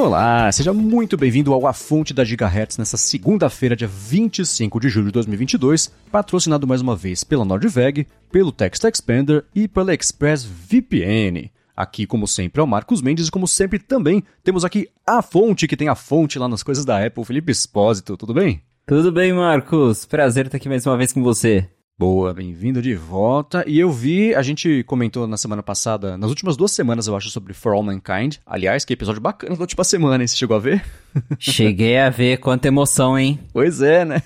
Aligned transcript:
Olá, 0.00 0.50
seja 0.52 0.72
muito 0.72 1.16
bem-vindo 1.16 1.52
ao 1.52 1.66
A 1.66 1.72
Fonte 1.72 2.14
da 2.14 2.22
Gigahertz 2.24 2.78
nessa 2.78 2.96
segunda-feira, 2.96 3.74
dia 3.74 3.88
25 3.88 4.78
de 4.78 4.88
julho 4.88 5.06
de 5.06 5.12
2022, 5.14 5.92
patrocinado 6.08 6.68
mais 6.68 6.80
uma 6.80 6.94
vez 6.94 7.24
pela 7.24 7.44
Nordveg, 7.44 8.06
pelo 8.30 8.52
Text 8.52 8.84
Expander 8.84 9.44
e 9.52 9.66
pela 9.66 9.92
ExpressVPN. 9.92 11.50
Aqui, 11.76 12.06
como 12.06 12.28
sempre, 12.28 12.60
é 12.60 12.62
o 12.62 12.66
Marcos 12.66 13.02
Mendes 13.02 13.26
e, 13.26 13.30
como 13.32 13.48
sempre, 13.48 13.80
também 13.80 14.22
temos 14.44 14.64
aqui 14.64 14.88
a 15.04 15.20
fonte, 15.20 15.66
que 15.66 15.76
tem 15.76 15.88
a 15.88 15.96
fonte 15.96 16.38
lá 16.38 16.46
nas 16.46 16.62
coisas 16.62 16.84
da 16.84 17.04
Apple, 17.04 17.24
Felipe 17.24 17.50
Espósito, 17.50 18.16
tudo 18.16 18.32
bem? 18.32 18.62
Tudo 18.86 19.10
bem, 19.10 19.32
Marcos? 19.32 20.04
Prazer 20.06 20.46
estar 20.46 20.58
aqui 20.58 20.68
mais 20.68 20.86
uma 20.86 20.96
vez 20.96 21.12
com 21.12 21.24
você. 21.24 21.68
Boa, 22.00 22.32
bem-vindo 22.32 22.80
de 22.80 22.94
volta. 22.94 23.64
E 23.66 23.76
eu 23.76 23.90
vi, 23.90 24.32
a 24.32 24.40
gente 24.40 24.84
comentou 24.84 25.26
na 25.26 25.36
semana 25.36 25.64
passada, 25.64 26.16
nas 26.16 26.30
últimas 26.30 26.56
duas 26.56 26.70
semanas, 26.70 27.08
eu 27.08 27.16
acho, 27.16 27.28
sobre 27.28 27.52
For 27.52 27.72
All 27.72 27.82
Mankind. 27.82 28.36
Aliás, 28.46 28.84
que 28.84 28.92
episódio 28.92 29.20
bacana 29.20 29.56
da 29.56 29.62
última 29.62 29.82
semana, 29.82 30.22
hein? 30.22 30.28
Você 30.28 30.36
chegou 30.36 30.56
a 30.56 30.60
ver? 30.60 30.84
Cheguei 31.40 31.98
a 31.98 32.08
ver, 32.08 32.36
quanta 32.36 32.68
emoção, 32.68 33.18
hein? 33.18 33.40
Pois 33.52 33.82
é, 33.82 34.04
né? 34.04 34.22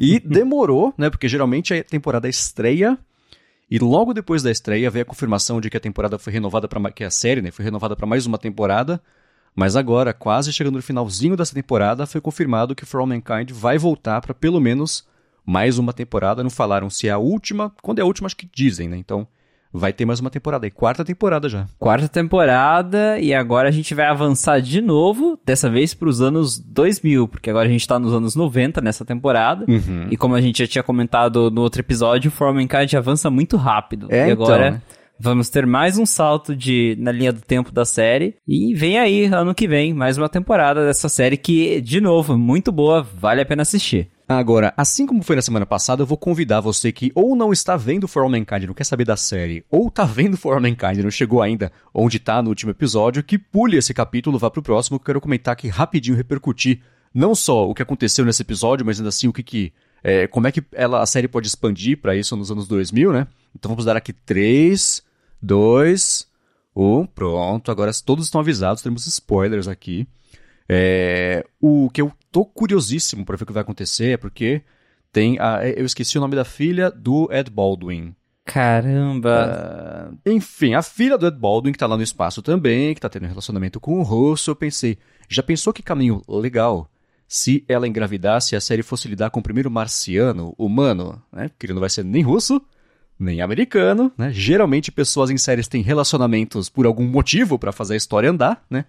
e 0.00 0.18
demorou, 0.18 0.94
né? 0.96 1.10
Porque 1.10 1.28
geralmente 1.28 1.74
a 1.74 1.84
temporada 1.84 2.30
estreia 2.30 2.98
e 3.70 3.78
logo 3.78 4.14
depois 4.14 4.42
da 4.42 4.50
estreia 4.50 4.90
veio 4.90 5.02
a 5.02 5.06
confirmação 5.06 5.60
de 5.60 5.68
que 5.68 5.76
a 5.76 5.80
temporada 5.80 6.18
foi 6.18 6.32
renovada 6.32 6.66
para 6.66 6.90
que 6.90 7.04
a 7.04 7.10
série, 7.10 7.42
né, 7.42 7.50
foi 7.50 7.66
renovada 7.66 7.94
para 7.94 8.06
mais 8.06 8.24
uma 8.24 8.38
temporada. 8.38 9.02
Mas 9.54 9.76
agora, 9.76 10.14
quase 10.14 10.50
chegando 10.50 10.76
no 10.76 10.82
finalzinho 10.82 11.36
dessa 11.36 11.54
temporada, 11.54 12.06
foi 12.06 12.22
confirmado 12.22 12.74
que 12.74 12.86
For 12.86 13.00
All 13.00 13.06
Mankind 13.06 13.50
vai 13.50 13.76
voltar 13.76 14.22
para 14.22 14.32
pelo 14.32 14.58
menos 14.58 15.04
mais 15.44 15.78
uma 15.78 15.92
temporada. 15.92 16.42
Não 16.42 16.50
falaram 16.50 16.88
se 16.88 17.08
é 17.08 17.10
a 17.10 17.18
última. 17.18 17.72
Quando 17.82 17.98
é 17.98 18.02
a 18.02 18.06
última, 18.06 18.26
acho 18.26 18.36
que 18.36 18.48
dizem, 18.52 18.88
né? 18.88 18.96
Então 18.96 19.26
vai 19.74 19.92
ter 19.92 20.04
mais 20.04 20.20
uma 20.20 20.30
temporada. 20.30 20.66
E 20.66 20.70
quarta 20.70 21.04
temporada 21.04 21.48
já. 21.48 21.66
Quarta 21.78 22.08
temporada, 22.08 23.18
e 23.18 23.34
agora 23.34 23.68
a 23.68 23.72
gente 23.72 23.92
vai 23.92 24.06
avançar 24.06 24.60
de 24.60 24.80
novo, 24.80 25.38
dessa 25.44 25.68
vez 25.68 25.92
para 25.92 26.08
os 26.08 26.22
anos 26.22 26.58
2000, 26.58 27.26
porque 27.26 27.50
agora 27.50 27.66
a 27.66 27.70
gente 27.70 27.86
tá 27.86 27.98
nos 27.98 28.14
anos 28.14 28.36
90 28.36 28.80
nessa 28.80 29.04
temporada. 29.04 29.66
Uhum. 29.68 30.06
E 30.10 30.16
como 30.16 30.36
a 30.36 30.40
gente 30.40 30.60
já 30.60 30.66
tinha 30.68 30.84
comentado 30.84 31.50
no 31.50 31.62
outro 31.62 31.80
episódio, 31.80 32.28
o 32.28 32.32
For 32.32 32.54
Mankind 32.54 32.94
avança 32.94 33.28
muito 33.28 33.56
rápido. 33.56 34.06
É, 34.10 34.28
e 34.28 34.30
agora. 34.30 34.68
então, 34.68 34.70
né? 34.76 34.82
Vamos 35.18 35.48
ter 35.48 35.64
mais 35.64 35.96
um 35.96 36.04
salto 36.04 36.56
de, 36.56 36.96
na 36.98 37.12
linha 37.12 37.32
do 37.32 37.40
tempo 37.40 37.70
da 37.70 37.84
série. 37.84 38.34
E 38.46 38.74
vem 38.74 38.98
aí, 38.98 39.26
ano 39.26 39.54
que 39.54 39.68
vem, 39.68 39.94
mais 39.94 40.18
uma 40.18 40.28
temporada 40.28 40.84
dessa 40.84 41.08
série 41.08 41.36
que, 41.36 41.80
de 41.80 42.00
novo, 42.00 42.36
muito 42.36 42.72
boa, 42.72 43.02
vale 43.02 43.40
a 43.40 43.46
pena 43.46 43.62
assistir. 43.62 44.10
Agora, 44.26 44.72
assim 44.74 45.06
como 45.06 45.22
foi 45.22 45.36
na 45.36 45.42
semana 45.42 45.66
passada, 45.66 46.02
eu 46.02 46.06
vou 46.06 46.16
convidar 46.16 46.60
você 46.60 46.90
que 46.90 47.12
ou 47.14 47.36
não 47.36 47.52
está 47.52 47.76
vendo 47.76 48.08
For 48.08 48.22
All 48.22 48.30
Mankind, 48.30 48.64
não 48.64 48.72
quer 48.72 48.84
saber 48.84 49.04
da 49.04 49.18
série, 49.18 49.64
ou 49.70 49.90
tá 49.90 50.04
vendo 50.04 50.36
For 50.36 50.54
All 50.54 50.60
Mankind 50.62 51.02
não 51.02 51.10
chegou 51.10 51.42
ainda 51.42 51.70
onde 51.92 52.18
tá 52.18 52.42
no 52.42 52.48
último 52.48 52.70
episódio, 52.70 53.22
que 53.22 53.36
pule 53.36 53.76
esse 53.76 53.92
capítulo, 53.92 54.38
vá 54.38 54.50
pro 54.50 54.62
próximo, 54.62 54.98
que 54.98 55.02
eu 55.02 55.06
quero 55.06 55.20
comentar 55.20 55.52
aqui 55.52 55.68
rapidinho, 55.68 56.16
repercutir 56.16 56.80
não 57.12 57.34
só 57.34 57.68
o 57.68 57.74
que 57.74 57.82
aconteceu 57.82 58.24
nesse 58.24 58.40
episódio, 58.40 58.84
mas 58.84 58.98
ainda 58.98 59.10
assim 59.10 59.28
o 59.28 59.32
que 59.32 59.42
que... 59.42 59.72
É, 60.02 60.26
como 60.26 60.46
é 60.46 60.52
que 60.52 60.62
ela, 60.72 61.02
a 61.02 61.06
série 61.06 61.28
pode 61.28 61.46
expandir 61.46 61.98
para 61.98 62.16
isso 62.16 62.34
nos 62.36 62.50
anos 62.50 62.66
2000, 62.66 63.12
né? 63.12 63.26
Então 63.54 63.70
vamos 63.70 63.84
dar 63.84 63.96
aqui 63.96 64.12
3, 64.12 65.02
2, 65.40 66.26
1, 66.76 67.06
pronto. 67.06 67.70
Agora 67.70 67.90
todos 68.04 68.26
estão 68.26 68.40
avisados, 68.40 68.82
temos 68.82 69.06
spoilers 69.06 69.68
aqui. 69.68 70.06
É, 70.68 71.44
o 71.60 71.90
que 71.90 72.00
eu 72.00 72.12
tô 72.32 72.44
curiosíssimo 72.44 73.24
para 73.24 73.36
ver 73.36 73.44
o 73.44 73.46
que 73.46 73.52
vai 73.52 73.62
acontecer 73.62 74.12
é 74.12 74.16
porque 74.16 74.62
tem 75.12 75.38
a, 75.38 75.66
eu 75.68 75.84
esqueci 75.84 76.18
o 76.18 76.20
nome 76.20 76.34
da 76.34 76.44
filha 76.44 76.90
do 76.90 77.28
Ed 77.32 77.50
Baldwin. 77.50 78.14
Caramba! 78.44 80.10
Ah, 80.12 80.14
enfim, 80.26 80.74
a 80.74 80.82
filha 80.82 81.16
do 81.16 81.26
Ed 81.26 81.38
Baldwin, 81.38 81.72
que 81.72 81.78
tá 81.78 81.86
lá 81.86 81.96
no 81.96 82.02
espaço 82.02 82.42
também, 82.42 82.94
que 82.94 83.00
tá 83.00 83.08
tendo 83.08 83.24
um 83.24 83.28
relacionamento 83.28 83.80
com 83.80 84.00
o 84.00 84.02
Russo, 84.02 84.50
eu 84.50 84.56
pensei, 84.56 84.98
já 85.28 85.42
pensou 85.42 85.72
que 85.72 85.82
caminho 85.82 86.22
legal 86.28 86.90
se 87.26 87.64
ela 87.68 87.88
engravidasse 87.88 88.54
e 88.54 88.56
a 88.56 88.60
série 88.60 88.82
fosse 88.82 89.08
lidar 89.08 89.30
com 89.30 89.40
o 89.40 89.42
primeiro 89.42 89.70
marciano 89.70 90.54
humano, 90.58 91.22
né? 91.32 91.48
Porque 91.48 91.66
ele 91.66 91.72
não 91.72 91.80
vai 91.80 91.88
ser 91.88 92.04
nem 92.04 92.22
russo, 92.22 92.60
nem 93.18 93.40
americano, 93.40 94.12
né? 94.16 94.30
Geralmente 94.32 94.92
pessoas 94.92 95.30
em 95.30 95.38
séries 95.38 95.68
têm 95.68 95.82
relacionamentos 95.82 96.68
por 96.68 96.86
algum 96.86 97.06
motivo 97.06 97.58
para 97.58 97.72
fazer 97.72 97.94
a 97.94 97.96
história 97.96 98.30
andar, 98.30 98.62
né? 98.68 98.84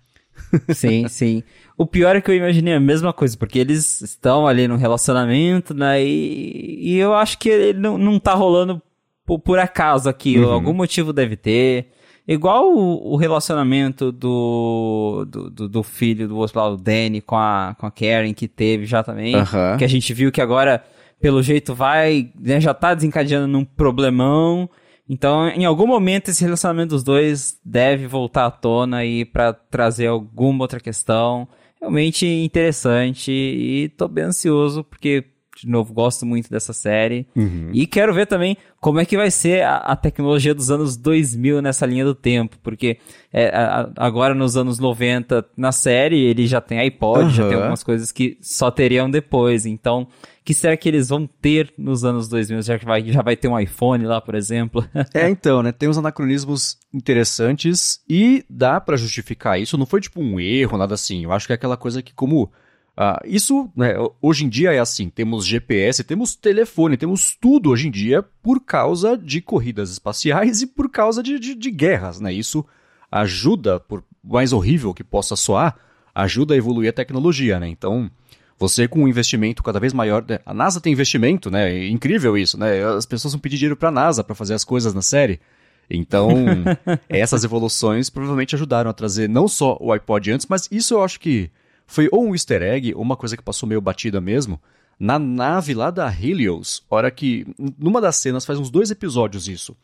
Sim, 0.73 1.07
sim. 1.07 1.43
O 1.77 1.85
pior 1.85 2.15
é 2.15 2.21
que 2.21 2.31
eu 2.31 2.35
imaginei 2.35 2.73
a 2.73 2.79
mesma 2.79 3.11
coisa, 3.11 3.37
porque 3.37 3.59
eles 3.59 4.01
estão 4.01 4.47
ali 4.47 4.67
no 4.67 4.77
relacionamento, 4.77 5.73
né? 5.73 6.03
E, 6.03 6.93
e 6.93 6.97
eu 6.97 7.13
acho 7.13 7.37
que 7.37 7.49
ele 7.49 7.79
não, 7.79 7.97
não 7.97 8.19
tá 8.19 8.33
rolando 8.33 8.81
por, 9.25 9.39
por 9.39 9.59
acaso 9.59 10.07
aqui. 10.07 10.39
Uhum. 10.39 10.51
Algum 10.51 10.73
motivo 10.73 11.11
deve 11.11 11.35
ter. 11.35 11.87
Igual 12.27 12.73
o, 12.73 13.13
o 13.13 13.15
relacionamento 13.17 14.11
do, 14.11 15.25
do, 15.27 15.49
do, 15.49 15.69
do 15.69 15.83
filho 15.83 16.27
do 16.27 16.37
outro 16.37 16.59
lado, 16.59 16.73
o 16.73 16.77
Danny, 16.77 17.21
com 17.21 17.35
a, 17.35 17.75
com 17.77 17.85
a 17.85 17.91
Karen, 17.91 18.33
que 18.33 18.47
teve 18.47 18.85
já 18.85 19.03
também. 19.03 19.35
Aham. 19.35 19.77
Que 19.77 19.83
a 19.83 19.87
gente 19.87 20.11
viu 20.13 20.31
que 20.31 20.41
agora, 20.41 20.83
pelo 21.21 21.43
jeito, 21.43 21.75
vai, 21.75 22.29
né, 22.39 22.59
já 22.59 22.73
tá 22.73 22.95
desencadeando 22.95 23.47
num 23.47 23.63
problemão. 23.63 24.69
Então, 25.07 25.47
em 25.49 25.65
algum 25.65 25.85
momento, 25.85 26.29
esse 26.29 26.43
relacionamento 26.43 26.89
dos 26.89 27.03
dois 27.03 27.59
deve 27.63 28.07
voltar 28.07 28.47
à 28.47 28.51
tona 28.51 29.05
e 29.05 29.23
para 29.23 29.53
trazer 29.53 30.07
alguma 30.07 30.63
outra 30.63 30.79
questão. 30.79 31.47
Realmente 31.79 32.25
interessante 32.25 33.31
e 33.31 33.89
tô 33.89 34.07
bem 34.07 34.25
ansioso, 34.25 34.83
porque, 34.83 35.23
de 35.65 35.71
novo, 35.71 35.93
gosto 35.93 36.25
muito 36.25 36.49
dessa 36.49 36.71
série. 36.73 37.25
Uhum. 37.35 37.71
E 37.73 37.87
quero 37.87 38.13
ver 38.13 38.27
também 38.27 38.55
como 38.79 38.99
é 38.99 39.05
que 39.05 39.17
vai 39.17 39.31
ser 39.31 39.63
a, 39.63 39.77
a 39.77 39.95
tecnologia 39.95 40.53
dos 40.53 40.69
anos 40.69 40.95
2000 40.95 41.61
nessa 41.61 41.85
linha 41.85 42.05
do 42.05 42.13
tempo, 42.13 42.55
porque 42.61 42.99
é, 43.33 43.47
a- 43.47 43.89
agora 43.97 44.35
nos 44.35 44.55
anos 44.55 44.77
90, 44.79 45.43
na 45.57 45.71
série, 45.71 46.19
ele 46.23 46.45
já 46.45 46.61
tem 46.61 46.79
iPod, 46.79 47.33
já 47.33 47.47
tem 47.47 47.57
algumas 47.57 47.83
coisas 47.83 48.11
que 48.11 48.37
só 48.41 48.69
teriam 48.69 49.09
depois. 49.09 49.65
Então, 49.65 50.03
o 50.03 50.07
que 50.45 50.53
será 50.53 50.77
que 50.77 50.87
eles 50.87 51.09
vão 51.09 51.25
ter 51.25 51.73
nos 51.77 52.05
anos 52.05 52.29
2000? 52.29 52.61
Já 52.61 52.77
que 52.77 52.85
vai, 52.85 53.03
já 53.11 53.23
vai 53.23 53.35
ter 53.35 53.47
um 53.47 53.59
iPhone 53.59 54.05
lá, 54.05 54.21
por 54.21 54.35
exemplo? 54.35 54.87
É, 55.13 55.27
então, 55.29 55.63
né? 55.63 55.71
Tem 55.71 55.89
uns 55.89 55.97
anacronismos 55.97 56.77
interessantes 56.93 57.99
e 58.07 58.45
dá 58.49 58.79
pra 58.79 58.95
justificar 58.97 59.59
isso. 59.59 59.77
Não 59.77 59.85
foi 59.87 59.99
tipo 60.01 60.21
um 60.21 60.39
erro, 60.39 60.77
nada 60.77 60.93
assim. 60.93 61.23
Eu 61.23 61.31
acho 61.31 61.47
que 61.47 61.53
é 61.53 61.55
aquela 61.55 61.75
coisa 61.77 62.01
que, 62.03 62.13
como. 62.13 62.51
Ah, 62.97 63.21
isso, 63.25 63.69
né, 63.75 63.93
hoje 64.21 64.45
em 64.45 64.49
dia 64.49 64.71
é 64.71 64.79
assim: 64.79 65.09
temos 65.09 65.45
GPS, 65.45 66.03
temos 66.03 66.35
telefone, 66.35 66.95
temos 66.95 67.35
tudo 67.35 67.69
hoje 67.69 67.87
em 67.87 67.91
dia 67.91 68.23
por 68.41 68.61
causa 68.61 69.17
de 69.17 69.41
corridas 69.41 69.91
espaciais 69.91 70.61
e 70.61 70.67
por 70.67 70.89
causa 70.89 71.21
de, 71.21 71.37
de, 71.37 71.55
de 71.55 71.71
guerras, 71.71 72.21
né? 72.21 72.31
Isso 72.31 72.65
ajuda, 73.11 73.79
por 73.79 74.03
mais 74.23 74.53
horrível 74.53 74.93
que 74.93 75.03
possa 75.03 75.35
soar, 75.35 75.75
ajuda 76.13 76.53
a 76.53 76.57
evoluir 76.57 76.89
a 76.89 76.93
tecnologia, 76.93 77.59
né? 77.59 77.67
Então. 77.67 78.09
Você 78.57 78.87
com 78.87 79.03
um 79.03 79.07
investimento 79.09 79.61
cada 79.61 79.81
vez 79.81 79.91
maior, 79.91 80.23
né? 80.25 80.39
a 80.45 80.53
NASA 80.53 80.79
tem 80.79 80.93
investimento, 80.93 81.51
né? 81.51 81.73
É 81.73 81.89
incrível 81.89 82.37
isso, 82.37 82.57
né? 82.57 82.85
As 82.85 83.05
pessoas 83.05 83.33
vão 83.33 83.41
pedir 83.41 83.57
dinheiro 83.57 83.75
pra 83.75 83.91
NASA 83.91 84.23
pra 84.23 84.33
fazer 84.33 84.53
as 84.53 84.63
coisas 84.63 84.93
na 84.93 85.01
série. 85.01 85.41
Então, 85.89 86.29
essas 87.09 87.43
evoluções 87.43 88.09
provavelmente 88.09 88.55
ajudaram 88.55 88.89
a 88.89 88.93
trazer 88.93 89.27
não 89.27 89.45
só 89.45 89.77
o 89.81 89.91
iPod 89.91 90.31
antes, 90.31 90.47
mas 90.49 90.69
isso 90.71 90.93
eu 90.93 91.03
acho 91.03 91.19
que 91.19 91.51
foi 91.85 92.09
ou 92.11 92.25
um 92.25 92.33
easter 92.33 92.61
egg, 92.61 92.93
ou 92.95 93.01
uma 93.01 93.15
coisa 93.15 93.37
que 93.37 93.43
passou 93.43 93.67
meio 93.67 93.81
batida 93.81 94.19
mesmo. 94.19 94.59
Na 94.99 95.19
nave 95.19 95.73
lá 95.73 95.91
da 95.91 96.07
Helios, 96.07 96.83
hora 96.89 97.11
que. 97.11 97.45
Numa 97.77 97.99
das 97.99 98.15
cenas, 98.15 98.45
faz 98.45 98.59
uns 98.59 98.69
dois 98.69 98.91
episódios 98.91 99.47
isso. 99.47 99.75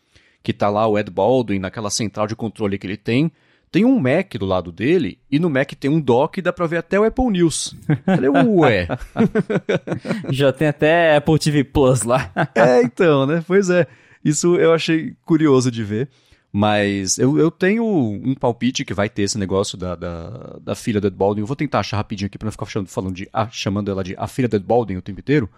Que 0.41 0.53
tá 0.53 0.69
lá 0.69 0.87
o 0.87 0.97
Ed 0.97 1.11
Baldwin 1.11 1.59
naquela 1.59 1.89
central 1.89 2.27
de 2.27 2.35
controle 2.35 2.77
que 2.77 2.87
ele 2.87 2.97
tem. 2.97 3.31
Tem 3.71 3.85
um 3.85 3.99
Mac 3.99 4.33
do 4.37 4.45
lado 4.45 4.69
dele, 4.69 5.17
e 5.31 5.39
no 5.39 5.49
Mac 5.49 5.71
tem 5.71 5.89
um 5.89 5.99
dock 5.99 6.37
e 6.37 6.41
dá 6.41 6.51
pra 6.51 6.67
ver 6.67 6.77
até 6.77 6.99
o 6.99 7.05
Apple 7.05 7.27
News. 7.27 7.73
Falei, 8.05 8.29
ué. 8.29 8.87
já 10.29 10.51
tem 10.51 10.67
até 10.67 11.15
Apple 11.15 11.39
TV 11.39 11.63
Plus 11.63 12.03
lá. 12.03 12.29
É, 12.53 12.81
então, 12.81 13.25
né? 13.25 13.41
Pois 13.47 13.69
é. 13.69 13.87
Isso 14.23 14.57
eu 14.57 14.73
achei 14.73 15.15
curioso 15.25 15.71
de 15.71 15.83
ver. 15.85 16.09
Mas 16.51 17.17
eu, 17.17 17.39
eu 17.39 17.49
tenho 17.49 17.85
um 17.85 18.35
palpite 18.35 18.83
que 18.83 18.93
vai 18.93 19.09
ter 19.09 19.21
esse 19.21 19.37
negócio 19.37 19.77
da, 19.77 19.95
da, 19.95 20.59
da 20.61 20.75
filha 20.75 20.99
do 20.99 21.07
Ed 21.07 21.15
Baldwin. 21.15 21.41
Eu 21.41 21.47
vou 21.47 21.55
tentar 21.55 21.79
achar 21.79 21.97
rapidinho 21.97 22.27
aqui 22.27 22.37
pra 22.37 22.45
não 22.45 22.51
ficar 22.51 22.65
chamando, 22.65 22.89
falando 22.89 23.15
de, 23.15 23.29
ah, 23.31 23.47
chamando 23.49 23.89
ela 23.89 24.03
de 24.03 24.15
a 24.17 24.27
filha 24.27 24.49
do 24.49 24.57
Ed 24.57 24.65
Baldwin 24.65 24.97
o 24.97 25.01
tempo 25.01 25.19
inteiro. 25.21 25.49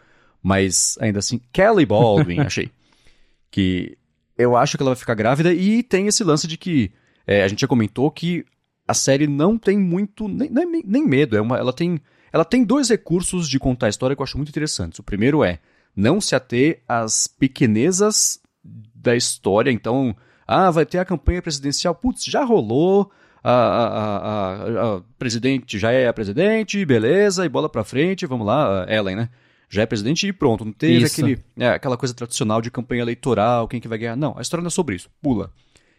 Mas 0.41 0.95
ainda 0.99 1.19
assim, 1.19 1.41
Kelly 1.51 1.85
Baldwin, 1.85 2.41
achei. 2.45 2.69
Que 3.49 3.97
eu 4.37 4.55
acho 4.55 4.77
que 4.77 4.83
ela 4.83 4.91
vai 4.91 4.99
ficar 4.99 5.15
grávida 5.15 5.51
e 5.51 5.81
tem 5.81 6.07
esse 6.07 6.23
lance 6.23 6.47
de 6.47 6.57
que 6.57 6.91
é, 7.25 7.43
a 7.43 7.47
gente 7.47 7.61
já 7.61 7.67
comentou 7.67 8.11
que 8.11 8.45
a 8.87 8.93
série 8.93 9.25
não 9.25 9.57
tem 9.57 9.77
muito, 9.77 10.27
nem, 10.27 10.49
nem, 10.49 10.83
nem 10.85 11.07
medo. 11.07 11.35
É 11.35 11.41
uma, 11.41 11.57
ela, 11.57 11.73
tem, 11.73 11.99
ela 12.31 12.45
tem 12.45 12.63
dois 12.63 12.89
recursos 12.89 13.49
de 13.49 13.57
contar 13.57 13.87
a 13.87 13.89
história 13.89 14.15
que 14.15 14.21
eu 14.21 14.25
acho 14.25 14.37
muito 14.37 14.49
interessantes. 14.49 14.99
O 14.99 15.03
primeiro 15.03 15.43
é 15.43 15.59
não 15.95 16.21
se 16.21 16.35
ater 16.35 16.83
às 16.87 17.25
pequenezas 17.27 18.39
da 18.93 19.15
história. 19.15 19.71
Então, 19.71 20.15
ah, 20.47 20.71
vai 20.71 20.85
ter 20.85 20.99
a 20.99 21.05
campanha 21.05 21.41
presidencial. 21.41 21.95
Putz, 21.95 22.25
já 22.25 22.43
rolou. 22.43 23.11
A, 23.43 23.51
a, 23.51 23.87
a, 23.87 24.95
a, 24.95 25.01
presidente 25.19 25.77
já 25.77 25.91
é 25.91 26.07
a 26.07 26.13
presidente, 26.13 26.85
beleza, 26.85 27.45
e 27.45 27.49
bola 27.49 27.67
pra 27.67 27.83
frente, 27.83 28.25
vamos 28.25 28.47
lá, 28.47 28.85
Ellen, 28.87 29.17
né? 29.17 29.29
Já 29.69 29.81
é 29.81 29.85
presidente 29.85 30.25
e 30.25 30.31
pronto. 30.31 30.63
Não 30.63 30.71
teve 30.71 31.03
Isso. 31.03 31.19
aquele, 31.19 31.43
é, 31.57 31.69
aquela 31.69 31.97
coisa 31.97 32.13
tradicional 32.13 32.61
de 32.61 32.71
campanha 32.71 33.01
eleitoral, 33.01 33.67
quem 33.67 33.81
que 33.81 33.87
vai 33.87 33.97
ganhar. 33.97 34.15
Não, 34.15 34.33
a 34.37 34.41
história 34.41 34.61
não 34.61 34.67
é 34.67 34.71
sobre 34.71 34.95
isso. 34.95 35.09
Pula. 35.21 35.51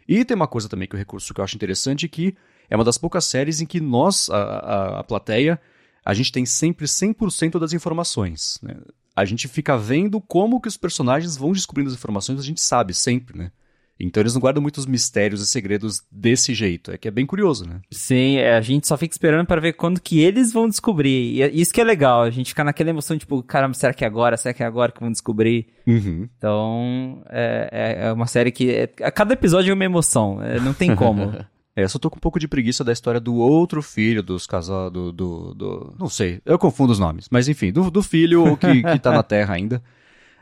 E 0.09 0.25
tem 0.25 0.35
uma 0.35 0.47
coisa 0.47 0.69
também 0.69 0.89
que 0.89 0.95
o 0.95 0.99
recurso 0.99 1.35
que 1.35 1.41
eu 1.41 1.45
acho 1.45 1.57
interessante 1.57 2.09
que 2.09 2.35
é 2.71 2.77
uma 2.77 2.85
das 2.85 2.97
poucas 2.97 3.25
séries 3.25 3.61
em 3.61 3.67
que 3.67 3.81
nós, 3.81 4.31
a, 4.31 4.37
a, 4.37 5.01
a 5.01 5.05
plateia, 5.05 5.61
a 6.05 6.15
gente 6.15 6.31
tem 6.31 6.45
sempre 6.47 6.87
100% 6.87 7.59
das 7.59 7.73
informações. 7.73 8.59
Né? 8.63 8.77
A 9.17 9.25
gente 9.25 9.49
fica 9.49 9.77
vendo 9.77 10.21
como 10.21 10.61
que 10.61 10.69
os 10.69 10.77
personagens 10.77 11.37
vão 11.37 11.53
descobrindo 11.53 11.91
as 11.91 11.97
informações, 11.97 12.39
a 12.39 12.43
gente 12.43 12.61
sabe 12.61 12.93
sempre, 12.95 13.39
né? 13.39 13.51
Então 13.99 14.21
eles 14.21 14.35
não 14.35 14.41
guardam 14.41 14.63
muitos 14.63 14.87
mistérios 14.87 15.41
e 15.41 15.47
segredos 15.47 16.03
desse 16.11 16.53
jeito. 16.53 16.91
É 16.91 16.99
que 16.99 17.07
é 17.07 17.11
bem 17.11 17.25
curioso, 17.25 17.67
né? 17.67 17.81
Sim, 17.91 18.37
é, 18.37 18.57
a 18.57 18.61
gente 18.61 18.87
só 18.89 18.97
fica 18.97 19.15
esperando 19.15 19.47
para 19.47 19.61
ver 19.61 19.75
quando 19.75 20.01
que 20.01 20.21
eles 20.21 20.53
vão 20.53 20.69
descobrir. 20.69 21.35
E 21.35 21.43
é, 21.43 21.51
isso 21.51 21.73
que 21.73 21.81
é 21.81 21.85
legal, 21.85 22.23
a 22.23 22.31
gente 22.31 22.49
fica 22.49 22.65
naquela 22.65 22.91
emoção, 22.91 23.17
tipo, 23.17 23.43
caramba, 23.43 23.75
será 23.75 23.95
que 23.95 24.05
é 24.05 24.07
agora? 24.07 24.37
Será 24.37 24.53
que 24.53 24.63
é 24.63 24.67
agora 24.67 24.93
que 24.93 25.01
vão 25.01 25.13
descobrir? 25.13 25.67
Uhum. 25.87 26.29
Então, 26.37 27.23
é, 27.31 27.69
é, 27.71 28.07
é 28.07 28.13
uma 28.13 28.27
série 28.27 28.51
que. 28.51 28.71
É, 28.71 28.87
cada 28.87 29.35
episódio 29.35 29.71
é 29.71 29.75
uma 29.75 29.85
emoção, 29.85 30.43
é, 30.43 30.59
não 30.61 30.75
tem 30.75 30.95
como. 30.95 31.33
É, 31.77 31.83
eu 31.83 31.89
só 31.89 31.99
tô 31.99 32.09
com 32.09 32.17
um 32.17 32.21
pouco 32.21 32.39
de 32.39 32.47
preguiça 32.47 32.85
da 32.85 32.93
história 32.93 33.19
do 33.19 33.35
outro 33.35 33.83
filho 33.83 34.23
dos 34.23 34.47
casal 34.47 34.89
do, 34.91 35.11
do, 35.11 35.55
do, 35.55 35.97
Não 35.99 36.09
sei, 36.09 36.41
eu 36.47 36.57
confundo 36.57 36.93
os 36.93 37.01
nomes. 37.01 37.27
Mas 37.31 37.49
enfim, 37.49 37.73
do, 37.73 37.91
do 37.91 38.01
filho 38.01 38.57
que, 38.57 38.81
que 38.81 38.99
tá 39.01 39.11
na 39.11 39.23
Terra 39.25 39.55
ainda. 39.55 39.83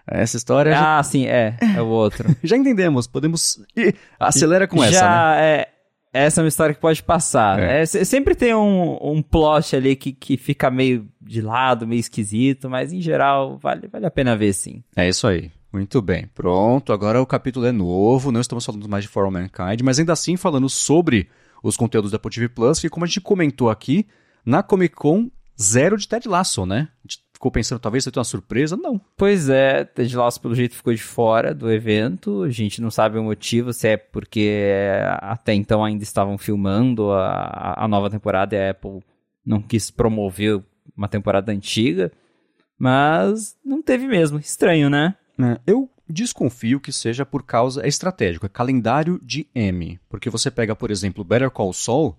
Essa 0.06 0.36
história. 0.36 0.72
Ah, 0.72 0.96
já... 0.96 1.02
sim, 1.02 1.26
é. 1.26 1.56
É 1.76 1.80
o 1.80 1.86
outro. 1.86 2.34
já 2.42 2.56
entendemos, 2.56 3.06
podemos. 3.06 3.60
Ih, 3.76 3.94
acelera 4.18 4.66
com 4.66 4.78
já 4.78 4.86
essa. 4.86 5.08
Né? 5.08 5.42
É, 5.42 5.68
essa 6.12 6.40
é 6.40 6.42
uma 6.42 6.48
história 6.48 6.74
que 6.74 6.80
pode 6.80 7.02
passar. 7.02 7.58
É. 7.58 7.82
É, 7.82 7.86
sempre 7.86 8.34
tem 8.34 8.54
um, 8.54 8.98
um 9.00 9.22
plot 9.22 9.74
ali 9.74 9.96
que, 9.96 10.12
que 10.12 10.36
fica 10.36 10.70
meio 10.70 11.08
de 11.20 11.40
lado, 11.40 11.86
meio 11.86 12.00
esquisito, 12.00 12.68
mas 12.68 12.92
em 12.92 13.00
geral 13.00 13.58
vale, 13.58 13.88
vale 13.88 14.06
a 14.06 14.10
pena 14.10 14.36
ver 14.36 14.52
sim. 14.52 14.82
É 14.94 15.08
isso 15.08 15.26
aí. 15.26 15.50
Muito 15.72 16.02
bem, 16.02 16.28
pronto. 16.34 16.92
Agora 16.92 17.22
o 17.22 17.26
capítulo 17.26 17.64
é 17.64 17.72
novo, 17.72 18.30
não 18.30 18.42
estamos 18.42 18.64
falando 18.64 18.86
mais 18.88 19.04
de 19.04 19.08
For 19.08 19.24
All 19.24 19.30
Mankind, 19.30 19.80
mas 19.82 19.98
ainda 19.98 20.12
assim 20.12 20.36
falando 20.36 20.68
sobre 20.68 21.28
os 21.62 21.78
conteúdos 21.78 22.10
da 22.10 22.16
Apple 22.16 22.30
TV 22.30 22.48
Plus, 22.50 22.78
que 22.78 22.90
como 22.90 23.04
a 23.04 23.06
gente 23.06 23.22
comentou 23.22 23.70
aqui, 23.70 24.06
na 24.44 24.62
Comic 24.62 24.94
Con, 24.94 25.30
zero 25.60 25.96
de 25.96 26.08
Ted 26.08 26.28
Lasso, 26.28 26.66
né? 26.66 26.88
A 27.04 27.08
gente 27.08 27.22
ficou 27.32 27.50
pensando, 27.50 27.80
talvez 27.80 28.04
seja 28.04 28.18
uma 28.18 28.24
surpresa, 28.24 28.76
não. 28.76 29.00
Pois 29.16 29.48
é, 29.48 29.84
Ted 29.84 30.16
Lasso 30.16 30.40
pelo 30.40 30.54
jeito 30.54 30.76
ficou 30.76 30.94
de 30.94 31.02
fora 31.02 31.54
do 31.54 31.70
evento, 31.70 32.42
a 32.42 32.50
gente 32.50 32.80
não 32.80 32.90
sabe 32.90 33.18
o 33.18 33.22
motivo, 33.22 33.72
se 33.72 33.88
é 33.88 33.96
porque 33.96 34.62
até 35.18 35.52
então 35.54 35.84
ainda 35.84 36.02
estavam 36.02 36.38
filmando 36.38 37.10
a, 37.12 37.84
a 37.84 37.88
nova 37.88 38.08
temporada 38.08 38.54
e 38.54 38.58
a 38.58 38.70
Apple 38.70 39.00
não 39.44 39.60
quis 39.60 39.90
promover 39.90 40.62
uma 40.96 41.08
temporada 41.08 41.50
antiga, 41.50 42.12
mas 42.78 43.56
não 43.64 43.82
teve 43.82 44.06
mesmo, 44.06 44.38
estranho, 44.38 44.88
né? 44.88 45.14
É, 45.38 45.60
eu 45.66 45.88
desconfio 46.08 46.80
que 46.80 46.92
seja 46.92 47.24
por 47.24 47.42
causa. 47.42 47.82
É 47.84 47.88
estratégico, 47.88 48.46
é 48.46 48.48
calendário 48.48 49.20
de 49.22 49.46
M. 49.54 49.98
Porque 50.08 50.30
você 50.30 50.50
pega, 50.50 50.76
por 50.76 50.90
exemplo, 50.90 51.24
Better 51.24 51.50
Call 51.50 51.72
Saul, 51.72 52.16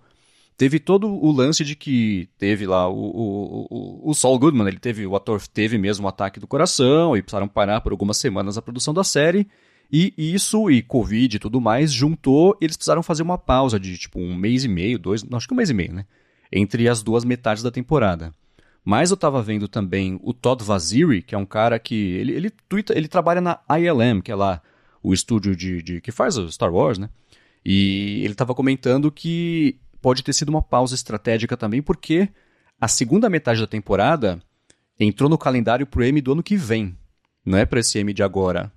teve 0.56 0.78
todo 0.78 1.08
o 1.08 1.32
lance 1.32 1.64
de 1.64 1.74
que 1.74 2.28
teve 2.38 2.66
lá 2.66 2.88
o, 2.88 2.94
o, 2.94 3.66
o, 3.70 4.10
o 4.10 4.14
Saul 4.14 4.38
Goodman, 4.38 4.66
ele 4.68 4.78
teve, 4.78 5.06
o 5.06 5.16
ator 5.16 5.40
teve 5.46 5.78
mesmo 5.78 6.04
um 6.04 6.08
ataque 6.08 6.38
do 6.38 6.46
coração 6.46 7.16
e 7.16 7.22
precisaram 7.22 7.48
parar 7.48 7.80
por 7.80 7.92
algumas 7.92 8.16
semanas 8.16 8.56
a 8.56 8.62
produção 8.62 8.94
da 8.94 9.04
série. 9.04 9.46
E 9.92 10.12
isso 10.16 10.70
e 10.70 10.82
Covid 10.82 11.36
e 11.36 11.38
tudo 11.38 11.60
mais 11.60 11.92
juntou, 11.92 12.56
eles 12.60 12.76
precisaram 12.76 13.02
fazer 13.02 13.22
uma 13.22 13.38
pausa 13.38 13.78
de 13.78 13.96
tipo 13.98 14.18
um 14.18 14.34
mês 14.34 14.64
e 14.64 14.68
meio, 14.68 14.98
dois, 14.98 15.22
não, 15.22 15.36
acho 15.36 15.46
que 15.46 15.54
um 15.54 15.56
mês 15.56 15.70
e 15.70 15.74
meio, 15.74 15.92
né? 15.92 16.06
Entre 16.50 16.88
as 16.88 17.02
duas 17.02 17.24
metades 17.24 17.62
da 17.62 17.70
temporada. 17.70 18.32
Mas 18.84 19.10
eu 19.10 19.14
estava 19.14 19.42
vendo 19.42 19.66
também 19.66 20.18
o 20.22 20.34
Todd 20.34 20.62
Vaziri, 20.62 21.22
que 21.22 21.34
é 21.34 21.38
um 21.38 21.46
cara 21.46 21.78
que. 21.78 21.94
Ele, 21.94 22.32
ele, 22.32 22.50
twitta, 22.68 22.96
ele 22.96 23.08
trabalha 23.08 23.40
na 23.40 23.60
ILM, 23.70 24.20
que 24.20 24.30
é 24.30 24.34
lá 24.34 24.60
o 25.02 25.14
estúdio 25.14 25.56
de, 25.56 25.82
de 25.82 26.00
que 26.00 26.12
faz 26.12 26.36
o 26.36 26.50
Star 26.50 26.72
Wars, 26.72 26.98
né? 26.98 27.08
E 27.64 28.20
ele 28.22 28.32
estava 28.32 28.54
comentando 28.54 29.10
que 29.10 29.78
pode 30.04 30.22
ter 30.22 30.34
sido 30.34 30.50
uma 30.50 30.60
pausa 30.60 30.94
estratégica 30.94 31.56
também, 31.56 31.80
porque 31.80 32.28
a 32.78 32.86
segunda 32.86 33.30
metade 33.30 33.62
da 33.62 33.66
temporada 33.66 34.38
entrou 35.00 35.30
no 35.30 35.38
calendário 35.38 35.86
pro 35.86 36.04
M 36.04 36.20
do 36.20 36.32
ano 36.32 36.42
que 36.42 36.58
vem, 36.58 36.94
não 37.42 37.56
é 37.56 37.64
para 37.64 37.80
esse 37.80 37.98
M 37.98 38.12
de 38.12 38.22
agora. 38.22 38.70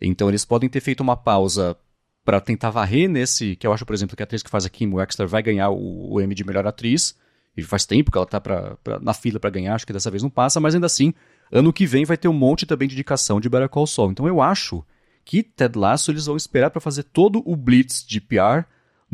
Então 0.00 0.26
eles 0.30 0.42
podem 0.42 0.66
ter 0.66 0.80
feito 0.80 1.02
uma 1.02 1.18
pausa 1.18 1.76
para 2.24 2.40
tentar 2.40 2.70
varrer 2.70 3.10
nesse, 3.10 3.56
que 3.56 3.66
eu 3.66 3.74
acho, 3.74 3.84
por 3.84 3.92
exemplo, 3.92 4.16
que 4.16 4.22
a 4.22 4.24
atriz 4.24 4.42
que 4.42 4.48
faz 4.48 4.64
a 4.64 4.70
Kim 4.70 4.90
Wexler 4.90 5.28
vai 5.28 5.42
ganhar 5.42 5.68
o, 5.68 6.14
o 6.14 6.18
M 6.18 6.34
de 6.34 6.42
melhor 6.42 6.66
atriz 6.66 7.14
e 7.54 7.62
faz 7.62 7.84
tempo 7.84 8.10
que 8.10 8.16
ela 8.16 8.26
tá 8.26 8.40
pra, 8.40 8.78
pra 8.82 8.98
na 8.98 9.12
fila 9.12 9.38
para 9.38 9.50
ganhar, 9.50 9.74
acho 9.74 9.86
que 9.86 9.92
dessa 9.92 10.10
vez 10.10 10.22
não 10.22 10.30
passa, 10.30 10.60
mas 10.60 10.74
ainda 10.74 10.86
assim, 10.86 11.12
ano 11.52 11.74
que 11.74 11.84
vem 11.84 12.06
vai 12.06 12.16
ter 12.16 12.28
um 12.28 12.32
monte 12.32 12.64
também 12.64 12.88
de 12.88 12.94
indicação 12.94 13.38
de 13.38 13.50
Better 13.50 13.68
Call 13.68 13.86
Saul. 13.86 14.12
Então 14.12 14.26
eu 14.26 14.40
acho 14.40 14.82
que 15.26 15.42
Ted 15.42 15.78
Lasso 15.78 16.10
eles 16.10 16.24
vão 16.24 16.38
esperar 16.38 16.70
para 16.70 16.80
fazer 16.80 17.02
todo 17.02 17.42
o 17.44 17.54
blitz 17.54 18.02
de 18.02 18.18
PR 18.18 18.64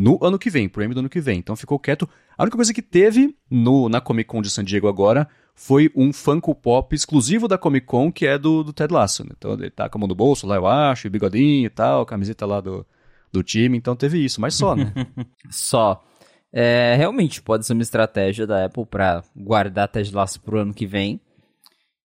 no 0.01 0.19
ano 0.23 0.39
que 0.39 0.49
vem, 0.49 0.67
pro 0.67 0.83
M 0.83 0.95
do 0.95 1.01
ano 1.01 1.11
que 1.11 1.21
vem. 1.21 1.39
Então 1.39 1.55
ficou 1.55 1.79
quieto. 1.79 2.09
A 2.37 2.43
única 2.43 2.57
coisa 2.57 2.73
que 2.73 2.81
teve 2.81 3.37
no, 3.51 3.87
na 3.87 4.01
Comic 4.01 4.29
Con 4.29 4.41
de 4.41 4.49
San 4.49 4.65
Diego 4.65 4.89
agora 4.89 5.29
foi 5.55 5.93
um 5.95 6.11
Funko 6.11 6.55
Pop 6.55 6.95
exclusivo 6.95 7.47
da 7.47 7.59
Comic 7.59 7.87
Con, 7.87 8.11
que 8.11 8.27
é 8.27 8.39
do, 8.39 8.65
do 8.65 8.73
Ted 8.73 8.93
Lasso. 8.93 9.25
Né? 9.25 9.31
Então 9.37 9.53
ele 9.53 9.69
tá 9.69 9.91
com 9.91 9.99
a 9.99 10.01
mão 10.01 10.09
no 10.09 10.15
bolso 10.15 10.47
lá, 10.47 10.57
eu 10.57 10.67
acho, 10.67 11.11
bigodinho 11.11 11.67
e 11.67 11.69
tal, 11.69 12.07
camiseta 12.07 12.47
lá 12.47 12.63
do, 12.63 12.87
do 13.31 13.43
time. 13.43 13.77
Então 13.77 13.95
teve 13.95 14.25
isso, 14.25 14.41
mas 14.41 14.55
só, 14.55 14.75
né? 14.75 14.91
só. 15.51 16.03
É, 16.51 16.95
realmente 16.97 17.43
pode 17.43 17.67
ser 17.67 17.75
uma 17.75 17.83
estratégia 17.83 18.47
da 18.47 18.65
Apple 18.65 18.87
para 18.87 19.23
guardar 19.37 19.87
Ted 19.87 20.15
Lasso 20.15 20.41
pro 20.41 20.61
ano 20.61 20.73
que 20.73 20.87
vem. 20.87 21.21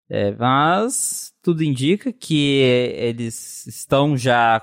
É, 0.10 0.36
mas 0.36 1.34
tudo 1.42 1.64
indica 1.64 2.12
que 2.12 2.60
eles 2.94 3.66
estão 3.68 4.18
já. 4.18 4.62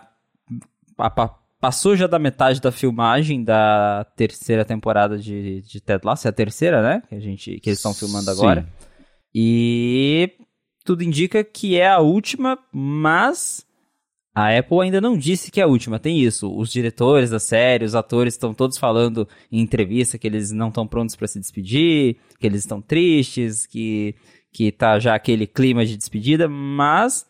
Passou 1.62 1.94
já 1.94 2.08
da 2.08 2.18
metade 2.18 2.60
da 2.60 2.72
filmagem 2.72 3.44
da 3.44 4.04
terceira 4.16 4.64
temporada 4.64 5.16
de, 5.16 5.62
de 5.62 5.80
Ted 5.80 6.04
Lasso. 6.04 6.26
É 6.26 6.30
a 6.30 6.32
terceira, 6.32 6.82
né? 6.82 7.04
Que, 7.08 7.14
a 7.14 7.20
gente, 7.20 7.60
que 7.60 7.70
eles 7.70 7.78
estão 7.78 7.94
filmando 7.94 8.28
agora. 8.32 8.68
E 9.32 10.28
tudo 10.84 11.04
indica 11.04 11.44
que 11.44 11.78
é 11.78 11.88
a 11.88 12.00
última, 12.00 12.58
mas 12.72 13.64
a 14.34 14.58
Apple 14.58 14.80
ainda 14.80 15.00
não 15.00 15.16
disse 15.16 15.52
que 15.52 15.60
é 15.60 15.62
a 15.62 15.68
última, 15.68 16.00
tem 16.00 16.18
isso. 16.18 16.52
Os 16.52 16.68
diretores 16.68 17.30
da 17.30 17.38
série, 17.38 17.84
os 17.84 17.94
atores 17.94 18.34
estão 18.34 18.52
todos 18.52 18.76
falando 18.76 19.28
em 19.48 19.60
entrevista 19.60 20.18
que 20.18 20.26
eles 20.26 20.50
não 20.50 20.66
estão 20.66 20.84
prontos 20.84 21.14
para 21.14 21.28
se 21.28 21.38
despedir, 21.38 22.16
que 22.40 22.46
eles 22.48 22.62
estão 22.62 22.82
tristes, 22.82 23.66
que, 23.66 24.16
que 24.52 24.72
tá 24.72 24.98
já 24.98 25.14
aquele 25.14 25.46
clima 25.46 25.86
de 25.86 25.96
despedida, 25.96 26.48
mas 26.48 27.24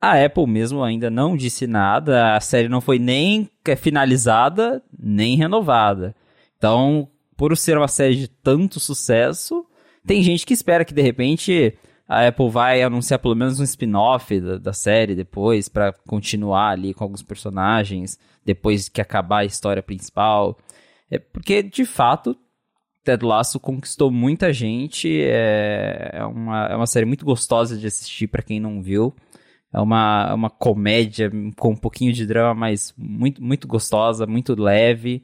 a 0.00 0.24
Apple 0.24 0.46
mesmo 0.46 0.82
ainda 0.82 1.10
não 1.10 1.36
disse 1.36 1.66
nada, 1.66 2.36
a 2.36 2.40
série 2.40 2.68
não 2.68 2.80
foi 2.80 2.98
nem 2.98 3.50
finalizada, 3.76 4.82
nem 4.96 5.36
renovada. 5.36 6.14
Então, 6.56 7.08
por 7.36 7.56
ser 7.56 7.76
uma 7.76 7.88
série 7.88 8.16
de 8.16 8.28
tanto 8.28 8.80
sucesso, 8.80 9.64
tem 10.06 10.22
gente 10.22 10.46
que 10.46 10.54
espera 10.54 10.84
que 10.84 10.94
de 10.94 11.02
repente 11.02 11.76
a 12.08 12.26
Apple 12.26 12.48
vai 12.48 12.82
anunciar 12.82 13.18
pelo 13.18 13.34
menos 13.34 13.60
um 13.60 13.64
spin-off 13.64 14.40
da, 14.40 14.56
da, 14.56 14.72
série 14.72 15.14
depois 15.14 15.68
para 15.68 15.92
continuar 15.92 16.70
ali 16.70 16.94
com 16.94 17.04
alguns 17.04 17.22
personagens 17.22 18.18
depois 18.44 18.88
que 18.88 19.00
acabar 19.00 19.40
a 19.40 19.44
história 19.44 19.82
principal. 19.82 20.56
É 21.10 21.18
porque 21.18 21.62
de 21.62 21.84
fato 21.84 22.36
Ted 23.04 23.24
Lasso 23.24 23.60
conquistou 23.60 24.10
muita 24.10 24.52
gente. 24.52 25.22
É, 25.22 26.10
é, 26.14 26.24
uma, 26.24 26.66
é 26.66 26.76
uma 26.76 26.86
série 26.86 27.06
muito 27.06 27.24
gostosa 27.24 27.76
de 27.76 27.86
assistir 27.86 28.26
para 28.26 28.42
quem 28.42 28.58
não 28.58 28.82
viu. 28.82 29.14
É 29.72 29.80
uma, 29.80 30.28
é 30.30 30.34
uma 30.34 30.50
comédia 30.50 31.30
com 31.56 31.70
um 31.70 31.76
pouquinho 31.76 32.12
de 32.12 32.26
drama, 32.26 32.54
mas 32.54 32.94
muito, 32.96 33.42
muito 33.42 33.68
gostosa, 33.68 34.26
muito 34.26 34.58
leve. 34.60 35.22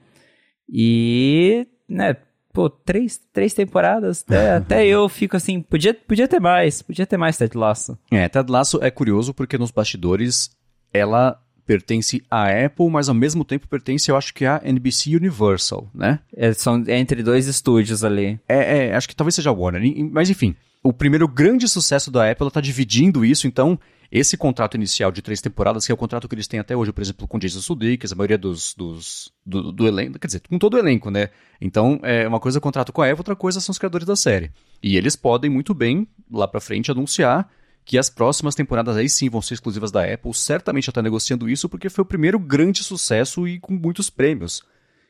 E, 0.68 1.66
né, 1.88 2.16
pô, 2.52 2.68
três, 2.68 3.20
três 3.32 3.54
temporadas, 3.54 4.24
até, 4.26 4.52
até 4.56 4.86
eu 4.86 5.08
fico 5.08 5.36
assim, 5.36 5.60
podia, 5.60 5.94
podia 5.94 6.28
ter 6.28 6.40
mais, 6.40 6.82
podia 6.82 7.06
ter 7.06 7.16
mais 7.16 7.36
Ted 7.36 7.56
Lasso. 7.56 7.98
É, 8.10 8.28
Ted 8.28 8.50
Lasso 8.50 8.78
é 8.82 8.90
curioso 8.90 9.32
porque 9.34 9.58
nos 9.58 9.70
bastidores 9.70 10.50
ela 10.92 11.40
pertence 11.66 12.22
à 12.30 12.44
Apple, 12.66 12.88
mas 12.90 13.08
ao 13.08 13.14
mesmo 13.14 13.44
tempo 13.44 13.66
pertence, 13.66 14.10
eu 14.10 14.16
acho 14.16 14.32
que 14.34 14.44
à 14.44 14.60
NBC 14.62 15.16
Universal, 15.16 15.88
né? 15.94 16.20
É, 16.36 16.52
são 16.52 16.84
entre 16.88 17.22
dois 17.22 17.46
estúdios 17.46 18.04
ali. 18.04 18.38
É, 18.48 18.88
é, 18.88 18.94
acho 18.94 19.08
que 19.08 19.16
talvez 19.16 19.34
seja 19.34 19.50
a 19.50 19.52
Warner, 19.52 19.82
mas 20.12 20.30
enfim. 20.30 20.54
O 20.82 20.92
primeiro 20.92 21.26
grande 21.26 21.66
sucesso 21.66 22.10
da 22.10 22.30
Apple, 22.30 22.44
ela 22.44 22.50
tá 22.50 22.60
dividindo 22.60 23.24
isso, 23.24 23.46
então 23.46 23.78
esse 24.10 24.36
contrato 24.36 24.76
inicial 24.76 25.10
de 25.10 25.22
três 25.22 25.40
temporadas, 25.40 25.86
que 25.86 25.92
é 25.92 25.94
o 25.94 25.98
contrato 25.98 26.28
que 26.28 26.34
eles 26.34 26.46
têm 26.46 26.60
até 26.60 26.76
hoje, 26.76 26.92
por 26.92 27.02
exemplo, 27.02 27.26
com 27.26 27.38
Jason 27.38 27.60
Sudeikis, 27.60 28.12
a 28.12 28.14
maioria 28.14 28.38
dos, 28.38 28.74
dos 28.74 29.32
do, 29.44 29.72
do, 29.72 29.86
elenco, 29.86 30.18
quer 30.18 30.26
dizer, 30.26 30.40
com 30.48 30.58
todo 30.58 30.74
o 30.74 30.78
elenco, 30.78 31.10
né? 31.10 31.30
Então, 31.60 32.00
é 32.02 32.26
uma 32.26 32.40
coisa 32.40 32.58
é 32.58 32.60
contrato 32.60 32.92
com 32.92 33.02
a 33.02 33.06
Eva, 33.06 33.20
outra 33.20 33.36
coisa 33.36 33.60
são 33.60 33.72
os 33.72 33.78
criadores 33.78 34.06
da 34.06 34.16
série. 34.16 34.50
E 34.82 34.96
eles 34.96 35.16
podem 35.16 35.50
muito 35.50 35.74
bem, 35.74 36.06
lá 36.30 36.46
pra 36.46 36.60
frente, 36.60 36.90
anunciar 36.90 37.50
que 37.84 37.98
as 37.98 38.08
próximas 38.08 38.54
temporadas 38.54 38.96
aí 38.96 39.08
sim 39.08 39.28
vão 39.28 39.42
ser 39.42 39.54
exclusivas 39.54 39.92
da 39.92 40.04
Apple. 40.04 40.32
Certamente 40.32 40.86
já 40.86 40.90
está 40.90 41.02
negociando 41.02 41.48
isso 41.48 41.68
porque 41.68 41.90
foi 41.90 42.02
o 42.02 42.06
primeiro 42.06 42.38
grande 42.38 42.82
sucesso 42.82 43.46
e 43.46 43.60
com 43.60 43.74
muitos 43.74 44.08
prêmios 44.08 44.62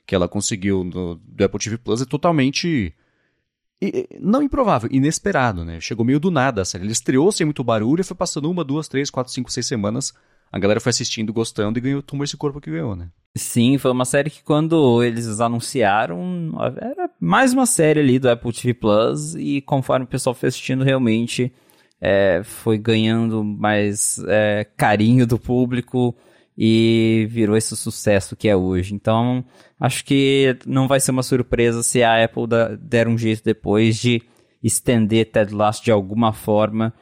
que 0.06 0.14
ela 0.14 0.28
conseguiu 0.28 0.84
no, 0.84 1.14
do 1.14 1.44
Apple 1.44 1.58
TV 1.58 1.78
Plus. 1.78 2.02
É 2.02 2.04
totalmente 2.04 2.92
não 4.20 4.42
improvável, 4.42 4.88
inesperado, 4.92 5.64
né? 5.64 5.80
Chegou 5.80 6.04
meio 6.04 6.20
do 6.20 6.30
nada 6.30 6.62
a 6.62 6.64
série. 6.64 6.84
Ele 6.84 6.92
estreou 6.92 7.30
sem 7.30 7.44
muito 7.44 7.62
barulho 7.62 8.00
e 8.00 8.04
foi 8.04 8.16
passando 8.16 8.50
uma, 8.50 8.64
duas, 8.64 8.88
três, 8.88 9.10
quatro, 9.10 9.32
cinco, 9.32 9.52
seis 9.52 9.66
semanas 9.66 10.14
a 10.54 10.58
galera 10.60 10.78
foi 10.78 10.90
assistindo, 10.90 11.32
gostando 11.32 11.80
e 11.80 11.82
ganhou, 11.82 12.00
tomou 12.00 12.22
esse 12.22 12.36
corpo 12.36 12.60
que 12.60 12.70
ganhou, 12.70 12.94
né? 12.94 13.08
Sim, 13.36 13.76
foi 13.76 13.90
uma 13.90 14.04
série 14.04 14.30
que 14.30 14.40
quando 14.40 15.02
eles 15.02 15.40
anunciaram, 15.40 16.52
era 16.80 17.10
mais 17.18 17.52
uma 17.52 17.66
série 17.66 17.98
ali 17.98 18.20
do 18.20 18.30
Apple 18.30 18.52
TV 18.52 18.72
Plus, 18.72 19.34
e 19.34 19.60
conforme 19.62 20.04
o 20.04 20.08
pessoal 20.08 20.32
foi 20.32 20.48
assistindo, 20.48 20.84
realmente 20.84 21.52
é, 22.00 22.42
foi 22.44 22.78
ganhando 22.78 23.42
mais 23.42 24.22
é, 24.28 24.64
carinho 24.76 25.26
do 25.26 25.40
público 25.40 26.14
e 26.56 27.26
virou 27.28 27.56
esse 27.56 27.76
sucesso 27.76 28.36
que 28.36 28.48
é 28.48 28.54
hoje. 28.54 28.94
Então, 28.94 29.44
acho 29.84 30.02
que 30.02 30.56
não 30.66 30.88
vai 30.88 30.98
ser 30.98 31.10
uma 31.10 31.22
surpresa 31.22 31.82
se 31.82 32.02
a 32.02 32.24
Apple 32.24 32.44
der 32.80 33.06
um 33.06 33.18
jeito 33.18 33.44
depois 33.44 33.96
de 33.98 34.22
estender 34.62 35.30
Ted 35.30 35.54
Lasso 35.54 35.84
de 35.84 35.90
alguma 35.90 36.32
forma 36.32 36.92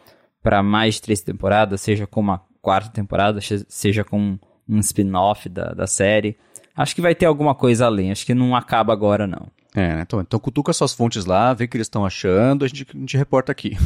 para 0.43 0.65
mais 0.65 0.97
de 0.97 1.03
três 1.03 1.21
temporadas, 1.21 1.81
seja 1.81 2.09
com 2.09 2.21
uma 2.21 2.43
quarta 2.61 2.91
temporada, 2.91 3.41
seja 3.69 4.03
com 4.03 4.37
um 4.69 4.79
spin-off 4.81 5.49
da, 5.49 5.73
da 5.73 5.87
série. 5.87 6.37
Acho 6.77 6.95
que 6.95 7.01
vai 7.01 7.15
ter 7.15 7.27
alguma 7.27 7.55
coisa 7.55 7.87
além, 7.87 8.11
acho 8.11 8.27
que 8.27 8.35
não 8.35 8.57
acaba 8.57 8.93
agora 8.93 9.29
não. 9.29 9.47
É, 9.75 9.97
né? 9.97 10.03
então, 10.03 10.21
então 10.21 10.41
cutuca 10.41 10.73
suas 10.73 10.93
fontes 10.93 11.25
lá, 11.25 11.55
vê 11.55 11.65
o 11.65 11.69
que 11.69 11.77
eles 11.77 11.87
estão 11.87 12.05
achando, 12.05 12.65
a 12.65 12.69
gente, 12.69 12.85
a 12.93 12.99
gente 12.99 13.17
reporta 13.17 13.53
aqui. 13.53 13.77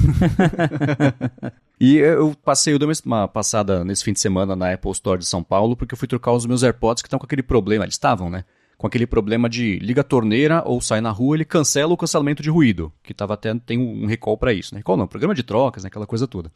e 1.79 1.97
eu 1.97 2.35
passei, 2.43 2.73
eu 2.73 2.79
dei 2.79 2.89
uma 3.05 3.29
passada 3.29 3.85
nesse 3.85 4.03
fim 4.03 4.15
de 4.15 4.21
semana 4.21 4.57
na 4.57 4.73
Apple 4.73 4.91
Store 4.93 5.19
de 5.19 5.27
São 5.27 5.45
Paulo, 5.45 5.77
porque 5.77 5.93
eu 5.93 5.99
fui 5.99 6.09
trocar 6.09 6.33
os 6.33 6.47
meus 6.47 6.63
AirPods 6.63 7.03
que 7.03 7.09
estão 7.09 7.19
com 7.19 7.27
aquele 7.27 7.43
problema, 7.43 7.85
eles 7.85 7.95
estavam, 7.95 8.31
né? 8.31 8.45
Com 8.77 8.87
aquele 8.87 9.07
problema 9.07 9.49
de 9.49 9.79
liga 9.79 10.03
a 10.03 10.05
torneira 10.05 10.63
ou 10.67 10.81
sai 10.81 11.01
na 11.01 11.11
rua, 11.11 11.37
ele 11.37 11.45
cancela 11.45 11.95
o 11.95 11.97
cancelamento 11.97 12.43
de 12.43 12.51
ruído, 12.51 12.93
que 13.03 13.15
tava 13.15 13.35
até, 13.35 13.55
tem 13.55 13.79
um 13.79 14.07
recall 14.07 14.37
para 14.37 14.53
isso, 14.53 14.75
né? 14.75 14.81
Recall 14.81 14.99
não, 14.99 15.07
programa 15.07 15.35
de 15.35 15.43
trocas, 15.43 15.83
né? 15.83 15.89
aquela 15.89 16.07
coisa 16.07 16.27
toda. 16.27 16.53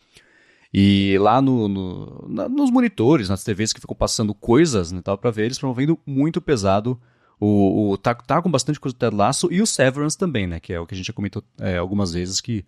E 0.72 1.16
lá 1.18 1.40
no, 1.40 1.66
no 1.66 2.26
na, 2.28 2.48
nos 2.48 2.70
monitores, 2.70 3.28
nas 3.28 3.42
TVs 3.42 3.72
que 3.72 3.80
ficam 3.80 3.96
passando 3.96 4.34
coisas, 4.34 4.92
né, 4.92 5.00
tava 5.02 5.18
pra 5.18 5.30
ver 5.30 5.46
eles 5.46 5.58
promovendo 5.58 5.98
muito 6.06 6.40
pesado 6.40 7.00
o, 7.40 7.92
o 7.92 7.96
tá, 7.96 8.14
tá, 8.14 8.42
com 8.42 8.50
bastante 8.50 8.78
coisa 8.78 8.94
do 8.94 8.98
Ted 8.98 9.16
Lasso 9.16 9.48
e 9.50 9.62
o 9.62 9.66
Severance 9.66 10.16
também, 10.16 10.46
né? 10.46 10.60
Que 10.60 10.74
é 10.74 10.80
o 10.80 10.86
que 10.86 10.94
a 10.94 10.96
gente 10.96 11.06
já 11.06 11.12
comentou 11.12 11.42
é, 11.58 11.78
algumas 11.78 12.12
vezes 12.12 12.40
que 12.40 12.64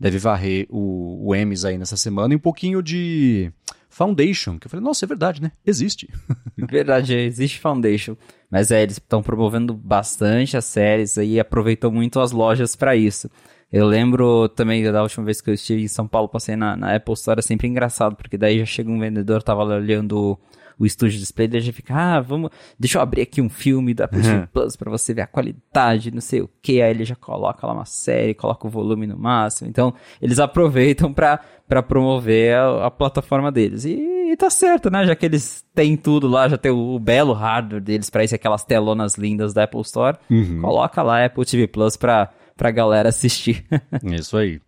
deve 0.00 0.18
varrer 0.18 0.66
o, 0.70 1.28
o 1.28 1.34
Emmys 1.34 1.64
aí 1.64 1.76
nessa 1.76 1.96
semana 1.96 2.32
e 2.32 2.36
um 2.36 2.40
pouquinho 2.40 2.82
de 2.82 3.52
Foundation, 3.94 4.58
que 4.58 4.66
eu 4.66 4.70
falei, 4.70 4.84
nossa, 4.84 5.04
é 5.04 5.08
verdade, 5.08 5.40
né? 5.40 5.52
Existe. 5.64 6.08
Verdade, 6.58 7.14
existe 7.14 7.60
Foundation. 7.60 8.16
Mas 8.50 8.70
é, 8.70 8.82
eles 8.82 8.96
estão 8.96 9.22
promovendo 9.22 9.72
bastante 9.72 10.56
as 10.56 10.64
séries 10.64 11.16
aí, 11.16 11.38
aproveitam 11.38 11.92
muito 11.92 12.18
as 12.18 12.32
lojas 12.32 12.74
para 12.74 12.96
isso. 12.96 13.30
Eu 13.72 13.86
lembro 13.86 14.48
também 14.48 14.82
da 14.90 15.02
última 15.02 15.24
vez 15.24 15.40
que 15.40 15.48
eu 15.48 15.54
estive 15.54 15.82
em 15.82 15.88
São 15.88 16.08
Paulo, 16.08 16.28
passei 16.28 16.56
na, 16.56 16.76
na 16.76 16.94
Apple 16.94 17.14
Store, 17.14 17.38
é 17.38 17.42
sempre 17.42 17.68
engraçado, 17.68 18.16
porque 18.16 18.36
daí 18.36 18.58
já 18.58 18.66
chega 18.66 18.90
um 18.90 18.98
vendedor, 18.98 19.42
tava 19.42 19.64
olhando 19.64 20.38
o 20.78 20.86
estúdio 20.86 21.18
display, 21.18 21.48
daí 21.48 21.60
já 21.60 21.72
fica, 21.72 21.94
ah, 21.94 22.20
vamos, 22.20 22.50
deixa 22.78 22.98
eu 22.98 23.02
abrir 23.02 23.22
aqui 23.22 23.40
um 23.40 23.48
filme 23.48 23.94
da 23.94 24.04
Apple 24.04 24.20
uhum. 24.20 24.46
Plus 24.52 24.76
pra 24.76 24.90
você 24.90 25.14
ver 25.14 25.22
a 25.22 25.26
qualidade, 25.26 26.10
não 26.10 26.20
sei 26.20 26.40
o 26.40 26.50
que, 26.60 26.82
aí 26.82 26.90
ele 26.90 27.04
já 27.04 27.14
coloca 27.14 27.66
lá 27.66 27.72
uma 27.72 27.84
série, 27.84 28.34
coloca 28.34 28.66
o 28.66 28.70
volume 28.70 29.06
no 29.06 29.18
máximo, 29.18 29.68
então 29.68 29.94
eles 30.20 30.38
aproveitam 30.38 31.12
pra, 31.12 31.40
pra 31.68 31.82
promover 31.82 32.56
a, 32.56 32.86
a 32.86 32.90
plataforma 32.90 33.50
deles, 33.50 33.84
e, 33.84 33.94
e, 33.94 34.36
tá 34.36 34.50
certo, 34.50 34.90
né, 34.90 35.06
já 35.06 35.14
que 35.14 35.26
eles 35.26 35.64
têm 35.74 35.96
tudo 35.96 36.28
lá, 36.28 36.48
já 36.48 36.58
tem 36.58 36.70
o, 36.72 36.94
o 36.94 36.98
belo 36.98 37.32
hardware 37.32 37.82
deles 37.82 38.10
pra 38.10 38.24
isso, 38.24 38.34
aquelas 38.34 38.64
telonas 38.64 39.14
lindas 39.14 39.54
da 39.54 39.64
Apple 39.64 39.80
Store, 39.82 40.16
uhum. 40.30 40.60
coloca 40.60 41.02
lá 41.02 41.24
Apple 41.24 41.44
TV 41.44 41.66
Plus 41.66 41.96
pra 41.96 42.30
pra 42.56 42.70
galera 42.70 43.08
assistir. 43.08 43.64
Isso 44.04 44.36
aí. 44.36 44.60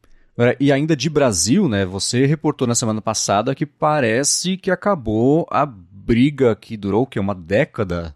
E 0.60 0.70
ainda 0.70 0.94
de 0.94 1.08
Brasil, 1.08 1.66
né? 1.66 1.86
Você 1.86 2.26
reportou 2.26 2.68
na 2.68 2.74
semana 2.74 3.00
passada 3.00 3.54
que 3.54 3.64
parece 3.64 4.58
que 4.58 4.70
acabou 4.70 5.46
a 5.50 5.66
briga 6.06 6.54
que 6.54 6.76
durou 6.76 7.06
que 7.06 7.18
uma 7.18 7.34
década 7.34 8.14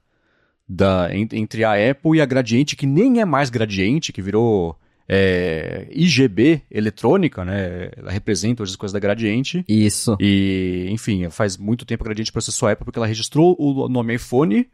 da, 0.69 1.09
entre 1.15 1.65
a 1.65 1.73
Apple 1.91 2.17
e 2.17 2.21
a 2.21 2.27
Gradiente, 2.27 2.77
que 2.77 2.87
nem 2.87 3.21
é 3.21 3.25
mais 3.25 3.51
Gradiente, 3.51 4.13
que 4.13 4.23
virou 4.23 4.79
é, 5.09 5.89
IGB 5.91 6.63
eletrônica, 6.71 7.45
né? 7.45 7.91
Ela 7.97 8.13
representa 8.13 8.63
hoje 8.63 8.73
as 8.73 8.77
coisas 8.77 8.93
da 8.93 9.01
Gradiente. 9.01 9.65
Isso. 9.69 10.17
E, 10.21 10.87
enfim, 10.91 11.29
faz 11.31 11.57
muito 11.57 11.85
tempo 11.85 12.05
que 12.05 12.09
a 12.09 12.11
Gradiente 12.11 12.31
processou 12.31 12.69
a 12.69 12.73
Apple 12.73 12.85
porque 12.85 12.99
ela 12.99 13.07
registrou 13.07 13.57
o 13.59 13.89
nome 13.89 14.15
iPhone 14.15 14.69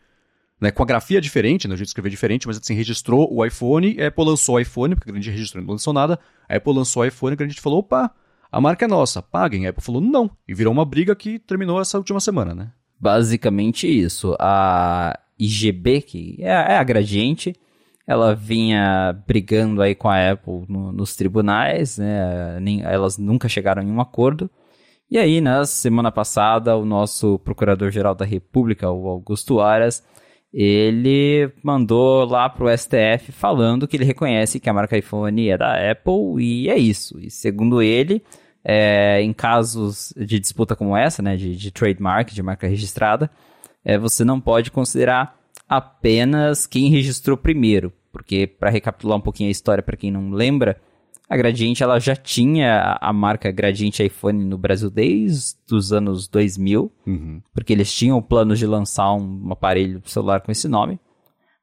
né, 0.61 0.71
com 0.71 0.83
a 0.83 0.87
grafia 0.87 1.21
diferente, 1.21 1.69
né, 1.69 1.75
o 1.75 1.77
jeito 1.77 1.87
de 1.87 1.91
escrever 1.91 2.11
diferente, 2.11 2.47
mas 2.47 2.57
assim, 2.57 2.75
registrou 2.75 3.29
o 3.31 3.45
iPhone, 3.45 3.97
a 4.01 4.07
Apple 4.09 4.25
lançou 4.25 4.55
o 4.55 4.61
iPhone, 4.61 4.95
porque 4.95 5.11
a 5.11 5.13
Grande 5.13 5.31
registrou 5.31 5.63
não 5.63 5.73
lançou 5.73 5.93
nada, 5.93 6.19
a 6.49 6.57
Apple 6.57 6.73
lançou 6.73 7.03
o 7.03 7.07
iPhone, 7.07 7.35
a 7.35 7.37
Grande 7.37 7.61
falou, 7.61 7.81
opa, 7.81 8.11
a 8.51 8.61
marca 8.61 8.85
é 8.85 8.89
nossa, 8.89 9.21
paguem. 9.21 9.67
A 9.67 9.71
Apple 9.71 9.85
falou, 9.85 10.01
não, 10.01 10.31
e 10.49 10.55
virou 10.55 10.73
uma 10.73 10.85
briga 10.85 11.15
que 11.15 11.39
terminou 11.39 11.81
essa 11.81 11.99
última 11.99 12.21
semana, 12.21 12.55
né? 12.55 12.73
Basicamente 12.99 13.87
isso. 13.87 14.37
A 14.39 15.19
IGB, 15.39 16.03
que 16.03 16.37
é, 16.41 16.49
é 16.49 16.77
a 16.77 16.85
Gradiente, 16.85 17.55
ela 18.07 18.35
vinha 18.35 19.13
brigando 19.27 19.83
aí 19.83 19.95
com 19.95 20.09
a 20.09 20.31
Apple 20.31 20.65
no, 20.69 20.93
nos 20.93 21.15
tribunais, 21.17 21.99
né, 21.99 22.59
nem, 22.61 22.83
elas 22.83 23.19
nunca 23.19 23.49
chegaram 23.49 23.83
em 23.83 23.91
um 23.91 24.01
acordo, 24.01 24.51
e 25.09 25.19
aí, 25.19 25.41
na 25.41 25.65
semana 25.65 26.11
passada, 26.11 26.77
o 26.77 26.85
nosso 26.85 27.39
Procurador-Geral 27.39 28.13
da 28.13 28.25
República, 28.25 28.91
o 28.91 29.07
Augusto 29.07 29.61
Aras, 29.61 30.05
ele 30.53 31.53
mandou 31.63 32.25
lá 32.25 32.49
pro 32.49 32.69
STF 32.77 33.31
falando 33.31 33.87
que 33.87 33.97
ele 33.97 34.05
reconhece 34.05 34.59
que 34.59 34.69
a 34.69 34.73
marca 34.73 34.99
iPhone 34.99 35.49
é 35.49 35.57
da 35.57 35.93
Apple 35.93 36.43
e 36.43 36.69
é 36.69 36.77
isso. 36.77 37.21
E 37.21 37.31
segundo 37.31 37.81
ele, 37.81 38.21
é, 38.69 39.23
em 39.23 39.33
casos 39.33 40.13
de 40.17 40.41
disputa 40.41 40.75
como 40.75 40.97
essa, 40.97 41.23
né, 41.23 41.37
de, 41.37 41.55
de 41.55 41.71
trademark, 41.71 42.33
de 42.33 42.43
marca 42.43 42.67
registrada, 42.67 43.31
é, 43.85 43.97
você 43.97 44.25
não 44.25 44.41
pode 44.41 44.73
considerar 44.73 45.39
apenas 45.69 46.67
quem 46.67 46.91
registrou 46.91 47.37
primeiro, 47.37 47.93
porque 48.11 48.45
para 48.45 48.69
recapitular 48.69 49.17
um 49.17 49.21
pouquinho 49.21 49.49
a 49.49 49.53
história 49.53 49.85
para 49.85 49.97
quem 49.97 50.11
não 50.11 50.31
lembra, 50.31 50.81
a 51.29 51.37
Gradiente 51.37 51.85
ela 51.85 52.01
já 52.01 52.17
tinha 52.17 52.99
a 53.01 53.13
marca 53.13 53.53
Gradiente 53.53 54.05
iPhone 54.05 54.45
no 54.45 54.59
Brasil 54.59 54.91
desde 54.91 55.57
os 55.71 55.93
anos 55.93 56.27
2000, 56.27 56.91
uhum. 57.07 57.41
porque 57.55 57.73
eles 57.73 57.93
tinham 57.93 58.21
planos 58.21 58.59
de 58.59 58.67
lançar 58.67 59.13
um 59.15 59.53
aparelho 59.53 60.03
celular 60.07 60.41
com 60.41 60.51
esse 60.51 60.67
nome. 60.67 60.99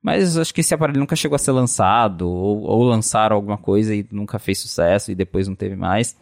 Mas 0.01 0.37
acho 0.37 0.53
que 0.53 0.61
esse 0.61 0.73
aparelho 0.73 0.99
nunca 0.99 1.15
chegou 1.15 1.35
a 1.35 1.39
ser 1.39 1.51
lançado, 1.51 2.29
ou, 2.29 2.61
ou 2.63 2.83
lançaram 2.83 3.35
alguma 3.37 3.57
coisa 3.57 3.93
e 3.93 4.05
nunca 4.11 4.39
fez 4.39 4.59
sucesso 4.59 5.11
e 5.11 5.15
depois 5.15 5.47
não 5.47 5.55
teve 5.55 5.77
mais. 5.77 6.17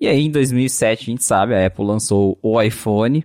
E 0.00 0.06
aí 0.06 0.26
em 0.26 0.30
2007, 0.30 1.02
a 1.02 1.06
gente 1.06 1.24
sabe, 1.24 1.54
a 1.54 1.66
Apple 1.66 1.84
lançou 1.84 2.38
o 2.42 2.60
iPhone 2.60 3.24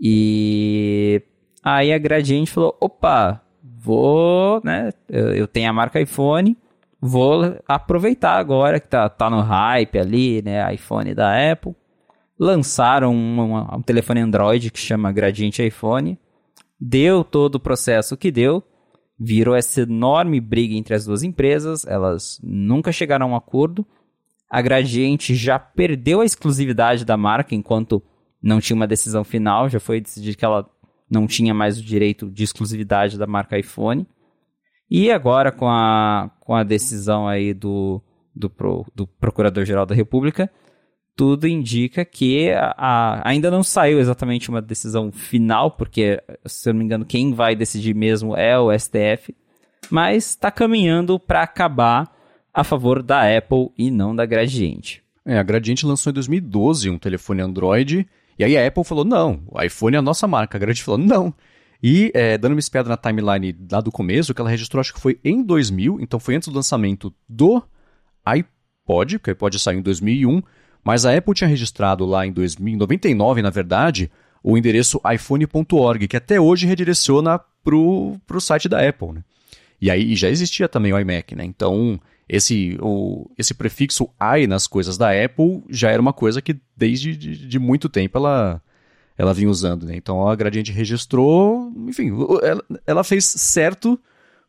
e 0.00 1.22
aí 1.62 1.92
a 1.92 1.98
Gradiente 1.98 2.50
falou: 2.50 2.76
opa, 2.80 3.42
vou, 3.62 4.60
né? 4.64 4.92
Eu, 5.08 5.46
tenho 5.46 5.70
a 5.70 5.72
marca 5.72 6.00
iPhone 6.00 6.56
vou 7.00 7.56
aproveitar 7.66 8.38
agora 8.38 8.80
que 8.80 8.88
tá, 8.88 9.08
tá 9.08 9.30
no 9.30 9.40
hype 9.40 9.98
ali, 9.98 10.42
né, 10.42 10.72
iPhone 10.74 11.14
da 11.14 11.52
Apple. 11.52 11.74
Lançaram 12.38 13.14
um, 13.14 13.40
um, 13.40 13.76
um 13.76 13.82
telefone 13.82 14.20
Android 14.20 14.70
que 14.70 14.78
chama 14.78 15.12
Gradiente 15.12 15.66
iPhone. 15.66 16.18
Deu 16.78 17.24
todo 17.24 17.54
o 17.54 17.60
processo 17.60 18.16
que 18.16 18.30
deu. 18.30 18.62
Virou 19.18 19.54
essa 19.54 19.82
enorme 19.82 20.38
briga 20.40 20.74
entre 20.74 20.94
as 20.94 21.06
duas 21.06 21.22
empresas. 21.22 21.86
Elas 21.86 22.38
nunca 22.42 22.92
chegaram 22.92 23.26
a 23.26 23.30
um 23.30 23.36
acordo. 23.36 23.86
A 24.56 24.62
Gradiente 24.62 25.34
já 25.34 25.58
perdeu 25.58 26.22
a 26.22 26.24
exclusividade 26.24 27.04
da 27.04 27.14
marca 27.14 27.54
enquanto 27.54 28.02
não 28.42 28.58
tinha 28.58 28.74
uma 28.74 28.86
decisão 28.86 29.22
final. 29.22 29.68
Já 29.68 29.78
foi 29.78 30.00
decidido 30.00 30.34
que 30.34 30.46
ela 30.46 30.66
não 31.10 31.26
tinha 31.26 31.52
mais 31.52 31.78
o 31.78 31.82
direito 31.82 32.30
de 32.30 32.42
exclusividade 32.42 33.18
da 33.18 33.26
marca 33.26 33.58
iPhone. 33.58 34.06
E 34.90 35.10
agora, 35.10 35.52
com 35.52 35.68
a, 35.68 36.30
com 36.40 36.54
a 36.54 36.62
decisão 36.62 37.28
aí 37.28 37.52
do, 37.52 38.02
do, 38.34 38.48
pro, 38.48 38.86
do 38.94 39.06
Procurador-Geral 39.06 39.84
da 39.84 39.94
República, 39.94 40.50
tudo 41.14 41.46
indica 41.46 42.02
que 42.02 42.50
a, 42.52 42.74
a, 42.78 43.28
ainda 43.28 43.50
não 43.50 43.62
saiu 43.62 44.00
exatamente 44.00 44.48
uma 44.48 44.62
decisão 44.62 45.12
final, 45.12 45.72
porque, 45.72 46.18
se 46.46 46.70
eu 46.70 46.72
não 46.72 46.78
me 46.78 46.86
engano, 46.86 47.04
quem 47.04 47.34
vai 47.34 47.54
decidir 47.54 47.94
mesmo 47.94 48.34
é 48.34 48.58
o 48.58 48.72
STF, 48.72 49.36
mas 49.90 50.30
está 50.30 50.50
caminhando 50.50 51.20
para 51.20 51.42
acabar 51.42 52.15
a 52.56 52.64
favor 52.64 53.02
da 53.02 53.36
Apple 53.36 53.68
e 53.76 53.90
não 53.90 54.16
da 54.16 54.24
Gradiente. 54.24 55.02
É, 55.26 55.38
a 55.38 55.42
Gradiente 55.42 55.84
lançou 55.84 56.10
em 56.10 56.14
2012 56.14 56.88
um 56.88 56.98
telefone 56.98 57.42
Android, 57.42 58.08
e 58.38 58.44
aí 58.44 58.56
a 58.56 58.66
Apple 58.66 58.82
falou, 58.82 59.04
não, 59.04 59.42
o 59.46 59.60
iPhone 59.60 59.94
é 59.94 59.98
a 59.98 60.02
nossa 60.02 60.26
marca. 60.26 60.56
A 60.56 60.58
Gradiente 60.58 60.82
falou, 60.82 60.98
não, 60.98 61.34
e 61.82 62.10
é, 62.14 62.38
dando 62.38 62.52
uma 62.52 62.58
espiada 62.58 62.88
na 62.88 62.96
timeline 62.96 63.54
lá 63.70 63.82
do 63.82 63.92
começo, 63.92 64.32
que 64.32 64.40
ela 64.40 64.48
registrou 64.48 64.80
acho 64.80 64.94
que 64.94 65.00
foi 65.00 65.20
em 65.22 65.42
2000, 65.42 65.98
então 66.00 66.18
foi 66.18 66.34
antes 66.34 66.48
do 66.48 66.54
lançamento 66.54 67.12
do 67.28 67.62
iPod, 68.24 69.18
porque 69.18 69.30
o 69.30 69.32
iPod 69.32 69.58
saiu 69.58 69.80
em 69.80 69.82
2001, 69.82 70.42
mas 70.82 71.04
a 71.04 71.14
Apple 71.14 71.34
tinha 71.34 71.48
registrado 71.48 72.06
lá 72.06 72.26
em 72.26 72.32
2099, 72.32 73.42
na 73.42 73.50
verdade, 73.50 74.10
o 74.42 74.56
endereço 74.56 74.98
iphone.org, 75.14 76.08
que 76.08 76.16
até 76.16 76.40
hoje 76.40 76.66
redireciona 76.66 77.38
pro, 77.62 78.16
pro 78.26 78.40
site 78.40 78.66
da 78.66 78.88
Apple, 78.88 79.12
né? 79.12 79.24
E 79.78 79.90
aí 79.90 80.16
já 80.16 80.30
existia 80.30 80.66
também 80.66 80.90
o 80.94 80.98
iMac, 80.98 81.34
né? 81.34 81.44
Então, 81.44 82.00
esse, 82.28 82.76
o, 82.80 83.30
esse 83.38 83.54
prefixo 83.54 84.08
i 84.20 84.46
nas 84.46 84.66
coisas 84.66 84.98
da 84.98 85.10
Apple 85.10 85.62
já 85.68 85.90
era 85.90 86.02
uma 86.02 86.12
coisa 86.12 86.42
que 86.42 86.56
desde 86.76 87.16
de, 87.16 87.46
de 87.46 87.58
muito 87.58 87.88
tempo 87.88 88.18
ela 88.18 88.60
ela 89.18 89.32
vinha 89.32 89.48
usando, 89.48 89.86
né? 89.86 89.96
Então 89.96 90.28
a 90.28 90.36
Gradiente 90.36 90.70
registrou, 90.72 91.72
enfim, 91.88 92.10
ela, 92.42 92.62
ela 92.86 93.04
fez 93.04 93.24
certo, 93.24 93.98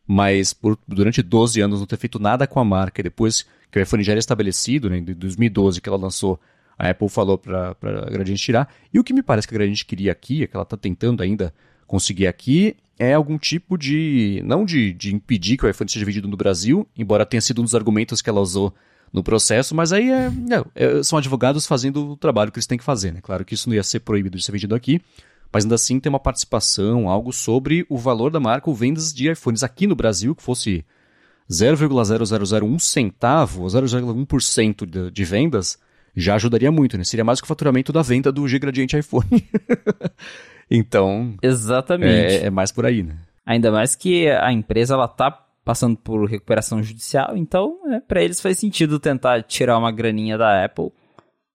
mas 0.06 0.52
por, 0.52 0.78
durante 0.86 1.22
12 1.22 1.60
anos 1.60 1.80
não 1.80 1.86
ter 1.86 1.96
feito 1.96 2.18
nada 2.18 2.46
com 2.46 2.60
a 2.60 2.64
marca. 2.64 3.00
E 3.00 3.04
depois 3.04 3.46
que 3.70 3.78
o 3.78 3.82
iPhone 3.82 4.02
já 4.02 4.12
era 4.12 4.18
estabelecido, 4.18 4.90
né, 4.90 4.98
em 4.98 5.04
2012 5.04 5.80
que 5.80 5.88
ela 5.88 5.96
lançou, 5.96 6.38
a 6.78 6.90
Apple 6.90 7.08
falou 7.08 7.38
para 7.38 7.76
a 7.80 8.10
Gradiente 8.10 8.42
tirar. 8.42 8.72
E 8.92 8.98
o 8.98 9.04
que 9.04 9.14
me 9.14 9.22
parece 9.22 9.48
que 9.48 9.54
a 9.54 9.56
Gradiente 9.56 9.86
queria 9.86 10.12
aqui, 10.12 10.42
é 10.42 10.46
que 10.46 10.54
ela 10.54 10.64
está 10.64 10.76
tentando 10.76 11.22
ainda 11.22 11.54
conseguir 11.86 12.26
aqui, 12.26 12.76
é 12.98 13.14
algum 13.14 13.38
tipo 13.38 13.78
de. 13.78 14.42
não 14.44 14.64
de, 14.64 14.92
de 14.92 15.14
impedir 15.14 15.56
que 15.56 15.64
o 15.64 15.68
iPhone 15.68 15.90
seja 15.90 16.04
vendido 16.04 16.26
no 16.26 16.36
Brasil, 16.36 16.86
embora 16.96 17.24
tenha 17.24 17.40
sido 17.40 17.60
um 17.60 17.64
dos 17.64 17.74
argumentos 17.74 18.20
que 18.20 18.28
ela 18.28 18.40
usou 18.40 18.74
no 19.12 19.22
processo, 19.22 19.74
mas 19.74 19.92
aí 19.92 20.10
é, 20.10 20.30
é, 20.74 21.02
são 21.02 21.18
advogados 21.18 21.66
fazendo 21.66 22.10
o 22.10 22.16
trabalho 22.16 22.52
que 22.52 22.58
eles 22.58 22.66
têm 22.66 22.76
que 22.76 22.84
fazer, 22.84 23.12
né? 23.12 23.20
Claro 23.22 23.44
que 23.44 23.54
isso 23.54 23.68
não 23.68 23.74
ia 23.74 23.82
ser 23.82 24.00
proibido 24.00 24.36
de 24.36 24.44
ser 24.44 24.52
vendido 24.52 24.74
aqui, 24.74 25.00
mas 25.52 25.64
ainda 25.64 25.76
assim 25.76 25.98
tem 25.98 26.10
uma 26.10 26.20
participação, 26.20 27.08
algo 27.08 27.32
sobre 27.32 27.86
o 27.88 27.96
valor 27.96 28.30
da 28.30 28.40
marca 28.40 28.68
ou 28.68 28.76
vendas 28.76 29.12
de 29.12 29.30
iPhones 29.30 29.62
aqui 29.62 29.86
no 29.86 29.96
Brasil, 29.96 30.34
que 30.34 30.42
fosse 30.42 30.84
0,0001 31.50 32.78
centavo, 32.78 33.64
0,1% 33.64 34.84
de, 34.84 35.10
de 35.10 35.24
vendas, 35.24 35.78
já 36.14 36.34
ajudaria 36.34 36.70
muito, 36.70 36.98
né? 36.98 37.04
Seria 37.04 37.24
mais 37.24 37.40
que 37.40 37.44
o 37.44 37.48
faturamento 37.48 37.92
da 37.92 38.02
venda 38.02 38.30
do 38.30 38.46
G 38.46 38.58
Gradiente 38.58 38.98
iPhone. 38.98 39.24
então. 40.70 41.34
Exatamente. 41.42 42.36
É, 42.36 42.46
é 42.46 42.50
mais 42.50 42.72
por 42.72 42.86
aí, 42.86 43.02
né? 43.02 43.16
Ainda 43.44 43.70
mais 43.72 43.94
que 43.94 44.28
a 44.28 44.52
empresa 44.52 44.94
ela 44.94 45.08
tá 45.08 45.30
passando 45.64 45.96
por 45.96 46.24
recuperação 46.28 46.82
judicial, 46.82 47.36
então 47.36 47.78
né, 47.86 48.02
para 48.06 48.22
eles 48.22 48.40
faz 48.40 48.58
sentido 48.58 48.98
tentar 48.98 49.42
tirar 49.42 49.76
uma 49.76 49.92
graninha 49.92 50.38
da 50.38 50.64
Apple. 50.64 50.90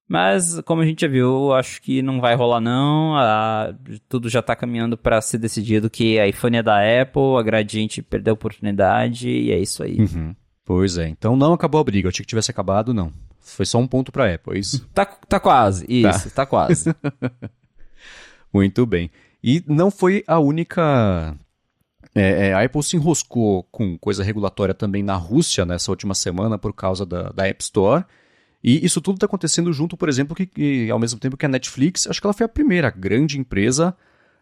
Mas, 0.08 0.60
como 0.62 0.82
a 0.82 0.86
gente 0.86 1.02
já 1.02 1.08
viu, 1.08 1.54
acho 1.54 1.82
que 1.82 2.02
não 2.02 2.22
vai 2.22 2.36
rolar 2.36 2.62
não. 2.62 3.16
A, 3.16 3.74
tudo 4.08 4.30
já 4.30 4.42
está 4.42 4.56
caminhando 4.56 4.96
para 4.96 5.20
ser 5.22 5.40
decidido 5.40 5.90
que 5.90 6.20
a 6.20 6.28
iPhone 6.28 6.58
é 6.58 6.62
da 6.64 6.78
Apple, 7.02 7.38
a 7.40 7.42
Gradiente 7.42 8.02
perdeu 8.02 8.34
a 8.34 8.36
oportunidade 8.36 9.28
e 9.30 9.52
é 9.52 9.58
isso 9.58 9.82
aí. 9.82 9.98
Uhum. 9.98 10.36
Pois 10.66 10.98
é, 10.98 11.08
então 11.08 11.36
não 11.36 11.54
acabou 11.54 11.82
a 11.82 11.84
briga. 11.84 12.06
Eu 12.06 12.10
achei 12.10 12.24
que 12.24 12.30
tivesse 12.30 12.52
acabado, 12.52 12.94
não. 12.94 13.12
Foi 13.40 13.66
só 13.66 13.80
um 13.80 13.88
ponto 13.88 14.12
para 14.12 14.26
a 14.26 14.36
Apple, 14.36 14.56
é 14.56 14.60
isso? 14.60 14.88
Tá, 14.94 15.06
tá 15.06 15.40
quase, 15.40 15.86
isso, 15.90 16.30
tá, 16.30 16.36
tá 16.36 16.46
quase. 16.46 16.94
Muito 18.54 18.86
bem. 18.86 19.10
E 19.44 19.64
não 19.68 19.90
foi 19.90 20.24
a 20.28 20.40
única 20.40 21.36
é, 22.16 22.50
é, 22.50 22.54
a 22.54 22.64
Apple 22.64 22.84
se 22.84 22.96
enroscou 22.96 23.64
com 23.72 23.98
coisa 23.98 24.24
regulatória 24.24 24.74
também 24.74 25.02
na 25.02 25.16
Rússia 25.16 25.66
nessa 25.66 25.92
última 25.92 26.14
semana 26.14 26.58
por 26.60 26.74
causa 26.74 27.06
da, 27.06 27.30
da 27.30 27.48
App 27.48 27.64
Store. 27.64 28.06
E 28.64 28.86
isso 28.86 29.02
tudo 29.02 29.16
está 29.16 29.26
acontecendo 29.26 29.74
junto, 29.74 29.98
por 29.98 30.08
exemplo, 30.08 30.36
que, 30.36 30.46
que, 30.46 30.90
ao 30.90 31.00
mesmo 31.00 31.20
tempo 31.20 31.36
que 31.36 31.46
a 31.46 31.50
Netflix, 31.50 32.08
acho 32.08 32.22
que 32.22 32.28
ela 32.28 32.34
foi 32.34 32.46
a 32.46 32.50
primeira 32.50 32.90
grande 32.90 33.38
empresa 33.38 33.96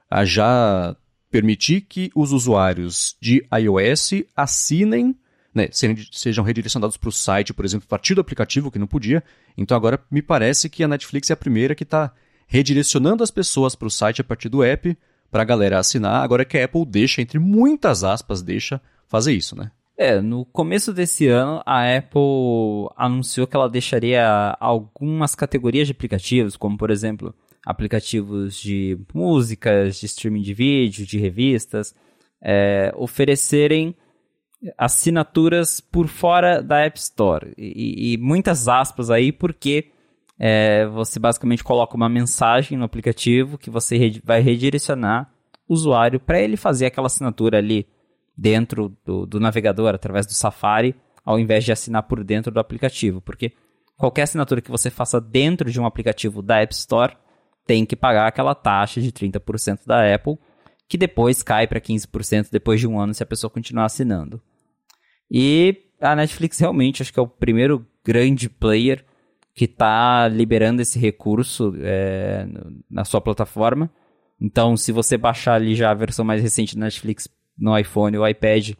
a 0.10 0.25
já 0.25 0.96
permitir 1.32 1.82
que 1.82 2.12
os 2.13 2.34
usuários 2.34 3.15
de 3.22 3.44
iOS 3.58 4.25
assinem, 4.36 5.15
né, 5.56 5.70
sejam 5.72 6.44
redirecionados 6.44 6.98
para 6.98 7.10
o 7.10 7.12
site, 7.12 7.53
por 7.53 7.63
exemplo, 7.63 7.86
a 7.88 7.89
partir 7.89 8.13
do 8.13 8.22
aplicativo, 8.22 8.70
que 8.70 8.77
não 8.77 8.86
podia. 8.86 9.24
Então 9.58 9.75
agora 9.75 10.00
me 10.12 10.22
parece 10.22 10.70
que 10.70 10.84
a 10.84 10.88
Netflix 10.88 11.30
é 11.30 11.34
a 11.34 11.38
primeira 11.38 11.74
que 11.74 11.84
está 11.84 12.13
redirecionando 12.51 13.24
as 13.24 13.31
pessoas 13.31 13.75
para 13.75 13.88
o 13.88 13.89
site 13.89 14.20
a 14.20 14.25
partir 14.25 14.50
do 14.50 14.62
app 14.62 14.98
para 15.31 15.41
a 15.41 15.46
galera 15.46 15.79
assinar, 15.79 16.22
agora 16.22 16.43
que 16.43 16.58
a 16.58 16.65
Apple 16.65 16.86
deixa, 16.86 17.22
entre 17.22 17.39
muitas 17.39 18.03
aspas, 18.03 18.41
deixa 18.41 18.81
fazer 19.08 19.31
isso, 19.31 19.55
né? 19.55 19.72
É, 19.98 20.20
no 20.20 20.43
começo 20.43 20.91
desse 20.91 21.29
ano, 21.29 21.62
a 21.65 21.96
Apple 21.96 22.89
anunciou 22.98 23.48
que 23.48 23.55
ela 23.55 23.70
deixaria 23.70 24.58
algumas 24.60 25.33
categorias 25.33 25.87
de 25.87 25.94
aplicativos, 25.94 26.57
como 26.57 26.77
por 26.77 26.92
exemplo, 26.92 27.33
aplicativos 27.66 28.59
de 28.59 29.00
músicas, 29.14 30.01
de 30.01 30.07
streaming 30.07 30.42
de 30.42 30.53
vídeo, 30.53 31.05
de 31.05 31.18
revistas, 31.18 31.96
é, 32.44 32.92
oferecerem 32.98 33.96
assinaturas 34.77 35.79
por 35.79 36.09
fora 36.09 36.61
da 36.61 36.79
App 36.79 37.00
Store. 37.00 37.53
E, 37.57 38.14
e 38.14 38.18
muitas 38.18 38.68
aspas 38.68 39.09
aí, 39.09 39.31
porque 39.31 39.92
é, 40.44 40.88
você 40.88 41.20
basicamente 41.20 41.64
coloca 41.64 41.96
uma 41.96 42.10
mensagem 42.10 42.75
no 42.75 42.84
aplicativo 42.84 43.60
que 43.60 43.70
você 43.70 44.20
vai 44.24 44.42
redirecionar 44.42 45.32
o 45.70 45.74
usuário 45.75 46.20
para 46.20 46.42
ele 46.42 46.58
fazer 46.58 46.88
aquela 46.88 47.06
assinatura 47.06 47.60
ali 47.60 47.88
dentro 48.36 48.98
do, 49.06 49.27
do, 49.27 49.40
navegador, 49.40 49.94
através 49.94 50.25
do 50.25 50.34
Safari, 50.34 50.96
ao 51.24 51.38
invés 51.38 51.64
de 51.64 51.72
assinar 51.72 52.01
por 52.04 52.24
dentro 52.24 52.51
do 52.51 52.60
aplicativo. 52.60 53.22
Porque 53.22 53.54
qualquer 53.96 54.24
assinatura 54.24 54.62
que 54.62 54.72
você 54.72 54.90
faça 54.90 55.22
dentro 55.22 55.70
de 55.70 55.80
um 55.80 55.86
aplicativo 55.86 56.42
da 56.42 56.60
App 56.60 56.74
Store 56.74 57.16
tem 57.68 57.86
que 57.86 57.96
pagar 57.96 58.25
aquela 58.25 58.56
taxa 58.56 59.00
de 59.00 59.12
30% 59.12 59.86
da 59.86 60.12
Apple, 60.12 60.40
que 60.90 60.98
depois 60.98 61.44
cai 61.44 61.68
para 61.68 61.80
15% 61.80 62.48
depois 62.51 62.80
de 62.80 62.88
um 62.88 63.00
ano 63.00 63.14
se 63.14 63.22
a 63.22 63.27
pessoa 63.27 63.51
continuar 63.51 63.86
assinando. 63.86 64.42
E 65.30 65.84
a 66.01 66.16
Netflix 66.16 66.58
realmente 66.58 67.04
acho 67.04 67.14
que 67.14 67.20
é 67.20 67.24
o 67.24 67.27
primeiro 67.27 67.86
grande 68.04 68.50
player 68.50 69.06
que 69.53 69.66
está 69.66 70.27
liberando 70.27 70.81
esse 70.81 70.98
recurso 70.98 71.74
é, 71.79 72.48
na 72.90 73.03
sua 73.03 73.22
plataforma. 73.22 73.90
Então, 74.40 74.75
se 74.75 74.92
você 74.92 75.18
baixar 75.18 75.55
ali 75.55 75.75
já 75.75 75.92
a 75.92 75.96
versão 75.96 76.25
mais 76.25 76.42
recente 76.42 76.75
da 76.75 76.85
Netflix 76.85 77.27
no 77.57 77.77
iPhone 77.77 78.18
ou 78.18 78.27
iPad 78.27 78.72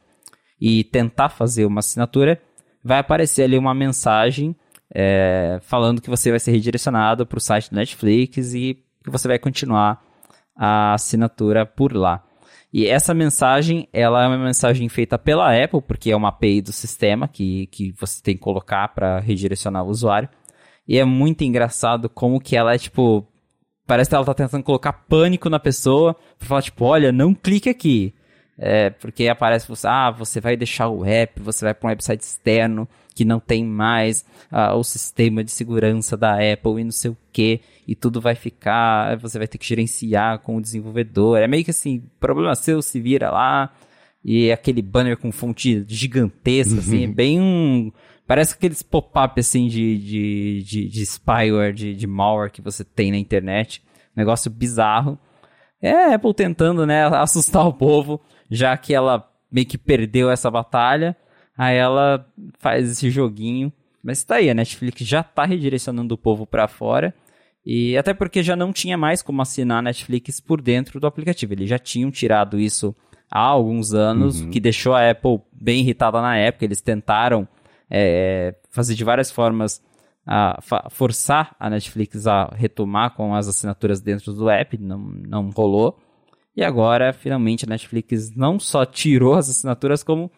e 0.60 0.84
tentar 0.86 1.30
fazer 1.30 1.66
uma 1.66 1.80
assinatura, 1.80 2.42
vai 2.84 3.00
aparecer 3.00 3.44
ali 3.44 3.58
uma 3.58 3.74
mensagem 3.74 4.56
é, 4.94 5.60
falando 5.62 6.02
que 6.02 6.10
você 6.10 6.30
vai 6.30 6.40
ser 6.40 6.52
redirecionado 6.52 7.26
para 7.26 7.38
o 7.38 7.42
site 7.42 7.72
da 7.72 7.78
Netflix 7.78 8.54
e 8.54 8.84
que 9.04 9.10
você 9.10 9.28
vai 9.28 9.40
continuar 9.40 10.04
a 10.56 10.94
assinatura 10.94 11.66
por 11.66 11.94
lá. 11.94 12.24
E 12.74 12.88
essa 12.88 13.14
mensagem, 13.14 13.88
ela 13.92 14.24
é 14.24 14.28
uma 14.28 14.38
mensagem 14.38 14.88
feita 14.88 15.20
pela 15.20 15.54
Apple, 15.54 15.82
porque 15.82 16.12
é 16.12 16.16
uma 16.16 16.30
API 16.30 16.62
do 16.62 16.72
sistema 16.72 17.28
que, 17.28 17.68
que 17.68 17.92
você 18.00 18.22
tem 18.22 18.36
que 18.36 18.42
colocar 18.42 18.88
para 18.90 19.20
redirecionar 19.20 19.84
o 19.84 19.90
usuário. 19.90 20.30
E 20.88 20.98
é 20.98 21.06
muito 21.06 21.44
engraçado 21.44 22.10
como 22.10 22.40
que 22.40 22.56
ela 22.56 22.74
é, 22.74 22.78
tipo. 22.78 23.26
Parece 23.88 24.10
que 24.10 24.16
ela 24.16 24.26
tá 24.26 24.34
tentando 24.34 24.64
colocar 24.64 24.94
pânico 24.94 25.50
na 25.50 25.60
pessoa 25.60 26.16
pra 26.38 26.48
falar, 26.48 26.62
tipo, 26.62 26.86
olha, 26.86 27.12
não 27.12 27.34
clique 27.34 27.70
aqui. 27.70 28.14
É, 28.58 28.92
porque 28.92 29.28
aparece 29.28 29.68
você, 29.68 29.88
ah, 29.88 30.12
você 30.12 30.40
vai 30.40 30.56
deixar 30.56 30.88
o 30.88 31.04
app, 31.04 31.42
você 31.42 31.66
vai 31.66 31.74
para 31.74 31.88
um 31.88 31.90
website 31.90 32.24
externo 32.24 32.88
que 33.16 33.26
não 33.26 33.40
tem 33.40 33.66
mais 33.66 34.24
ah, 34.52 34.76
o 34.76 34.84
sistema 34.84 35.44
de 35.44 35.50
segurança 35.50 36.16
da 36.16 36.36
Apple 36.36 36.80
e 36.80 36.84
não 36.84 36.92
sei 36.92 37.10
o 37.12 37.18
que, 37.34 37.62
e 37.88 37.96
tudo 37.96 38.22
vai 38.22 38.36
ficar, 38.36 39.18
você 39.18 39.40
vai 39.40 39.48
ter 39.48 39.58
que 39.58 39.66
gerenciar 39.66 40.40
com 40.40 40.58
o 40.58 40.62
desenvolvedor. 40.62 41.40
É 41.40 41.48
meio 41.48 41.66
que 41.66 41.72
assim, 41.72 42.04
problema 42.20 42.54
seu, 42.54 42.82
se 42.84 43.00
vira 43.00 43.32
lá, 43.32 43.74
e 44.24 44.52
aquele 44.52 44.82
banner 44.82 45.18
com 45.18 45.32
fonte 45.32 45.84
gigantesca, 45.88 46.80
assim, 46.80 47.06
é 47.06 47.08
bem 47.08 47.42
um, 47.42 47.92
Parece 48.32 48.54
aqueles 48.54 48.82
pop-up 48.82 49.38
assim 49.38 49.68
de, 49.68 49.98
de, 49.98 50.64
de, 50.64 50.88
de 50.88 51.06
spyware, 51.06 51.74
de, 51.74 51.94
de 51.94 52.08
malware 52.08 52.50
que 52.50 52.62
você 52.62 52.82
tem 52.82 53.12
na 53.12 53.18
internet. 53.18 53.84
Negócio 54.16 54.50
bizarro. 54.50 55.20
É 55.82 55.92
a 55.92 56.16
Apple 56.16 56.34
tentando, 56.34 56.86
né, 56.86 57.04
assustar 57.14 57.68
o 57.68 57.74
povo, 57.74 58.22
já 58.50 58.78
que 58.78 58.94
ela 58.94 59.30
meio 59.52 59.68
que 59.68 59.78
perdeu 59.78 60.32
essa 60.32 60.50
batalha. 60.50 61.14
Aí 61.58 61.76
ela 61.76 62.26
faz 62.58 62.90
esse 62.90 63.10
joguinho. 63.10 63.70
Mas 64.02 64.24
tá 64.24 64.36
aí, 64.36 64.50
a 64.50 64.54
Netflix 64.54 65.02
já 65.06 65.22
tá 65.22 65.44
redirecionando 65.44 66.16
o 66.16 66.18
povo 66.18 66.48
para 66.48 66.70
fora. 66.70 67.14
E 67.66 67.98
até 67.98 68.14
porque 68.14 68.42
já 68.42 68.56
não 68.56 68.72
tinha 68.72 68.98
mais 68.98 69.22
como 69.22 69.42
assinar 69.42 69.80
a 69.80 69.82
Netflix 69.82 70.40
por 70.40 70.62
dentro 70.62 71.02
do 71.02 71.06
aplicativo. 71.06 71.52
Eles 71.52 71.70
já 71.70 71.78
tinham 71.78 72.10
tirado 72.10 72.58
isso 72.58 72.96
há 73.30 73.42
alguns 73.42 73.94
anos, 73.94 74.40
uhum. 74.40 74.50
que 74.50 74.62
deixou 74.62 74.94
a 74.94 75.10
Apple 75.12 75.42
bem 75.52 75.82
irritada 75.82 76.22
na 76.22 76.38
época. 76.38 76.64
Eles 76.64 76.80
tentaram 76.80 77.46
é, 77.92 78.56
fazer 78.70 78.96
de 78.96 79.04
várias 79.04 79.30
formas 79.30 79.84
a 80.26 80.60
forçar 80.90 81.56
a 81.60 81.70
Netflix 81.70 82.26
a 82.28 82.46
retomar 82.56 83.16
com 83.16 83.36
as 83.36 83.48
assinaturas 83.48 84.00
dentro 84.00 84.34
do 84.34 84.50
app, 84.50 84.78
não, 84.78 85.00
não 85.00 85.50
rolou. 85.50 86.00
E 86.56 86.64
agora, 86.64 87.12
finalmente, 87.12 87.66
a 87.66 87.70
Netflix 87.70 88.34
não 88.36 88.60
só 88.60 88.86
tirou 88.86 89.34
as 89.34 89.50
assinaturas, 89.50 90.04
como 90.04 90.32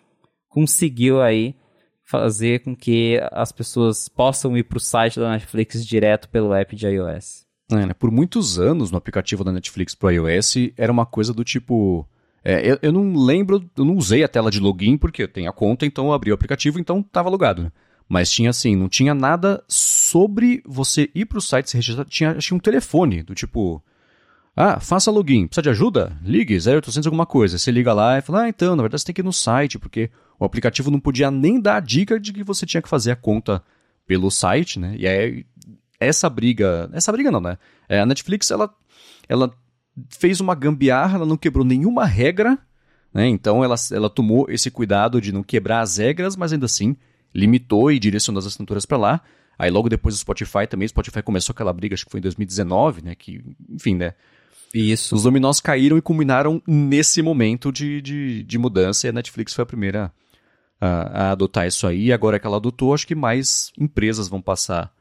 conseguiu 0.47 1.21
aí 1.21 1.55
fazer 2.03 2.63
com 2.63 2.75
que 2.75 3.19
as 3.31 3.51
pessoas 3.51 4.07
possam 4.07 4.57
ir 4.57 4.63
para 4.63 4.77
o 4.77 4.81
site 4.81 5.19
da 5.19 5.31
Netflix 5.31 5.85
direto 5.85 6.29
pelo 6.29 6.53
app 6.53 6.75
de 6.75 6.87
iOS. 6.87 7.45
É, 7.71 7.85
né? 7.87 7.93
Por 7.93 8.11
muitos 8.11 8.59
anos 8.59 8.91
no 8.91 8.97
aplicativo 8.97 9.43
da 9.43 9.51
Netflix 9.51 9.95
para 9.95 10.13
iOS 10.13 10.55
era 10.77 10.91
uma 10.91 11.05
coisa 11.05 11.33
do 11.33 11.43
tipo 11.43 12.07
é, 12.43 12.71
eu, 12.71 12.77
eu, 12.81 12.91
não 12.91 13.15
lembro, 13.15 13.63
eu 13.77 13.85
não 13.85 13.95
usei 13.95 14.23
a 14.23 14.27
tela 14.27 14.51
de 14.51 14.59
login 14.59 14.97
porque 14.97 15.23
eu 15.23 15.27
tenho 15.27 15.49
a 15.49 15.53
conta, 15.53 15.85
então 15.85 16.07
eu 16.07 16.13
abri 16.13 16.29
o 16.31 16.33
aplicativo, 16.33 16.79
então 16.79 16.99
estava 16.99 17.29
logado. 17.29 17.63
Né? 17.63 17.71
Mas 18.07 18.29
tinha 18.29 18.49
assim, 18.49 18.75
não 18.75 18.89
tinha 18.89 19.13
nada 19.13 19.63
sobre 19.67 20.61
você 20.65 21.09
ir 21.15 21.25
para 21.25 21.37
o 21.37 21.41
site 21.41 21.69
se 21.69 21.77
registrar. 21.77 22.05
Tinha, 22.05 22.35
tinha 22.35 22.57
um 22.57 22.59
telefone 22.59 23.23
do 23.23 23.33
tipo. 23.33 23.81
Ah, 24.55 24.79
faça 24.79 25.09
login. 25.09 25.47
Precisa 25.47 25.63
de 25.63 25.69
ajuda? 25.69 26.17
Ligue 26.21 26.55
0800 26.55 27.07
alguma 27.07 27.25
coisa. 27.25 27.57
Você 27.57 27.71
liga 27.71 27.93
lá 27.93 28.19
e 28.19 28.21
fala, 28.21 28.43
ah, 28.43 28.49
então, 28.49 28.75
na 28.75 28.83
verdade 28.83 29.01
você 29.01 29.07
tem 29.07 29.15
que 29.15 29.21
ir 29.21 29.23
no 29.23 29.33
site, 29.33 29.79
porque 29.79 30.11
o 30.37 30.45
aplicativo 30.45 30.91
não 30.91 30.99
podia 30.99 31.31
nem 31.31 31.59
dar 31.59 31.77
a 31.77 31.79
dica 31.79 32.19
de 32.19 32.33
que 32.33 32.43
você 32.43 32.65
tinha 32.65 32.81
que 32.81 32.89
fazer 32.89 33.11
a 33.11 33.15
conta 33.15 33.63
pelo 34.05 34.29
site, 34.29 34.79
né? 34.79 34.95
E 34.97 35.07
aí, 35.07 35.45
essa 35.99 36.29
briga. 36.29 36.89
Essa 36.93 37.11
briga 37.11 37.31
não, 37.31 37.39
né? 37.39 37.57
É, 37.87 38.01
a 38.01 38.05
Netflix, 38.05 38.51
ela 38.51 38.69
ela 39.27 39.53
fez 40.09 40.39
uma 40.39 40.55
gambiarra, 40.55 41.17
ela 41.17 41.25
não 41.25 41.37
quebrou 41.37 41.65
nenhuma 41.65 42.05
regra, 42.05 42.57
né? 43.13 43.27
Então 43.27 43.63
ela, 43.63 43.75
ela 43.91 44.09
tomou 44.09 44.49
esse 44.49 44.71
cuidado 44.71 45.21
de 45.21 45.31
não 45.31 45.43
quebrar 45.43 45.81
as 45.81 45.97
regras, 45.97 46.35
mas 46.35 46.51
ainda 46.51 46.65
assim 46.65 46.95
limitou 47.33 47.91
e 47.91 47.99
direcionou 47.99 48.39
as 48.39 48.45
assinaturas 48.45 48.85
para 48.85 48.97
lá. 48.97 49.21
Aí 49.57 49.69
logo 49.69 49.87
depois 49.87 50.15
o 50.15 50.17
Spotify 50.17 50.67
também, 50.67 50.85
o 50.85 50.89
Spotify 50.89 51.21
começou 51.21 51.53
aquela 51.53 51.71
briga, 51.71 51.93
acho 51.93 52.05
que 52.05 52.11
foi 52.11 52.19
em 52.19 52.23
2019, 52.23 53.03
né? 53.03 53.15
Que, 53.15 53.43
enfim, 53.69 53.95
né? 53.95 54.13
Isso. 54.73 55.15
Os 55.15 55.23
dominós 55.23 55.61
caíram 55.61 55.97
e 55.97 56.01
culminaram 56.01 56.61
nesse 56.67 57.21
momento 57.21 57.71
de, 57.71 58.01
de, 58.01 58.43
de 58.43 58.57
mudança 58.57 59.05
e 59.05 59.09
a 59.09 59.13
Netflix 59.13 59.53
foi 59.53 59.61
a 59.61 59.67
primeira 59.67 60.11
a, 60.81 61.27
a 61.27 61.31
adotar 61.31 61.67
isso 61.67 61.85
aí. 61.85 62.05
E 62.05 62.13
agora 62.13 62.39
que 62.39 62.47
ela 62.47 62.57
adotou, 62.57 62.93
acho 62.93 63.05
que 63.05 63.13
mais 63.13 63.71
empresas 63.77 64.27
vão 64.27 64.41
passar 64.41 64.91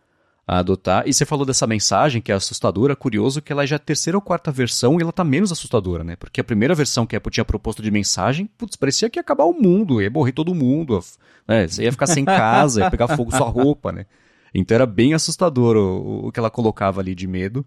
a 0.46 0.58
adotar. 0.58 1.04
E 1.06 1.12
você 1.12 1.24
falou 1.24 1.46
dessa 1.46 1.66
mensagem 1.66 2.20
que 2.20 2.32
é 2.32 2.34
assustadora, 2.34 2.96
curioso 2.96 3.40
que 3.40 3.52
ela 3.52 3.66
já 3.66 3.76
é 3.76 3.78
a 3.78 3.78
terceira 3.78 4.16
ou 4.16 4.22
quarta 4.22 4.50
versão 4.50 4.98
e 4.98 5.02
ela 5.02 5.12
tá 5.12 5.24
menos 5.24 5.52
assustadora, 5.52 6.02
né? 6.02 6.16
Porque 6.16 6.40
a 6.40 6.44
primeira 6.44 6.74
versão 6.74 7.06
que 7.06 7.14
a 7.14 7.18
Apple 7.18 7.32
tinha 7.32 7.44
proposto 7.44 7.82
de 7.82 7.90
mensagem, 7.90 8.46
putz, 8.58 8.76
parecia 8.76 9.08
que 9.08 9.18
ia 9.18 9.22
acabar 9.22 9.44
o 9.44 9.52
mundo, 9.52 10.02
ia 10.02 10.10
morrer 10.10 10.32
todo 10.32 10.54
mundo, 10.54 11.00
né? 11.46 11.68
Você 11.68 11.84
ia 11.84 11.92
ficar 11.92 12.06
sem 12.06 12.24
casa, 12.26 12.80
ia 12.80 12.90
pegar 12.90 13.08
fogo 13.08 13.30
sua 13.30 13.48
roupa, 13.48 13.92
né? 13.92 14.06
Então 14.54 14.74
era 14.74 14.86
bem 14.86 15.14
assustador 15.14 15.76
o, 15.76 16.26
o 16.26 16.32
que 16.32 16.38
ela 16.38 16.50
colocava 16.50 17.00
ali 17.00 17.14
de 17.14 17.26
medo. 17.26 17.64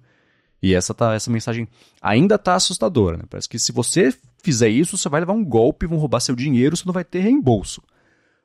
E 0.62 0.74
essa, 0.74 0.94
tá, 0.94 1.14
essa 1.14 1.30
mensagem 1.30 1.68
ainda 2.02 2.38
tá 2.38 2.56
assustadora, 2.56 3.18
né? 3.18 3.24
Parece 3.30 3.48
que 3.48 3.60
se 3.60 3.72
você 3.72 4.14
fizer 4.44 4.70
isso, 4.70 4.98
você 4.98 5.08
vai 5.10 5.22
levar 5.22 5.34
um 5.34 5.44
golpe, 5.44 5.86
vão 5.86 5.98
roubar 5.98 6.20
seu 6.20 6.36
dinheiro, 6.36 6.76
você 6.76 6.86
não 6.86 6.94
vai 6.94 7.04
ter 7.04 7.20
reembolso. 7.20 7.82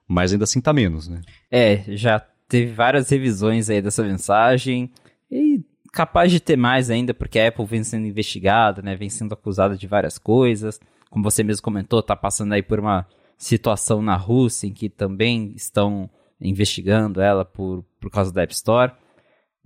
Mas 0.07 0.33
ainda 0.33 0.45
assim 0.45 0.61
tá 0.61 0.73
menos, 0.73 1.09
né? 1.09 1.21
É, 1.51 1.85
já 1.97 2.21
teve 2.51 2.73
várias 2.73 3.09
revisões 3.09 3.71
aí 3.71 3.81
dessa 3.81 4.03
mensagem. 4.03 4.91
E 5.31 5.65
capaz 5.93 6.33
de 6.33 6.41
ter 6.41 6.57
mais 6.57 6.91
ainda, 6.91 7.15
porque 7.15 7.39
a 7.39 7.49
Apple 7.49 7.65
vem 7.65 7.85
sendo 7.85 8.07
investigada, 8.07 8.83
né? 8.83 8.97
Vem 8.97 9.09
sendo 9.09 9.33
acusada 9.33 9.77
de 9.77 9.87
várias 9.87 10.19
coisas. 10.19 10.81
Como 11.09 11.23
você 11.23 11.45
mesmo 11.45 11.63
comentou, 11.63 12.03
tá 12.03 12.17
passando 12.17 12.53
aí 12.53 12.63
por 12.63 12.81
uma 12.81 13.07
situação 13.39 14.03
na 14.03 14.17
Rússia 14.17 14.67
em 14.67 14.73
que 14.73 14.89
também 14.89 15.53
estão 15.55 16.11
investigando 16.41 17.21
ela 17.21 17.45
por, 17.45 17.85
por 18.01 18.11
causa 18.11 18.33
da 18.33 18.43
App 18.43 18.53
Store. 18.53 18.93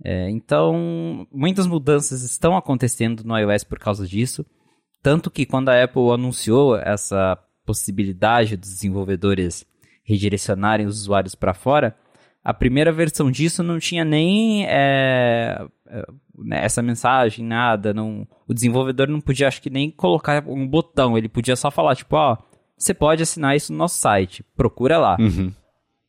É, 0.03 0.29
então, 0.29 1.27
muitas 1.31 1.65
mudanças 1.65 2.21
estão 2.21 2.55
acontecendo 2.55 3.23
no 3.23 3.37
iOS 3.37 3.63
por 3.63 3.79
causa 3.79 4.05
disso. 4.05 4.45
Tanto 5.01 5.31
que 5.31 5.45
quando 5.45 5.69
a 5.69 5.83
Apple 5.83 6.11
anunciou 6.11 6.77
essa 6.77 7.37
possibilidade 7.65 8.55
dos 8.55 8.69
desenvolvedores 8.69 9.65
redirecionarem 10.03 10.85
os 10.85 11.01
usuários 11.01 11.33
para 11.33 11.53
fora, 11.53 11.95
a 12.45 12.53
primeira 12.53 12.91
versão 12.91 13.31
disso 13.31 13.63
não 13.63 13.79
tinha 13.79 14.05
nem 14.05 14.67
é, 14.67 15.65
é, 15.87 16.05
né, 16.37 16.63
essa 16.63 16.79
mensagem, 16.79 17.43
nada. 17.43 17.91
Não, 17.91 18.27
o 18.47 18.53
desenvolvedor 18.53 19.07
não 19.07 19.19
podia, 19.19 19.47
acho 19.47 19.59
que 19.59 19.69
nem 19.71 19.89
colocar 19.89 20.47
um 20.47 20.67
botão. 20.67 21.17
Ele 21.17 21.27
podia 21.27 21.55
só 21.55 21.71
falar, 21.71 21.95
tipo, 21.95 22.15
ó, 22.15 22.37
você 22.77 22.93
pode 22.93 23.23
assinar 23.23 23.55
isso 23.55 23.71
no 23.71 23.79
nosso 23.79 23.97
site, 23.97 24.45
procura 24.55 24.99
lá. 24.99 25.17
Uhum. 25.19 25.51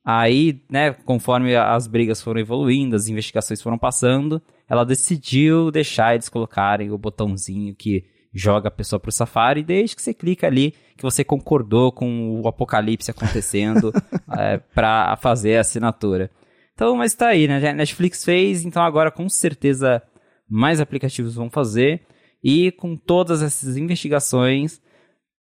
Aí, 0.05 0.61
né, 0.71 0.93
conforme 0.93 1.57
as 1.57 1.87
brigas 1.87 2.21
foram 2.21 2.39
evoluindo, 2.39 2.95
as 2.95 3.09
investigações 3.09 3.63
foram 3.63 3.79
passando, 3.79 4.41
ela 4.69 4.85
decidiu 4.85 5.71
deixar 5.71 6.13
eles 6.13 6.29
colocarem 6.29 6.91
o 6.91 6.99
botãozinho 6.99 7.75
que 7.75 8.05
joga 8.37 8.69
a 8.69 8.71
pessoa 8.71 9.01
pro 9.01 9.11
Safari, 9.11 9.63
desde 9.63 9.97
que 9.97 10.03
você 10.03 10.13
clica 10.13 10.47
ali 10.47 10.75
que 10.97 11.03
você 11.03 11.23
concordou 11.23 11.93
com 11.93 12.41
o 12.41 12.49
apocalipse 12.49 13.11
acontecendo 13.11 13.93
é, 14.39 14.59
para 14.59 15.17
fazer 15.17 15.57
a 15.57 15.61
assinatura. 15.61 16.31
Então, 16.75 16.97
mas 16.97 17.15
tá 17.15 17.29
aí, 17.29 17.47
né? 17.47 17.69
A 17.69 17.73
Netflix 17.73 18.25
fez, 18.25 18.65
então 18.65 18.83
agora 18.83 19.11
com 19.11 19.29
certeza 19.29 20.03
mais 20.49 20.81
aplicativos 20.81 21.35
vão 21.35 21.51
fazer. 21.51 22.03
E 22.43 22.71
com 22.73 22.97
todas 22.97 23.43
essas 23.43 23.77
investigações, 23.77 24.81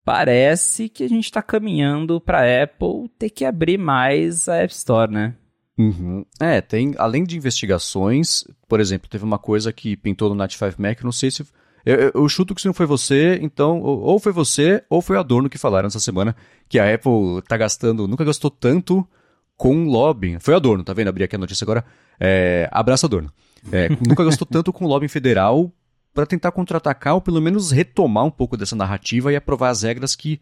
parece 0.03 0.87
que 0.87 1.03
a 1.03 1.09
gente 1.09 1.25
está 1.25 1.41
caminhando 1.41 2.21
para 2.21 2.41
a 2.41 2.63
Apple 2.63 3.09
ter 3.17 3.29
que 3.29 3.43
abrir 3.43 3.77
mais 3.77 4.47
a 4.47 4.57
App 4.57 4.73
Store, 4.73 5.11
né? 5.11 5.35
Uhum. 5.77 6.25
É, 6.39 6.61
tem, 6.61 6.93
além 6.97 7.23
de 7.23 7.35
investigações, 7.35 8.45
por 8.67 8.79
exemplo, 8.79 9.09
teve 9.09 9.25
uma 9.25 9.37
coisa 9.37 9.73
que 9.73 9.97
pintou 9.97 10.29
no 10.29 10.35
Night 10.35 10.57
5 10.57 10.81
Mac, 10.81 11.03
não 11.03 11.11
sei 11.11 11.31
se. 11.31 11.45
Eu, 11.85 12.11
eu, 12.15 12.29
chuto 12.29 12.55
que 12.55 12.61
se 12.61 12.67
não 12.67 12.73
foi 12.73 12.85
você, 12.85 13.37
então, 13.41 13.79
ou 13.79 14.19
foi 14.19 14.31
você, 14.31 14.83
ou 14.89 15.01
foi 15.01 15.17
a 15.17 15.19
Adorno 15.19 15.49
que 15.49 15.57
falaram 15.57 15.87
essa 15.87 15.99
semana 15.99 16.35
que 16.67 16.79
a 16.79 16.93
Apple 16.93 17.43
tá 17.47 17.55
gastando, 17.55 18.07
nunca 18.07 18.25
gastou 18.25 18.49
tanto 18.49 19.07
com 19.55 19.85
lobbying. 19.85 20.39
Foi 20.39 20.55
a 20.55 20.57
Adorno, 20.57 20.83
tá 20.83 20.93
vendo? 20.93 21.09
Abri 21.09 21.23
aqui 21.23 21.35
a 21.35 21.39
notícia 21.39 21.63
agora. 21.63 21.85
É, 22.19 22.67
abraço 22.71 23.05
Adorno. 23.05 23.31
É, 23.71 23.89
nunca 24.07 24.25
gastou 24.25 24.47
tanto 24.47 24.73
com 24.73 24.87
lobbying 24.87 25.09
federal 25.09 25.71
para 26.13 26.25
tentar 26.25 26.51
contra-atacar 26.51 27.13
ou 27.13 27.21
pelo 27.21 27.41
menos 27.41 27.71
retomar 27.71 28.25
um 28.25 28.31
pouco 28.31 28.57
dessa 28.57 28.75
narrativa 28.75 29.31
e 29.31 29.35
aprovar 29.35 29.69
as 29.69 29.83
regras 29.83 30.15
que, 30.15 30.41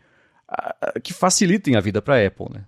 que 1.03 1.13
facilitem 1.13 1.75
a 1.75 1.81
vida 1.81 2.01
para 2.01 2.15
a 2.15 2.25
Apple, 2.25 2.47
né? 2.53 2.63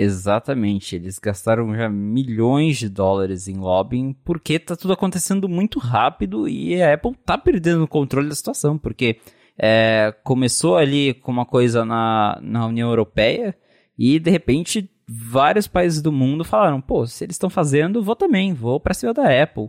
Exatamente, 0.00 0.94
eles 0.94 1.18
gastaram 1.18 1.74
já 1.74 1.88
milhões 1.88 2.78
de 2.78 2.88
dólares 2.88 3.48
em 3.48 3.56
lobbying 3.56 4.14
porque 4.24 4.56
tá 4.56 4.76
tudo 4.76 4.92
acontecendo 4.92 5.48
muito 5.48 5.80
rápido 5.80 6.48
e 6.48 6.80
a 6.80 6.94
Apple 6.94 7.16
tá 7.26 7.36
perdendo 7.36 7.82
o 7.82 7.88
controle 7.88 8.28
da 8.28 8.34
situação, 8.36 8.78
porque 8.78 9.18
é, 9.58 10.14
começou 10.22 10.76
ali 10.76 11.14
com 11.14 11.32
uma 11.32 11.44
coisa 11.44 11.84
na, 11.84 12.38
na 12.40 12.64
União 12.68 12.88
Europeia 12.88 13.56
e 13.98 14.20
de 14.20 14.30
repente 14.30 14.88
vários 15.08 15.66
países 15.66 16.00
do 16.00 16.12
mundo 16.12 16.44
falaram, 16.44 16.80
pô, 16.80 17.04
se 17.04 17.24
eles 17.24 17.34
estão 17.34 17.50
fazendo, 17.50 18.00
vou 18.00 18.14
também, 18.14 18.54
vou 18.54 18.78
para 18.78 18.94
cima 18.94 19.12
da 19.12 19.42
Apple. 19.42 19.68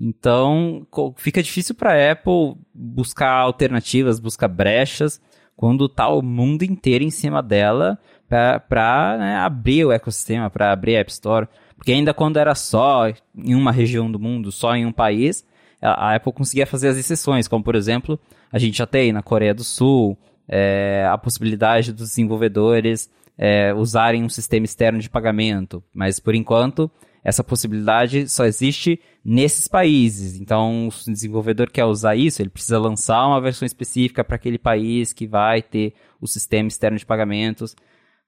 Então, 0.00 0.86
fica 1.16 1.42
difícil 1.42 1.74
para 1.74 1.92
a 1.92 2.12
Apple 2.12 2.56
buscar 2.74 3.40
alternativas, 3.40 4.18
buscar 4.18 4.48
brechas, 4.48 5.20
quando 5.56 5.88
tá 5.88 6.08
o 6.08 6.22
mundo 6.22 6.62
inteiro 6.62 7.02
em 7.02 7.10
cima 7.10 7.42
dela 7.42 7.98
para 8.28 9.16
né, 9.18 9.36
abrir 9.36 9.84
o 9.84 9.92
ecossistema, 9.92 10.50
para 10.50 10.72
abrir 10.72 10.96
a 10.96 11.00
App 11.00 11.10
Store. 11.10 11.48
Porque 11.76 11.92
ainda 11.92 12.14
quando 12.14 12.38
era 12.38 12.54
só 12.54 13.08
em 13.36 13.54
uma 13.54 13.70
região 13.70 14.10
do 14.10 14.18
mundo, 14.18 14.50
só 14.50 14.74
em 14.74 14.86
um 14.86 14.92
país, 14.92 15.44
a, 15.80 16.14
Apple 16.14 16.32
conseguia 16.32 16.66
fazer 16.66 16.88
as 16.88 16.96
exceções, 16.96 17.46
como 17.46 17.62
por 17.62 17.74
exemplo, 17.74 18.18
a 18.50 18.58
gente 18.58 18.78
já 18.78 18.86
tem 18.86 19.12
na 19.12 19.22
Coreia 19.22 19.54
do 19.54 19.64
Sul 19.64 20.18
é, 20.48 21.06
a 21.10 21.18
possibilidade 21.18 21.92
dos 21.92 22.08
desenvolvedores 22.08 23.10
é, 23.36 23.74
usarem 23.74 24.24
um 24.24 24.28
sistema 24.28 24.64
externo 24.64 24.98
de 24.98 25.10
pagamento, 25.10 25.82
mas 25.92 26.18
por 26.18 26.34
enquanto 26.34 26.90
essa 27.22 27.42
possibilidade 27.42 28.28
só 28.28 28.44
existe 28.44 29.00
nesses 29.24 29.66
países. 29.66 30.40
Então, 30.40 30.88
se 30.92 31.10
o 31.10 31.12
desenvolvedor 31.12 31.68
quer 31.72 31.84
usar 31.84 32.14
isso, 32.14 32.40
ele 32.40 32.48
precisa 32.48 32.78
lançar 32.78 33.26
uma 33.26 33.40
versão 33.40 33.66
específica 33.66 34.22
para 34.22 34.36
aquele 34.36 34.58
país 34.58 35.12
que 35.12 35.26
vai 35.26 35.60
ter 35.60 35.92
o 36.20 36.28
sistema 36.28 36.68
externo 36.68 36.96
de 36.96 37.04
pagamentos. 37.04 37.74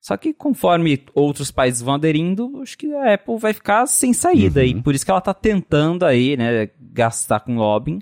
Só 0.00 0.16
que 0.16 0.32
conforme 0.32 1.04
outros 1.14 1.50
países 1.50 1.82
vão 1.82 1.94
aderindo, 1.94 2.60
acho 2.62 2.78
que 2.78 2.92
a 2.94 3.14
Apple 3.14 3.38
vai 3.38 3.52
ficar 3.52 3.86
sem 3.86 4.12
saída. 4.12 4.60
Uhum. 4.60 4.66
E 4.66 4.82
por 4.82 4.94
isso 4.94 5.04
que 5.04 5.10
ela 5.10 5.18
está 5.18 5.34
tentando 5.34 6.04
aí, 6.04 6.36
né, 6.36 6.70
gastar 6.80 7.40
com 7.40 7.56
lobbying 7.56 8.00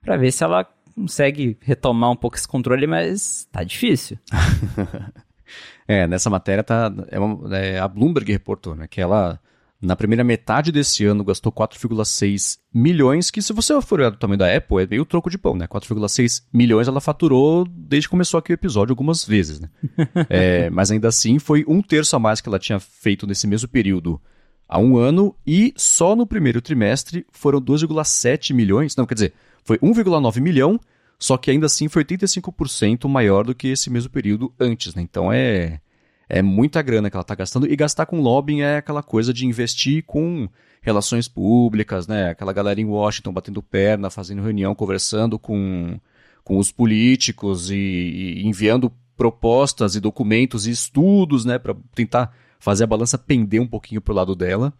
para 0.00 0.16
ver 0.16 0.30
se 0.30 0.44
ela 0.44 0.66
consegue 0.94 1.56
retomar 1.60 2.10
um 2.10 2.16
pouco 2.16 2.36
esse 2.36 2.46
controle, 2.46 2.86
mas 2.86 3.48
tá 3.50 3.62
difícil. 3.64 4.18
é, 5.86 6.06
nessa 6.06 6.28
matéria 6.28 6.62
tá 6.62 6.92
é, 7.08 7.18
uma, 7.18 7.56
é 7.56 7.78
a 7.78 7.88
Bloomberg 7.88 8.30
reportou, 8.30 8.74
né, 8.74 8.86
que 8.86 9.00
ela 9.00 9.40
na 9.80 9.94
primeira 9.94 10.24
metade 10.24 10.72
desse 10.72 11.04
ano 11.04 11.24
gastou 11.24 11.52
4,6 11.52 12.58
milhões, 12.74 13.30
que 13.30 13.40
se 13.40 13.52
você 13.52 13.80
for 13.80 14.00
olhar 14.00 14.10
do 14.10 14.16
tamanho 14.16 14.38
da 14.38 14.54
Apple, 14.54 14.82
é 14.82 14.86
meio 14.86 15.04
troco 15.04 15.30
de 15.30 15.38
pão, 15.38 15.54
né? 15.54 15.68
4,6 15.68 16.42
milhões 16.52 16.88
ela 16.88 17.00
faturou 17.00 17.64
desde 17.64 18.08
que 18.08 18.10
começou 18.10 18.38
aqui 18.38 18.52
o 18.52 18.54
episódio 18.54 18.92
algumas 18.92 19.24
vezes, 19.24 19.60
né? 19.60 19.70
é, 20.28 20.68
mas 20.70 20.90
ainda 20.90 21.08
assim 21.08 21.38
foi 21.38 21.64
um 21.68 21.80
terço 21.80 22.16
a 22.16 22.18
mais 22.18 22.40
que 22.40 22.48
ela 22.48 22.58
tinha 22.58 22.80
feito 22.80 23.26
nesse 23.26 23.46
mesmo 23.46 23.68
período 23.68 24.20
há 24.68 24.78
um 24.78 24.98
ano, 24.98 25.34
e 25.46 25.72
só 25.76 26.14
no 26.14 26.26
primeiro 26.26 26.60
trimestre 26.60 27.24
foram 27.30 27.60
2,7 27.60 28.52
milhões, 28.52 28.94
não, 28.96 29.06
quer 29.06 29.14
dizer, 29.14 29.34
foi 29.64 29.78
1,9 29.78 30.40
milhão, 30.40 30.78
só 31.18 31.36
que 31.36 31.50
ainda 31.50 31.66
assim 31.66 31.88
foi 31.88 32.04
85% 32.04 33.08
maior 33.08 33.44
do 33.44 33.54
que 33.54 33.68
esse 33.68 33.90
mesmo 33.90 34.10
período 34.10 34.52
antes, 34.58 34.94
né? 34.94 35.02
Então 35.02 35.32
é 35.32 35.80
é 36.28 36.42
muita 36.42 36.82
grana 36.82 37.08
que 37.08 37.16
ela 37.16 37.22
está 37.22 37.34
gastando. 37.34 37.66
E 37.66 37.74
gastar 37.74 38.06
com 38.06 38.20
lobbying 38.20 38.60
é 38.60 38.76
aquela 38.76 39.02
coisa 39.02 39.32
de 39.32 39.46
investir 39.46 40.04
com 40.04 40.48
relações 40.82 41.26
públicas, 41.26 42.06
né? 42.06 42.30
Aquela 42.30 42.52
galera 42.52 42.80
em 42.80 42.84
Washington 42.84 43.32
batendo 43.32 43.62
perna, 43.62 44.10
fazendo 44.10 44.42
reunião, 44.42 44.74
conversando 44.74 45.38
com, 45.38 45.98
com 46.44 46.58
os 46.58 46.70
políticos 46.70 47.70
e, 47.70 47.74
e 47.76 48.46
enviando 48.46 48.92
propostas 49.16 49.96
e 49.96 50.00
documentos 50.00 50.66
e 50.66 50.70
estudos, 50.70 51.44
né? 51.44 51.58
Para 51.58 51.74
tentar 51.94 52.34
fazer 52.58 52.84
a 52.84 52.88
balança 52.88 53.16
pender 53.16 53.60
um 53.60 53.66
pouquinho 53.66 54.00
pro 54.00 54.14
lado 54.14 54.34
dela. 54.34 54.72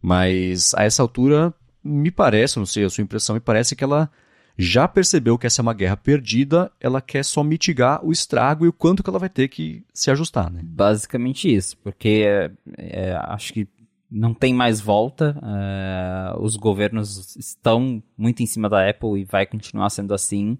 Mas 0.00 0.74
a 0.74 0.84
essa 0.84 1.02
altura, 1.02 1.54
me 1.82 2.10
parece, 2.10 2.58
não 2.58 2.66
sei 2.66 2.84
a 2.84 2.90
sua 2.90 3.02
impressão, 3.02 3.34
me 3.34 3.40
parece 3.40 3.74
que 3.74 3.84
ela 3.84 4.10
já 4.56 4.86
percebeu 4.86 5.38
que 5.38 5.46
essa 5.46 5.60
é 5.60 5.64
uma 5.64 5.74
guerra 5.74 5.96
perdida, 5.96 6.70
ela 6.80 7.00
quer 7.00 7.24
só 7.24 7.42
mitigar 7.42 8.04
o 8.04 8.12
estrago 8.12 8.64
e 8.64 8.68
o 8.68 8.72
quanto 8.72 9.02
que 9.02 9.10
ela 9.10 9.18
vai 9.18 9.28
ter 9.28 9.48
que 9.48 9.84
se 9.92 10.10
ajustar, 10.10 10.50
né? 10.50 10.60
Basicamente 10.62 11.52
isso, 11.52 11.76
porque 11.78 12.24
é, 12.26 12.50
é, 12.78 13.16
acho 13.22 13.52
que 13.52 13.66
não 14.10 14.34
tem 14.34 14.52
mais 14.52 14.80
volta, 14.80 15.36
é, 15.42 16.34
os 16.38 16.56
governos 16.56 17.34
estão 17.36 18.02
muito 18.16 18.42
em 18.42 18.46
cima 18.46 18.68
da 18.68 18.88
Apple 18.88 19.20
e 19.20 19.24
vai 19.24 19.46
continuar 19.46 19.88
sendo 19.88 20.12
assim, 20.12 20.58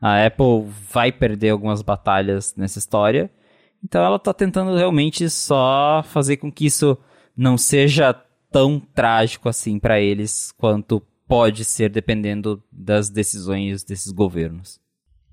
A 0.00 0.26
Apple 0.26 0.66
vai 0.92 1.10
perder 1.10 1.50
algumas 1.50 1.82
batalhas 1.82 2.54
nessa 2.56 2.78
história. 2.78 3.30
Então 3.82 4.04
ela 4.04 4.16
está 4.16 4.32
tentando 4.32 4.74
realmente 4.74 5.28
só 5.30 6.02
fazer 6.02 6.38
com 6.38 6.50
que 6.50 6.66
isso 6.66 6.98
não 7.36 7.56
seja 7.56 8.14
tão 8.50 8.80
trágico 8.80 9.48
assim 9.48 9.78
para 9.78 10.00
eles 10.00 10.52
quanto 10.56 11.02
pode 11.26 11.64
ser 11.64 11.90
dependendo 11.90 12.62
das 12.70 13.10
decisões 13.10 13.82
desses 13.84 14.12
governos. 14.12 14.80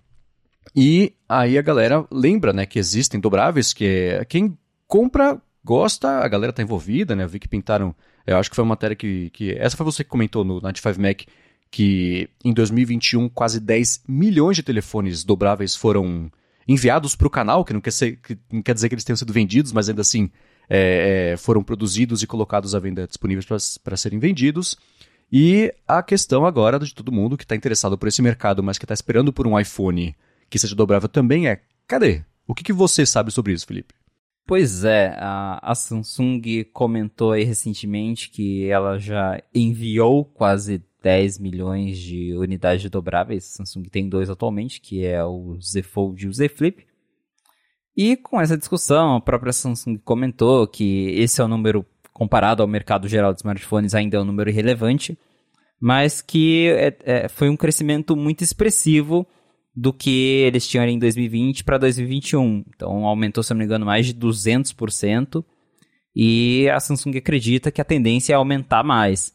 E 0.75 1.13
aí 1.29 1.57
a 1.59 1.63
galera 1.63 2.07
lembra, 2.11 2.53
né, 2.53 2.67
que 2.67 2.79
existem 2.79 3.21
dobráveis, 3.21 3.73
que 3.73 3.85
é, 3.85 4.25
quem 4.25 4.57
compra 4.87 5.41
gosta, 5.65 6.09
a 6.21 6.29
galera 6.29 6.53
tá 6.53 6.63
envolvida, 6.63 7.17
né? 7.17 7.25
Eu 7.25 7.29
vi 7.29 7.41
que 7.41 7.49
pintaram, 7.49 7.95
eu 8.27 8.37
acho 8.37 8.51
que 8.51 8.57
foi 8.57 8.65
uma 8.65 8.71
matéria 8.71 8.97
que, 8.97 9.31
que 9.31 9.53
essa 9.53 9.77
foi 9.77 9.85
você 9.85 10.03
que 10.03 10.11
comentou 10.11 10.45
no 10.45 10.55
95 10.61 11.01
Mac 11.01 11.23
que 11.71 12.29
em 12.45 12.53
2021 12.53 13.29
quase 13.29 13.61
10 13.61 14.05
milhões 14.09 14.57
de 14.57 14.63
telefones 14.63 15.25
dobráveis 15.25 15.75
foram 15.75 16.31
enviados 16.67 17.15
para 17.15 17.27
o 17.27 17.31
canal, 17.31 17.65
que 17.65 17.73
não, 17.73 17.81
quer 17.81 17.93
ser, 17.93 18.17
que 18.17 18.37
não 18.51 18.63
quer 18.63 18.75
dizer 18.75 18.89
que 18.89 18.95
eles 18.95 19.05
tenham 19.05 19.17
sido 19.17 19.33
vendidos, 19.33 19.73
mas 19.73 19.89
ainda 19.89 20.01
assim 20.01 20.31
é, 20.69 21.33
é, 21.33 21.37
foram 21.37 21.63
produzidos 21.63 22.23
e 22.23 22.27
colocados 22.27 22.75
à 22.75 22.79
venda 22.79 23.07
disponíveis 23.07 23.47
para 23.83 23.97
serem 23.97 24.19
vendidos. 24.19 24.77
E 25.31 25.73
a 25.87 26.03
questão 26.03 26.47
agora 26.47 26.79
de 26.79 26.95
todo 26.95 27.13
mundo 27.13 27.37
que 27.37 27.45
está 27.45 27.57
interessado 27.57 27.99
por 27.99 28.09
esse 28.09 28.23
mercado, 28.23 28.63
mas 28.63 28.79
que 28.79 28.85
está 28.85 28.95
esperando 28.95 29.33
por 29.33 29.47
um 29.47 29.59
iPhone 29.59 30.15
que 30.49 30.59
seja 30.59 30.75
dobrável 30.75 31.09
também 31.09 31.49
é: 31.49 31.61
cadê? 31.87 32.23
O 32.47 32.55
que, 32.55 32.63
que 32.63 32.73
você 32.73 33.05
sabe 33.05 33.33
sobre 33.33 33.53
isso, 33.53 33.67
Felipe? 33.67 33.93
Pois 34.47 34.85
é, 34.85 35.17
a, 35.19 35.59
a, 35.61 35.75
Samsung 35.75 36.41
comentou 36.73 37.33
aí 37.33 37.43
recentemente 37.43 38.31
que 38.31 38.69
ela 38.69 38.97
já 38.97 39.43
enviou 39.53 40.25
quase 40.25 40.85
10 41.03 41.41
milhões 41.41 41.99
de 41.99 42.33
unidades 42.37 42.89
dobráveis. 42.89 43.45
A 43.45 43.57
Samsung 43.57 43.83
tem 43.91 44.09
dois 44.09 44.31
atualmente, 44.31 44.81
que 44.81 45.05
é 45.05 45.25
o 45.25 45.59
Z 45.61 45.83
Fold 45.83 46.25
e 46.25 46.29
o 46.29 46.33
Z 46.33 46.49
Flip. 46.49 46.87
E 47.97 48.17
com 48.17 48.41
essa 48.41 48.57
discussão, 48.57 49.17
a 49.17 49.21
própria 49.21 49.53
Samsung 49.53 49.99
comentou 49.99 50.65
que 50.69 51.11
esse 51.17 51.41
é 51.41 51.45
o 51.45 51.49
número, 51.49 51.85
comparado 52.13 52.63
ao 52.63 52.69
mercado 52.69 53.09
geral 53.09 53.33
de 53.33 53.41
smartphones, 53.41 53.95
ainda 53.95 54.17
é 54.17 54.21
um 54.21 54.25
número 54.25 54.49
irrelevante, 54.49 55.19
mas 55.81 56.23
que 56.23 56.69
é, 56.69 56.97
é, 57.05 57.29
foi 57.29 57.49
um 57.49 57.57
crescimento 57.57 58.15
muito 58.15 58.45
expressivo 58.45 59.27
do 59.77 59.93
que 59.93 60.43
eles 60.47 60.67
tinham 60.67 60.87
em 60.87 60.99
2020 60.99 61.63
para 61.63 61.77
2021. 61.77 62.65
Então 62.75 63.05
aumentou, 63.05 63.43
se 63.43 63.53
não 63.53 63.59
me 63.59 63.65
engano, 63.65 63.85
mais 63.85 64.07
de 64.07 64.15
200%. 64.15 65.45
E 66.15 66.67
a 66.71 66.81
Samsung 66.81 67.19
acredita 67.19 67.71
que 67.71 67.81
a 67.81 67.85
tendência 67.85 68.33
é 68.33 68.37
aumentar 68.37 68.83
mais. 68.83 69.35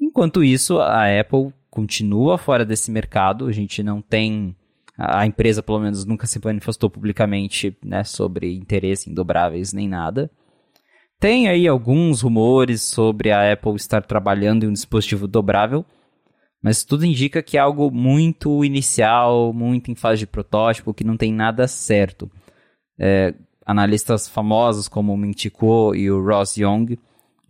Enquanto 0.00 0.42
isso, 0.42 0.78
a 0.78 1.04
Apple 1.20 1.52
continua 1.68 2.38
fora 2.38 2.64
desse 2.64 2.90
mercado. 2.90 3.46
A 3.46 3.52
gente 3.52 3.82
não 3.82 4.00
tem 4.00 4.56
a 4.96 5.26
empresa, 5.26 5.62
pelo 5.62 5.80
menos, 5.80 6.06
nunca 6.06 6.26
se 6.26 6.40
manifestou 6.42 6.88
publicamente 6.88 7.76
né, 7.84 8.02
sobre 8.02 8.56
interesse 8.56 9.10
em 9.10 9.14
dobráveis 9.14 9.74
nem 9.74 9.86
nada. 9.86 10.30
Tem 11.20 11.48
aí 11.48 11.68
alguns 11.68 12.22
rumores 12.22 12.82
sobre 12.82 13.30
a 13.30 13.52
Apple 13.52 13.74
estar 13.74 14.02
trabalhando 14.02 14.64
em 14.64 14.68
um 14.68 14.72
dispositivo 14.72 15.26
dobrável, 15.26 15.84
mas 16.62 16.84
tudo 16.84 17.04
indica 17.04 17.42
que 17.42 17.56
é 17.56 17.60
algo 17.60 17.90
muito 17.90 18.64
inicial, 18.64 19.52
muito 19.52 19.90
em 19.90 19.94
fase 19.94 20.20
de 20.20 20.26
protótipo, 20.26 20.94
que 20.94 21.04
não 21.04 21.16
tem 21.16 21.32
nada 21.32 21.68
certo. 21.68 22.30
É, 22.98 23.34
analistas 23.64 24.28
famosos 24.28 24.88
como 24.88 25.12
o 25.12 25.16
Ming 25.16 25.34
e 25.94 26.10
o 26.10 26.24
Ross 26.24 26.56
Young 26.56 26.98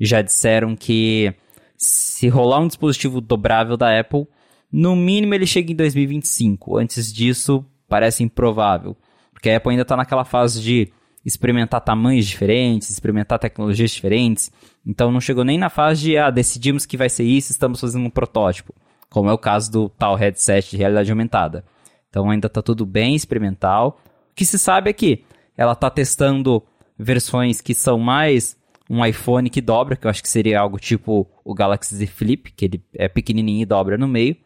já 0.01 0.23
disseram 0.23 0.75
que 0.75 1.33
se 1.77 2.29
rolar 2.29 2.61
um 2.61 2.67
dispositivo 2.67 3.21
dobrável 3.21 3.77
da 3.77 3.99
Apple, 3.99 4.27
no 4.73 4.97
mínimo 4.97 5.35
ele 5.35 5.47
chega 5.47 5.73
em 5.73 5.77
2025. 5.77 6.77
Antes 6.79 7.13
disso, 7.13 7.65
parece 7.89 8.23
improvável. 8.23 8.97
Porque 9.33 9.51
a 9.51 9.57
Apple 9.59 9.71
ainda 9.71 9.83
está 9.83 9.97
naquela 9.97 10.25
fase 10.25 10.61
de 10.61 10.91
experimentar 11.25 11.81
tamanhos 11.81 12.27
diferentes, 12.27 12.91
experimentar 12.91 13.39
tecnologias 13.39 13.91
diferentes. 13.91 14.51
Então 14.87 15.11
não 15.11 15.21
chegou 15.21 15.45
nem 15.45 15.59
na 15.59 15.69
fase 15.69 16.03
de, 16.03 16.17
ah, 16.17 16.31
decidimos 16.31 16.87
que 16.87 16.97
vai 16.97 17.09
ser 17.09 17.25
isso, 17.25 17.53
estamos 17.53 17.81
fazendo 17.81 18.07
um 18.07 18.11
protótipo. 18.11 18.75
Como 19.11 19.31
é 19.31 19.33
o 19.33 19.39
caso 19.39 19.71
do 19.71 19.89
tal 19.89 20.15
headset 20.15 20.71
de 20.71 20.77
realidade 20.77 21.11
aumentada. 21.11 21.65
Então 22.09 22.31
ainda 22.31 22.47
está 22.47 22.63
tudo 22.63 22.85
bem 22.85 23.15
experimental. 23.15 24.01
O 24.31 24.35
que 24.35 24.45
se 24.45 24.59
sabe 24.59 24.91
é 24.91 24.93
que 24.93 25.25
ela 25.57 25.73
está 25.73 25.91
testando 25.91 26.63
versões 26.99 27.61
que 27.61 27.75
são 27.75 27.99
mais 27.99 28.57
um 28.89 29.05
iPhone 29.05 29.51
que 29.51 29.61
dobra, 29.61 29.97
que 29.97 30.07
eu 30.07 30.11
acho 30.11 30.23
que 30.23 30.29
seria 30.29 30.61
algo 30.61 30.79
tipo 30.79 31.29
o 31.45 31.55
Galaxy 31.55 31.95
Z 31.97 32.07
Flip, 32.07 32.53
que 32.53 32.65
ele 32.65 32.85
é 32.95 33.09
pequenininho 33.09 33.63
e 33.63 33.67
dobra 33.67 33.99
no 33.99 34.07
meio, 34.07 34.37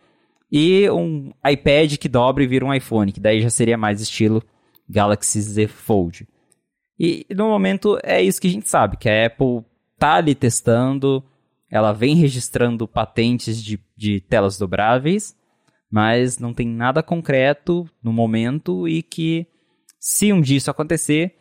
e 0.51 0.89
um 0.91 1.33
iPad 1.47 1.97
que 1.97 2.09
dobra 2.09 2.43
e 2.43 2.47
vira 2.47 2.65
um 2.65 2.75
iPhone, 2.75 3.13
que 3.13 3.21
daí 3.21 3.41
já 3.41 3.51
seria 3.51 3.77
mais 3.77 4.01
estilo 4.01 4.43
Galaxy 4.89 5.41
Z 5.41 5.69
Fold. 5.69 6.27
E 6.99 7.27
no 7.35 7.49
momento 7.49 7.99
é 8.03 8.21
isso 8.23 8.41
que 8.41 8.49
a 8.49 8.51
gente 8.51 8.69
sabe, 8.69 8.97
que 8.97 9.09
a 9.09 9.27
Apple 9.27 9.65
tá 9.99 10.15
ali 10.15 10.35
testando, 10.35 11.23
ela 11.71 11.93
vem 11.93 12.17
registrando 12.17 12.89
patentes 12.89 13.63
de, 13.63 13.79
de 13.97 14.21
telas 14.21 14.59
dobráveis, 14.59 15.37
mas 15.91 16.39
não 16.39 16.53
tem 16.53 16.67
nada 16.67 17.03
concreto 17.03 17.89
no 18.03 18.13
momento 18.13 18.89
e 18.89 19.03
que 19.03 19.47
se 19.99 20.33
um 20.33 20.41
dia 20.41 20.57
isso 20.57 20.71
acontecer, 20.71 21.37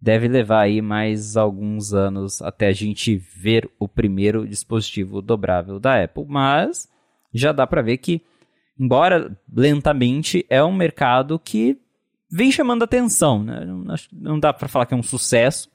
deve 0.00 0.28
levar 0.28 0.60
aí 0.60 0.82
mais 0.82 1.36
alguns 1.36 1.94
anos 1.94 2.42
até 2.42 2.68
a 2.68 2.72
gente 2.72 3.16
ver 3.16 3.70
o 3.78 3.88
primeiro 3.88 4.46
dispositivo 4.46 5.22
dobrável 5.22 5.80
da 5.80 6.04
Apple, 6.04 6.26
mas 6.28 6.88
já 7.32 7.52
dá 7.52 7.66
para 7.66 7.82
ver 7.82 7.96
que, 7.96 8.20
embora 8.78 9.36
lentamente, 9.50 10.44
é 10.50 10.62
um 10.62 10.74
mercado 10.74 11.38
que 11.38 11.78
vem 12.30 12.52
chamando 12.52 12.82
atenção, 12.82 13.42
né? 13.42 13.64
Não, 13.64 13.94
não 14.12 14.38
dá 14.38 14.52
para 14.52 14.68
falar 14.68 14.86
que 14.86 14.92
é 14.92 14.96
um 14.96 15.02
sucesso, 15.02 15.70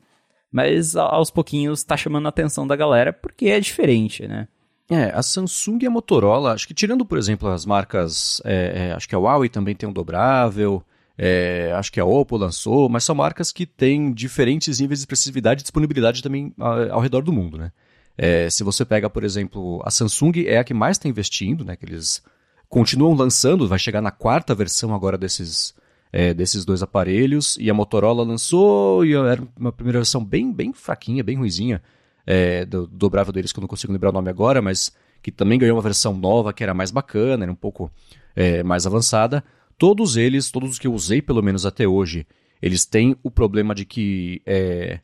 mas 0.52 0.96
aos 0.96 1.30
pouquinhos 1.30 1.80
está 1.80 1.96
chamando 1.96 2.26
a 2.26 2.30
atenção 2.30 2.66
da 2.66 2.76
galera 2.76 3.14
porque 3.14 3.48
é 3.48 3.60
diferente, 3.60 4.28
né? 4.28 4.48
É, 4.92 5.12
a 5.14 5.22
Samsung 5.22 5.80
e 5.84 5.86
a 5.86 5.92
Motorola, 5.92 6.54
acho 6.54 6.68
que 6.68 6.74
tirando, 6.74 7.06
por 7.06 7.18
exemplo, 7.18 7.48
as 7.50 7.64
marcas, 7.64 8.42
é, 8.44 8.88
é, 8.88 8.92
acho 8.94 9.08
que 9.08 9.14
a 9.14 9.20
Huawei 9.20 9.48
também 9.48 9.76
tem 9.76 9.88
um 9.88 9.94
dobrável, 9.94 10.84
é, 11.16 11.72
acho 11.76 11.92
que 11.92 12.00
a 12.00 12.06
Oppo 12.06 12.38
lançou, 12.38 12.90
mas 12.90 13.04
são 13.04 13.14
marcas 13.14 13.52
que 13.52 13.68
têm 13.68 14.12
diferentes 14.12 14.80
níveis 14.80 15.00
de 15.00 15.04
expressividade 15.04 15.62
e 15.62 15.64
disponibilidade 15.64 16.24
também 16.24 16.52
ao, 16.58 16.94
ao 16.94 17.00
redor 17.02 17.22
do 17.22 17.32
mundo, 17.32 17.58
né? 17.58 17.72
É, 18.18 18.50
se 18.50 18.64
você 18.64 18.84
pega, 18.84 19.10
por 19.10 19.24
exemplo, 19.24 19.82
a 19.86 19.92
Samsung 19.92 20.46
é 20.46 20.58
a 20.58 20.64
que 20.64 20.74
mais 20.74 20.98
está 20.98 21.08
investindo, 21.08 21.64
né? 21.64 21.76
Que 21.76 21.86
eles 21.86 22.24
continuam 22.68 23.14
lançando, 23.14 23.68
vai 23.68 23.80
chegar 23.80 24.02
na 24.02 24.12
quarta 24.12 24.56
versão 24.56 24.94
agora 24.96 25.18
desses, 25.18 25.74
é, 26.12 26.34
desses 26.34 26.66
dois 26.66 26.82
aparelhos, 26.82 27.58
e 27.60 27.70
a 27.70 27.74
Motorola 27.74 28.24
lançou, 28.24 29.06
e 29.06 29.14
era 29.14 29.42
uma 29.58 29.72
primeira 29.72 30.00
versão 30.00 30.24
bem, 30.24 30.52
bem 30.52 30.74
fraquinha, 30.74 31.24
bem 31.24 31.38
ruizinha, 31.38 31.82
é, 32.26 32.66
do, 32.66 32.88
do 32.88 32.98
dobrável 32.98 33.34
deles, 33.34 33.52
que 33.52 33.60
eu 33.60 33.62
não 33.62 33.68
consigo 33.68 33.94
lembrar 33.94 34.10
o 34.10 34.14
nome 34.14 34.30
agora, 34.30 34.62
mas 34.62 34.92
que 35.22 35.32
também 35.32 35.60
ganhou 35.60 35.76
uma 35.76 35.82
versão 35.82 36.16
nova, 36.16 36.54
que 36.54 36.64
era 36.64 36.74
mais 36.74 36.92
bacana, 36.92 37.46
era 37.46 37.52
um 37.52 37.56
pouco 37.56 37.92
é, 38.36 38.64
mais 38.64 38.86
avançada. 38.86 39.44
Todos 39.78 40.18
eles, 40.18 40.52
todos 40.52 40.72
os 40.72 40.80
que 40.80 40.88
eu 40.88 40.94
usei 40.94 41.22
pelo 41.22 41.42
menos 41.42 41.66
até 41.66 41.88
hoje, 41.88 42.26
eles 42.62 42.86
têm 42.86 43.16
o 43.24 43.32
problema 43.32 43.74
de 43.74 43.86
que 43.86 44.42
é, 44.46 45.00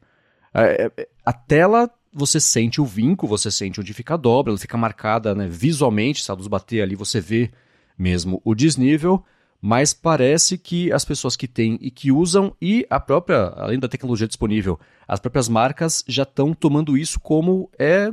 a, 0.54 1.32
a 1.32 1.34
tela 1.34 1.90
você 2.14 2.40
sente 2.40 2.80
o 2.80 2.86
vinco, 2.86 3.28
você 3.28 3.52
sente 3.52 3.80
onde 3.82 3.94
fica 3.94 4.14
a 4.14 4.18
dobra, 4.18 4.52
ela 4.52 4.58
fica 4.58 4.78
marcada 4.78 5.36
né, 5.36 5.48
visualmente, 5.50 6.24
se 6.24 6.32
a 6.32 6.34
luz 6.34 6.48
bater 6.48 6.82
ali 6.82 6.96
você 6.96 7.20
vê 7.20 7.52
mesmo 7.98 8.42
o 8.44 8.56
desnível, 8.56 9.24
mas 9.62 9.94
parece 9.94 10.58
que 10.58 10.92
as 10.92 11.04
pessoas 11.04 11.36
que 11.36 11.48
têm 11.48 11.78
e 11.82 11.90
que 11.90 12.12
usam, 12.12 12.56
e 12.62 12.86
a 12.90 13.00
própria, 13.00 13.48
além 13.56 13.80
da 13.80 13.88
tecnologia 13.88 14.28
disponível, 14.28 14.80
as 15.08 15.20
próprias 15.20 15.50
marcas 15.50 16.04
já 16.08 16.24
estão 16.24 16.54
tomando 16.54 16.98
isso 16.98 17.20
como 17.20 17.70
é, 17.78 18.10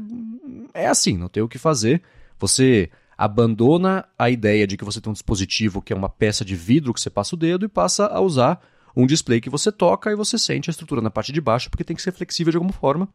é 0.72 0.86
assim, 0.86 1.16
não 1.16 1.28
tem 1.28 1.42
o 1.42 1.48
que 1.48 1.58
fazer. 1.58 2.02
Você 2.38 2.90
abandona 3.16 4.04
a 4.18 4.30
ideia 4.30 4.66
de 4.66 4.76
que 4.76 4.84
você 4.84 5.00
tem 5.00 5.10
um 5.10 5.14
dispositivo 5.14 5.82
que 5.82 5.92
é 5.92 5.96
uma 5.96 6.08
peça 6.08 6.44
de 6.44 6.56
vidro 6.56 6.92
que 6.92 7.00
você 7.00 7.10
passa 7.10 7.34
o 7.34 7.38
dedo 7.38 7.64
e 7.64 7.68
passa 7.68 8.06
a 8.06 8.20
usar 8.20 8.60
um 8.96 9.06
display 9.06 9.40
que 9.40 9.50
você 9.50 9.70
toca 9.70 10.10
e 10.10 10.16
você 10.16 10.38
sente 10.38 10.68
a 10.68 10.72
estrutura 10.72 11.00
na 11.00 11.10
parte 11.10 11.32
de 11.32 11.40
baixo 11.40 11.70
porque 11.70 11.84
tem 11.84 11.96
que 11.96 12.02
ser 12.02 12.12
flexível 12.12 12.50
de 12.50 12.56
alguma 12.56 12.72
forma. 12.72 13.08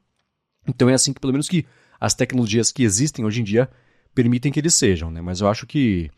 Então 0.67 0.89
é 0.89 0.93
assim 0.93 1.13
que 1.13 1.19
pelo 1.19 1.33
menos 1.33 1.47
que 1.47 1.65
as 1.99 2.13
tecnologias 2.13 2.71
que 2.71 2.83
existem 2.83 3.25
hoje 3.25 3.41
em 3.41 3.43
dia 3.43 3.69
permitem 4.13 4.51
que 4.51 4.59
eles 4.59 4.73
sejam, 4.73 5.11
né? 5.11 5.21
Mas 5.21 5.41
eu 5.41 5.47
acho 5.47 5.65
que 5.67 6.09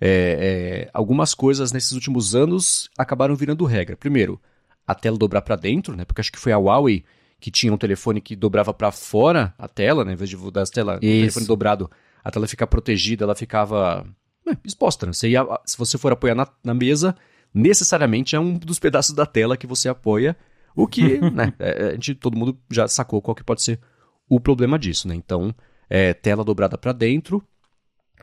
é, 0.00 0.86
é, 0.88 0.90
algumas 0.92 1.34
coisas 1.34 1.72
nesses 1.72 1.92
últimos 1.92 2.34
anos 2.34 2.90
acabaram 2.96 3.34
virando 3.34 3.64
regra. 3.64 3.96
Primeiro, 3.96 4.40
a 4.86 4.94
tela 4.94 5.16
dobrar 5.16 5.42
para 5.42 5.56
dentro, 5.56 5.96
né? 5.96 6.04
Porque 6.04 6.20
acho 6.20 6.32
que 6.32 6.38
foi 6.38 6.52
a 6.52 6.58
Huawei 6.58 7.04
que 7.38 7.50
tinha 7.50 7.72
um 7.72 7.78
telefone 7.78 8.20
que 8.20 8.34
dobrava 8.34 8.72
para 8.72 8.90
fora 8.90 9.54
a 9.58 9.68
tela, 9.68 10.04
né? 10.04 10.12
Em 10.12 10.16
vez 10.16 10.30
de 10.30 10.50
dar 10.50 10.62
a 10.62 10.66
tela, 10.66 10.96
o 10.96 11.00
telefone 11.00 11.46
dobrado, 11.46 11.90
a 12.22 12.30
tela 12.30 12.46
ficar 12.46 12.66
protegida, 12.66 13.24
ela 13.24 13.34
ficava 13.34 14.06
é, 14.46 14.56
exposta. 14.64 15.06
Né? 15.06 15.12
Você 15.12 15.28
ia, 15.30 15.44
se 15.64 15.76
você 15.76 15.98
for 15.98 16.12
apoiar 16.12 16.34
na, 16.34 16.48
na, 16.62 16.74
mesa, 16.74 17.16
necessariamente 17.52 18.36
é 18.36 18.40
um 18.40 18.54
dos 18.58 18.78
pedaços 18.78 19.14
da 19.14 19.26
tela 19.26 19.56
que 19.56 19.66
você 19.66 19.88
apoia, 19.88 20.36
o 20.74 20.86
que 20.86 21.18
né, 21.30 21.52
é, 21.58 21.88
a 21.88 21.92
gente, 21.92 22.14
todo 22.14 22.36
mundo 22.36 22.58
já 22.70 22.86
sacou 22.88 23.20
qual 23.20 23.34
que 23.34 23.44
pode 23.44 23.62
ser 23.62 23.80
o 24.28 24.40
problema 24.40 24.78
disso. 24.78 25.08
Né? 25.08 25.14
Então, 25.14 25.54
é, 25.88 26.14
tela 26.14 26.44
dobrada 26.44 26.78
para 26.78 26.92
dentro 26.92 27.42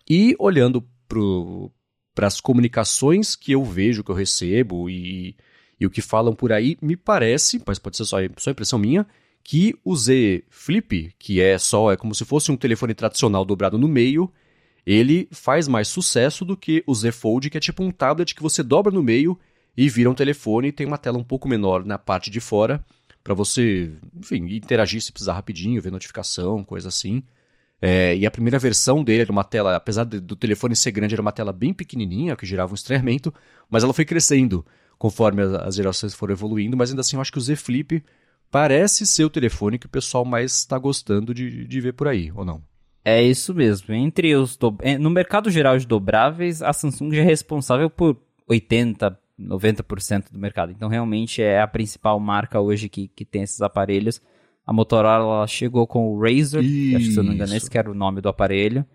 e 0.09 0.35
olhando 0.39 0.85
para 1.07 2.27
as 2.27 2.39
comunicações 2.39 3.35
que 3.35 3.51
eu 3.51 3.63
vejo, 3.63 4.03
que 4.03 4.11
eu 4.11 4.15
recebo 4.15 4.89
e, 4.89 5.35
e 5.79 5.85
o 5.85 5.89
que 5.89 6.01
falam 6.01 6.35
por 6.35 6.51
aí, 6.51 6.77
me 6.81 6.95
parece, 6.95 7.61
mas 7.65 7.79
pode 7.79 7.97
ser 7.97 8.05
só, 8.05 8.17
só 8.37 8.51
impressão 8.51 8.79
minha, 8.79 9.05
que 9.43 9.75
o 9.83 9.95
Z 9.95 10.43
Flip, 10.49 11.13
que 11.19 11.41
é 11.41 11.57
só 11.57 11.91
é 11.91 11.97
como 11.97 12.15
se 12.15 12.23
fosse 12.23 12.51
um 12.51 12.57
telefone 12.57 12.93
tradicional 12.93 13.43
dobrado 13.43 13.77
no 13.77 13.87
meio, 13.87 14.31
ele 14.85 15.27
faz 15.31 15.67
mais 15.67 15.87
sucesso 15.87 16.45
do 16.45 16.55
que 16.55 16.83
o 16.87 16.95
Z 16.95 17.11
Fold, 17.11 17.49
que 17.49 17.57
é 17.57 17.61
tipo 17.61 17.83
um 17.83 17.91
tablet 17.91 18.33
que 18.33 18.41
você 18.41 18.63
dobra 18.63 18.91
no 18.91 19.03
meio 19.03 19.37
e 19.75 19.89
vira 19.89 20.09
um 20.09 20.15
telefone 20.15 20.69
e 20.69 20.71
tem 20.71 20.85
uma 20.85 20.97
tela 20.97 21.17
um 21.17 21.23
pouco 21.23 21.47
menor 21.47 21.85
na 21.85 21.97
parte 21.97 22.29
de 22.29 22.39
fora 22.39 22.83
para 23.23 23.33
você, 23.33 23.91
enfim, 24.15 24.45
interagir 24.53 25.01
se 25.01 25.11
precisar 25.11 25.33
rapidinho, 25.33 25.81
ver 25.81 25.91
notificação, 25.91 26.63
coisa 26.63 26.89
assim. 26.89 27.23
É, 27.85 28.15
e 28.15 28.25
a 28.25 28.31
primeira 28.31 28.57
versão 28.57 29.03
dele 29.03 29.23
era 29.23 29.31
uma 29.31 29.43
tela, 29.43 29.75
apesar 29.75 30.05
do 30.05 30.37
telefone 30.37 30.73
ser 30.73 30.91
grande, 30.91 31.15
era 31.15 31.21
uma 31.21 31.33
tela 31.33 31.51
bem 31.51 31.73
pequenininha, 31.73 32.33
que 32.33 32.45
girava 32.45 32.71
um 32.71 32.75
estranhamento, 32.75 33.33
mas 33.69 33.83
ela 33.83 33.93
foi 33.93 34.05
crescendo 34.05 34.65
conforme 34.97 35.41
as 35.41 35.75
gerações 35.75 36.13
foram 36.13 36.31
evoluindo, 36.31 36.77
mas 36.77 36.91
ainda 36.91 37.01
assim 37.01 37.17
eu 37.17 37.21
acho 37.21 37.29
que 37.29 37.37
o 37.37 37.41
Z 37.41 37.57
Flip 37.57 38.01
parece 38.49 39.05
ser 39.05 39.25
o 39.25 39.29
telefone 39.29 39.77
que 39.77 39.85
o 39.85 39.89
pessoal 39.89 40.23
mais 40.23 40.59
está 40.59 40.77
gostando 40.77 41.33
de, 41.33 41.67
de 41.67 41.81
ver 41.81 41.91
por 41.91 42.07
aí, 42.07 42.31
ou 42.33 42.45
não? 42.45 42.63
É 43.03 43.21
isso 43.21 43.53
mesmo. 43.53 43.93
Entre 43.93 44.33
os 44.33 44.55
do... 44.55 44.77
É, 44.79 44.97
no 44.97 45.09
mercado 45.09 45.51
geral 45.51 45.77
de 45.77 45.85
dobráveis, 45.85 46.61
a 46.61 46.71
Samsung 46.71 47.13
já 47.13 47.21
é 47.21 47.25
responsável 47.25 47.89
por 47.89 48.17
80, 48.47 49.19
90% 49.37 50.31
do 50.31 50.39
mercado. 50.39 50.71
Então 50.71 50.87
realmente 50.87 51.41
é 51.41 51.59
a 51.59 51.67
principal 51.67 52.17
marca 52.17 52.61
hoje 52.61 52.87
que, 52.87 53.09
que 53.09 53.25
tem 53.25 53.41
esses 53.41 53.61
aparelhos. 53.61 54.21
A 54.65 54.71
Motorola 54.71 55.45
chegou 55.47 55.85
com 55.85 56.07
o 56.07 56.21
Razer, 56.21 56.61
que 56.61 56.95
acho 56.95 57.05
que 57.05 57.11
se 57.11 57.19
eu 57.19 57.23
não 57.23 57.31
me 57.31 57.35
engano 57.35 57.55
esse 57.55 57.69
que 57.69 57.77
era 57.77 57.91
o 57.91 57.93
nome 57.93 58.21
do 58.21 58.29
aparelho. 58.29 58.85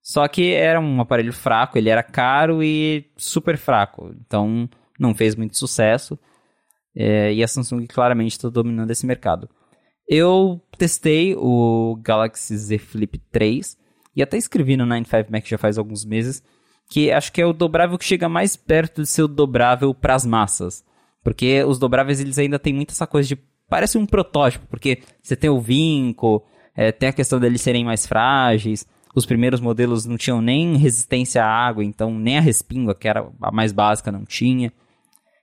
Só 0.00 0.26
que 0.28 0.52
era 0.52 0.80
um 0.80 1.00
aparelho 1.00 1.32
fraco, 1.32 1.76
ele 1.76 1.88
era 1.88 2.02
caro 2.02 2.62
e 2.62 3.10
super 3.16 3.56
fraco. 3.56 4.14
Então 4.20 4.68
não 4.98 5.14
fez 5.14 5.34
muito 5.34 5.58
sucesso. 5.58 6.18
É, 6.94 7.32
e 7.32 7.42
a 7.42 7.48
Samsung 7.48 7.86
claramente 7.86 8.32
está 8.32 8.48
dominando 8.48 8.90
esse 8.90 9.06
mercado. 9.06 9.48
Eu 10.08 10.60
testei 10.78 11.34
o 11.36 11.98
Galaxy 12.02 12.56
Z 12.56 12.78
Flip 12.78 13.18
3 13.30 13.76
e 14.16 14.22
até 14.22 14.36
escrevi 14.36 14.76
no 14.76 14.84
95Mac 14.86 15.46
já 15.46 15.58
faz 15.58 15.76
alguns 15.78 16.04
meses 16.04 16.42
que 16.90 17.12
acho 17.12 17.32
que 17.32 17.40
é 17.40 17.46
o 17.46 17.52
dobrável 17.52 17.98
que 17.98 18.04
chega 18.04 18.28
mais 18.28 18.56
perto 18.56 19.02
de 19.02 19.08
ser 19.08 19.22
o 19.22 19.28
dobrável 19.28 19.94
para 19.94 20.14
as 20.14 20.24
massas. 20.24 20.84
Porque 21.22 21.62
os 21.64 21.78
dobráveis 21.78 22.20
eles 22.20 22.38
ainda 22.38 22.58
têm 22.58 22.72
muita 22.72 22.92
essa 22.92 23.06
coisa 23.06 23.28
de. 23.28 23.38
Parece 23.68 23.98
um 23.98 24.06
protótipo, 24.06 24.66
porque 24.68 24.98
você 25.22 25.36
tem 25.36 25.50
o 25.50 25.60
vinco, 25.60 26.44
é, 26.74 26.90
tem 26.90 27.08
a 27.08 27.12
questão 27.12 27.38
deles 27.38 27.60
serem 27.60 27.84
mais 27.84 28.06
frágeis. 28.06 28.86
Os 29.14 29.26
primeiros 29.26 29.60
modelos 29.60 30.06
não 30.06 30.16
tinham 30.16 30.40
nem 30.40 30.76
resistência 30.76 31.44
à 31.44 31.48
água, 31.48 31.84
então 31.84 32.16
nem 32.18 32.38
a 32.38 32.40
respinga, 32.40 32.94
que 32.94 33.08
era 33.08 33.28
a 33.42 33.50
mais 33.50 33.72
básica, 33.72 34.12
não 34.12 34.24
tinha. 34.24 34.72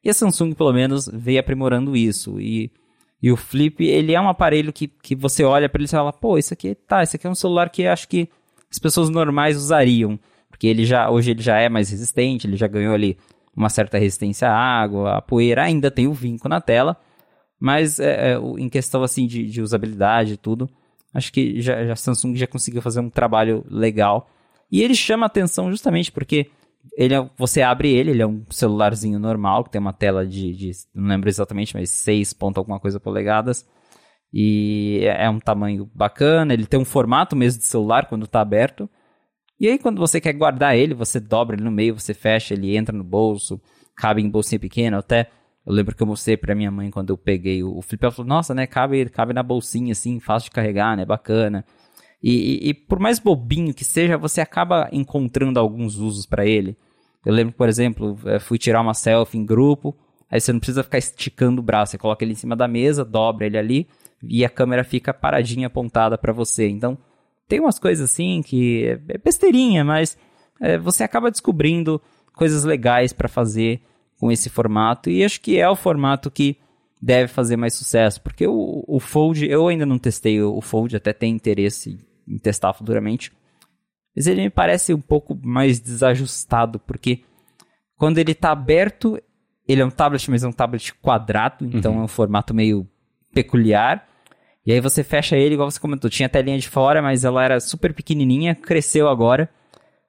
E 0.03 0.09
a 0.09 0.13
Samsung, 0.13 0.53
pelo 0.53 0.71
menos, 0.71 1.09
veio 1.11 1.39
aprimorando 1.39 1.95
isso. 1.95 2.39
E, 2.39 2.71
e 3.21 3.31
o 3.31 3.35
Flip, 3.35 3.83
ele 3.83 4.13
é 4.13 4.21
um 4.21 4.29
aparelho 4.29 4.71
que, 4.71 4.87
que 4.87 5.15
você 5.15 5.43
olha 5.43 5.67
para 5.67 5.79
ele 5.79 5.87
e 5.87 5.91
fala, 5.91 6.13
pô, 6.13 6.37
isso 6.37 6.53
aqui 6.53 6.75
tá, 6.75 7.03
isso 7.03 7.15
aqui 7.15 7.27
é 7.27 7.29
um 7.29 7.35
celular 7.35 7.69
que 7.69 7.87
acho 7.87 8.07
que 8.07 8.29
as 8.71 8.79
pessoas 8.79 9.09
normais 9.09 9.57
usariam. 9.57 10.19
Porque 10.49 10.67
ele 10.67 10.85
já, 10.85 11.09
hoje 11.09 11.31
ele 11.31 11.41
já 11.41 11.57
é 11.57 11.67
mais 11.67 11.89
resistente, 11.89 12.47
ele 12.47 12.55
já 12.55 12.67
ganhou 12.67 12.93
ali 12.93 13.17
uma 13.55 13.69
certa 13.69 13.97
resistência 13.97 14.49
à 14.49 14.55
água, 14.55 15.17
a 15.17 15.21
poeira 15.21 15.63
ainda 15.63 15.89
tem 15.89 16.07
o 16.07 16.13
vinco 16.13 16.47
na 16.47 16.61
tela, 16.61 16.97
mas 17.59 17.99
é, 17.99 18.33
é, 18.33 18.37
em 18.57 18.69
questão 18.69 19.03
assim 19.03 19.27
de, 19.27 19.45
de 19.47 19.61
usabilidade 19.61 20.33
e 20.33 20.37
tudo, 20.37 20.69
acho 21.13 21.31
que 21.31 21.61
já, 21.61 21.91
a 21.91 21.95
Samsung 21.95 22.35
já 22.35 22.47
conseguiu 22.47 22.81
fazer 22.81 22.99
um 22.99 23.09
trabalho 23.09 23.65
legal. 23.69 24.29
E 24.71 24.81
ele 24.81 24.95
chama 24.95 25.25
atenção 25.25 25.69
justamente 25.69 26.11
porque 26.11 26.49
ele 26.97 27.13
é, 27.13 27.29
você 27.37 27.61
abre 27.61 27.91
ele, 27.93 28.11
ele 28.11 28.21
é 28.21 28.27
um 28.27 28.43
celularzinho 28.49 29.19
normal, 29.19 29.63
que 29.63 29.71
tem 29.71 29.81
uma 29.81 29.93
tela 29.93 30.25
de, 30.25 30.53
de 30.53 30.71
não 30.93 31.07
lembro 31.07 31.29
exatamente, 31.29 31.75
mas 31.75 31.89
6 31.89 32.33
ponto 32.33 32.57
alguma 32.57 32.79
coisa 32.79 32.99
polegadas. 32.99 33.65
E 34.33 34.99
é, 35.03 35.25
é 35.25 35.29
um 35.29 35.39
tamanho 35.39 35.89
bacana, 35.93 36.53
ele 36.53 36.65
tem 36.65 36.79
um 36.79 36.85
formato 36.85 37.35
mesmo 37.35 37.59
de 37.59 37.65
celular 37.65 38.07
quando 38.07 38.25
está 38.25 38.41
aberto. 38.41 38.89
E 39.59 39.67
aí 39.67 39.79
quando 39.79 39.99
você 39.99 40.19
quer 40.19 40.33
guardar 40.33 40.75
ele, 40.75 40.93
você 40.93 41.19
dobra 41.19 41.55
ele 41.55 41.63
no 41.63 41.71
meio, 41.71 41.97
você 41.97 42.13
fecha, 42.13 42.53
ele 42.53 42.75
entra 42.75 42.95
no 42.95 43.03
bolso, 43.03 43.61
cabe 43.95 44.21
em 44.21 44.29
bolsinha 44.29 44.59
pequena, 44.59 44.99
até 44.99 45.29
eu 45.65 45.73
lembro 45.73 45.95
que 45.95 46.03
eu 46.03 46.07
mostrei 46.07 46.37
pra 46.37 46.53
minha 46.53 46.69
mãe 46.69 46.91
quando 46.91 47.09
eu 47.09 47.17
peguei 47.17 47.63
o, 47.63 47.77
o 47.77 47.81
flip, 47.81 48.03
ela 48.03 48.11
falou, 48.11 48.29
nossa, 48.29 48.53
né, 48.53 48.67
cabe, 48.67 49.03
cabe 49.09 49.33
na 49.33 49.41
bolsinha, 49.41 49.93
assim, 49.93 50.19
fácil 50.19 50.49
de 50.49 50.55
carregar, 50.55 50.95
né, 50.95 51.05
bacana. 51.05 51.65
E, 52.21 52.67
e, 52.67 52.69
e 52.69 52.73
por 52.73 52.99
mais 52.99 53.19
bobinho 53.19 53.73
que 53.73 53.83
seja, 53.83 54.17
você 54.17 54.41
acaba 54.41 54.87
encontrando 54.91 55.59
alguns 55.59 55.97
usos 55.97 56.25
para 56.25 56.45
ele. 56.45 56.77
Eu 57.25 57.33
lembro, 57.33 57.53
por 57.53 57.67
exemplo, 57.67 58.17
eh, 58.25 58.39
fui 58.39 58.59
tirar 58.59 58.81
uma 58.81 58.93
selfie 58.93 59.37
em 59.39 59.45
grupo, 59.45 59.95
aí 60.29 60.39
você 60.39 60.53
não 60.53 60.59
precisa 60.59 60.83
ficar 60.83 60.99
esticando 60.99 61.59
o 61.61 61.63
braço, 61.63 61.91
você 61.91 61.97
coloca 61.97 62.23
ele 62.23 62.33
em 62.33 62.35
cima 62.35 62.55
da 62.55 62.67
mesa, 62.67 63.03
dobra 63.03 63.47
ele 63.47 63.57
ali, 63.57 63.87
e 64.21 64.45
a 64.45 64.49
câmera 64.49 64.83
fica 64.83 65.13
paradinha 65.13 65.67
apontada 65.67 66.17
para 66.17 66.31
você. 66.31 66.67
Então, 66.67 66.97
tem 67.47 67.59
umas 67.59 67.79
coisas 67.79 68.11
assim 68.11 68.41
que 68.43 68.85
é, 68.85 69.15
é 69.15 69.17
besteirinha, 69.17 69.83
mas 69.83 70.15
é, 70.61 70.77
você 70.77 71.03
acaba 71.03 71.31
descobrindo 71.31 71.99
coisas 72.33 72.63
legais 72.63 73.11
para 73.11 73.27
fazer 73.27 73.81
com 74.19 74.31
esse 74.31 74.49
formato, 74.49 75.09
e 75.09 75.23
acho 75.23 75.41
que 75.41 75.57
é 75.57 75.69
o 75.69 75.75
formato 75.75 76.31
que 76.31 76.57
deve 77.01 77.27
fazer 77.27 77.57
mais 77.57 77.73
sucesso, 77.73 78.21
porque 78.21 78.47
o, 78.47 78.83
o 78.87 78.99
Fold, 78.99 79.45
eu 79.45 79.67
ainda 79.67 79.85
não 79.85 79.99
testei 79.99 80.41
o 80.41 80.61
Fold, 80.61 80.95
até 80.95 81.13
tenho 81.13 81.35
interesse 81.35 81.99
em 82.27 82.37
testar 82.37 82.73
futuramente, 82.73 83.31
mas 84.15 84.27
ele 84.27 84.41
me 84.43 84.49
parece 84.49 84.93
um 84.93 85.01
pouco 85.01 85.37
mais 85.43 85.79
desajustado, 85.79 86.79
porque 86.79 87.21
quando 87.97 88.17
ele 88.17 88.31
está 88.31 88.51
aberto, 88.51 89.21
ele 89.67 89.81
é 89.81 89.85
um 89.85 89.91
tablet, 89.91 90.29
mas 90.31 90.43
é 90.43 90.47
um 90.47 90.53
tablet 90.53 90.93
quadrado, 90.95 91.65
então 91.65 91.93
uhum. 91.93 92.01
é 92.01 92.03
um 92.03 92.07
formato 92.07 92.53
meio 92.53 92.87
peculiar. 93.33 94.07
E 94.65 94.71
aí 94.71 94.79
você 94.79 95.03
fecha 95.03 95.35
ele, 95.35 95.53
igual 95.53 95.69
você 95.69 95.79
comentou, 95.79 96.09
tinha 96.09 96.25
a 96.25 96.29
telinha 96.29 96.57
de 96.57 96.67
fora, 96.67 97.01
mas 97.01 97.23
ela 97.23 97.43
era 97.43 97.59
super 97.59 97.93
pequenininha, 97.93 98.55
cresceu 98.55 99.07
agora. 99.07 99.49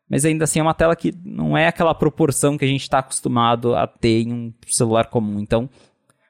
Mas 0.08 0.24
ainda 0.24 0.44
assim 0.44 0.60
é 0.60 0.62
uma 0.62 0.74
tela 0.74 0.94
que 0.94 1.12
não 1.24 1.56
é 1.56 1.66
aquela 1.66 1.94
proporção 1.94 2.56
que 2.56 2.64
a 2.64 2.68
gente 2.68 2.82
está 2.82 2.98
acostumado 2.98 3.74
a 3.74 3.86
ter 3.86 4.22
em 4.22 4.32
um 4.32 4.54
celular 4.68 5.06
comum. 5.06 5.40
Então, 5.40 5.68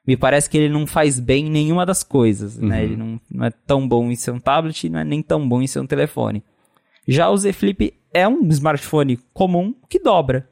me 0.05 0.17
parece 0.17 0.49
que 0.49 0.57
ele 0.57 0.69
não 0.69 0.87
faz 0.87 1.19
bem 1.19 1.49
nenhuma 1.49 1.85
das 1.85 2.03
coisas, 2.03 2.57
né? 2.57 2.63
uhum. 2.63 2.69
né? 2.69 2.83
Ele 2.83 2.95
não, 2.95 3.21
não 3.29 3.45
é 3.45 3.51
tão 3.51 3.87
bom 3.87 4.09
em 4.09 4.15
ser 4.15 4.31
um 4.31 4.39
tablet 4.39 4.85
e 4.85 4.89
não 4.89 4.99
é 4.99 5.03
nem 5.03 5.21
tão 5.21 5.47
bom 5.47 5.61
em 5.61 5.67
ser 5.67 5.79
um 5.79 5.85
telefone. 5.85 6.43
Já 7.07 7.29
o 7.29 7.37
Z 7.37 7.53
Flip 7.53 7.93
é 8.13 8.27
um 8.27 8.47
smartphone 8.49 9.17
comum 9.33 9.73
que 9.87 9.99
dobra. 9.99 10.49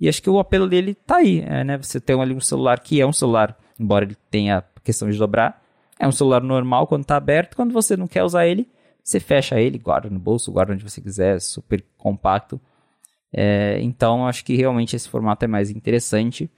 E 0.00 0.08
acho 0.08 0.22
que 0.22 0.30
o 0.30 0.38
apelo 0.38 0.68
dele 0.68 0.94
tá 0.94 1.16
aí, 1.16 1.40
é, 1.40 1.64
né? 1.64 1.76
Você 1.78 2.00
tem 2.00 2.20
ali 2.20 2.34
um 2.34 2.40
celular 2.40 2.78
que 2.78 3.00
é 3.00 3.06
um 3.06 3.12
celular, 3.12 3.58
embora 3.78 4.04
ele 4.04 4.16
tenha 4.30 4.58
a 4.58 4.62
questão 4.84 5.10
de 5.10 5.18
dobrar, 5.18 5.60
é 5.98 6.06
um 6.06 6.12
celular 6.12 6.42
normal 6.42 6.86
quando 6.86 7.04
tá 7.04 7.16
aberto, 7.16 7.56
quando 7.56 7.72
você 7.72 7.96
não 7.96 8.06
quer 8.06 8.22
usar 8.22 8.46
ele, 8.46 8.68
você 9.02 9.18
fecha 9.18 9.60
ele, 9.60 9.78
guarda 9.78 10.08
no 10.08 10.18
bolso, 10.18 10.52
guarda 10.52 10.72
onde 10.72 10.84
você 10.84 11.00
quiser, 11.00 11.40
super 11.40 11.84
compacto. 11.96 12.60
É, 13.32 13.78
então 13.82 14.26
acho 14.26 14.44
que 14.44 14.56
realmente 14.56 14.96
esse 14.96 15.08
formato 15.08 15.44
é 15.44 15.48
mais 15.48 15.70
interessante. 15.70 16.50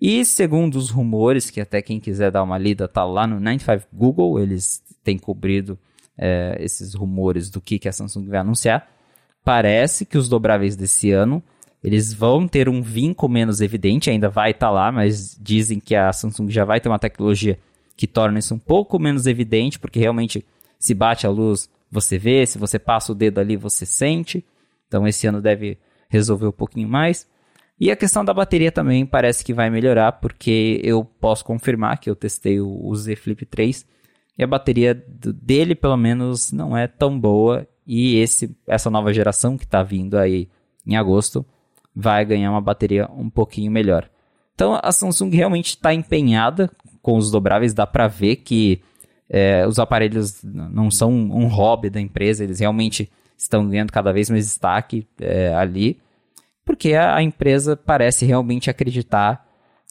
E 0.00 0.24
segundo 0.24 0.76
os 0.76 0.90
rumores, 0.90 1.50
que 1.50 1.60
até 1.60 1.80
quem 1.80 1.98
quiser 2.00 2.30
dar 2.30 2.42
uma 2.42 2.58
lida 2.58 2.86
tá 2.86 3.04
lá 3.04 3.26
no 3.26 3.40
95 3.40 3.86
Google, 3.92 4.40
eles 4.40 4.82
têm 5.02 5.18
cobrido 5.18 5.78
é, 6.18 6.56
esses 6.60 6.94
rumores 6.94 7.48
do 7.48 7.60
que, 7.60 7.78
que 7.78 7.88
a 7.88 7.92
Samsung 7.92 8.28
vai 8.28 8.40
anunciar. 8.40 8.88
Parece 9.44 10.04
que 10.04 10.18
os 10.18 10.28
dobráveis 10.28 10.76
desse 10.76 11.10
ano 11.10 11.42
eles 11.84 12.14
vão 12.14 12.48
ter 12.48 12.66
um 12.66 12.80
vinco 12.80 13.28
menos 13.28 13.60
evidente, 13.60 14.08
ainda 14.08 14.30
vai 14.30 14.52
estar 14.52 14.68
tá 14.68 14.72
lá, 14.72 14.90
mas 14.90 15.38
dizem 15.38 15.78
que 15.78 15.94
a 15.94 16.10
Samsung 16.10 16.48
já 16.48 16.64
vai 16.64 16.80
ter 16.80 16.88
uma 16.88 16.98
tecnologia 16.98 17.58
que 17.94 18.06
torna 18.06 18.38
isso 18.38 18.54
um 18.54 18.58
pouco 18.58 18.98
menos 18.98 19.26
evidente, 19.26 19.78
porque 19.78 20.00
realmente 20.00 20.44
se 20.78 20.94
bate 20.94 21.26
a 21.26 21.30
luz, 21.30 21.68
você 21.90 22.18
vê, 22.18 22.46
se 22.46 22.58
você 22.58 22.78
passa 22.78 23.12
o 23.12 23.14
dedo 23.14 23.38
ali, 23.38 23.54
você 23.54 23.84
sente. 23.84 24.42
Então 24.88 25.06
esse 25.06 25.26
ano 25.26 25.42
deve 25.42 25.78
resolver 26.14 26.46
um 26.46 26.52
pouquinho 26.52 26.88
mais. 26.88 27.28
E 27.78 27.90
a 27.90 27.96
questão 27.96 28.24
da 28.24 28.32
bateria 28.32 28.70
também 28.70 29.04
parece 29.04 29.44
que 29.44 29.52
vai 29.52 29.68
melhorar, 29.68 30.12
porque 30.12 30.80
eu 30.84 31.04
posso 31.04 31.44
confirmar 31.44 31.98
que 31.98 32.08
eu 32.08 32.14
testei 32.14 32.60
o 32.60 32.94
Z 32.94 33.16
Flip 33.16 33.44
3 33.44 33.84
e 34.38 34.44
a 34.44 34.46
bateria 34.46 34.94
dele, 34.94 35.74
pelo 35.74 35.96
menos, 35.96 36.52
não 36.52 36.76
é 36.76 36.86
tão 36.86 37.18
boa. 37.18 37.66
E 37.86 38.16
esse, 38.16 38.56
essa 38.66 38.90
nova 38.90 39.12
geração 39.12 39.58
que 39.58 39.64
está 39.64 39.82
vindo 39.82 40.16
aí 40.16 40.48
em 40.86 40.96
agosto 40.96 41.44
vai 41.94 42.24
ganhar 42.24 42.50
uma 42.50 42.60
bateria 42.60 43.08
um 43.10 43.28
pouquinho 43.28 43.70
melhor. 43.70 44.08
Então 44.54 44.78
a 44.82 44.92
Samsung 44.92 45.30
realmente 45.30 45.70
está 45.70 45.92
empenhada 45.92 46.70
com 47.02 47.18
os 47.18 47.30
dobráveis, 47.30 47.74
dá 47.74 47.86
para 47.86 48.06
ver 48.08 48.36
que 48.36 48.80
é, 49.28 49.66
os 49.66 49.78
aparelhos 49.78 50.42
não 50.42 50.90
são 50.90 51.12
um 51.12 51.46
hobby 51.46 51.90
da 51.90 52.00
empresa, 52.00 52.44
eles 52.44 52.60
realmente 52.60 53.10
estão 53.36 53.68
ganhando 53.68 53.92
cada 53.92 54.12
vez 54.12 54.30
mais 54.30 54.46
destaque 54.46 55.06
é, 55.20 55.54
ali, 55.54 55.98
porque 56.64 56.94
a, 56.94 57.16
a 57.16 57.22
empresa 57.22 57.76
parece 57.76 58.24
realmente 58.24 58.70
acreditar 58.70 59.46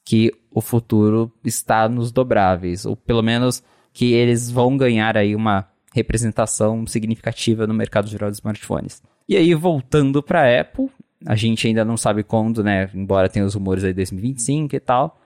que 0.05 0.31
o 0.51 0.61
futuro 0.61 1.31
está 1.43 1.87
nos 1.87 2.11
dobráveis, 2.11 2.85
ou 2.85 2.95
pelo 2.95 3.21
menos 3.21 3.63
que 3.93 4.13
eles 4.13 4.49
vão 4.49 4.75
ganhar 4.75 5.17
aí 5.17 5.35
uma 5.35 5.67
representação 5.93 6.85
significativa 6.87 7.67
no 7.67 7.73
mercado 7.73 8.07
geral 8.07 8.29
de 8.29 8.37
smartphones. 8.37 9.01
E 9.29 9.37
aí, 9.37 9.53
voltando 9.53 10.21
para 10.21 10.41
a 10.41 10.61
Apple, 10.61 10.89
a 11.25 11.35
gente 11.35 11.67
ainda 11.67 11.85
não 11.85 11.95
sabe 11.95 12.23
quando, 12.23 12.63
né? 12.63 12.89
Embora 12.93 13.29
tenha 13.29 13.45
os 13.45 13.53
rumores 13.53 13.83
aí 13.83 13.91
de 13.91 13.97
2025 13.97 14.75
e 14.75 14.79
tal. 14.79 15.19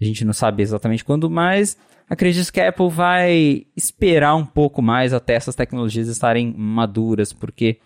A 0.00 0.04
gente 0.04 0.24
não 0.24 0.32
sabe 0.32 0.62
exatamente 0.62 1.04
quando, 1.04 1.30
mas 1.30 1.76
acredito 2.08 2.52
que 2.52 2.60
a 2.60 2.68
Apple 2.68 2.88
vai 2.88 3.66
esperar 3.76 4.34
um 4.34 4.44
pouco 4.44 4.80
mais 4.80 5.12
até 5.12 5.34
essas 5.34 5.54
tecnologias 5.54 6.08
estarem 6.08 6.54
maduras, 6.56 7.32
porque 7.32 7.78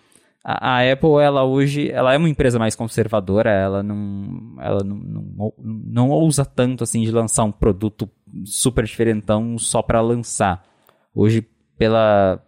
a, 0.45 0.77
a, 0.77 0.93
Apple, 0.93 1.21
ela 1.23 1.45
hoje, 1.45 1.91
ela 1.91 2.15
é 2.15 2.17
uma 2.17 2.29
empresa 2.29 2.59
mais 2.59 2.75
conservadora, 2.75 3.51
ela 3.51 3.83
não, 3.83 4.57
ela 4.61 4.83
não, 4.83 4.97
não, 4.97 5.53
não 5.59 6.11
ousa 6.11 6.45
tanto 6.45 6.85
assim 6.85 7.03
de 7.03 7.11
lançar 7.11 7.45
um 7.45 7.53
produto 7.53 8.09
super 8.45 8.85
diferentão 8.85 9.59
só 9.59 9.83
para 9.83 10.01
lançar. 10.01 10.65
Hoje, 11.15 11.47
pela, 11.77 12.43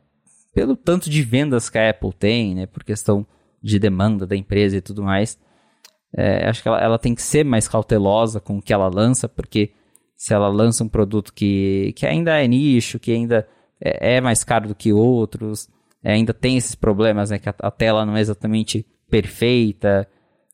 pelo 0.54 0.76
tanto 0.76 1.10
de 1.10 1.22
vendas 1.22 1.68
que 1.68 1.78
a 1.78 1.90
Apple 1.90 2.12
tem, 2.12 2.54
né, 2.54 2.66
por 2.66 2.82
questão 2.82 3.26
de 3.62 3.78
demanda 3.78 4.26
da 4.26 4.36
empresa 4.36 4.76
e 4.76 4.80
tudo 4.80 5.02
mais, 5.02 5.38
é, 6.16 6.48
acho 6.48 6.62
que 6.62 6.68
ela, 6.68 6.80
ela 6.80 6.98
tem 6.98 7.14
que 7.14 7.22
ser 7.22 7.44
mais 7.44 7.68
cautelosa 7.68 8.40
com 8.40 8.58
o 8.58 8.62
que 8.62 8.72
ela 8.72 8.88
lança, 8.88 9.28
porque 9.28 9.72
se 10.22 10.32
ela 10.32 10.46
lança 10.46 10.84
um 10.84 10.88
produto 10.88 11.34
que, 11.34 11.92
que 11.96 12.06
ainda 12.06 12.40
é 12.40 12.46
nicho, 12.46 13.00
que 13.00 13.10
ainda 13.10 13.44
é, 13.80 14.18
é 14.18 14.20
mais 14.20 14.44
caro 14.44 14.68
do 14.68 14.74
que 14.74 14.92
outros, 14.92 15.68
é, 16.00 16.12
ainda 16.12 16.32
tem 16.32 16.56
esses 16.56 16.76
problemas, 16.76 17.30
né, 17.30 17.40
que 17.40 17.48
a, 17.48 17.54
a 17.58 17.72
tela 17.72 18.06
não 18.06 18.16
é 18.16 18.20
exatamente 18.20 18.86
perfeita. 19.10 20.08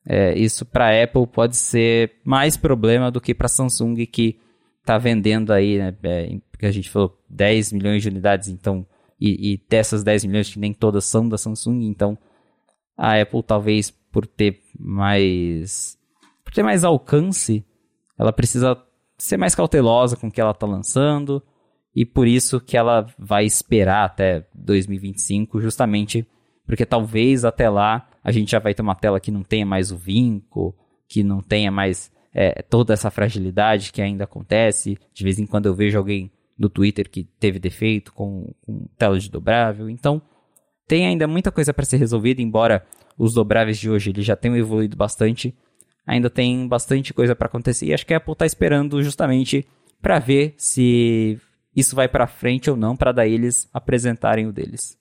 É, 0.06 0.32
isso 0.38 0.64
para 0.64 1.04
Apple 1.04 1.26
pode 1.26 1.54
ser 1.54 2.14
mais 2.24 2.56
problema 2.56 3.10
do 3.10 3.20
que 3.20 3.34
para 3.34 3.46
Samsung 3.46 4.06
que 4.06 4.40
está 4.80 4.96
vendendo 4.96 5.52
aí, 5.52 5.76
né, 5.76 5.94
é, 6.02 6.38
que 6.58 6.64
a 6.64 6.72
gente 6.72 6.88
falou 6.88 7.22
10 7.28 7.74
milhões 7.74 8.02
de 8.02 8.08
unidades, 8.08 8.48
então 8.48 8.86
e, 9.20 9.52
e, 9.52 9.62
dessas 9.68 10.02
10 10.02 10.24
milhões 10.24 10.50
que 10.50 10.58
nem 10.58 10.72
todas 10.72 11.04
são 11.04 11.28
da 11.28 11.36
Samsung, 11.36 11.82
então 11.82 12.16
a 12.96 13.20
Apple 13.20 13.42
talvez 13.42 13.90
por 13.90 14.26
ter 14.26 14.62
mais 14.80 15.98
por 16.42 16.54
ter 16.54 16.62
mais 16.62 16.84
alcance, 16.84 17.62
ela 18.18 18.32
precisa 18.32 18.87
ser 19.18 19.36
mais 19.36 19.54
cautelosa 19.54 20.16
com 20.16 20.28
o 20.28 20.30
que 20.30 20.40
ela 20.40 20.52
está 20.52 20.66
lançando 20.66 21.42
e 21.94 22.06
por 22.06 22.26
isso 22.26 22.60
que 22.60 22.76
ela 22.76 23.06
vai 23.18 23.44
esperar 23.44 24.04
até 24.04 24.46
2025, 24.54 25.60
justamente 25.60 26.26
porque 26.64 26.84
talvez 26.84 27.44
até 27.44 27.68
lá 27.68 28.08
a 28.22 28.30
gente 28.30 28.50
já 28.50 28.58
vai 28.58 28.74
ter 28.74 28.82
uma 28.82 28.94
tela 28.94 29.18
que 29.18 29.30
não 29.30 29.42
tenha 29.42 29.64
mais 29.64 29.90
o 29.90 29.96
vinco, 29.96 30.76
que 31.08 31.24
não 31.24 31.40
tenha 31.40 31.70
mais 31.70 32.12
é, 32.32 32.62
toda 32.62 32.92
essa 32.92 33.10
fragilidade 33.10 33.90
que 33.90 34.02
ainda 34.02 34.24
acontece. 34.24 34.98
De 35.14 35.24
vez 35.24 35.38
em 35.38 35.46
quando 35.46 35.66
eu 35.66 35.74
vejo 35.74 35.96
alguém 35.96 36.30
no 36.58 36.68
Twitter 36.68 37.08
que 37.08 37.24
teve 37.24 37.58
defeito 37.58 38.12
com, 38.12 38.52
com 38.60 38.86
tela 38.98 39.18
de 39.18 39.30
dobrável. 39.30 39.88
Então, 39.88 40.20
tem 40.86 41.06
ainda 41.06 41.26
muita 41.26 41.50
coisa 41.50 41.72
para 41.72 41.84
ser 41.84 41.96
resolvida, 41.96 42.42
embora 42.42 42.84
os 43.16 43.32
dobráveis 43.32 43.78
de 43.78 43.88
hoje 43.88 44.10
eles 44.10 44.26
já 44.26 44.36
tenham 44.36 44.56
evoluído 44.56 44.96
bastante. 44.96 45.56
Ainda 46.08 46.30
tem 46.30 46.66
bastante 46.66 47.12
coisa 47.12 47.36
para 47.36 47.48
acontecer 47.48 47.84
e 47.84 47.92
acho 47.92 48.06
que 48.06 48.14
a 48.14 48.16
Apple 48.16 48.32
está 48.32 48.46
esperando 48.46 49.02
justamente 49.02 49.68
para 50.00 50.18
ver 50.18 50.54
se 50.56 51.38
isso 51.76 51.94
vai 51.94 52.08
para 52.08 52.26
frente 52.26 52.70
ou 52.70 52.76
não, 52.78 52.96
para 52.96 53.12
daí 53.12 53.34
eles 53.34 53.68
apresentarem 53.74 54.46
o 54.46 54.52
deles. 54.52 54.96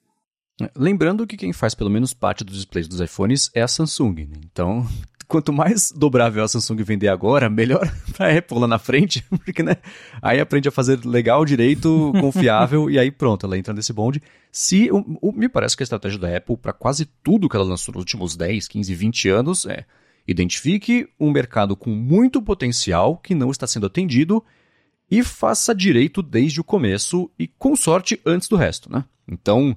Lembrando 0.76 1.26
que 1.26 1.38
quem 1.38 1.54
faz 1.54 1.74
pelo 1.74 1.90
menos 1.90 2.14
parte 2.14 2.44
dos 2.44 2.56
displays 2.58 2.90
dos 2.90 3.00
iPhones 3.00 3.50
é 3.54 3.62
a 3.62 3.68
Samsung, 3.70 4.26
né? 4.26 4.38
então 4.52 4.86
quanto 5.30 5.54
mais 5.54 5.94
dobrável 5.94 6.44
a 6.44 6.48
Samsung 6.48 6.84
vender 6.84 7.08
agora, 7.08 7.50
melhor 7.50 7.90
pra 8.18 8.38
Apple 8.38 8.60
lá 8.60 8.68
na 8.68 8.78
frente, 8.78 9.24
porque, 9.46 9.64
né? 9.64 9.78
Aí 10.22 10.42
aprende 10.42 10.68
a 10.68 10.72
fazer 10.74 11.06
legal, 11.06 11.46
direito, 11.46 12.12
confiável, 12.20 12.90
e 12.90 13.00
aí 13.00 13.12
pronto, 13.12 13.46
ela 13.46 13.58
entra 13.58 13.74
nesse 13.74 13.94
bonde. 13.94 14.22
Se, 14.52 14.92
o, 14.92 15.06
o, 15.22 15.32
me 15.32 15.48
parece 15.48 15.78
que 15.78 15.84
a 15.84 15.86
estratégia 15.86 16.20
da 16.20 16.36
Apple 16.36 16.58
para 16.58 16.74
quase 16.74 17.06
tudo 17.24 17.48
que 17.48 17.56
ela 17.56 17.66
lançou 17.66 17.94
nos 17.94 18.02
últimos 18.02 18.36
10, 18.36 18.68
15, 18.68 18.94
20 18.94 19.30
anos 19.30 19.66
é 19.66 19.86
identifique 20.28 21.08
um 21.20 21.32
mercado 21.32 21.76
com 21.76 21.90
muito 21.90 22.42
potencial 22.42 23.18
que 23.18 23.34
não 23.34 23.50
está 23.50 23.66
sendo 23.66 23.86
atendido 23.86 24.44
e 25.10 25.24
faça 25.24 25.74
direito 25.74 26.22
desde 26.22 26.60
o 26.60 26.64
começo 26.64 27.32
e 27.40 27.48
com 27.48 27.76
sorte 27.76 28.20
antes 28.26 28.50
do 28.50 28.58
resto, 28.58 28.92
né? 28.92 29.06
Então, 29.28 29.76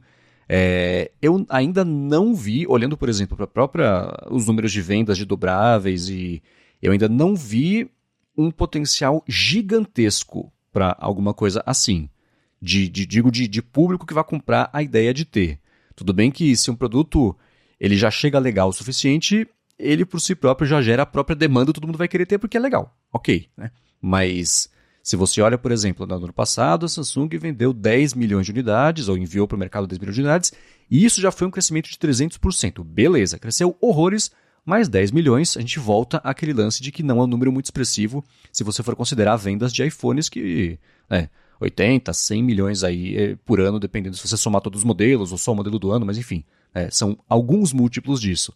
é, 0.48 1.12
eu 1.22 1.46
ainda 1.48 1.84
não 1.84 2.34
vi, 2.34 2.66
olhando, 2.66 2.96
por 2.96 3.08
exemplo, 3.08 3.36
para 3.36 3.46
própria 3.46 4.12
os 4.28 4.46
números 4.46 4.72
de 4.72 4.82
vendas 4.82 5.16
de 5.16 5.24
dobráveis 5.24 6.08
e 6.08 6.42
eu 6.82 6.90
ainda 6.90 7.08
não 7.08 7.36
vi 7.36 7.88
um 8.36 8.50
potencial 8.50 9.22
gigantesco 9.28 10.52
para 10.72 10.96
alguma 10.98 11.32
coisa 11.32 11.62
assim. 11.64 12.08
De, 12.60 12.88
de 12.88 13.06
digo 13.06 13.30
de, 13.30 13.48
de, 13.48 13.62
público 13.62 14.04
que 14.04 14.12
vai 14.12 14.24
comprar 14.24 14.68
a 14.72 14.82
ideia 14.82 15.14
de 15.14 15.24
ter. 15.24 15.58
Tudo 15.96 16.12
bem 16.12 16.30
que 16.30 16.54
se 16.56 16.70
um 16.70 16.76
produto 16.76 17.34
ele 17.78 17.96
já 17.96 18.10
chega 18.10 18.38
legal 18.38 18.68
o 18.68 18.72
suficiente, 18.72 19.48
ele 19.80 20.04
por 20.04 20.20
si 20.20 20.34
próprio 20.34 20.68
já 20.68 20.80
gera 20.82 21.02
a 21.02 21.06
própria 21.06 21.34
demanda, 21.34 21.72
todo 21.72 21.86
mundo 21.86 21.98
vai 21.98 22.08
querer 22.08 22.26
ter 22.26 22.38
porque 22.38 22.56
é 22.56 22.60
legal. 22.60 22.96
Ok, 23.12 23.48
né? 23.56 23.70
Mas 24.00 24.70
se 25.02 25.16
você 25.16 25.40
olha, 25.40 25.56
por 25.56 25.72
exemplo, 25.72 26.06
no 26.06 26.14
ano 26.14 26.32
passado, 26.32 26.86
a 26.86 26.88
Samsung 26.88 27.28
vendeu 27.38 27.72
10 27.72 28.14
milhões 28.14 28.46
de 28.46 28.52
unidades, 28.52 29.08
ou 29.08 29.16
enviou 29.16 29.48
para 29.48 29.56
o 29.56 29.58
mercado 29.58 29.86
10 29.86 29.98
milhões 29.98 30.14
de 30.14 30.20
unidades, 30.20 30.52
e 30.90 31.04
isso 31.04 31.20
já 31.20 31.30
foi 31.30 31.46
um 31.46 31.50
crescimento 31.50 31.88
de 31.88 31.96
300%. 31.96 32.84
Beleza, 32.84 33.38
cresceu 33.38 33.76
horrores, 33.80 34.30
mas 34.64 34.88
10 34.88 35.10
milhões, 35.10 35.56
a 35.56 35.60
gente 35.60 35.78
volta 35.78 36.18
àquele 36.18 36.52
lance 36.52 36.82
de 36.82 36.92
que 36.92 37.02
não 37.02 37.18
é 37.18 37.24
um 37.24 37.26
número 37.26 37.50
muito 37.50 37.66
expressivo 37.66 38.24
se 38.52 38.62
você 38.62 38.82
for 38.82 38.94
considerar 38.94 39.36
vendas 39.36 39.72
de 39.72 39.84
iPhones 39.84 40.28
que, 40.28 40.78
né, 41.08 41.30
80, 41.58 42.12
100 42.12 42.42
milhões 42.42 42.84
aí 42.84 43.16
eh, 43.16 43.36
por 43.44 43.60
ano, 43.60 43.78
dependendo 43.78 44.16
se 44.16 44.26
você 44.26 44.36
somar 44.36 44.60
todos 44.60 44.80
os 44.80 44.84
modelos 44.84 45.32
ou 45.32 45.38
só 45.38 45.52
o 45.52 45.56
modelo 45.56 45.78
do 45.78 45.90
ano, 45.90 46.06
mas 46.06 46.18
enfim, 46.18 46.44
é, 46.74 46.90
são 46.90 47.18
alguns 47.28 47.72
múltiplos 47.72 48.20
disso. 48.20 48.54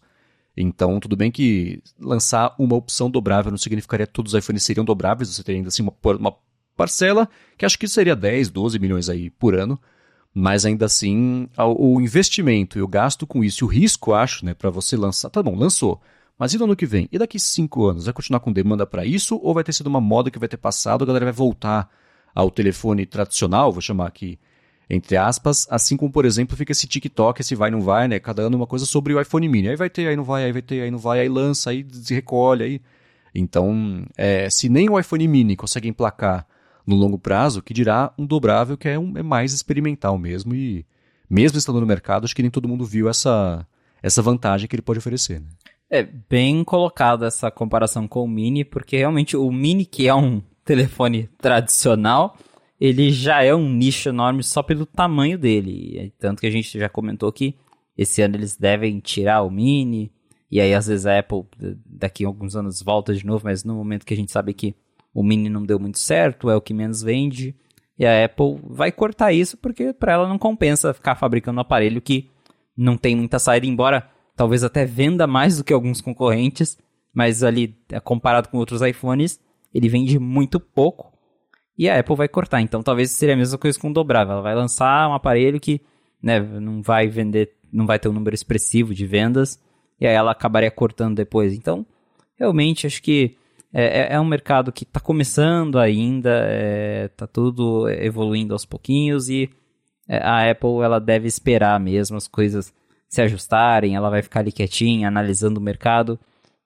Então, 0.57 0.99
tudo 0.99 1.17
bem 1.17 1.31
que 1.31 1.81
lançar 1.99 2.55
uma 2.57 2.75
opção 2.75 3.09
dobrável 3.09 3.51
não 3.51 3.57
significaria 3.57 4.07
que 4.07 4.13
todos 4.13 4.33
os 4.33 4.39
iPhones 4.39 4.63
seriam 4.63 4.85
dobráveis, 4.85 5.29
você 5.29 5.43
teria 5.43 5.59
ainda 5.59 5.67
assim 5.67 5.83
uma, 5.83 5.93
uma 6.17 6.35
parcela 6.75 7.27
que 7.57 7.65
acho 7.65 7.77
que 7.77 7.87
seria 7.87 8.15
10, 8.15 8.49
12 8.49 8.79
milhões 8.79 9.09
aí 9.09 9.29
por 9.29 9.53
ano, 9.53 9.79
mas 10.33 10.65
ainda 10.65 10.85
assim 10.85 11.49
o 11.57 11.99
investimento 11.99 12.77
e 12.77 12.81
o 12.81 12.87
gasto 12.87 13.27
com 13.27 13.43
isso 13.43 13.63
e 13.63 13.65
o 13.65 13.69
risco, 13.69 14.13
acho, 14.13 14.45
né, 14.45 14.53
para 14.53 14.69
você 14.69 14.95
lançar, 14.95 15.29
tá 15.29 15.43
bom, 15.43 15.55
lançou, 15.55 16.01
mas 16.37 16.53
e 16.53 16.57
no 16.57 16.65
ano 16.65 16.75
que 16.75 16.85
vem? 16.85 17.07
E 17.11 17.17
daqui 17.17 17.39
cinco 17.39 17.85
anos? 17.85 18.05
Vai 18.05 18.13
continuar 18.13 18.39
com 18.41 18.51
demanda 18.51 18.85
para 18.85 19.05
isso 19.05 19.39
ou 19.41 19.53
vai 19.53 19.63
ter 19.63 19.73
sido 19.73 19.87
uma 19.87 20.01
moda 20.01 20.29
que 20.29 20.39
vai 20.39 20.49
ter 20.49 20.57
passado, 20.57 21.03
a 21.03 21.07
galera 21.07 21.25
vai 21.25 21.33
voltar 21.33 21.89
ao 22.33 22.51
telefone 22.51 23.05
tradicional, 23.05 23.71
vou 23.71 23.81
chamar 23.81 24.07
aqui 24.07 24.37
entre 24.89 25.17
aspas, 25.17 25.67
assim 25.69 25.97
como, 25.97 26.11
por 26.11 26.25
exemplo, 26.25 26.55
fica 26.55 26.71
esse 26.71 26.87
TikTok, 26.87 27.41
esse 27.41 27.55
vai 27.55 27.71
não 27.71 27.81
vai, 27.81 28.07
né? 28.07 28.19
Cada 28.19 28.43
ano 28.43 28.57
uma 28.57 28.67
coisa 28.67 28.85
sobre 28.85 29.13
o 29.13 29.21
iPhone 29.21 29.47
mini. 29.49 29.69
Aí 29.69 29.75
vai 29.75 29.89
ter, 29.89 30.07
aí 30.07 30.15
não 30.15 30.23
vai, 30.23 30.43
aí 30.43 30.51
vai 30.51 30.61
ter, 30.61 30.81
aí 30.81 30.91
não 30.91 30.99
vai, 30.99 31.19
aí 31.19 31.29
lança, 31.29 31.71
aí 31.71 31.85
se 31.91 32.13
recolhe, 32.13 32.63
aí. 32.63 32.81
Então, 33.33 34.05
é, 34.15 34.49
se 34.49 34.69
nem 34.69 34.89
o 34.89 34.99
iPhone 34.99 35.27
mini 35.27 35.55
consegue 35.55 35.89
emplacar 35.89 36.47
no 36.85 36.95
longo 36.95 37.17
prazo, 37.17 37.61
que 37.61 37.73
dirá 37.73 38.13
um 38.17 38.25
dobrável 38.25 38.77
que 38.77 38.87
é, 38.87 38.97
um, 38.97 39.17
é 39.17 39.23
mais 39.23 39.53
experimental 39.53 40.17
mesmo 40.17 40.53
e 40.53 40.85
mesmo 41.29 41.57
estando 41.57 41.79
no 41.81 41.85
mercado, 41.87 42.25
acho 42.25 42.35
que 42.35 42.43
nem 42.43 42.51
todo 42.51 42.67
mundo 42.67 42.85
viu 42.85 43.09
essa, 43.09 43.65
essa 44.01 44.21
vantagem 44.21 44.67
que 44.67 44.75
ele 44.75 44.83
pode 44.83 44.99
oferecer. 44.99 45.41
Né? 45.41 45.47
É 45.89 46.03
bem 46.03 46.63
colocado 46.63 47.25
essa 47.25 47.49
comparação 47.49 48.07
com 48.07 48.23
o 48.23 48.27
Mini, 48.27 48.63
porque 48.63 48.97
realmente 48.97 49.35
o 49.35 49.51
Mini, 49.51 49.85
que 49.85 50.07
é 50.07 50.13
um 50.13 50.41
telefone 50.63 51.29
tradicional, 51.39 52.37
ele 52.79 53.11
já 53.11 53.41
é 53.41 53.53
um 53.55 53.69
nicho 53.69 54.09
enorme 54.09 54.43
só 54.43 54.61
pelo 54.61 54.85
tamanho 54.85 55.37
dele. 55.37 56.13
Tanto 56.19 56.41
que 56.41 56.47
a 56.47 56.51
gente 56.51 56.77
já 56.77 56.89
comentou 56.89 57.31
que 57.31 57.55
esse 57.97 58.21
ano 58.21 58.35
eles 58.35 58.57
devem 58.57 58.99
tirar 58.99 59.43
o 59.43 59.49
Mini, 59.49 60.11
e 60.51 60.59
aí 60.59 60.73
às 60.73 60.87
vezes 60.87 61.05
a 61.05 61.17
Apple 61.17 61.43
daqui 61.85 62.25
a 62.25 62.27
alguns 62.27 62.55
anos 62.55 62.81
volta 62.81 63.13
de 63.13 63.25
novo, 63.25 63.45
mas 63.45 63.63
no 63.63 63.75
momento 63.75 64.05
que 64.05 64.13
a 64.13 64.17
gente 64.17 64.31
sabe 64.31 64.53
que 64.53 64.75
o 65.13 65.23
Mini 65.23 65.49
não 65.49 65.63
deu 65.63 65.79
muito 65.79 65.97
certo, 65.97 66.49
é 66.49 66.55
o 66.55 66.61
que 66.61 66.73
menos 66.73 67.01
vende, 67.01 67.55
e 67.97 68.05
a 68.05 68.25
Apple 68.25 68.59
vai 68.63 68.91
cortar 68.91 69.31
isso 69.31 69.57
porque 69.57 69.93
para 69.93 70.13
ela 70.13 70.27
não 70.27 70.37
compensa 70.37 70.93
ficar 70.93 71.15
fabricando 71.15 71.57
um 71.57 71.61
aparelho 71.61 72.01
que 72.01 72.29
não 72.75 72.97
tem 72.97 73.15
muita 73.15 73.39
saída, 73.39 73.65
embora 73.65 74.09
talvez 74.35 74.63
até 74.63 74.85
venda 74.85 75.25
mais 75.25 75.57
do 75.57 75.63
que 75.63 75.71
alguns 75.71 76.01
concorrentes, 76.01 76.77
mas 77.13 77.41
ali 77.41 77.77
comparado 78.03 78.49
com 78.49 78.57
outros 78.57 78.81
iPhones, 78.81 79.39
ele 79.73 79.87
vende 79.87 80.19
muito 80.19 80.59
pouco 80.59 81.14
e 81.77 81.89
a 81.89 81.99
Apple 81.99 82.15
vai 82.15 82.27
cortar. 82.27 82.61
Então 82.61 82.81
talvez 82.81 83.11
seria 83.11 83.35
a 83.35 83.37
mesma 83.37 83.57
coisa 83.57 83.79
com 83.79 83.89
o 83.89 83.93
dobrável. 83.93 84.33
Ela 84.33 84.41
vai 84.41 84.55
lançar 84.55 85.09
um 85.09 85.13
aparelho 85.13 85.59
que 85.59 85.81
né, 86.21 86.39
não 86.39 86.81
vai 86.81 87.07
vender, 87.07 87.53
não 87.71 87.85
vai 87.85 87.99
ter 87.99 88.09
um 88.09 88.13
número 88.13 88.33
expressivo 88.33 88.93
de 88.93 89.05
vendas, 89.05 89.59
e 89.99 90.07
aí 90.07 90.13
ela 90.13 90.31
acabaria 90.31 90.71
cortando 90.71 91.15
depois. 91.15 91.53
Então, 91.53 91.85
realmente, 92.37 92.87
acho 92.87 93.01
que 93.01 93.37
é, 93.73 94.01
é, 94.01 94.13
é 94.13 94.19
um 94.19 94.25
mercado 94.25 94.71
que 94.71 94.83
está 94.83 94.99
começando 94.99 95.77
ainda, 95.77 96.29
está 97.05 97.25
é, 97.25 97.27
tudo 97.31 97.89
evoluindo 97.89 98.53
aos 98.53 98.65
pouquinhos, 98.65 99.29
e 99.29 99.49
é, 100.07 100.17
a 100.17 100.49
Apple 100.49 100.81
ela 100.81 100.99
deve 100.99 101.27
esperar 101.27 101.79
mesmo 101.79 102.17
as 102.17 102.27
coisas 102.27 102.73
se 103.07 103.21
ajustarem, 103.21 103.95
ela 103.95 104.09
vai 104.09 104.21
ficar 104.21 104.39
ali 104.39 104.51
quietinha, 104.51 105.07
analisando 105.07 105.59
o 105.59 105.63
mercado, 105.63 106.19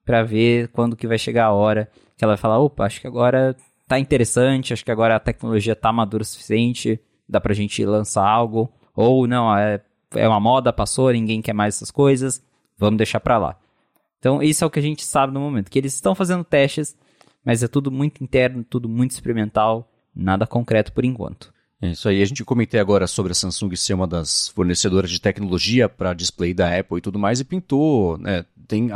para 0.04 0.22
ver 0.22 0.68
quando 0.68 0.96
que 0.96 1.06
vai 1.06 1.18
chegar 1.18 1.46
a 1.46 1.52
hora 1.52 1.90
que 2.16 2.24
ela 2.24 2.34
vai 2.34 2.40
falar, 2.40 2.58
opa, 2.58 2.84
acho 2.84 3.00
que 3.00 3.06
agora 3.06 3.56
tá 3.90 3.98
interessante, 3.98 4.72
acho 4.72 4.84
que 4.84 4.90
agora 4.92 5.16
a 5.16 5.20
tecnologia 5.20 5.74
tá 5.74 5.92
madura 5.92 6.22
o 6.22 6.24
suficiente, 6.24 7.00
dá 7.28 7.40
pra 7.40 7.52
gente 7.52 7.84
lançar 7.84 8.24
algo. 8.24 8.72
Ou 8.94 9.26
não, 9.26 9.56
é, 9.56 9.80
é 10.14 10.28
uma 10.28 10.38
moda, 10.38 10.72
passou, 10.72 11.10
ninguém 11.10 11.42
quer 11.42 11.52
mais 11.52 11.74
essas 11.74 11.90
coisas, 11.90 12.40
vamos 12.78 12.98
deixar 12.98 13.18
pra 13.18 13.36
lá. 13.36 13.56
Então, 14.20 14.40
isso 14.40 14.62
é 14.62 14.66
o 14.66 14.70
que 14.70 14.78
a 14.78 14.82
gente 14.82 15.04
sabe 15.04 15.34
no 15.34 15.40
momento, 15.40 15.68
que 15.68 15.76
eles 15.76 15.92
estão 15.92 16.14
fazendo 16.14 16.44
testes, 16.44 16.96
mas 17.44 17.64
é 17.64 17.68
tudo 17.68 17.90
muito 17.90 18.22
interno, 18.22 18.62
tudo 18.62 18.88
muito 18.88 19.10
experimental, 19.10 19.90
nada 20.14 20.46
concreto 20.46 20.92
por 20.92 21.04
enquanto. 21.04 21.52
É 21.82 21.88
isso 21.88 22.08
aí. 22.08 22.22
A 22.22 22.26
gente 22.26 22.44
comentei 22.44 22.78
agora 22.78 23.08
sobre 23.08 23.32
a 23.32 23.34
Samsung 23.34 23.74
ser 23.74 23.94
uma 23.94 24.06
das 24.06 24.50
fornecedoras 24.50 25.10
de 25.10 25.20
tecnologia 25.20 25.88
para 25.88 26.14
display 26.14 26.54
da 26.54 26.78
Apple 26.78 26.98
e 26.98 27.00
tudo 27.00 27.18
mais, 27.18 27.40
e 27.40 27.44
pintou, 27.44 28.18
né? 28.18 28.44
Tem 28.68 28.88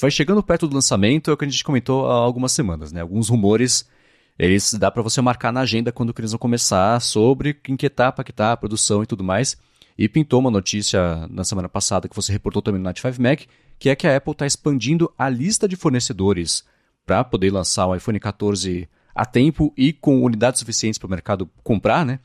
vai 0.00 0.10
chegando 0.12 0.42
perto 0.44 0.68
do 0.68 0.74
lançamento, 0.74 1.30
é 1.30 1.34
o 1.34 1.36
que 1.36 1.44
a 1.44 1.48
gente 1.48 1.64
comentou 1.64 2.08
há 2.08 2.14
algumas 2.14 2.52
semanas, 2.52 2.92
né? 2.92 3.00
Alguns 3.00 3.28
rumores 3.28 3.90
eles 4.42 4.74
dá 4.74 4.90
para 4.90 5.02
você 5.02 5.20
marcar 5.20 5.52
na 5.52 5.60
agenda 5.60 5.92
quando 5.92 6.12
eles 6.18 6.32
vão 6.32 6.38
começar 6.38 7.00
sobre 7.00 7.56
em 7.68 7.76
que 7.76 7.86
etapa 7.86 8.24
que 8.24 8.32
tá 8.32 8.50
a 8.50 8.56
produção 8.56 9.00
e 9.00 9.06
tudo 9.06 9.22
mais. 9.22 9.56
E 9.96 10.08
pintou 10.08 10.40
uma 10.40 10.50
notícia 10.50 11.28
na 11.30 11.44
semana 11.44 11.68
passada 11.68 12.08
que 12.08 12.16
você 12.16 12.32
reportou 12.32 12.60
também 12.60 12.80
no 12.80 12.84
Night 12.84 13.00
5 13.00 13.22
Mac, 13.22 13.42
que 13.78 13.88
é 13.88 13.94
que 13.94 14.04
a 14.04 14.16
Apple 14.16 14.32
está 14.32 14.44
expandindo 14.44 15.12
a 15.16 15.28
lista 15.28 15.68
de 15.68 15.76
fornecedores 15.76 16.64
para 17.06 17.22
poder 17.22 17.52
lançar 17.52 17.86
o 17.86 17.94
iPhone 17.94 18.18
14 18.18 18.88
a 19.14 19.24
tempo 19.24 19.72
e 19.76 19.92
com 19.92 20.24
unidades 20.24 20.58
suficientes 20.58 20.98
para 20.98 21.06
o 21.06 21.10
mercado 21.10 21.48
comprar, 21.62 22.04
né? 22.04 22.18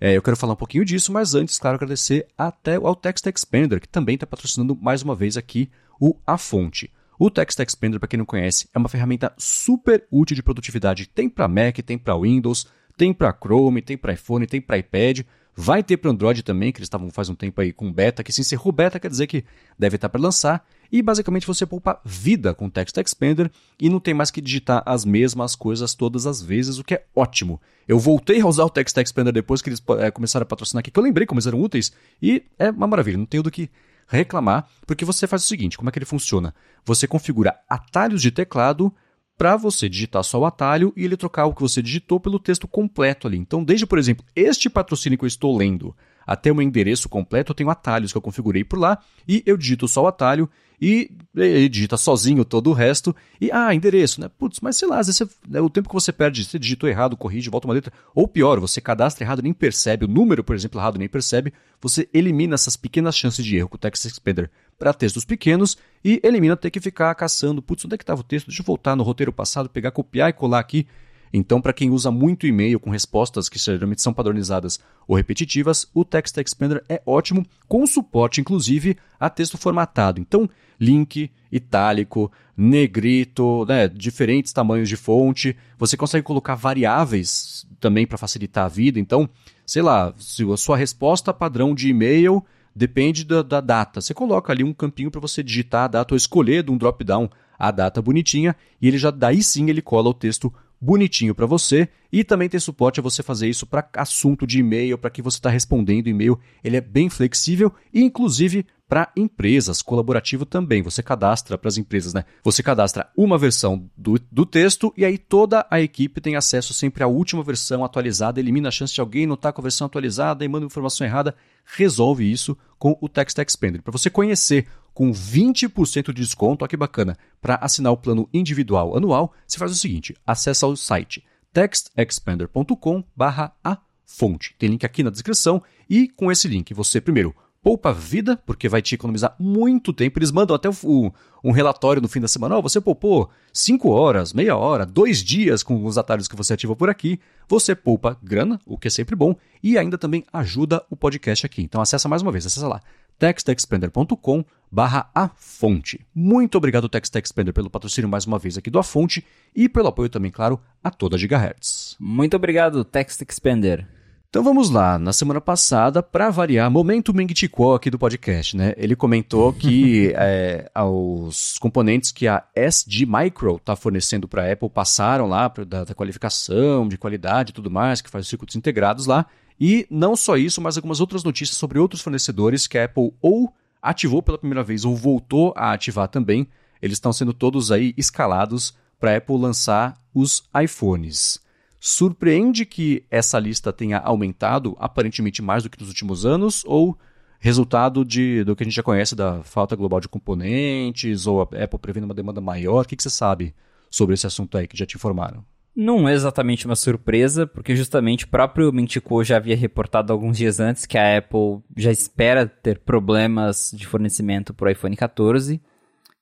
É, 0.00 0.16
eu 0.16 0.22
quero 0.22 0.36
falar 0.36 0.52
um 0.52 0.56
pouquinho 0.56 0.84
disso, 0.84 1.12
mas 1.12 1.34
antes, 1.34 1.58
claro, 1.58 1.74
agradecer 1.74 2.26
até 2.38 2.76
ao 2.76 2.94
Text 2.94 3.26
Expander, 3.26 3.80
que 3.80 3.88
também 3.88 4.14
está 4.14 4.26
patrocinando 4.26 4.76
mais 4.76 5.02
uma 5.02 5.16
vez 5.16 5.36
aqui 5.36 5.68
o 6.00 6.14
A 6.24 6.38
Fonte. 6.38 6.88
O 7.18 7.30
Text 7.30 7.58
Expander, 7.60 8.00
para 8.00 8.08
quem 8.08 8.18
não 8.18 8.26
conhece, 8.26 8.68
é 8.74 8.78
uma 8.78 8.88
ferramenta 8.88 9.32
super 9.38 10.04
útil 10.10 10.34
de 10.34 10.42
produtividade. 10.42 11.08
Tem 11.08 11.28
para 11.28 11.46
Mac, 11.46 11.78
tem 11.78 11.96
para 11.96 12.18
Windows, 12.18 12.66
tem 12.96 13.12
para 13.12 13.32
Chrome, 13.32 13.82
tem 13.82 13.96
para 13.96 14.12
iPhone, 14.12 14.46
tem 14.46 14.60
para 14.60 14.78
iPad. 14.78 15.20
Vai 15.56 15.84
ter 15.84 15.96
para 15.96 16.10
Android 16.10 16.42
também, 16.42 16.72
que 16.72 16.78
eles 16.78 16.86
estavam 16.86 17.08
faz 17.10 17.28
um 17.28 17.34
tempo 17.34 17.60
aí 17.60 17.72
com 17.72 17.92
beta, 17.92 18.24
que 18.24 18.32
se 18.32 18.40
encerrou 18.40 18.72
beta 18.72 18.98
quer 18.98 19.08
dizer 19.08 19.28
que 19.28 19.44
deve 19.78 19.94
estar 19.94 20.08
para 20.08 20.20
lançar. 20.20 20.66
E 20.90 21.00
basicamente 21.00 21.46
você 21.46 21.64
poupa 21.64 22.00
vida 22.04 22.52
com 22.52 22.66
o 22.66 22.70
Text 22.70 22.96
Expander 22.96 23.50
e 23.80 23.88
não 23.88 24.00
tem 24.00 24.12
mais 24.12 24.32
que 24.32 24.40
digitar 24.40 24.82
as 24.84 25.04
mesmas 25.04 25.54
coisas 25.54 25.94
todas 25.94 26.26
as 26.26 26.42
vezes, 26.42 26.78
o 26.78 26.84
que 26.84 26.94
é 26.94 27.04
ótimo. 27.14 27.60
Eu 27.86 27.98
voltei 27.98 28.40
a 28.40 28.46
usar 28.46 28.64
o 28.64 28.70
Text 28.70 28.96
Expander 28.96 29.32
depois 29.32 29.62
que 29.62 29.68
eles 29.68 29.82
é, 30.00 30.10
começaram 30.10 30.42
a 30.42 30.46
patrocinar 30.46 30.80
aqui, 30.80 30.90
que 30.90 30.98
eu 30.98 31.02
lembrei 31.02 31.26
como 31.26 31.38
eles 31.38 31.46
eram 31.46 31.60
úteis, 31.60 31.92
e 32.20 32.42
é 32.58 32.70
uma 32.70 32.86
maravilha, 32.86 33.18
não 33.18 33.26
tenho 33.26 33.42
do 33.42 33.50
que 33.50 33.70
reclamar, 34.06 34.68
porque 34.86 35.04
você 35.04 35.26
faz 35.26 35.44
o 35.44 35.46
seguinte: 35.46 35.76
como 35.76 35.88
é 35.88 35.92
que 35.92 35.98
ele 35.98 36.06
funciona? 36.06 36.54
Você 36.84 37.06
configura 37.06 37.58
atalhos 37.68 38.22
de 38.22 38.30
teclado 38.30 38.92
para 39.36 39.56
você 39.56 39.88
digitar 39.88 40.22
só 40.22 40.38
o 40.38 40.46
atalho 40.46 40.92
e 40.96 41.04
ele 41.04 41.16
trocar 41.16 41.46
o 41.46 41.54
que 41.54 41.60
você 41.60 41.82
digitou 41.82 42.20
pelo 42.20 42.38
texto 42.38 42.68
completo 42.68 43.26
ali. 43.26 43.36
Então, 43.36 43.64
desde, 43.64 43.86
por 43.86 43.98
exemplo, 43.98 44.24
este 44.34 44.70
patrocínio 44.70 45.18
que 45.18 45.24
eu 45.24 45.28
estou 45.28 45.56
lendo 45.56 45.94
até 46.26 46.50
o 46.50 46.54
meu 46.54 46.62
endereço 46.62 47.08
completo, 47.08 47.50
eu 47.50 47.56
tenho 47.56 47.70
atalhos 47.70 48.12
que 48.12 48.18
eu 48.18 48.22
configurei 48.22 48.64
por 48.64 48.78
lá, 48.78 48.98
e 49.28 49.42
eu 49.44 49.56
digito 49.56 49.86
só 49.88 50.04
o 50.04 50.06
atalho 50.06 50.48
e 50.80 51.10
ele 51.34 51.68
digita 51.68 51.96
sozinho 51.96 52.44
todo 52.44 52.70
o 52.70 52.72
resto. 52.72 53.14
E, 53.40 53.50
ah, 53.52 53.74
endereço, 53.74 54.20
né? 54.20 54.28
Putz, 54.38 54.60
mas 54.60 54.76
sei 54.76 54.88
lá, 54.88 54.98
às 54.98 55.06
vezes 55.06 55.18
você, 55.18 55.28
né, 55.48 55.60
o 55.60 55.70
tempo 55.70 55.88
que 55.88 55.94
você 55.94 56.12
perde, 56.12 56.44
você 56.44 56.58
digitou 56.58 56.88
errado, 56.88 57.16
corrige, 57.16 57.50
volta 57.50 57.66
uma 57.66 57.74
letra. 57.74 57.92
Ou 58.14 58.26
pior, 58.28 58.60
você 58.60 58.80
cadastra 58.80 59.24
errado 59.24 59.42
nem 59.42 59.52
percebe, 59.52 60.04
o 60.04 60.08
número, 60.08 60.44
por 60.44 60.54
exemplo, 60.54 60.80
errado 60.80 60.98
nem 60.98 61.08
percebe. 61.08 61.52
Você 61.80 62.08
elimina 62.12 62.54
essas 62.54 62.76
pequenas 62.76 63.16
chances 63.16 63.44
de 63.44 63.56
erro 63.56 63.68
com 63.68 63.76
o 63.76 63.78
Text 63.78 64.04
Expander 64.04 64.50
para 64.78 64.92
textos 64.92 65.24
pequenos 65.24 65.76
e 66.04 66.20
elimina 66.22 66.56
ter 66.56 66.70
que 66.70 66.80
ficar 66.80 67.14
caçando. 67.14 67.62
Putz, 67.62 67.84
onde 67.84 67.94
é 67.94 67.98
que 67.98 68.02
estava 68.02 68.20
o 68.20 68.24
texto? 68.24 68.46
Deixa 68.46 68.62
eu 68.62 68.66
voltar 68.66 68.96
no 68.96 69.02
roteiro 69.02 69.32
passado, 69.32 69.68
pegar, 69.68 69.90
copiar 69.90 70.30
e 70.30 70.32
colar 70.32 70.58
aqui. 70.58 70.86
Então, 71.32 71.60
para 71.60 71.72
quem 71.72 71.90
usa 71.90 72.10
muito 72.10 72.46
e-mail 72.46 72.78
com 72.78 72.90
respostas 72.90 73.48
que 73.48 73.58
geralmente 73.58 74.02
são 74.02 74.12
padronizadas 74.12 74.78
ou 75.06 75.16
repetitivas, 75.16 75.88
o 75.92 76.04
Text 76.04 76.36
Expander 76.36 76.84
é 76.88 77.02
ótimo, 77.04 77.44
com 77.66 77.86
suporte 77.86 78.40
inclusive 78.40 78.96
a 79.18 79.28
texto 79.28 79.58
formatado. 79.58 80.20
Então, 80.20 80.48
link, 80.78 81.30
itálico, 81.50 82.30
negrito, 82.56 83.64
né, 83.66 83.88
diferentes 83.88 84.52
tamanhos 84.52 84.88
de 84.88 84.96
fonte. 84.96 85.56
Você 85.78 85.96
consegue 85.96 86.24
colocar 86.24 86.54
variáveis 86.54 87.66
também 87.80 88.06
para 88.06 88.18
facilitar 88.18 88.66
a 88.66 88.68
vida. 88.68 88.98
Então, 88.98 89.28
sei 89.66 89.82
lá, 89.82 90.12
se 90.18 90.50
a 90.50 90.56
sua 90.56 90.76
resposta 90.76 91.32
padrão 91.32 91.74
de 91.74 91.88
e-mail 91.88 92.44
depende 92.74 93.24
da, 93.24 93.42
da 93.42 93.60
data, 93.60 94.00
você 94.00 94.12
coloca 94.12 94.52
ali 94.52 94.64
um 94.64 94.72
campinho 94.72 95.10
para 95.10 95.20
você 95.20 95.42
digitar 95.42 95.84
a 95.84 95.88
data 95.88 96.14
ou 96.14 96.16
escolher 96.16 96.62
de 96.64 96.70
um 96.70 96.76
drop-down 96.76 97.30
a 97.56 97.70
data 97.70 98.02
bonitinha 98.02 98.56
e 98.82 98.88
ele 98.88 98.98
já 98.98 99.12
daí 99.12 99.42
sim 99.42 99.70
ele 99.70 99.80
cola 99.80 100.08
o 100.08 100.14
texto 100.14 100.52
bonitinho 100.84 101.34
para 101.34 101.46
você 101.46 101.88
e 102.12 102.22
também 102.22 102.48
tem 102.48 102.60
suporte 102.60 103.00
a 103.00 103.02
você 103.02 103.22
fazer 103.22 103.48
isso 103.48 103.66
para 103.66 103.88
assunto 103.96 104.46
de 104.46 104.60
e-mail, 104.60 104.98
para 104.98 105.10
que 105.10 105.22
você 105.22 105.38
está 105.38 105.48
respondendo 105.48 106.08
e-mail. 106.08 106.38
Ele 106.62 106.76
é 106.76 106.80
bem 106.80 107.08
flexível 107.08 107.72
e 107.92 108.02
inclusive 108.02 108.66
para 108.86 109.10
empresas, 109.16 109.80
colaborativo 109.80 110.44
também. 110.44 110.82
Você 110.82 111.02
cadastra 111.02 111.56
para 111.56 111.68
as 111.68 111.78
empresas, 111.78 112.12
né? 112.12 112.24
Você 112.44 112.62
cadastra 112.62 113.08
uma 113.16 113.38
versão 113.38 113.90
do, 113.96 114.20
do 114.30 114.44
texto 114.44 114.92
e 114.96 115.04
aí 115.04 115.16
toda 115.16 115.66
a 115.70 115.80
equipe 115.80 116.20
tem 116.20 116.36
acesso 116.36 116.74
sempre 116.74 117.02
à 117.02 117.06
última 117.06 117.42
versão 117.42 117.82
atualizada, 117.82 118.38
elimina 118.38 118.68
a 118.68 118.72
chance 118.72 118.94
de 118.94 119.00
alguém 119.00 119.26
não 119.26 119.34
estar 119.34 119.52
com 119.52 119.62
a 119.62 119.64
versão 119.64 119.86
atualizada 119.86 120.44
e 120.44 120.48
manda 120.48 120.66
informação 120.66 121.06
errada. 121.06 121.34
Resolve 121.64 122.30
isso 122.30 122.56
com 122.78 122.96
o 123.00 123.08
Text 123.08 123.38
Expander. 123.38 123.82
Para 123.82 123.92
você 123.92 124.10
conhecer 124.10 124.66
com 124.94 125.10
20% 125.10 126.12
de 126.12 126.22
desconto. 126.22 126.64
Olha 126.64 126.70
que 126.70 126.76
bacana. 126.76 127.18
Para 127.42 127.56
assinar 127.56 127.92
o 127.92 127.96
plano 127.96 128.28
individual 128.32 128.96
anual, 128.96 129.32
você 129.46 129.58
faz 129.58 129.72
o 129.72 129.76
seguinte: 129.76 130.16
acessa 130.26 130.66
o 130.66 130.74
site 130.76 131.22
textexpander.com/a 131.52 133.78
fonte. 134.06 134.54
Tem 134.58 134.70
link 134.70 134.86
aqui 134.86 135.02
na 135.02 135.10
descrição 135.10 135.62
e 135.88 136.08
com 136.08 136.30
esse 136.30 136.46
link 136.48 136.72
você 136.72 137.00
primeiro 137.00 137.34
poupa 137.64 137.94
vida, 137.94 138.36
porque 138.44 138.68
vai 138.68 138.82
te 138.82 138.94
economizar 138.94 139.34
muito 139.40 139.90
tempo. 139.90 140.18
Eles 140.18 140.30
mandam 140.30 140.54
até 140.54 140.68
o, 140.68 141.10
um 141.42 141.50
relatório 141.50 142.02
no 142.02 142.08
fim 142.08 142.20
da 142.20 142.28
semana. 142.28 142.58
Oh, 142.58 142.62
você 142.62 142.78
poupou 142.78 143.30
5 143.54 143.88
horas, 143.88 144.34
meia 144.34 144.54
hora, 144.54 144.84
dois 144.84 145.24
dias 145.24 145.62
com 145.62 145.82
os 145.82 145.96
atalhos 145.96 146.28
que 146.28 146.36
você 146.36 146.52
ativa 146.52 146.76
por 146.76 146.90
aqui. 146.90 147.18
Você 147.48 147.74
poupa 147.74 148.18
grana, 148.22 148.60
o 148.66 148.76
que 148.76 148.88
é 148.88 148.90
sempre 148.90 149.16
bom, 149.16 149.34
e 149.62 149.78
ainda 149.78 149.96
também 149.96 150.24
ajuda 150.30 150.84
o 150.90 150.96
podcast 150.96 151.46
aqui. 151.46 151.62
Então 151.62 151.80
acessa 151.80 152.06
mais 152.06 152.20
uma 152.20 152.30
vez, 152.30 152.44
acessa 152.44 152.68
lá 152.68 152.82
textexpander.com 153.18 154.44
barra 154.74 155.08
a 155.14 155.30
fonte. 155.36 156.04
Muito 156.12 156.58
obrigado, 156.58 156.88
TextExpander, 156.88 157.54
pelo 157.54 157.70
patrocínio 157.70 158.10
mais 158.10 158.26
uma 158.26 158.40
vez 158.40 158.58
aqui 158.58 158.68
do 158.68 158.78
A 158.80 158.82
Fonte 158.82 159.24
e 159.54 159.68
pelo 159.68 159.86
apoio 159.86 160.08
também, 160.08 160.32
claro, 160.32 160.60
a 160.82 160.90
toda 160.90 161.16
Gigahertz. 161.16 161.96
Muito 162.00 162.34
obrigado, 162.34 162.84
TextExpander. 162.84 163.86
Então 164.28 164.42
vamos 164.42 164.68
lá, 164.68 164.98
na 164.98 165.12
semana 165.12 165.40
passada, 165.40 166.02
para 166.02 166.28
variar, 166.28 166.68
momento 166.68 167.14
Ming 167.14 167.28
aqui 167.76 167.88
do 167.88 167.96
podcast, 167.96 168.56
né? 168.56 168.74
Ele 168.76 168.96
comentou 168.96 169.52
que 169.52 170.12
é, 170.18 170.68
os 170.74 171.56
componentes 171.60 172.10
que 172.10 172.26
a 172.26 172.42
SG 172.52 173.06
Micro 173.06 173.54
está 173.54 173.76
fornecendo 173.76 174.26
para 174.26 174.42
a 174.42 174.52
Apple 174.52 174.68
passaram 174.68 175.28
lá 175.28 175.48
pra, 175.48 175.62
da, 175.62 175.84
da, 175.84 175.94
qualificação, 175.94 176.88
de 176.88 176.98
qualidade 176.98 177.50
e 177.50 177.54
tudo 177.54 177.70
mais, 177.70 178.02
que 178.02 178.10
faz 178.10 178.24
os 178.24 178.28
circuitos 178.28 178.56
integrados 178.56 179.06
lá. 179.06 179.24
E 179.60 179.86
não 179.90 180.16
só 180.16 180.36
isso, 180.36 180.60
mas 180.60 180.76
algumas 180.76 181.00
outras 181.00 181.22
notícias 181.22 181.56
sobre 181.56 181.78
outros 181.78 182.02
fornecedores 182.02 182.66
que 182.66 182.78
a 182.78 182.84
Apple 182.84 183.12
ou 183.20 183.52
ativou 183.80 184.22
pela 184.22 184.38
primeira 184.38 184.62
vez 184.62 184.84
ou 184.84 184.96
voltou 184.96 185.52
a 185.56 185.72
ativar 185.72 186.08
também. 186.08 186.48
Eles 186.80 186.96
estão 186.96 187.12
sendo 187.12 187.32
todos 187.32 187.70
aí 187.70 187.94
escalados 187.96 188.74
para 188.98 189.12
a 189.12 189.16
Apple 189.16 189.36
lançar 189.36 190.00
os 190.14 190.42
iPhones. 190.62 191.40
Surpreende 191.78 192.64
que 192.64 193.04
essa 193.10 193.38
lista 193.38 193.72
tenha 193.72 193.98
aumentado 193.98 194.74
aparentemente 194.78 195.42
mais 195.42 195.62
do 195.62 195.68
que 195.68 195.78
nos 195.78 195.88
últimos 195.88 196.24
anos 196.24 196.62
ou 196.66 196.98
resultado 197.38 198.06
de, 198.06 198.42
do 198.42 198.56
que 198.56 198.62
a 198.62 198.66
gente 198.66 198.74
já 198.74 198.82
conhece 198.82 199.14
da 199.14 199.42
falta 199.42 199.76
global 199.76 200.00
de 200.00 200.08
componentes 200.08 201.26
ou 201.26 201.42
a 201.42 201.42
Apple 201.42 201.78
prevendo 201.78 202.04
uma 202.04 202.14
demanda 202.14 202.40
maior? 202.40 202.84
O 202.84 202.88
que, 202.88 202.96
que 202.96 203.02
você 203.02 203.10
sabe 203.10 203.54
sobre 203.90 204.14
esse 204.14 204.26
assunto 204.26 204.56
aí 204.56 204.66
que 204.66 204.78
já 204.78 204.86
te 204.86 204.96
informaram? 204.96 205.44
Não 205.76 206.08
é 206.08 206.12
exatamente 206.12 206.66
uma 206.66 206.76
surpresa, 206.76 207.48
porque 207.48 207.74
justamente 207.74 208.24
o 208.24 208.28
próprio 208.28 208.72
Mintico 208.72 209.24
já 209.24 209.38
havia 209.38 209.56
reportado 209.56 210.12
alguns 210.12 210.36
dias 210.36 210.60
antes 210.60 210.86
que 210.86 210.96
a 210.96 211.18
Apple 211.18 211.62
já 211.76 211.90
espera 211.90 212.46
ter 212.46 212.78
problemas 212.78 213.72
de 213.74 213.84
fornecimento 213.84 214.54
para 214.54 214.68
o 214.68 214.70
iPhone 214.70 214.94
14. 214.94 215.60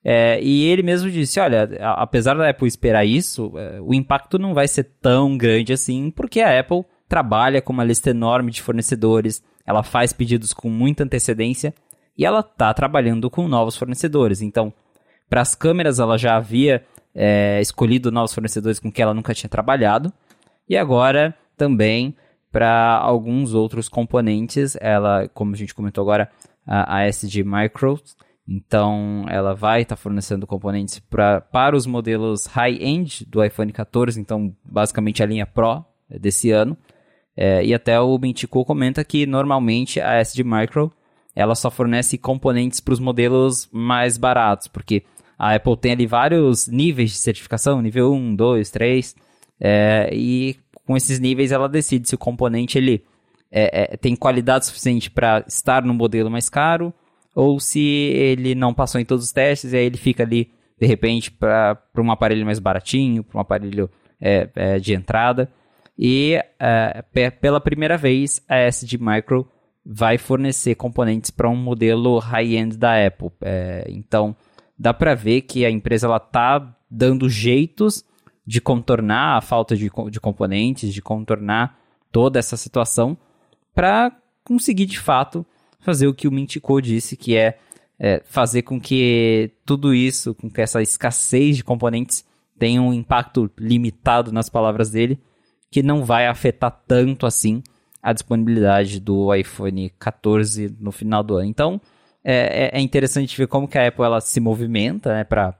É, 0.02 0.42
e 0.42 0.64
ele 0.64 0.82
mesmo 0.82 1.10
disse: 1.10 1.38
olha, 1.38 1.68
apesar 1.96 2.34
da 2.34 2.48
Apple 2.48 2.66
esperar 2.66 3.04
isso, 3.04 3.52
é, 3.56 3.78
o 3.80 3.92
impacto 3.92 4.38
não 4.38 4.54
vai 4.54 4.66
ser 4.66 4.84
tão 5.00 5.36
grande 5.36 5.72
assim, 5.72 6.10
porque 6.10 6.40
a 6.40 6.58
Apple 6.58 6.84
trabalha 7.06 7.60
com 7.60 7.74
uma 7.74 7.84
lista 7.84 8.08
enorme 8.08 8.50
de 8.50 8.62
fornecedores, 8.62 9.42
ela 9.66 9.82
faz 9.82 10.14
pedidos 10.14 10.54
com 10.54 10.70
muita 10.70 11.04
antecedência 11.04 11.74
e 12.16 12.24
ela 12.24 12.40
está 12.40 12.72
trabalhando 12.72 13.28
com 13.28 13.46
novos 13.46 13.76
fornecedores. 13.76 14.40
Então, 14.40 14.72
para 15.28 15.42
as 15.42 15.54
câmeras, 15.54 15.98
ela 15.98 16.16
já 16.16 16.36
havia 16.36 16.82
é, 17.14 17.60
escolhido 17.60 18.10
novos 18.10 18.34
fornecedores 18.34 18.78
com 18.78 18.90
quem 18.90 19.02
ela 19.02 19.14
nunca 19.14 19.34
tinha 19.34 19.50
trabalhado. 19.50 20.12
E 20.68 20.76
agora 20.76 21.34
também 21.56 22.14
para 22.52 22.98
alguns 22.98 23.54
outros 23.54 23.88
componentes, 23.88 24.76
ela, 24.78 25.26
como 25.28 25.54
a 25.54 25.56
gente 25.56 25.74
comentou 25.74 26.02
agora, 26.02 26.30
a, 26.66 26.98
a 26.98 27.06
SG 27.08 27.42
Micro, 27.42 27.98
então 28.46 29.24
ela 29.28 29.54
vai 29.54 29.82
estar 29.82 29.96
tá 29.96 30.00
fornecendo 30.00 30.46
componentes 30.46 30.98
pra, 30.98 31.40
para 31.40 31.74
os 31.74 31.86
modelos 31.86 32.44
high-end 32.46 33.24
do 33.26 33.42
iPhone 33.42 33.72
14, 33.72 34.20
então 34.20 34.54
basicamente 34.62 35.22
a 35.22 35.26
linha 35.26 35.46
Pro 35.46 35.84
desse 36.20 36.50
ano. 36.50 36.76
É, 37.34 37.64
e 37.64 37.72
até 37.72 37.98
o 37.98 38.18
Mentico 38.18 38.62
comenta 38.64 39.02
que 39.02 39.24
normalmente 39.24 39.98
a 39.98 40.20
SG 40.20 40.44
Micro 40.44 40.92
ela 41.34 41.54
só 41.54 41.70
fornece 41.70 42.18
componentes 42.18 42.78
para 42.78 42.92
os 42.92 43.00
modelos 43.00 43.66
mais 43.72 44.18
baratos, 44.18 44.68
porque 44.68 45.02
a 45.42 45.56
Apple 45.56 45.76
tem 45.76 45.90
ali 45.90 46.06
vários 46.06 46.68
níveis 46.68 47.10
de 47.10 47.16
certificação, 47.16 47.82
nível 47.82 48.12
1, 48.12 48.36
2, 48.36 48.70
3, 48.70 49.16
é, 49.60 50.08
e 50.12 50.56
com 50.86 50.96
esses 50.96 51.18
níveis 51.18 51.50
ela 51.50 51.68
decide 51.68 52.08
se 52.08 52.14
o 52.14 52.18
componente 52.18 52.78
ele 52.78 53.04
é, 53.50 53.94
é, 53.94 53.96
tem 53.96 54.14
qualidade 54.14 54.66
suficiente 54.66 55.10
para 55.10 55.42
estar 55.48 55.82
no 55.82 55.92
modelo 55.92 56.30
mais 56.30 56.48
caro 56.48 56.94
ou 57.34 57.58
se 57.58 57.80
ele 57.80 58.54
não 58.54 58.72
passou 58.72 59.00
em 59.00 59.04
todos 59.04 59.24
os 59.24 59.32
testes 59.32 59.72
e 59.72 59.76
aí 59.76 59.84
ele 59.84 59.96
fica 59.96 60.22
ali 60.22 60.52
de 60.80 60.86
repente 60.86 61.32
para 61.32 61.76
um 61.98 62.12
aparelho 62.12 62.46
mais 62.46 62.60
baratinho, 62.60 63.24
para 63.24 63.38
um 63.38 63.40
aparelho 63.40 63.90
é, 64.20 64.48
é, 64.54 64.78
de 64.78 64.94
entrada. 64.94 65.50
E 65.98 66.38
é, 66.60 67.30
pela 67.40 67.60
primeira 67.60 67.96
vez 67.96 68.40
a 68.48 68.58
SD 68.58 68.96
Micro 68.96 69.48
vai 69.84 70.18
fornecer 70.18 70.76
componentes 70.76 71.32
para 71.32 71.48
um 71.48 71.56
modelo 71.56 72.20
high-end 72.20 72.76
da 72.76 73.04
Apple. 73.04 73.30
então 73.88 74.36
dá 74.82 74.92
para 74.92 75.14
ver 75.14 75.42
que 75.42 75.64
a 75.64 75.70
empresa 75.70 76.08
ela 76.08 76.18
tá 76.18 76.76
dando 76.90 77.28
jeitos 77.28 78.04
de 78.44 78.60
contornar 78.60 79.36
a 79.36 79.40
falta 79.40 79.76
de, 79.76 79.88
de 80.10 80.20
componentes, 80.20 80.92
de 80.92 81.00
contornar 81.00 81.78
toda 82.10 82.40
essa 82.40 82.56
situação 82.56 83.16
para 83.72 84.10
conseguir 84.42 84.86
de 84.86 84.98
fato 84.98 85.46
fazer 85.78 86.08
o 86.08 86.14
que 86.14 86.26
o 86.26 86.32
Mintico 86.32 86.82
disse, 86.82 87.16
que 87.16 87.36
é, 87.36 87.60
é, 87.96 88.22
fazer 88.24 88.62
com 88.62 88.80
que 88.80 89.52
tudo 89.64 89.94
isso, 89.94 90.34
com 90.34 90.50
que 90.50 90.60
essa 90.60 90.82
escassez 90.82 91.58
de 91.58 91.64
componentes 91.64 92.24
tenha 92.58 92.82
um 92.82 92.92
impacto 92.92 93.48
limitado 93.56 94.32
nas 94.32 94.48
palavras 94.48 94.90
dele, 94.90 95.16
que 95.70 95.80
não 95.80 96.04
vai 96.04 96.26
afetar 96.26 96.82
tanto 96.88 97.24
assim 97.24 97.62
a 98.02 98.12
disponibilidade 98.12 98.98
do 98.98 99.32
iPhone 99.32 99.90
14 99.96 100.76
no 100.80 100.90
final 100.90 101.22
do 101.22 101.36
ano. 101.36 101.46
Então, 101.46 101.80
é, 102.24 102.70
é, 102.74 102.78
é 102.78 102.80
interessante 102.80 103.36
ver 103.36 103.46
como 103.46 103.68
que 103.68 103.78
a 103.78 103.88
Apple 103.88 104.04
ela 104.04 104.20
se 104.20 104.40
movimenta 104.40 105.12
né, 105.12 105.24
para 105.24 105.54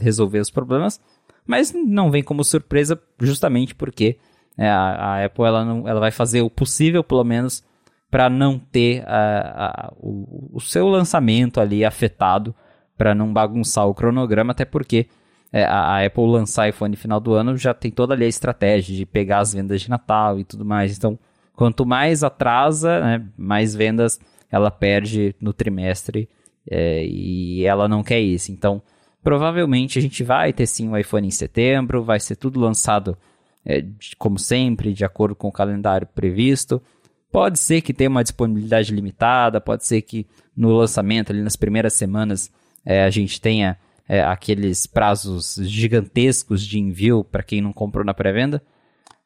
resolver 0.00 0.38
os 0.38 0.50
problemas, 0.50 1.00
mas 1.46 1.72
não 1.72 2.10
vem 2.10 2.22
como 2.22 2.44
surpresa 2.44 3.00
justamente 3.20 3.74
porque 3.74 4.18
é, 4.56 4.68
a, 4.68 4.94
a, 4.94 5.24
Apple 5.24 5.44
ela, 5.44 5.64
não, 5.64 5.88
ela 5.88 6.00
vai 6.00 6.10
fazer 6.10 6.42
o 6.42 6.50
possível, 6.50 7.02
pelo 7.02 7.24
menos, 7.24 7.64
para 8.10 8.28
não 8.28 8.58
ter 8.58 9.02
a, 9.06 9.88
a, 9.88 9.92
o, 9.96 10.50
o, 10.52 10.60
seu 10.60 10.86
lançamento 10.88 11.60
ali 11.60 11.84
afetado, 11.84 12.54
para 12.96 13.14
não 13.14 13.32
bagunçar 13.32 13.88
o 13.88 13.94
cronograma, 13.94 14.52
até 14.52 14.64
porque 14.64 15.06
é, 15.52 15.64
a, 15.64 16.04
Apple 16.04 16.26
lançar 16.26 16.68
iPhone 16.68 16.92
no 16.92 16.96
final 16.96 17.18
do 17.18 17.32
ano 17.32 17.56
já 17.56 17.72
tem 17.72 17.90
toda 17.90 18.14
ali 18.14 18.24
a 18.24 18.28
estratégia 18.28 18.94
de 18.94 19.06
pegar 19.06 19.38
as 19.38 19.54
vendas 19.54 19.80
de 19.80 19.88
Natal 19.88 20.38
e 20.38 20.44
tudo 20.44 20.64
mais. 20.64 20.96
Então, 20.96 21.18
quanto 21.54 21.86
mais 21.86 22.22
atrasa, 22.22 23.00
né, 23.00 23.26
mais 23.36 23.74
vendas 23.74 24.20
ela 24.52 24.70
perde 24.70 25.34
no 25.40 25.54
trimestre 25.54 26.28
é, 26.70 27.04
e 27.06 27.64
ela 27.64 27.88
não 27.88 28.04
quer 28.04 28.20
isso. 28.20 28.52
Então, 28.52 28.82
provavelmente 29.24 29.98
a 29.98 30.02
gente 30.02 30.22
vai 30.22 30.52
ter 30.52 30.66
sim 30.66 30.90
o 30.90 30.96
iPhone 30.96 31.26
em 31.26 31.30
setembro, 31.30 32.04
vai 32.04 32.20
ser 32.20 32.36
tudo 32.36 32.60
lançado 32.60 33.16
é, 33.64 33.82
como 34.18 34.38
sempre, 34.38 34.92
de 34.92 35.04
acordo 35.04 35.34
com 35.34 35.48
o 35.48 35.52
calendário 35.52 36.06
previsto. 36.06 36.82
Pode 37.30 37.58
ser 37.58 37.80
que 37.80 37.94
tenha 37.94 38.10
uma 38.10 38.22
disponibilidade 38.22 38.94
limitada, 38.94 39.58
pode 39.58 39.86
ser 39.86 40.02
que 40.02 40.26
no 40.54 40.70
lançamento, 40.72 41.32
ali 41.32 41.40
nas 41.40 41.56
primeiras 41.56 41.94
semanas, 41.94 42.52
é, 42.84 43.04
a 43.04 43.10
gente 43.10 43.40
tenha 43.40 43.78
é, 44.06 44.22
aqueles 44.22 44.86
prazos 44.86 45.56
gigantescos 45.62 46.62
de 46.62 46.78
envio 46.78 47.24
para 47.24 47.42
quem 47.42 47.62
não 47.62 47.72
comprou 47.72 48.04
na 48.04 48.12
pré-venda. 48.12 48.62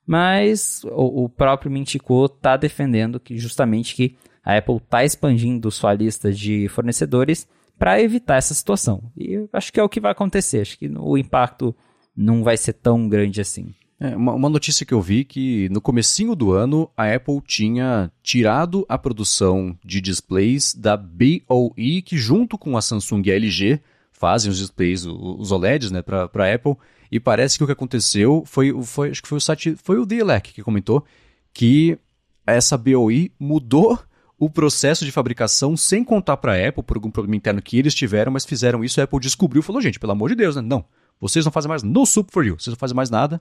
Mas 0.07 0.85
o, 0.85 1.25
o 1.25 1.29
próprio 1.29 1.69
Mintico 1.69 2.27
está 2.27 2.57
defendendo 2.57 3.19
que 3.19 3.37
justamente 3.37 3.97
que 3.97 4.17
a 4.47 4.57
Apple 4.57 4.77
está 4.77 5.05
expandindo 5.05 5.73
sua 5.73 5.93
lista 5.93 6.33
de 6.33 6.69
fornecedores 6.69 7.49
para 7.77 8.01
evitar 8.01 8.37
essa 8.37 8.55
situação. 8.55 9.11
E 9.17 9.45
acho 9.53 9.73
que 9.73 9.81
é 9.81 9.83
o 9.83 9.89
que 9.89 10.01
vai 10.01 10.13
acontecer. 10.13 10.61
Acho 10.61 10.79
que 10.79 10.89
o 10.89 11.19
impacto 11.19 11.75
não 12.17 12.45
vai 12.45 12.57
ser 12.57 12.75
tão 12.75 13.09
grande 13.09 13.41
assim. 13.41 13.75
É, 13.99 14.15
uma, 14.15 14.35
uma, 14.35 14.49
notícia 14.49 14.87
que 14.87 14.95
eu 14.95 15.01
vi 15.01 15.25
que 15.25 15.69
no 15.71 15.81
comecinho 15.81 16.37
do 16.37 16.53
ano 16.53 16.89
a 16.97 17.13
Apple 17.13 17.41
tinha 17.45 18.13
tirado 18.23 18.87
a 18.89 18.97
produção 18.97 19.77
de 19.85 20.01
displays 20.01 20.75
da 20.75 20.97
BOE, 20.97 22.03
que 22.03 22.17
junto 22.17 22.57
com 22.57 22.77
a 22.77 22.83
Samsung 22.83 23.23
e 23.25 23.33
a 23.33 23.35
LG 23.35 23.81
fazem 24.13 24.51
os 24.51 24.59
displays, 24.59 25.05
os 25.05 25.51
OLEDs, 25.51 25.91
né, 25.91 26.03
para 26.03 26.25
a 26.25 26.55
Apple. 26.55 26.77
E 27.11 27.19
parece 27.19 27.59
que 27.59 27.65
o 27.65 27.67
que 27.67 27.73
aconteceu 27.73 28.45
foi, 28.47 28.73
foi 28.85 29.11
acho 29.11 29.23
que 29.23 29.29
foi 29.29 29.39
o 29.39 29.41
site, 29.41 29.75
foi 29.83 29.99
o 29.99 30.07
Delec 30.07 30.53
que 30.53 30.63
comentou 30.63 31.05
que 31.53 31.99
essa 32.47 32.77
BOE 32.77 33.33
mudou 33.41 33.99
o 34.39 34.51
processo 34.51 35.05
de 35.05 35.13
fabricação 35.13 35.77
sem 35.77 36.05
contar 36.05 36.37
para 36.37 36.53
a 36.53 36.69
Apple 36.69 36.83
por 36.83 36.97
algum 36.97 37.11
problema 37.11 37.37
interno 37.37 37.63
que 37.63 37.79
eles 37.79 37.95
tiveram, 37.95 38.33
mas 38.33 38.45
fizeram 38.45 38.85
isso, 38.85 39.01
a 39.01 39.05
Apple 39.05 39.21
descobriu 39.21 39.61
e 39.61 39.63
falou, 39.63 39.81
gente, 39.81 39.99
pelo 39.99 40.13
amor 40.13 40.29
de 40.29 40.35
Deus, 40.35 40.57
né? 40.57 40.63
Não, 40.63 40.85
vocês 41.21 41.45
não 41.45 41.53
fazem 41.53 41.69
mais 41.69 41.83
no 41.83 42.05
soup 42.05 42.31
for 42.31 42.45
you, 42.45 42.59
vocês 42.59 42.73
não 42.73 42.79
fazem 42.79 42.95
mais 42.95 43.09
nada. 43.09 43.41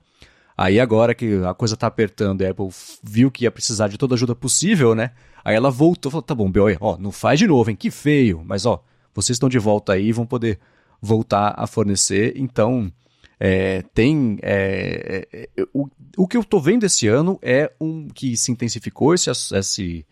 Aí 0.57 0.79
agora 0.79 1.13
que 1.13 1.43
a 1.43 1.53
coisa 1.53 1.75
tá 1.75 1.87
apertando 1.87 2.41
e 2.41 2.45
a 2.45 2.51
Apple 2.51 2.69
viu 3.03 3.29
que 3.29 3.43
ia 3.43 3.51
precisar 3.51 3.89
de 3.89 3.97
toda 3.97 4.15
ajuda 4.15 4.33
possível, 4.33 4.95
né? 4.95 5.11
Aí 5.43 5.53
ela 5.53 5.69
voltou 5.69 6.09
e 6.09 6.11
falou, 6.11 6.21
tá 6.21 6.33
bom, 6.33 6.49
BOE, 6.49 6.77
ó, 6.79 6.97
não 6.97 7.11
faz 7.11 7.39
de 7.39 7.45
novo, 7.45 7.69
hein? 7.69 7.75
Que 7.75 7.91
feio. 7.91 8.41
Mas, 8.45 8.65
ó, 8.65 8.81
vocês 9.13 9.35
estão 9.35 9.49
de 9.49 9.59
volta 9.59 9.93
aí 9.93 10.07
e 10.07 10.11
vão 10.13 10.25
poder 10.25 10.57
voltar 11.01 11.53
a 11.57 11.67
fornecer. 11.67 12.33
Então, 12.37 12.89
é, 13.37 13.83
tem... 13.93 14.39
É, 14.41 15.27
é, 15.31 15.49
é 15.57 15.67
o, 15.73 15.89
o 16.17 16.25
que 16.25 16.37
eu 16.37 16.43
tô 16.43 16.57
vendo 16.57 16.85
esse 16.85 17.05
ano 17.05 17.37
é 17.41 17.69
um 17.79 18.07
que 18.07 18.37
se 18.37 18.49
intensificou 18.49 19.13
esse, 19.13 19.29
esse 19.29 20.05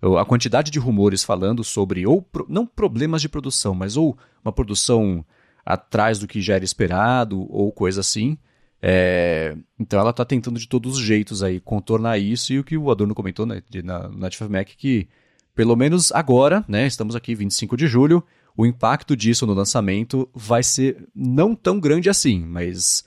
a 0.00 0.24
quantidade 0.24 0.70
de 0.70 0.78
rumores 0.78 1.24
falando 1.24 1.64
sobre, 1.64 2.06
ou 2.06 2.26
não 2.48 2.66
problemas 2.66 3.20
de 3.20 3.28
produção, 3.28 3.74
mas 3.74 3.96
ou 3.96 4.16
uma 4.44 4.52
produção 4.52 5.24
atrás 5.64 6.18
do 6.18 6.26
que 6.26 6.40
já 6.40 6.54
era 6.54 6.64
esperado, 6.64 7.40
ou 7.52 7.72
coisa 7.72 8.00
assim. 8.00 8.38
É, 8.80 9.56
então 9.78 9.98
ela 9.98 10.10
está 10.10 10.24
tentando 10.24 10.58
de 10.58 10.68
todos 10.68 10.96
os 10.96 11.00
jeitos 11.00 11.42
aí 11.42 11.58
contornar 11.58 12.16
isso 12.16 12.52
e 12.52 12.60
o 12.60 12.64
que 12.64 12.76
o 12.76 12.92
Adorno 12.92 13.12
comentou 13.12 13.44
né, 13.44 13.60
na, 13.82 14.08
na 14.08 14.28
Mac 14.48 14.68
que 14.76 15.08
pelo 15.52 15.74
menos 15.74 16.12
agora, 16.12 16.64
né, 16.68 16.86
estamos 16.86 17.16
aqui 17.16 17.34
25 17.34 17.76
de 17.76 17.88
julho, 17.88 18.22
o 18.56 18.64
impacto 18.64 19.16
disso 19.16 19.44
no 19.44 19.52
lançamento 19.52 20.28
vai 20.32 20.62
ser 20.62 21.08
não 21.12 21.56
tão 21.56 21.80
grande 21.80 22.08
assim, 22.08 22.38
mas 22.38 23.04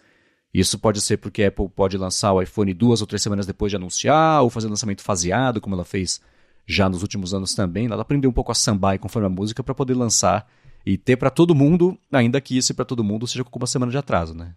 isso 0.53 0.77
pode 0.77 0.99
ser 0.99 1.15
porque 1.17 1.43
a 1.43 1.47
Apple 1.47 1.69
pode 1.69 1.97
lançar 1.97 2.33
o 2.33 2.41
iPhone 2.41 2.73
duas 2.73 2.99
ou 2.99 3.07
três 3.07 3.21
semanas 3.21 3.45
depois 3.45 3.71
de 3.71 3.77
anunciar, 3.77 4.43
ou 4.43 4.49
fazer 4.49 4.67
lançamento 4.67 5.01
faseado, 5.01 5.61
como 5.61 5.75
ela 5.75 5.85
fez 5.85 6.19
já 6.65 6.89
nos 6.89 7.01
últimos 7.01 7.33
anos 7.33 7.53
também. 7.53 7.87
Ela 7.87 8.01
aprendeu 8.01 8.29
um 8.29 8.33
pouco 8.33 8.51
a 8.51 8.55
sambar 8.55 8.97
conforme 8.99 9.27
a 9.27 9.29
música 9.29 9.63
para 9.63 9.75
poder 9.75 9.93
lançar 9.93 10.47
e 10.85 10.97
ter 10.97 11.17
para 11.17 11.29
todo 11.29 11.55
mundo, 11.55 11.97
ainda 12.11 12.41
que 12.41 12.57
isso 12.57 12.73
para 12.73 12.85
todo 12.85 13.03
mundo 13.03 13.27
seja 13.27 13.43
com 13.43 13.59
uma 13.59 13.67
semana 13.67 13.91
de 13.91 13.97
atraso, 13.97 14.33
né? 14.33 14.53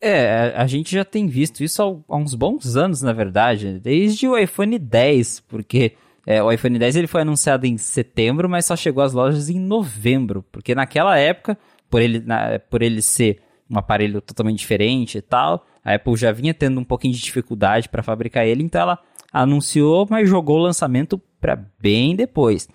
É, 0.00 0.52
a 0.56 0.66
gente 0.66 0.92
já 0.94 1.04
tem 1.04 1.26
visto 1.26 1.64
isso 1.64 2.04
há, 2.08 2.16
uns 2.16 2.34
bons 2.34 2.76
anos, 2.76 3.00
na 3.00 3.12
verdade, 3.12 3.78
desde 3.78 4.28
o 4.28 4.36
iPhone 4.36 4.78
10, 4.78 5.40
porque 5.48 5.94
é, 6.26 6.42
o 6.42 6.50
iPhone 6.52 6.78
10 6.78 6.96
ele 6.96 7.06
foi 7.06 7.22
anunciado 7.22 7.66
em 7.66 7.78
setembro, 7.78 8.48
mas 8.48 8.66
só 8.66 8.76
chegou 8.76 9.02
às 9.02 9.12
lojas 9.12 9.48
em 9.48 9.58
novembro, 9.58 10.44
porque 10.52 10.74
naquela 10.74 11.16
época, 11.16 11.56
por 11.88 12.02
ele, 12.02 12.20
na, 12.20 12.58
por 12.58 12.82
ele 12.82 13.00
ser 13.00 13.40
um 13.70 13.78
aparelho 13.78 14.20
totalmente 14.20 14.58
diferente 14.58 15.18
e 15.18 15.22
tal, 15.22 15.66
a 15.82 15.94
Apple 15.94 16.16
já 16.16 16.32
vinha 16.32 16.52
tendo 16.52 16.78
um 16.78 16.84
pouquinho 16.84 17.14
de 17.14 17.20
dificuldade 17.20 17.88
para 17.88 18.02
fabricar 18.02 18.46
ele, 18.46 18.62
então 18.62 18.82
ela 18.82 18.98
anunciou, 19.34 20.06
mas 20.08 20.28
jogou 20.28 20.58
o 20.58 20.62
lançamento 20.62 21.20
para 21.40 21.60
bem 21.80 22.14
depois. 22.14 22.68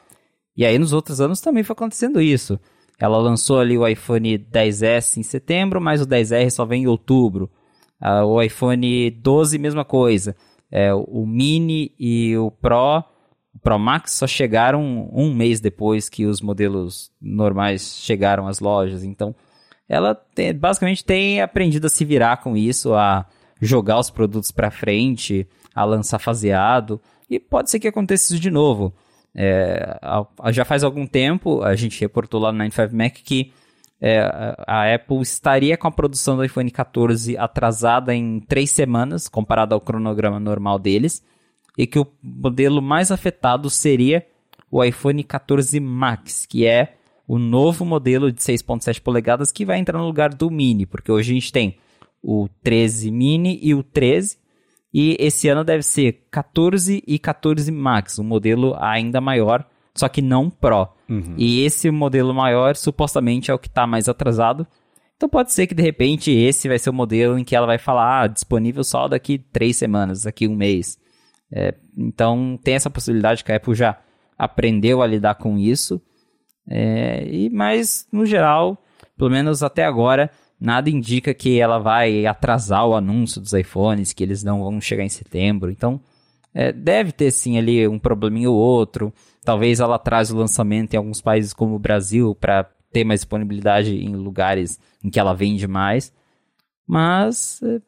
E 0.58 0.66
aí 0.66 0.78
nos 0.78 0.92
outros 0.92 1.22
anos 1.22 1.40
também 1.40 1.64
foi 1.64 1.74
acontecendo 1.74 2.22
isso. 2.22 2.60
Ela 3.00 3.18
lançou 3.18 3.60
ali 3.60 3.78
o 3.78 3.88
iPhone 3.88 4.38
10S 4.38 5.16
em 5.18 5.24
setembro, 5.24 5.80
mas 5.80 6.02
o 6.02 6.06
10R 6.06 6.50
só 6.50 6.66
vem 6.66 6.84
em 6.84 6.88
outubro. 6.88 7.50
Uh, 8.02 8.26
o 8.26 8.42
iPhone 8.42 9.10
12, 9.10 9.58
mesma 9.58 9.86
coisa. 9.86 10.36
É, 10.70 10.94
o 10.94 11.26
Mini 11.26 11.94
e 11.98 12.38
o 12.38 12.52
Pro, 12.52 13.04
o 13.56 13.60
Pro 13.60 13.80
Max 13.80 14.12
só 14.12 14.28
chegaram 14.28 15.10
um 15.14 15.34
mês 15.34 15.62
depois 15.62 16.10
que 16.10 16.26
os 16.26 16.42
modelos 16.42 17.10
normais 17.22 18.02
chegaram 18.04 18.48
às 18.48 18.60
lojas. 18.60 19.04
Então, 19.04 19.34
ela 19.88 20.14
tem, 20.14 20.54
basicamente 20.54 21.04
tem 21.04 21.42
aprendido 21.42 21.88
a 21.88 21.90
se 21.90 22.04
virar 22.04 22.38
com 22.38 22.56
isso, 22.56 22.94
a 22.94 23.26
jogar 23.62 23.98
os 23.98 24.12
produtos 24.12 24.52
para 24.52 24.70
frente, 24.70 25.48
a 25.74 25.84
lançar 25.84 26.20
faseado. 26.20 27.00
E 27.30 27.40
pode 27.40 27.70
ser 27.70 27.80
que 27.80 27.88
aconteça 27.88 28.34
isso 28.34 28.42
de 28.42 28.52
novo. 28.52 28.94
É, 29.36 30.00
já 30.52 30.66
faz 30.66 30.84
algum 30.84 31.06
tempo, 31.06 31.62
a 31.62 31.76
gente 31.76 32.00
reportou 32.02 32.40
lá 32.40 32.52
no 32.52 32.64
95Mac 32.64 33.22
que 33.24 33.54
é, 34.02 34.22
a 34.66 34.94
Apple 34.94 35.22
estaria 35.22 35.78
com 35.78 35.88
a 35.88 35.92
produção 35.92 36.38
do 36.38 36.44
iPhone 36.44 36.72
14 36.72 37.38
atrasada 37.38 38.16
em 38.16 38.40
três 38.40 38.72
semanas, 38.72 39.28
comparado 39.28 39.76
ao 39.76 39.82
cronograma 39.82 40.40
normal 40.40 40.80
deles, 40.80 41.22
e 41.78 41.86
que 41.86 42.00
o 42.00 42.08
modelo 42.24 42.82
mais 42.82 43.12
afetado 43.12 43.70
seria 43.70 44.26
o 44.72 44.84
iPhone 44.84 45.24
14 45.24 45.80
Max, 45.80 46.46
que 46.46 46.66
é 46.66 46.96
o 47.28 47.38
novo 47.38 47.86
modelo 47.86 48.32
de 48.32 48.42
6.7 48.42 49.02
polegadas 49.02 49.52
que 49.52 49.66
vai 49.66 49.78
entrar 49.78 50.00
no 50.00 50.06
lugar 50.06 50.34
do 50.34 50.50
Mini, 50.50 50.86
porque 50.86 51.12
hoje 51.12 51.32
a 51.32 51.36
gente 51.36 51.52
tem 51.52 51.78
o 52.24 52.48
13 52.64 53.12
Mini 53.12 53.60
e 53.62 53.74
o 53.74 53.84
13, 53.84 54.38
e 54.94 55.16
esse 55.20 55.48
ano 55.48 55.64
deve 55.64 55.84
ser 55.84 56.26
14 56.32 57.04
e 57.06 57.20
14 57.20 57.72
Max, 57.72 58.18
um 58.18 58.24
modelo 58.24 58.76
ainda 58.80 59.22
maior, 59.22 59.66
só 59.94 60.08
que 60.10 60.22
não 60.22 60.50
Pro. 60.50 60.88
Uhum. 61.08 61.36
E 61.38 61.64
esse 61.64 61.92
modelo 61.92 62.34
maior 62.34 62.76
supostamente 62.76 63.52
é 63.52 63.54
o 63.54 63.60
que 63.60 63.68
está 63.68 63.86
mais 63.86 64.10
atrasado. 64.10 64.66
Então 65.16 65.28
pode 65.28 65.52
ser 65.52 65.68
que 65.68 65.76
de 65.76 65.84
repente 65.84 66.32
esse 66.32 66.68
vai 66.68 66.80
ser 66.80 66.90
o 66.90 66.94
modelo 66.94 67.38
em 67.38 67.44
que 67.44 67.56
ela 67.56 67.68
vai 67.68 67.78
falar 67.78 68.24
ah, 68.24 68.28
disponível 68.28 68.84
só 68.84 69.08
daqui 69.08 69.38
três 69.38 69.78
semanas, 69.78 70.24
daqui 70.24 70.48
um 70.48 70.56
mês. 70.56 70.98
É, 71.52 71.76
então 71.98 72.58
tem 72.64 72.76
essa 72.76 72.90
possibilidade 72.90 73.44
que 73.44 73.52
a 73.52 73.58
Apple 73.58 73.76
já 73.76 74.00
aprendeu 74.38 75.02
a 75.02 75.08
lidar 75.08 75.36
com 75.36 75.58
isso. 75.58 76.02
É, 76.68 77.28
e 77.28 77.50
mas 77.50 78.08
no 78.12 78.26
geral, 78.26 78.82
pelo 79.18 79.30
menos 79.30 79.62
até 79.62 79.84
agora, 79.84 80.32
nada 80.60 80.90
indica 80.90 81.34
que 81.34 81.60
ela 81.60 81.80
vai 81.80 82.26
atrasar 82.26 82.86
o 82.86 82.96
anúncio 82.96 83.40
dos 83.40 83.54
iPhones, 83.54 84.12
que 84.14 84.24
eles 84.24 84.44
não 84.44 84.64
vão 84.64 84.82
chegar 84.82 85.04
em 85.04 85.10
setembro. 85.10 85.72
Então, 85.72 86.02
é, 86.54 86.72
deve 86.72 87.12
ter 87.12 87.32
sim 87.32 87.58
ali 87.58 87.88
um 87.88 88.00
probleminha 88.00 88.50
ou 88.50 88.58
outro. 88.58 89.14
Talvez 89.44 89.80
ela 89.80 89.96
atrase 89.96 90.34
o 90.34 90.38
lançamento 90.38 90.94
em 90.94 90.98
alguns 90.98 91.22
países 91.22 91.54
como 91.54 91.76
o 91.76 91.80
Brasil 91.80 92.36
para 92.36 92.70
ter 92.92 93.04
mais 93.04 93.22
disponibilidade 93.22 93.96
em 93.96 94.16
lugares 94.16 94.80
em 95.04 95.10
que 95.10 95.20
ela 95.20 95.34
vende 95.34 95.68
mais. 95.68 96.12
Mas 96.88 97.62
é, 97.64 97.80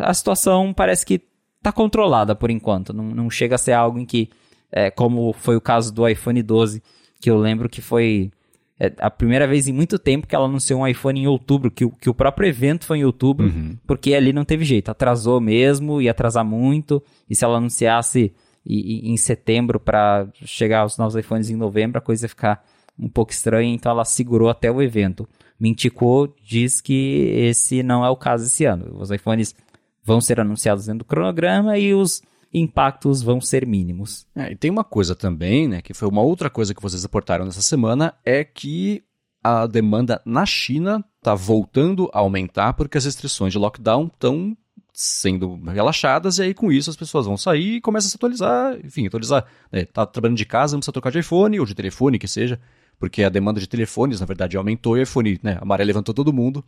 a 0.00 0.12
situação 0.12 0.72
parece 0.72 1.04
que 1.04 1.22
está 1.56 1.72
controlada 1.72 2.34
por 2.34 2.50
enquanto. 2.50 2.92
Não, 2.92 3.04
não, 3.04 3.30
chega 3.30 3.54
a 3.54 3.58
ser 3.58 3.72
algo 3.72 3.98
em 3.98 4.04
que, 4.04 4.30
é, 4.70 4.90
como 4.90 5.32
foi 5.32 5.56
o 5.56 5.60
caso 5.60 5.92
do 5.92 6.06
iPhone 6.06 6.42
12, 6.42 6.82
que 7.20 7.30
eu 7.30 7.38
lembro 7.38 7.68
que 7.68 7.80
foi 7.80 8.30
é 8.80 8.90
a 8.98 9.10
primeira 9.10 9.46
vez 9.46 9.68
em 9.68 9.72
muito 9.74 9.98
tempo 9.98 10.26
que 10.26 10.34
ela 10.34 10.46
anunciou 10.46 10.80
um 10.80 10.86
iPhone 10.86 11.20
em 11.20 11.26
outubro, 11.26 11.70
que, 11.70 11.86
que 11.86 12.08
o 12.08 12.14
próprio 12.14 12.48
evento 12.48 12.86
foi 12.86 13.00
em 13.00 13.04
outubro, 13.04 13.46
uhum. 13.46 13.76
porque 13.86 14.14
ali 14.14 14.32
não 14.32 14.42
teve 14.42 14.64
jeito, 14.64 14.90
atrasou 14.90 15.38
mesmo, 15.38 16.00
ia 16.00 16.12
atrasar 16.12 16.44
muito, 16.44 17.02
e 17.28 17.36
se 17.36 17.44
ela 17.44 17.58
anunciasse 17.58 18.32
em, 18.66 19.12
em 19.12 19.16
setembro 19.18 19.78
para 19.78 20.26
chegar 20.46 20.80
aos 20.80 20.96
novos 20.96 21.14
iPhones 21.14 21.50
em 21.50 21.56
novembro, 21.56 21.98
a 21.98 22.00
coisa 22.00 22.24
ia 22.24 22.28
ficar 22.30 22.64
um 22.98 23.08
pouco 23.08 23.32
estranha, 23.32 23.74
então 23.74 23.92
ela 23.92 24.04
segurou 24.06 24.48
até 24.48 24.70
o 24.70 24.80
evento. 24.80 25.28
Mintico 25.58 26.34
diz 26.42 26.80
que 26.80 27.32
esse 27.34 27.82
não 27.82 28.02
é 28.02 28.08
o 28.08 28.16
caso 28.16 28.44
esse 28.46 28.64
ano. 28.64 28.96
Os 28.98 29.10
iPhones 29.10 29.54
vão 30.02 30.22
ser 30.22 30.40
anunciados 30.40 30.86
dentro 30.86 31.00
do 31.00 31.04
cronograma 31.04 31.78
e 31.78 31.94
os 31.94 32.22
impactos 32.52 33.22
vão 33.22 33.40
ser 33.40 33.66
mínimos. 33.66 34.26
É, 34.34 34.52
e 34.52 34.56
tem 34.56 34.70
uma 34.70 34.84
coisa 34.84 35.14
também, 35.14 35.68
né, 35.68 35.82
que 35.82 35.94
foi 35.94 36.08
uma 36.08 36.22
outra 36.22 36.50
coisa 36.50 36.74
que 36.74 36.82
vocês 36.82 37.04
aportaram 37.04 37.44
nessa 37.44 37.62
semana, 37.62 38.14
é 38.24 38.44
que 38.44 39.02
a 39.42 39.66
demanda 39.66 40.20
na 40.24 40.44
China 40.44 41.04
está 41.18 41.34
voltando 41.34 42.10
a 42.12 42.18
aumentar 42.18 42.74
porque 42.74 42.98
as 42.98 43.04
restrições 43.04 43.52
de 43.52 43.58
lockdown 43.58 44.10
estão 44.12 44.56
sendo 44.92 45.54
relaxadas, 45.64 46.38
e 46.38 46.42
aí 46.42 46.54
com 46.54 46.70
isso 46.70 46.90
as 46.90 46.96
pessoas 46.96 47.24
vão 47.24 47.36
sair 47.36 47.76
e 47.76 47.80
começam 47.80 48.08
a 48.08 48.10
se 48.10 48.16
atualizar, 48.16 48.78
enfim, 48.84 49.06
atualizar. 49.06 49.46
Né? 49.72 49.84
Tá 49.84 50.04
trabalhando 50.04 50.36
de 50.36 50.44
casa, 50.44 50.74
não 50.74 50.80
precisa 50.80 50.92
trocar 50.92 51.10
de 51.10 51.20
iPhone 51.20 51.58
ou 51.58 51.64
de 51.64 51.74
telefone, 51.74 52.18
que 52.18 52.28
seja, 52.28 52.60
porque 52.98 53.22
a 53.22 53.30
demanda 53.30 53.60
de 53.60 53.66
telefones, 53.66 54.20
na 54.20 54.26
verdade, 54.26 54.56
aumentou 54.56 54.96
e 54.96 55.00
o 55.00 55.02
iPhone, 55.02 55.40
né, 55.42 55.56
a 55.60 55.64
maré 55.64 55.84
levantou 55.84 56.14
todo 56.14 56.32
mundo. 56.32 56.62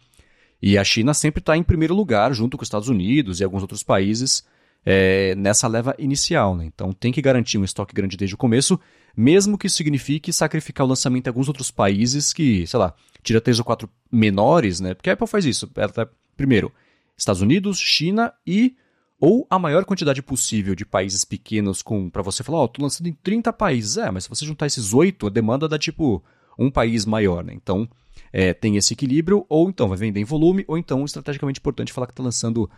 E 0.62 0.78
a 0.78 0.84
China 0.84 1.12
sempre 1.12 1.40
está 1.40 1.56
em 1.56 1.62
primeiro 1.62 1.94
lugar, 1.94 2.32
junto 2.32 2.56
com 2.56 2.62
os 2.62 2.66
Estados 2.66 2.88
Unidos 2.88 3.40
e 3.40 3.44
alguns 3.44 3.62
outros 3.62 3.82
países, 3.82 4.46
é, 4.84 5.34
nessa 5.34 5.68
leva 5.68 5.94
inicial. 5.98 6.56
Né? 6.56 6.64
Então 6.66 6.92
tem 6.92 7.12
que 7.12 7.22
garantir 7.22 7.58
um 7.58 7.64
estoque 7.64 7.94
grande 7.94 8.16
desde 8.16 8.34
o 8.34 8.38
começo, 8.38 8.78
mesmo 9.16 9.58
que 9.58 9.66
isso 9.66 9.76
signifique 9.76 10.32
sacrificar 10.32 10.86
o 10.86 10.88
lançamento 10.88 11.26
em 11.26 11.30
alguns 11.30 11.48
outros 11.48 11.70
países 11.70 12.32
que, 12.32 12.66
sei 12.66 12.78
lá, 12.78 12.94
tira 13.22 13.40
três 13.40 13.58
ou 13.58 13.64
quatro 13.64 13.88
menores, 14.10 14.80
né? 14.80 14.94
Porque 14.94 15.10
a 15.10 15.12
Apple 15.12 15.26
faz 15.26 15.44
isso. 15.44 15.70
Ela 15.76 15.92
tá, 15.92 16.08
primeiro, 16.36 16.72
Estados 17.16 17.42
Unidos, 17.42 17.78
China 17.78 18.32
e 18.46 18.74
ou 19.20 19.46
a 19.48 19.56
maior 19.56 19.84
quantidade 19.84 20.20
possível 20.20 20.74
de 20.74 20.84
países 20.84 21.24
pequenos 21.24 21.80
com 21.80 22.10
para 22.10 22.22
você 22.22 22.42
falar, 22.42 22.58
ó, 22.58 22.64
oh, 22.64 22.68
tô 22.68 22.82
lançando 22.82 23.06
em 23.06 23.12
30 23.12 23.52
países. 23.52 23.96
É, 23.96 24.10
mas 24.10 24.24
se 24.24 24.30
você 24.30 24.44
juntar 24.44 24.66
esses 24.66 24.92
oito, 24.92 25.28
a 25.28 25.30
demanda 25.30 25.68
dá 25.68 25.78
tipo 25.78 26.22
um 26.58 26.70
país 26.70 27.06
maior, 27.06 27.44
né? 27.44 27.52
Então, 27.54 27.88
é, 28.32 28.52
tem 28.52 28.76
esse 28.76 28.94
equilíbrio, 28.94 29.46
ou 29.48 29.68
então 29.68 29.88
vai 29.88 29.96
vender 29.96 30.20
em 30.20 30.24
volume, 30.24 30.64
ou 30.66 30.76
então, 30.76 31.04
estrategicamente 31.04 31.60
importante, 31.60 31.92
falar 31.92 32.08
que 32.08 32.12
está 32.12 32.22
lançando 32.22 32.68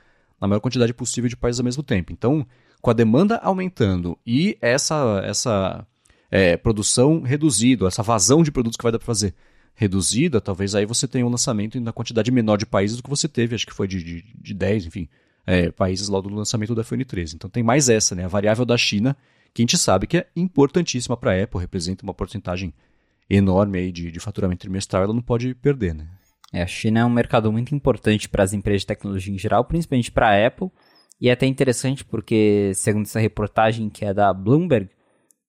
na 0.41 0.49
maior 0.49 0.61
quantidade 0.61 0.93
possível 0.93 1.29
de 1.29 1.37
países 1.37 1.61
ao 1.61 1.65
mesmo 1.65 1.83
tempo. 1.83 2.13
Então, 2.13 2.47
com 2.81 2.91
a 2.91 2.95
demanda 2.95 3.37
aumentando 3.39 4.19
e 4.27 4.59
essa, 4.61 5.23
essa 5.25 5.87
é, 6.31 6.57
produção 6.57 7.23
reduzida, 7.23 7.87
essa 7.87 8.03
vazão 8.03 8.43
de 8.43 8.53
produtos 8.53 8.77
que 8.77 8.83
vai 8.83 8.93
dar 8.93 8.99
para 8.99 9.07
fazer 9.07 9.35
reduzida, 9.75 10.41
talvez 10.41 10.75
aí 10.75 10.87
você 10.87 11.09
tenha 11.09 11.27
um 11.27 11.31
lançamento 11.31 11.81
na 11.81 11.93
quantidade 11.93 12.31
menor 12.31 12.57
de 12.57 12.67
países 12.67 12.97
do 12.97 13.03
que 13.03 13.11
você 13.11 13.29
teve, 13.29 13.55
acho 13.55 13.67
que 13.67 13.75
foi 13.75 13.89
de, 13.89 14.03
de, 14.03 14.25
de 14.35 14.55
10, 14.55 14.87
enfim, 14.87 15.09
é, 15.47 15.71
países 15.71 16.09
lá 16.09 16.21
do 16.21 16.29
lançamento 16.29 16.75
do 16.75 16.81
iPhone 16.81 17.05
13. 17.05 17.37
Então 17.37 17.51
tem 17.51 17.63
mais 17.63 17.89
essa, 17.89 18.15
né? 18.15 18.25
A 18.25 18.29
variável 18.29 18.65
da 18.65 18.77
China, 18.77 19.17
que 19.53 19.63
a 19.63 19.65
gente 19.65 19.79
sabe 19.79 20.07
que 20.07 20.19
é 20.19 20.27
importantíssima 20.37 21.17
para 21.17 21.33
a 21.33 21.43
Apple, 21.43 21.61
representa 21.61 22.05
uma 22.05 22.15
porcentagem 22.15 22.73
enorme 23.29 23.79
aí 23.79 23.93
de, 23.93 24.11
de 24.11 24.21
faturamento 24.21 24.61
trimestral, 24.61 25.05
ela 25.05 25.15
não 25.15 25.23
pode 25.23 25.55
perder, 25.55 25.95
né? 25.95 26.07
É, 26.55 26.63
a 26.63 26.67
China 26.69 27.01
é 27.01 27.05
um 27.05 27.11
mercado 27.11 27.51
muito 27.51 27.75
importante 27.75 28.29
para 28.29 28.45
as 28.45 28.53
empresas 28.53 28.83
de 28.83 28.87
tecnologia 28.87 29.35
em 29.35 29.39
geral, 29.39 29.65
principalmente 29.65 30.13
para 30.13 30.29
a 30.29 30.47
Apple. 30.47 30.71
E 31.21 31.29
é 31.29 31.33
até 31.33 31.47
interessante 31.47 32.05
porque, 32.05 32.71
segundo 32.77 33.07
essa 33.07 33.19
reportagem 33.19 33.91
que 33.91 34.05
é 34.05 34.15
da 34.15 34.33
Bloomberg, 34.33 34.89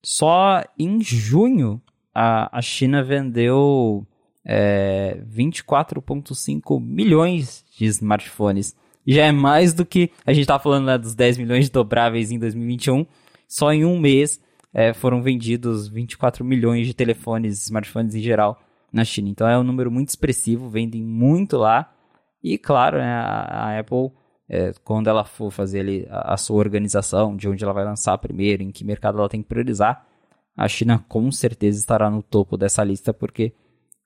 só 0.03 0.63
em 0.79 0.99
junho 0.99 1.79
a, 2.13 2.57
a 2.57 2.59
China 2.59 3.03
vendeu 3.03 4.03
é, 4.43 5.21
24,5 5.31 6.81
milhões 6.81 7.63
de 7.77 7.85
smartphones. 7.85 8.75
Já 9.05 9.25
é 9.25 9.31
mais 9.31 9.75
do 9.75 9.85
que 9.85 10.09
a 10.25 10.33
gente 10.33 10.41
estava 10.41 10.63
falando 10.63 10.87
né, 10.87 10.97
dos 10.97 11.13
10 11.13 11.37
milhões 11.37 11.65
de 11.65 11.71
dobráveis 11.71 12.31
em 12.31 12.39
2021. 12.39 13.05
Só 13.47 13.71
em 13.71 13.85
um 13.85 13.99
mês 13.99 14.41
é, 14.73 14.91
foram 14.91 15.21
vendidos 15.21 15.87
24 15.87 16.43
milhões 16.43 16.87
de 16.87 16.95
telefones, 16.95 17.61
smartphones 17.61 18.15
em 18.15 18.21
geral 18.21 18.59
na 18.95 19.03
China. 19.03 19.27
Então 19.27 19.45
é 19.45 19.59
um 19.59 19.63
número 19.63 19.91
muito 19.91 20.07
expressivo, 20.07 20.69
vendem 20.69 21.03
muito 21.03 21.57
lá. 21.57 21.93
E 22.41 22.57
claro, 22.57 22.97
né, 22.97 23.13
a, 23.13 23.77
Apple, 23.77 24.09
é, 24.47 24.71
quando 24.85 25.09
ela 25.09 25.25
for 25.25 25.51
fazer 25.51 25.81
ali 25.81 26.07
a, 26.09 26.33
a, 26.33 26.37
sua 26.37 26.55
organização, 26.55 27.35
de 27.35 27.49
onde 27.49 27.61
ela 27.61 27.73
vai 27.73 27.83
lançar 27.83 28.17
primeiro, 28.17 28.63
em 28.63 28.71
que 28.71 28.85
mercado 28.85 29.17
ela 29.17 29.27
tem 29.27 29.41
que 29.41 29.49
priorizar, 29.49 30.07
a 30.55 30.67
China 30.69 31.03
com 31.09 31.29
certeza 31.29 31.77
estará 31.77 32.09
no 32.09 32.23
topo 32.23 32.55
dessa 32.55 32.85
lista, 32.85 33.13
porque 33.13 33.53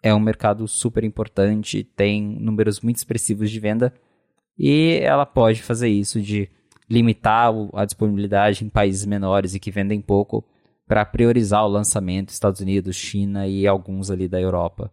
é 0.02 0.12
um 0.12 0.20
mercado 0.20 0.68
super 0.68 1.04
importante, 1.04 1.84
tem 1.84 2.24
números 2.24 2.82
muito 2.82 2.96
expressivos 2.96 3.52
de 3.52 3.60
venda, 3.60 3.94
e 4.58 5.00
ela 5.04 5.26
pode 5.26 5.62
fazer 5.62 5.90
isso 5.90 6.20
de 6.20 6.50
limitar 6.90 7.54
a 7.76 7.86
disponibilidade 7.86 8.66
em 8.66 8.70
países 8.70 9.06
menores 9.06 9.54
e 9.54 9.60
que 9.60 9.70
vendem 9.70 10.02
pouco 10.02 10.44
para 10.90 11.06
priorizar 11.06 11.64
o 11.64 11.68
lançamento 11.68 12.30
Estados 12.30 12.62
Unidos, 12.62 12.96
China 12.96 13.48
e 13.48 13.68
alguns 13.68 14.10
ali 14.10 14.28
da 14.28 14.42
Europa. 14.42 14.92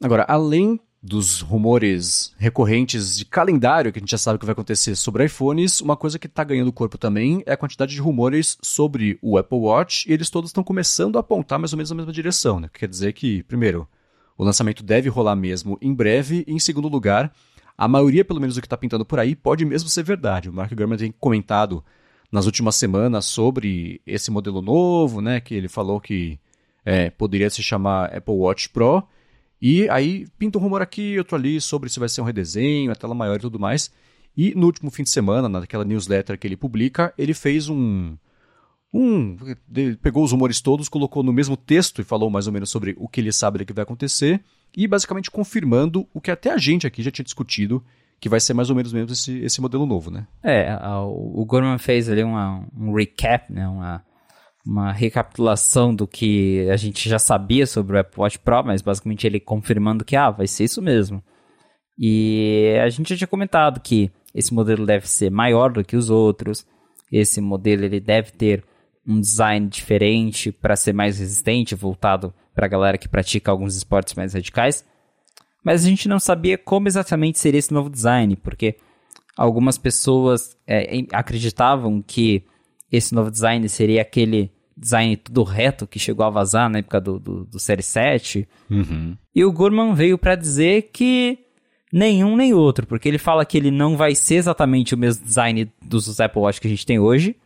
Agora, 0.00 0.24
além 0.28 0.78
dos 1.02 1.40
rumores 1.40 2.32
recorrentes 2.38 3.18
de 3.18 3.24
calendário 3.24 3.92
que 3.92 3.98
a 3.98 4.00
gente 4.00 4.12
já 4.12 4.16
sabe 4.16 4.38
que 4.38 4.46
vai 4.46 4.52
acontecer 4.52 4.94
sobre 4.94 5.24
iPhones, 5.24 5.80
uma 5.80 5.96
coisa 5.96 6.20
que 6.20 6.28
está 6.28 6.44
ganhando 6.44 6.72
corpo 6.72 6.96
também 6.96 7.42
é 7.46 7.52
a 7.52 7.56
quantidade 7.56 7.92
de 7.92 8.00
rumores 8.00 8.56
sobre 8.62 9.18
o 9.20 9.36
Apple 9.36 9.58
Watch, 9.58 10.08
e 10.08 10.12
eles 10.12 10.30
todos 10.30 10.50
estão 10.50 10.62
começando 10.62 11.16
a 11.16 11.20
apontar 11.20 11.58
mais 11.58 11.72
ou 11.72 11.78
menos 11.78 11.90
na 11.90 11.96
mesma 11.96 12.12
direção, 12.12 12.60
né? 12.60 12.70
Quer 12.72 12.88
dizer 12.88 13.12
que, 13.12 13.42
primeiro, 13.42 13.88
o 14.38 14.44
lançamento 14.44 14.84
deve 14.84 15.08
rolar 15.08 15.34
mesmo 15.34 15.76
em 15.82 15.92
breve, 15.92 16.44
e 16.46 16.52
em 16.52 16.60
segundo 16.60 16.86
lugar, 16.86 17.34
a 17.76 17.88
maioria, 17.88 18.24
pelo 18.24 18.40
menos, 18.40 18.54
do 18.54 18.60
que 18.60 18.68
está 18.68 18.76
pintando 18.76 19.04
por 19.04 19.18
aí, 19.18 19.34
pode 19.34 19.64
mesmo 19.64 19.88
ser 19.88 20.04
verdade. 20.04 20.48
O 20.48 20.52
Mark 20.52 20.72
Gurman 20.72 20.96
tem 20.96 21.10
comentado 21.10 21.84
nas 22.34 22.46
últimas 22.46 22.74
semanas 22.74 23.26
sobre 23.26 24.00
esse 24.04 24.28
modelo 24.28 24.60
novo, 24.60 25.20
né? 25.20 25.40
Que 25.40 25.54
ele 25.54 25.68
falou 25.68 26.00
que 26.00 26.36
é, 26.84 27.08
poderia 27.08 27.48
se 27.48 27.62
chamar 27.62 28.06
Apple 28.12 28.34
Watch 28.34 28.70
Pro. 28.70 29.04
E 29.62 29.88
aí 29.88 30.26
pinta 30.36 30.58
um 30.58 30.60
rumor 30.60 30.82
aqui, 30.82 31.16
outro 31.16 31.36
ali 31.36 31.60
sobre 31.60 31.88
se 31.88 32.00
vai 32.00 32.08
ser 32.08 32.22
um 32.22 32.24
redesenho, 32.24 32.90
a 32.90 32.96
tela 32.96 33.14
maior 33.14 33.36
e 33.36 33.38
tudo 33.38 33.60
mais. 33.60 33.88
E 34.36 34.52
no 34.56 34.66
último 34.66 34.90
fim 34.90 35.04
de 35.04 35.10
semana, 35.10 35.48
naquela 35.48 35.84
newsletter 35.84 36.36
que 36.36 36.44
ele 36.44 36.56
publica, 36.56 37.14
ele 37.16 37.34
fez 37.34 37.68
um. 37.68 38.16
um 38.92 39.36
pegou 40.02 40.24
os 40.24 40.32
rumores 40.32 40.60
todos, 40.60 40.88
colocou 40.88 41.22
no 41.22 41.32
mesmo 41.32 41.56
texto 41.56 42.00
e 42.00 42.04
falou 42.04 42.28
mais 42.30 42.48
ou 42.48 42.52
menos 42.52 42.68
sobre 42.68 42.96
o 42.98 43.06
que 43.06 43.20
ele 43.20 43.30
sabe 43.30 43.58
do 43.58 43.64
que 43.64 43.72
vai 43.72 43.84
acontecer. 43.84 44.42
E 44.76 44.88
basicamente 44.88 45.30
confirmando 45.30 46.04
o 46.12 46.20
que 46.20 46.32
até 46.32 46.50
a 46.50 46.58
gente 46.58 46.84
aqui 46.84 47.00
já 47.00 47.12
tinha 47.12 47.24
discutido, 47.24 47.80
que 48.20 48.28
vai 48.28 48.40
ser 48.40 48.54
mais 48.54 48.70
ou 48.70 48.76
menos 48.76 48.92
mesmo 48.92 49.12
esse, 49.12 49.38
esse 49.40 49.60
modelo 49.60 49.86
novo, 49.86 50.10
né? 50.10 50.26
É, 50.42 50.70
a, 50.70 51.02
o 51.02 51.44
Gorman 51.44 51.78
fez 51.78 52.08
ali 52.08 52.22
uma, 52.22 52.66
um 52.76 52.94
recap, 52.94 53.52
né? 53.52 53.68
Uma, 53.68 54.04
uma 54.66 54.92
recapitulação 54.92 55.94
do 55.94 56.06
que 56.06 56.68
a 56.70 56.76
gente 56.76 57.08
já 57.08 57.18
sabia 57.18 57.66
sobre 57.66 57.96
o 57.96 58.00
Apple 58.00 58.20
Watch 58.20 58.38
Pro, 58.38 58.64
mas 58.64 58.80
basicamente 58.80 59.26
ele 59.26 59.38
confirmando 59.38 60.04
que, 60.04 60.16
ah, 60.16 60.30
vai 60.30 60.46
ser 60.46 60.64
isso 60.64 60.80
mesmo. 60.80 61.22
E 61.98 62.76
a 62.82 62.88
gente 62.88 63.10
já 63.10 63.16
tinha 63.16 63.28
comentado 63.28 63.80
que 63.80 64.10
esse 64.34 64.52
modelo 64.52 64.84
deve 64.84 65.08
ser 65.08 65.30
maior 65.30 65.70
do 65.70 65.84
que 65.84 65.96
os 65.96 66.10
outros, 66.10 66.66
esse 67.12 67.40
modelo 67.40 67.84
ele 67.84 68.00
deve 68.00 68.32
ter 68.32 68.64
um 69.06 69.20
design 69.20 69.68
diferente 69.68 70.50
para 70.50 70.74
ser 70.74 70.92
mais 70.92 71.18
resistente, 71.18 71.74
voltado 71.74 72.32
para 72.54 72.66
a 72.66 72.68
galera 72.68 72.98
que 72.98 73.08
pratica 73.08 73.50
alguns 73.50 73.76
esportes 73.76 74.14
mais 74.14 74.32
radicais 74.32 74.84
mas 75.64 75.84
a 75.84 75.88
gente 75.88 76.06
não 76.08 76.20
sabia 76.20 76.58
como 76.58 76.86
exatamente 76.86 77.38
seria 77.38 77.58
esse 77.58 77.72
novo 77.72 77.88
design, 77.88 78.36
porque 78.36 78.76
algumas 79.36 79.78
pessoas 79.78 80.56
é, 80.66 81.04
acreditavam 81.12 82.02
que 82.02 82.44
esse 82.92 83.14
novo 83.14 83.30
design 83.30 83.68
seria 83.68 84.02
aquele 84.02 84.52
design 84.76 85.16
tudo 85.16 85.42
reto 85.42 85.86
que 85.86 85.98
chegou 85.98 86.26
a 86.26 86.30
vazar 86.30 86.68
na 86.68 86.80
época 86.80 87.00
do, 87.00 87.18
do, 87.18 87.44
do 87.44 87.58
Série 87.58 87.82
7. 87.82 88.46
Uhum. 88.70 89.16
E 89.34 89.44
o 89.44 89.52
Gurman 89.52 89.94
veio 89.94 90.18
para 90.18 90.36
dizer 90.36 90.90
que 90.92 91.38
nenhum 91.92 92.36
nem 92.36 92.52
outro, 92.52 92.86
porque 92.86 93.08
ele 93.08 93.18
fala 93.18 93.44
que 93.44 93.56
ele 93.56 93.70
não 93.70 93.96
vai 93.96 94.14
ser 94.14 94.36
exatamente 94.36 94.94
o 94.94 94.98
mesmo 94.98 95.24
design 95.24 95.72
dos 95.80 96.20
Apple 96.20 96.42
Watch 96.42 96.60
que 96.60 96.66
a 96.66 96.70
gente 96.70 96.86
tem 96.86 96.98
hoje, 96.98 97.36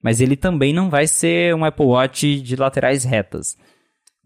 mas 0.00 0.20
ele 0.20 0.36
também 0.36 0.72
não 0.72 0.88
vai 0.88 1.06
ser 1.06 1.54
um 1.54 1.64
Apple 1.64 1.86
Watch 1.86 2.40
de 2.40 2.56
laterais 2.56 3.04
retas. 3.04 3.56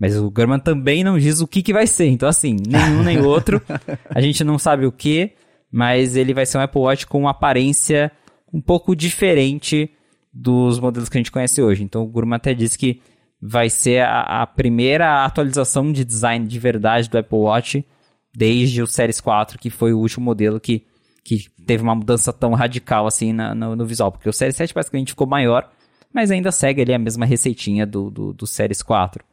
Mas 0.00 0.16
o 0.16 0.30
Gurman 0.30 0.58
também 0.58 1.04
não 1.04 1.18
diz 1.18 1.42
o 1.42 1.46
que, 1.46 1.62
que 1.62 1.74
vai 1.74 1.86
ser. 1.86 2.06
Então, 2.06 2.26
assim, 2.26 2.56
nenhum 2.66 3.02
nem 3.02 3.20
outro. 3.20 3.60
A 4.08 4.18
gente 4.22 4.42
não 4.42 4.58
sabe 4.58 4.86
o 4.86 4.92
que, 4.92 5.32
mas 5.70 6.16
ele 6.16 6.32
vai 6.32 6.46
ser 6.46 6.56
um 6.56 6.62
Apple 6.62 6.80
Watch 6.80 7.06
com 7.06 7.20
uma 7.20 7.32
aparência 7.32 8.10
um 8.50 8.62
pouco 8.62 8.96
diferente 8.96 9.90
dos 10.32 10.80
modelos 10.80 11.08
que 11.10 11.18
a 11.18 11.20
gente 11.20 11.30
conhece 11.30 11.60
hoje. 11.60 11.82
Então, 11.82 12.02
o 12.02 12.06
Gurman 12.06 12.36
até 12.36 12.54
disse 12.54 12.78
que 12.78 13.02
vai 13.40 13.68
ser 13.68 14.02
a, 14.02 14.42
a, 14.42 14.46
primeira 14.46 15.24
atualização 15.24 15.92
de 15.92 16.04
design 16.04 16.46
de 16.46 16.58
verdade 16.58 17.08
do 17.08 17.18
Apple 17.18 17.38
Watch 17.38 17.86
desde 18.34 18.82
o 18.82 18.86
Series 18.86 19.20
4, 19.20 19.58
que 19.58 19.70
foi 19.70 19.92
o 19.92 19.98
último 19.98 20.24
modelo 20.24 20.60
que, 20.60 20.84
que 21.22 21.46
teve 21.66 21.82
uma 21.82 21.94
mudança 21.94 22.32
tão 22.32 22.54
radical 22.54 23.06
assim 23.06 23.32
na, 23.32 23.54
no, 23.54 23.76
no, 23.76 23.86
visual. 23.86 24.10
Porque 24.10 24.28
o 24.28 24.32
Series 24.32 24.56
7 24.56 24.74
basicamente 24.74 25.12
ficou 25.12 25.26
maior, 25.26 25.70
mas 26.12 26.30
ainda 26.30 26.50
segue 26.50 26.80
ali 26.82 26.94
a 26.94 26.98
mesma 26.98 27.26
receitinha 27.26 27.86
do, 27.86 28.10
do, 28.10 28.32
do 28.32 28.46
Series 28.46 28.82
4. 28.82 29.24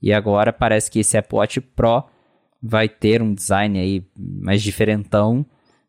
E 0.00 0.12
agora 0.12 0.52
parece 0.52 0.90
que 0.90 1.00
esse 1.00 1.16
Apple 1.16 1.38
Watch 1.38 1.60
Pro 1.60 2.04
vai 2.62 2.88
ter 2.88 3.22
um 3.22 3.34
design 3.34 3.78
aí 3.78 4.04
mais 4.16 4.62
diferentão, 4.62 5.44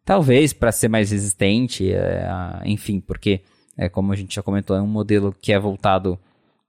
talvez 0.05 0.53
para 0.53 0.71
ser 0.71 0.87
mais 0.87 1.11
resistente, 1.11 1.91
é, 1.91 2.27
enfim, 2.65 2.99
porque 2.99 3.41
é 3.77 3.87
como 3.89 4.11
a 4.11 4.15
gente 4.15 4.35
já 4.35 4.43
comentou, 4.43 4.75
é 4.75 4.81
um 4.81 4.87
modelo 4.87 5.35
que 5.39 5.53
é 5.53 5.59
voltado 5.59 6.19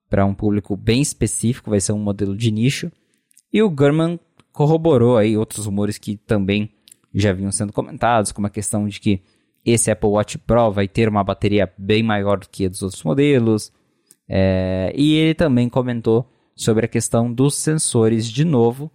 para 0.08 0.24
um 0.24 0.34
público 0.34 0.76
bem 0.76 1.00
específico, 1.00 1.70
vai 1.70 1.80
ser 1.80 1.92
um 1.92 1.98
modelo 1.98 2.36
de 2.36 2.50
nicho. 2.50 2.90
E 3.52 3.62
o 3.62 3.70
Gurman 3.70 4.18
corroborou 4.52 5.16
aí 5.16 5.36
outros 5.36 5.66
rumores 5.66 5.98
que 5.98 6.16
também 6.16 6.70
já 7.14 7.32
vinham 7.32 7.52
sendo 7.52 7.72
comentados, 7.72 8.32
como 8.32 8.46
a 8.46 8.50
questão 8.50 8.86
de 8.86 9.00
que 9.00 9.22
esse 9.64 9.90
Apple 9.90 10.08
Watch 10.08 10.38
Pro 10.38 10.70
vai 10.70 10.88
ter 10.88 11.08
uma 11.08 11.22
bateria 11.22 11.72
bem 11.76 12.02
maior 12.02 12.38
do 12.38 12.48
que 12.48 12.66
a 12.66 12.68
dos 12.68 12.82
outros 12.82 13.02
modelos. 13.02 13.72
É, 14.28 14.92
e 14.94 15.14
ele 15.14 15.34
também 15.34 15.68
comentou 15.68 16.30
sobre 16.62 16.84
a 16.84 16.88
questão 16.88 17.32
dos 17.32 17.54
sensores 17.54 18.26
de 18.30 18.44
novo. 18.44 18.90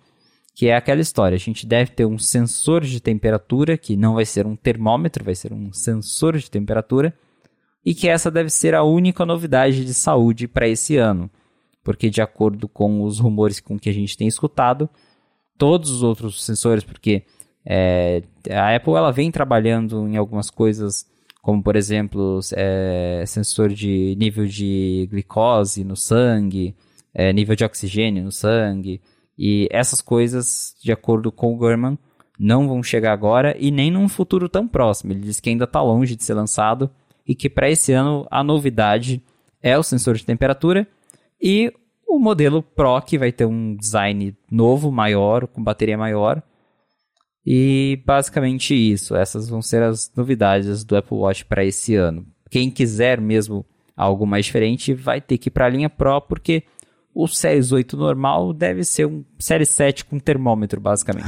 que 0.54 0.68
é 0.70 0.76
aquela 0.76 1.02
história. 1.02 1.36
A 1.36 1.40
gente 1.40 1.66
deve 1.66 1.92
ter 1.92 2.06
um 2.06 2.18
sensor 2.18 2.82
de 2.82 3.02
temperatura, 3.02 3.78
que 3.78 3.98
não 3.98 4.14
vai 4.14 4.26
ser 4.26 4.48
um 4.48 4.56
termômetro, 4.56 5.26
vai 5.26 5.36
ser 5.36 5.52
um 5.52 5.74
sensor 5.74 6.38
de 6.38 6.50
temperatura, 6.50 7.14
e 7.84 7.94
que 7.94 8.08
essa 8.08 8.32
deve 8.32 8.50
ser 8.50 8.74
a 8.74 8.82
única 8.82 9.26
novidade 9.26 9.84
de 9.84 9.94
saúde 9.94 10.48
para 10.48 10.66
esse 10.66 10.96
ano. 10.96 11.30
Porque, 11.84 12.10
de 12.10 12.22
acordo 12.22 12.70
com 12.70 13.02
os 13.04 13.20
rumores 13.20 13.60
com 13.60 13.78
que 13.78 13.90
a 13.90 13.94
gente 13.94 14.16
tem 14.16 14.28
escutado, 14.30 14.90
todos 15.58 15.90
os 15.90 16.04
outros 16.04 16.42
sensores, 16.42 16.86
porque 16.86 17.24
é, 17.66 18.24
a 18.50 18.76
Apple 18.76 18.94
ela 18.94 19.12
vem 19.12 19.30
trabalhando 19.32 20.08
em 20.08 20.16
algumas 20.16 20.50
coisas, 20.50 21.06
como 21.42 21.62
por 21.62 21.76
exemplo, 21.76 22.40
é, 22.56 23.24
sensor 23.28 23.74
de 23.74 24.16
nível 24.18 24.46
de 24.46 25.08
glicose 25.12 25.84
no 25.84 25.98
sangue, 25.98 26.76
é, 27.16 27.34
nível 27.34 27.56
de 27.56 27.64
oxigênio 27.64 28.24
no 28.24 28.32
sangue, 28.32 29.02
e 29.38 29.68
essas 29.72 30.02
coisas, 30.02 30.76
de 30.84 30.92
acordo 30.92 31.32
com 31.32 31.54
o 31.54 31.58
Gurman, 31.58 31.98
não 32.38 32.68
vão 32.68 32.84
chegar 32.84 33.14
agora 33.14 33.56
e 33.58 33.72
nem 33.72 33.90
num 33.90 34.08
futuro 34.08 34.50
tão 34.50 34.68
próximo. 34.68 35.14
Ele 35.14 35.22
diz 35.22 35.40
que 35.40 35.50
ainda 35.50 35.64
está 35.64 35.82
longe 35.82 36.16
de 36.16 36.24
ser 36.24 36.34
lançado 36.34 36.90
e 37.26 37.34
que 37.34 37.50
para 37.50 37.70
esse 37.70 37.94
ano 37.94 38.28
a 38.30 38.44
novidade 38.44 39.24
é 39.62 39.78
o 39.78 39.84
sensor 39.84 40.16
de 40.16 40.26
temperatura 40.26 40.88
e 41.42 41.74
o 42.08 42.20
modelo 42.20 42.62
Pro 42.62 43.02
que 43.02 43.18
vai 43.18 43.32
ter 43.32 43.46
um 43.46 43.76
design 43.76 44.36
novo, 44.52 44.92
maior, 44.92 45.48
com 45.48 45.64
bateria 45.64 45.98
maior. 45.98 46.42
E 47.46 48.02
basicamente 48.06 48.74
isso. 48.74 49.16
Essas 49.16 49.50
vão 49.50 49.62
ser 49.62 49.84
as 49.84 50.12
novidades 50.16 50.84
do 50.84 50.96
Apple 50.96 51.18
Watch 51.18 51.46
para 51.46 51.64
esse 51.64 51.96
ano. 51.96 52.26
Quem 52.50 52.72
quiser 52.72 53.20
mesmo 53.20 53.66
algo 53.96 54.26
mais 54.26 54.46
diferente 54.46 54.94
vai 54.94 55.22
ter 55.22 55.38
que 55.38 55.48
ir 55.48 55.52
para 55.52 55.66
a 55.66 55.70
linha 55.70 55.90
Pro 55.90 56.22
porque 56.22 56.64
o 57.16 57.28
Series 57.30 57.72
8 57.72 57.96
normal 57.96 58.52
deve 58.52 58.84
ser 58.84 59.08
um 59.08 59.24
Series 59.40 59.70
7 59.70 60.04
com 60.04 60.20
termômetro, 60.20 60.82
basicamente. 60.82 61.26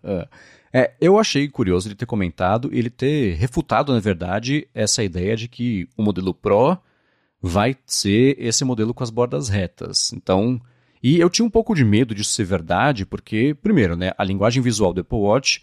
é, 0.72 0.94
eu 0.98 1.18
achei 1.18 1.46
curioso 1.48 1.86
ele 1.86 1.94
ter 1.94 2.06
comentado, 2.06 2.70
ele 2.72 2.88
ter 2.88 3.34
refutado, 3.34 3.92
na 3.92 4.00
verdade, 4.00 4.66
essa 4.74 5.04
ideia 5.04 5.36
de 5.36 5.48
que 5.48 5.86
o 5.98 6.02
modelo 6.02 6.32
Pro 6.32 6.78
vai 7.42 7.76
ser 7.84 8.36
esse 8.38 8.64
modelo 8.64 8.94
com 8.94 9.04
as 9.04 9.10
bordas 9.10 9.50
retas. 9.50 10.14
Então, 10.14 10.58
e 11.02 11.20
eu 11.20 11.28
tinha 11.28 11.44
um 11.44 11.50
pouco 11.50 11.74
de 11.74 11.84
medo 11.84 12.14
disso 12.14 12.30
ser 12.30 12.44
verdade, 12.44 13.04
porque, 13.04 13.54
primeiro, 13.60 13.94
né, 13.94 14.12
a 14.16 14.24
linguagem 14.24 14.62
visual 14.62 14.94
do 14.94 15.02
Apple 15.02 15.18
Watch, 15.18 15.62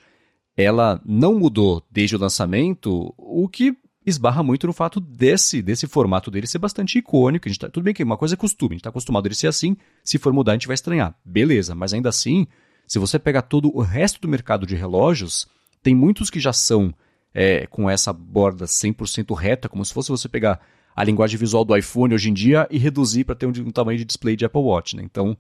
ela 0.56 1.02
não 1.04 1.40
mudou 1.40 1.84
desde 1.90 2.16
o 2.16 2.20
lançamento, 2.20 3.16
o 3.18 3.48
que 3.48 3.76
esbarra 4.10 4.44
muito 4.44 4.68
no 4.68 4.74
fato 4.74 5.00
desse, 5.00 5.62
desse 5.62 5.88
formato 5.88 6.30
dele 6.30 6.48
ser 6.48 6.60
bastante 6.60 6.98
icônico. 6.98 7.48
A 7.48 7.50
gente 7.50 7.60
tá, 7.60 7.70
tudo 7.70 7.84
bem 7.84 7.94
que 7.94 8.04
uma 8.04 8.18
coisa 8.18 8.36
é 8.36 8.38
costume, 8.38 8.72
a 8.72 8.74
gente 8.74 8.82
está 8.82 8.90
acostumado 8.90 9.26
a 9.26 9.28
ele 9.28 9.36
ser 9.36 9.48
assim. 9.48 9.78
Se 10.04 10.18
for 10.18 10.34
mudar, 10.34 10.54
a 10.54 10.56
gente 10.56 10.68
vai 10.68 10.74
estranhar. 10.74 11.16
Beleza, 11.24 11.74
mas 11.74 11.94
ainda 11.94 12.10
assim, 12.10 12.48
se 12.88 13.00
você 13.00 13.18
pegar 13.18 13.44
todo 13.44 13.76
o 13.76 13.82
resto 13.82 14.20
do 14.20 14.28
mercado 14.28 14.66
de 14.66 14.76
relógios, 14.76 15.48
tem 15.82 15.96
muitos 15.96 16.30
que 16.30 16.40
já 16.40 16.52
são 16.52 16.94
é, 17.34 17.68
com 17.68 17.90
essa 17.90 18.12
borda 18.12 18.66
100% 18.66 19.36
reta, 19.36 19.70
como 19.70 19.86
se 19.86 19.94
fosse 19.94 20.10
você 20.10 20.28
pegar 20.28 20.60
a 20.96 21.04
linguagem 21.04 21.38
visual 21.38 21.64
do 21.64 21.76
iPhone 21.78 22.14
hoje 22.14 22.30
em 22.30 22.34
dia 22.34 22.68
e 22.70 22.78
reduzir 22.78 23.24
para 23.24 23.36
ter 23.36 23.46
um, 23.46 23.50
um, 23.50 23.72
tamanho 23.72 23.98
de 23.98 24.06
display 24.06 24.36
de 24.36 24.46
Apple 24.46 24.62
Watch. 24.62 24.96
Né? 24.96 25.04
Então, 25.04 25.38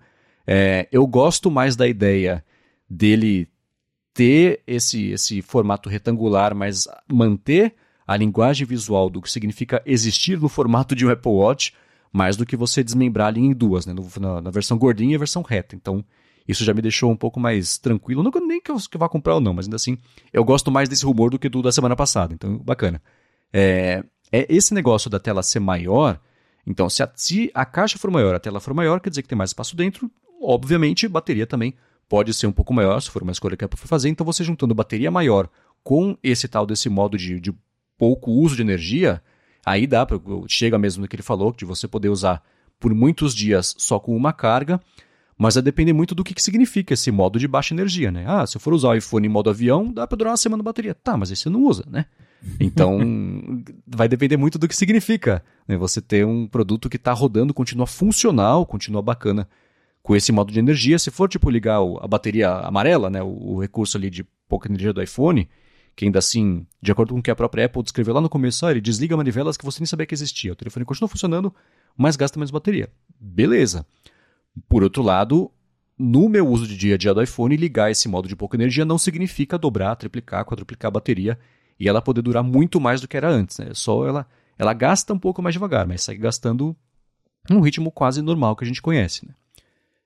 é, 0.48 0.88
eu 0.92 1.06
gosto 1.06 1.52
mais 1.52 1.76
da 1.76 1.88
ideia 1.88 2.44
dele 2.90 3.50
ter 4.14 4.62
esse, 4.66 5.12
esse 5.12 5.42
formato 5.42 5.90
retangular, 5.90 6.56
mas 6.56 6.88
manter 7.12 7.74
a 8.10 8.18
linguagem 8.18 8.66
visual 8.66 9.08
do 9.08 9.22
que 9.22 9.32
significa 9.32 9.84
existir 9.86 10.40
no 10.40 10.50
formato 10.50 10.96
de 10.96 11.06
um 11.06 11.12
Apple 11.12 11.32
Watch, 11.32 11.76
mais 12.12 12.36
do 12.36 12.44
que 12.44 12.58
você 12.58 12.84
desmembrar 12.84 13.28
ali 13.28 13.40
em 13.40 13.54
duas, 13.54 13.86
né? 13.86 13.94
na, 14.20 14.42
na, 14.42 14.50
versão 14.50 14.80
gordinha 14.80 15.12
e 15.12 15.16
a 15.16 15.20
versão 15.20 15.44
reta. 15.44 15.76
Então, 15.76 16.04
isso 16.48 16.64
já 16.64 16.74
me 16.74 16.82
deixou 16.82 17.12
um 17.12 17.16
pouco 17.16 17.40
mais 17.40 17.78
tranquilo. 17.78 18.24
Não 18.24 18.32
nem 18.48 18.60
que 18.60 18.72
eu, 18.72 18.78
que 18.78 18.98
eu 18.98 19.00
vá 19.00 19.08
comprar 19.08 19.36
ou 19.36 19.40
não, 19.40 19.54
mas 19.54 19.68
ainda 19.68 19.76
assim, 19.76 19.96
eu 20.34 20.44
gosto 20.44 20.72
mais 20.72 20.90
desse 20.90 21.06
rumor 21.06 21.30
do 21.30 21.38
que 21.38 21.48
do 21.48 21.62
da 21.62 21.72
semana 21.72 21.96
passada. 21.96 22.34
Então, 22.34 22.58
bacana. 22.58 23.00
É, 23.54 24.04
é 24.32 24.48
esse 24.50 24.74
negócio 24.74 25.08
da 25.08 25.20
tela 25.20 25.44
ser 25.44 25.60
maior. 25.60 26.20
Então, 26.66 26.90
se 26.90 27.04
a, 27.04 27.12
se 27.16 27.52
a 27.54 27.64
caixa 27.64 28.00
for 28.00 28.10
maior, 28.10 28.34
a 28.34 28.40
tela 28.40 28.60
for 28.60 28.74
maior, 28.74 29.00
quer 29.02 29.12
dizer 29.12 29.22
que 29.22 29.28
tem 29.28 29.38
mais 29.38 29.52
espaço 29.52 29.76
dentro. 29.76 30.10
Obviamente, 30.42 31.08
bateria 31.08 31.46
também 31.46 31.76
pode 32.08 32.34
ser 32.34 32.48
um 32.48 32.52
pouco 32.52 32.74
maior, 32.74 33.00
se 33.00 33.12
for 33.12 33.22
uma 33.22 33.32
escolha 33.32 33.56
que 33.56 33.64
a 33.64 33.68
Apple 33.68 33.80
for 33.80 33.88
fazer. 33.88 34.10
Então, 34.10 34.26
você 34.26 34.44
juntando 34.44 34.74
bateria 34.74 35.12
maior 35.12 35.48
com 35.84 36.18
esse 36.24 36.48
tal 36.48 36.66
desse 36.66 36.90
modo 36.90 37.16
de, 37.16 37.40
de 37.40 37.54
pouco 38.00 38.32
uso 38.32 38.56
de 38.56 38.62
energia, 38.62 39.22
aí 39.66 39.86
dá 39.86 40.06
para 40.06 40.18
chega 40.48 40.80
mesmo 40.80 41.02
no 41.02 41.08
que 41.08 41.18
ele 41.18 41.22
falou, 41.22 41.54
de 41.56 41.66
você 41.66 41.88
poder 41.88 42.08
usar 42.08 42.42
por 42.80 42.94
muitos 42.94 43.36
dias 43.36 43.76
só 43.78 44.00
com 44.00 44.16
uma 44.16 44.32
carga, 44.32 44.80
mas 45.38 45.56
vai 45.56 45.62
depender 45.62 45.92
muito 45.92 46.16
do 46.16 46.24
que, 46.24 46.34
que 46.34 46.42
significa 46.42 46.94
esse 46.94 47.12
modo 47.12 47.38
de 47.38 47.48
baixa 47.48 47.74
energia, 47.74 48.10
né? 48.10 48.24
Ah, 48.26 48.48
se 48.48 48.56
eu 48.56 48.62
for 48.62 48.74
usar 48.74 48.90
o 48.90 48.96
iPhone 48.96 49.28
em 49.28 49.30
modo 49.30 49.50
avião, 49.50 49.92
dá 49.92 50.08
para 50.08 50.18
durar 50.18 50.32
uma 50.32 50.38
semana 50.38 50.64
de 50.64 50.66
bateria. 50.66 50.96
Tá, 50.96 51.18
mas 51.18 51.30
aí 51.30 51.36
você 51.36 51.50
não 51.50 51.64
usa, 51.64 51.84
né? 51.88 52.06
Então, 52.58 52.98
vai 53.86 54.08
depender 54.08 54.38
muito 54.38 54.58
do 54.58 54.66
que 54.66 54.74
significa 54.74 55.44
né? 55.68 55.76
você 55.76 56.02
ter 56.02 56.26
um 56.26 56.48
produto 56.48 56.90
que 56.90 56.96
está 56.96 57.12
rodando, 57.12 57.54
continua 57.54 57.86
funcional, 57.86 58.66
continua 58.66 59.02
bacana 59.02 59.46
com 60.02 60.16
esse 60.16 60.32
modo 60.32 60.50
de 60.50 60.58
energia. 60.58 60.98
Se 60.98 61.12
for, 61.12 61.28
tipo, 61.28 61.50
ligar 61.50 61.82
a 62.02 62.08
bateria 62.08 62.50
amarela, 62.50 63.10
né? 63.10 63.22
o 63.22 63.60
recurso 63.60 63.98
ali 63.98 64.10
de 64.10 64.24
pouca 64.48 64.70
energia 64.70 64.94
do 64.94 65.04
iPhone, 65.04 65.50
que 66.00 66.06
ainda 66.06 66.20
assim, 66.20 66.66
de 66.82 66.94
acordo 66.94 67.14
com 67.14 67.20
o 67.20 67.22
que 67.22 67.30
a 67.30 67.36
própria 67.36 67.66
Apple 67.66 67.84
descreveu 67.84 68.14
lá 68.14 68.22
no 68.22 68.30
começo, 68.30 68.66
ah, 68.66 68.72
ele 68.72 68.80
desliga 68.80 69.18
manivelas 69.18 69.58
que 69.58 69.66
você 69.66 69.82
nem 69.82 69.86
sabia 69.86 70.06
que 70.06 70.14
existia. 70.14 70.54
O 70.54 70.56
telefone 70.56 70.86
continua 70.86 71.10
funcionando, 71.10 71.54
mas 71.98 72.16
gasta 72.16 72.40
menos 72.40 72.52
bateria. 72.52 72.90
Beleza. 73.20 73.86
Por 74.70 74.82
outro 74.82 75.04
lado, 75.04 75.52
no 75.98 76.30
meu 76.30 76.48
uso 76.48 76.66
de 76.66 76.78
dia 76.78 76.96
a 76.96 76.98
dia 76.98 77.14
do 77.14 77.22
iPhone, 77.22 77.54
ligar 77.58 77.92
esse 77.92 78.08
modo 78.08 78.30
de 78.30 78.36
pouca 78.38 78.56
energia 78.56 78.86
não 78.86 78.98
significa 78.98 79.58
dobrar, 79.58 79.94
triplicar, 79.98 80.46
quadruplicar 80.46 80.88
a 80.88 80.92
bateria 80.92 81.38
e 81.78 81.90
ela 81.90 82.02
poder 82.02 82.22
durar 82.22 82.44
muito 82.44 82.80
mais 82.80 83.02
do 83.02 83.08
que 83.08 83.18
era 83.18 83.30
antes. 83.30 83.58
Né? 83.58 83.72
Só 83.74 84.08
ela, 84.08 84.26
ela 84.58 84.72
gasta 84.72 85.14
um 85.14 85.20
pouco 85.20 85.42
mais 85.42 85.52
devagar, 85.52 85.86
mas 85.86 86.02
segue 86.02 86.22
gastando 86.22 86.74
num 87.50 87.60
ritmo 87.60 87.92
quase 87.92 88.22
normal 88.22 88.56
que 88.56 88.64
a 88.64 88.68
gente 88.68 88.82
conhece. 88.82 89.28
Né? 89.28 89.34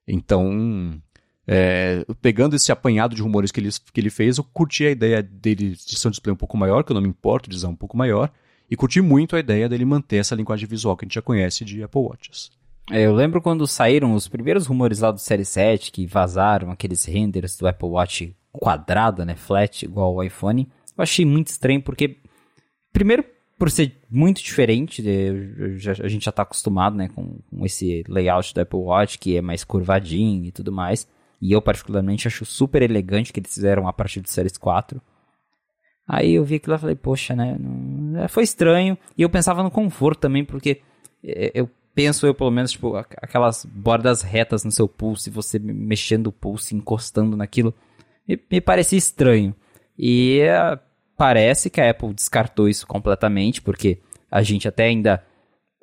Então, 0.07 0.99
é, 1.47 2.05
pegando 2.21 2.55
esse 2.55 2.71
apanhado 2.71 3.15
de 3.15 3.21
rumores 3.21 3.51
que 3.51 3.59
ele, 3.59 3.69
que 3.91 3.99
ele 3.99 4.09
fez, 4.09 4.37
eu 4.37 4.43
curti 4.43 4.85
a 4.85 4.91
ideia 4.91 5.21
dele 5.21 5.71
de 5.71 5.99
ser 5.99 6.07
um 6.07 6.11
display 6.11 6.33
um 6.33 6.37
pouco 6.37 6.57
maior, 6.57 6.83
que 6.83 6.91
eu 6.91 6.95
não 6.95 7.01
me 7.01 7.09
importo 7.09 7.49
de 7.49 7.55
usar 7.55 7.67
um 7.67 7.75
pouco 7.75 7.97
maior, 7.97 8.31
e 8.69 8.75
curti 8.75 9.01
muito 9.01 9.35
a 9.35 9.39
ideia 9.39 9.67
dele 9.67 9.85
manter 9.85 10.17
essa 10.17 10.35
linguagem 10.35 10.67
visual 10.67 10.95
que 10.95 11.03
a 11.03 11.05
gente 11.05 11.15
já 11.15 11.21
conhece 11.21 11.65
de 11.65 11.83
Apple 11.83 12.01
Watches. 12.01 12.51
É, 12.91 13.01
eu 13.01 13.13
lembro 13.13 13.41
quando 13.41 13.65
saíram 13.65 14.13
os 14.13 14.27
primeiros 14.27 14.65
rumores 14.65 14.99
lá 14.99 15.11
do 15.11 15.19
Série 15.19 15.45
7, 15.45 15.91
que 15.91 16.05
vazaram 16.05 16.71
aqueles 16.71 17.05
renders 17.05 17.57
do 17.57 17.67
Apple 17.67 17.87
Watch 17.87 18.35
quadrado, 18.51 19.25
né, 19.25 19.35
flat, 19.35 19.83
igual 19.83 20.13
ao 20.13 20.23
iPhone. 20.23 20.69
Eu 20.97 21.01
achei 21.01 21.25
muito 21.25 21.47
estranho, 21.47 21.81
porque, 21.81 22.17
primeiro, 22.91 23.23
por 23.57 23.71
ser 23.71 23.97
muito 24.09 24.43
diferente, 24.43 25.01
já, 25.77 25.91
a 25.91 26.07
gente 26.07 26.25
já 26.25 26.29
está 26.29 26.43
acostumado 26.43 26.95
né, 26.95 27.09
com, 27.09 27.37
com 27.49 27.65
esse 27.65 28.03
layout 28.07 28.53
do 28.53 28.61
Apple 28.61 28.79
Watch, 28.79 29.17
que 29.17 29.37
é 29.37 29.41
mais 29.41 29.63
curvadinho 29.63 30.45
e 30.45 30.51
tudo 30.51 30.71
mais. 30.71 31.07
E 31.43 31.51
eu, 31.51 31.61
particularmente, 31.61 32.25
acho 32.25 32.45
super 32.45 32.81
elegante 32.81 33.33
que 33.33 33.41
eles 33.41 33.53
fizeram 33.53 33.85
a 33.85 33.91
partir 33.91 34.21
do 34.21 34.29
Series 34.29 34.57
4. 34.57 35.01
Aí 36.07 36.35
eu 36.35 36.45
vi 36.45 36.55
aquilo 36.55 36.73
e 36.73 36.79
falei, 36.79 36.95
poxa, 36.95 37.35
né? 37.35 37.57
Não... 37.59 38.23
É, 38.23 38.29
foi 38.29 38.43
estranho. 38.43 38.97
E 39.17 39.23
eu 39.23 39.29
pensava 39.29 39.61
no 39.61 39.69
conforto 39.69 40.21
também, 40.21 40.45
porque 40.45 40.79
é, 41.21 41.51
eu 41.53 41.69
penso, 41.93 42.25
eu 42.25 42.33
pelo 42.33 42.49
menos, 42.49 42.71
tipo, 42.71 42.95
aquelas 42.95 43.65
bordas 43.65 44.21
retas 44.21 44.63
no 44.63 44.71
seu 44.71 44.87
pulso, 44.87 45.27
e 45.27 45.33
você 45.33 45.59
mexendo 45.59 46.27
o 46.27 46.31
pulso, 46.31 46.73
encostando 46.73 47.35
naquilo, 47.35 47.73
me, 48.25 48.39
me 48.49 48.61
parecia 48.61 48.97
estranho. 48.97 49.53
E 49.99 50.39
uh, 50.43 50.79
parece 51.17 51.69
que 51.69 51.81
a 51.81 51.89
Apple 51.89 52.13
descartou 52.13 52.69
isso 52.69 52.87
completamente, 52.87 53.61
porque 53.61 53.99
a 54.31 54.41
gente 54.41 54.65
até 54.65 54.85
ainda 54.85 55.21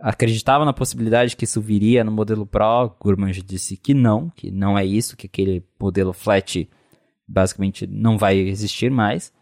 acreditava 0.00 0.64
na 0.64 0.72
possibilidade 0.72 1.36
que 1.36 1.44
isso 1.44 1.60
viria 1.60 2.02
no 2.02 2.10
modelo 2.10 2.46
Pro, 2.46 2.94
Gurman 3.00 3.32
já 3.32 3.42
disse 3.44 3.76
que 3.76 3.94
não, 3.94 4.30
que 4.30 4.50
não 4.50 4.78
é 4.78 4.84
isso, 4.84 5.16
que 5.16 5.26
aquele 5.26 5.62
modelo 5.78 6.12
flat 6.12 6.68
basicamente 7.26 7.86
não 7.86 8.18
vai 8.18 8.38
existir 8.38 8.90
mais. 8.90 9.32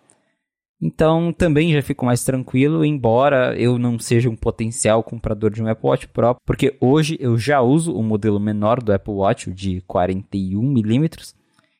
Então 0.81 1.33
também 1.33 1.73
já 1.73 1.83
fico 1.83 2.07
mais 2.07 2.23
tranquilo, 2.23 2.85
embora 2.85 3.57
eu 3.59 3.79
não 3.79 3.99
seja 3.99 4.31
um 4.31 4.37
potencial 4.37 5.03
comprador 5.03 5.51
de 5.51 5.63
um 5.63 5.67
Apple 5.67 5.89
Watch 5.89 6.09
Pro, 6.09 6.37
porque 6.47 6.77
hoje 6.81 7.17
eu 7.21 7.37
já 7.37 7.61
uso 7.61 7.93
o 7.93 8.03
modelo 8.03 8.39
menor 8.39 8.81
do 8.81 8.93
Apple 8.93 9.15
Watch, 9.15 9.51
de 9.53 9.83
41mm. 9.83 11.35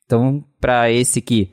Então, 0.05 0.45
para 0.61 0.91
esse 0.91 1.21
que 1.21 1.53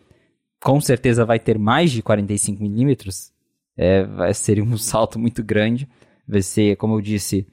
com 0.64 0.82
certeza 0.82 1.26
vai 1.26 1.38
ter 1.38 1.60
mais 1.60 1.92
de 1.92 2.02
45mm, 2.02 3.32
é, 3.78 4.04
vai 4.06 4.34
ser 4.34 4.62
um 4.62 4.78
salto 4.80 5.20
muito 5.20 5.44
grande. 5.44 5.88
Vai 6.28 6.42
ser, 6.42 6.76
como 6.78 6.96
eu 6.96 7.02
disse, 7.02 7.48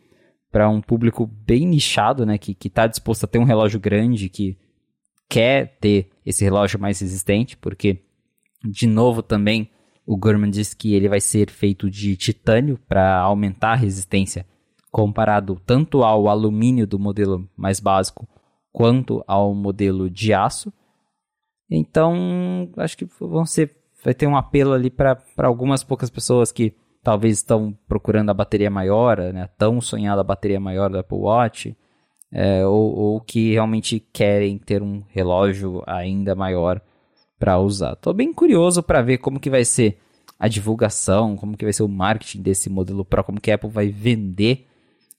para 0.50 0.68
um 0.68 0.80
público 0.80 1.26
bem 1.26 1.66
nichado, 1.66 2.26
né? 2.26 2.38
Que, 2.38 2.54
que 2.54 2.68
tá 2.68 2.86
disposto 2.86 3.24
a 3.24 3.26
ter 3.26 3.38
um 3.38 3.44
relógio 3.44 3.80
grande, 3.80 4.28
que 4.28 4.56
quer 5.28 5.78
ter 5.80 6.10
esse 6.26 6.44
relógio 6.44 6.78
mais 6.78 7.00
resistente, 7.00 7.56
porque, 7.56 8.04
de 8.62 8.86
novo, 8.86 9.22
também 9.22 9.70
o 10.06 10.16
Gurman 10.16 10.50
diz 10.50 10.74
que 10.74 10.94
ele 10.94 11.08
vai 11.08 11.20
ser 11.20 11.48
feito 11.50 11.90
de 11.90 12.16
titânio 12.16 12.78
para 12.86 13.18
aumentar 13.20 13.72
a 13.72 13.76
resistência, 13.76 14.46
comparado 14.90 15.60
tanto 15.64 16.02
ao 16.02 16.28
alumínio 16.28 16.86
do 16.86 16.98
modelo 16.98 17.48
mais 17.56 17.80
básico 17.80 18.28
quanto 18.70 19.24
ao 19.26 19.54
modelo 19.54 20.10
de 20.10 20.34
aço. 20.34 20.72
Então, 21.70 22.70
acho 22.76 22.96
que 22.96 23.06
vão 23.18 23.46
ser, 23.46 23.74
vai 24.04 24.12
ter 24.12 24.26
um 24.26 24.36
apelo 24.36 24.72
ali 24.72 24.90
para 24.90 25.18
algumas 25.38 25.82
poucas 25.82 26.10
pessoas 26.10 26.52
que 26.52 26.74
talvez 27.02 27.38
estão 27.38 27.76
procurando 27.88 28.30
a 28.30 28.34
bateria 28.34 28.70
maior, 28.70 29.18
né, 29.18 29.48
tão 29.58 29.80
sonhada 29.80 30.20
a 30.20 30.24
bateria 30.24 30.60
maior 30.60 30.90
do 30.90 30.98
Apple 30.98 31.18
Watch, 31.18 31.76
é, 32.30 32.66
ou, 32.66 32.96
ou, 32.96 33.20
que 33.20 33.52
realmente 33.52 34.00
querem 34.12 34.56
ter 34.56 34.82
um 34.82 35.02
relógio 35.08 35.82
ainda 35.86 36.34
maior 36.34 36.80
para 37.38 37.58
usar. 37.58 37.92
Estou 37.92 38.14
bem 38.14 38.32
curioso 38.32 38.82
para 38.82 39.02
ver 39.02 39.18
como 39.18 39.38
que 39.38 39.50
vai 39.50 39.64
ser 39.64 39.98
a 40.38 40.48
divulgação, 40.48 41.36
como 41.36 41.56
que 41.56 41.64
vai 41.64 41.72
ser 41.72 41.82
o 41.82 41.88
marketing 41.88 42.40
desse 42.40 42.70
modelo 42.70 43.04
Pro, 43.04 43.22
como 43.22 43.40
que 43.40 43.50
a 43.50 43.56
Apple 43.56 43.68
vai 43.68 43.88
vender 43.88 44.66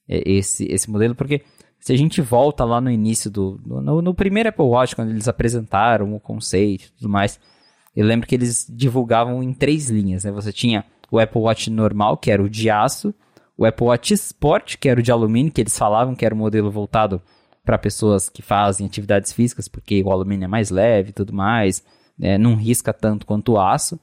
é, 0.08 0.22
esse, 0.28 0.66
esse 0.70 0.90
modelo, 0.90 1.14
porque 1.14 1.42
se 1.78 1.92
a 1.92 1.96
gente 1.96 2.22
volta 2.22 2.64
lá 2.64 2.80
no 2.80 2.90
início 2.90 3.30
do. 3.30 3.60
No, 3.64 4.00
no, 4.00 4.14
primeiro 4.14 4.48
Apple 4.48 4.64
Watch, 4.64 4.96
quando 4.96 5.10
eles 5.10 5.28
apresentaram 5.28 6.14
o 6.14 6.18
conceito 6.18 6.86
e 6.86 6.90
tudo 6.92 7.10
mais, 7.10 7.38
eu 7.94 8.06
lembro 8.06 8.26
que 8.26 8.34
eles 8.34 8.66
divulgavam 8.68 9.42
em 9.42 9.52
três 9.52 9.90
linhas, 9.90 10.24
né? 10.24 10.32
Você 10.32 10.50
tinha 10.50 10.84
o 11.14 11.18
Apple 11.20 11.40
Watch 11.40 11.70
normal, 11.70 12.16
que 12.16 12.30
era 12.30 12.42
o 12.42 12.48
de 12.48 12.68
aço, 12.68 13.14
o 13.56 13.64
Apple 13.64 13.86
Watch 13.86 14.14
Sport, 14.14 14.76
que 14.78 14.88
era 14.88 14.98
o 14.98 15.02
de 15.02 15.12
alumínio, 15.12 15.52
que 15.52 15.60
eles 15.60 15.78
falavam 15.78 16.14
que 16.14 16.26
era 16.26 16.34
um 16.34 16.38
modelo 16.38 16.70
voltado 16.70 17.22
para 17.64 17.78
pessoas 17.78 18.28
que 18.28 18.42
fazem 18.42 18.86
atividades 18.86 19.32
físicas, 19.32 19.68
porque 19.68 20.02
o 20.02 20.10
alumínio 20.10 20.44
é 20.44 20.48
mais 20.48 20.70
leve 20.70 21.10
e 21.10 21.12
tudo 21.12 21.32
mais, 21.32 21.84
né? 22.18 22.36
não 22.36 22.56
risca 22.56 22.92
tanto 22.92 23.24
quanto 23.24 23.52
o 23.52 23.60
aço. 23.60 23.98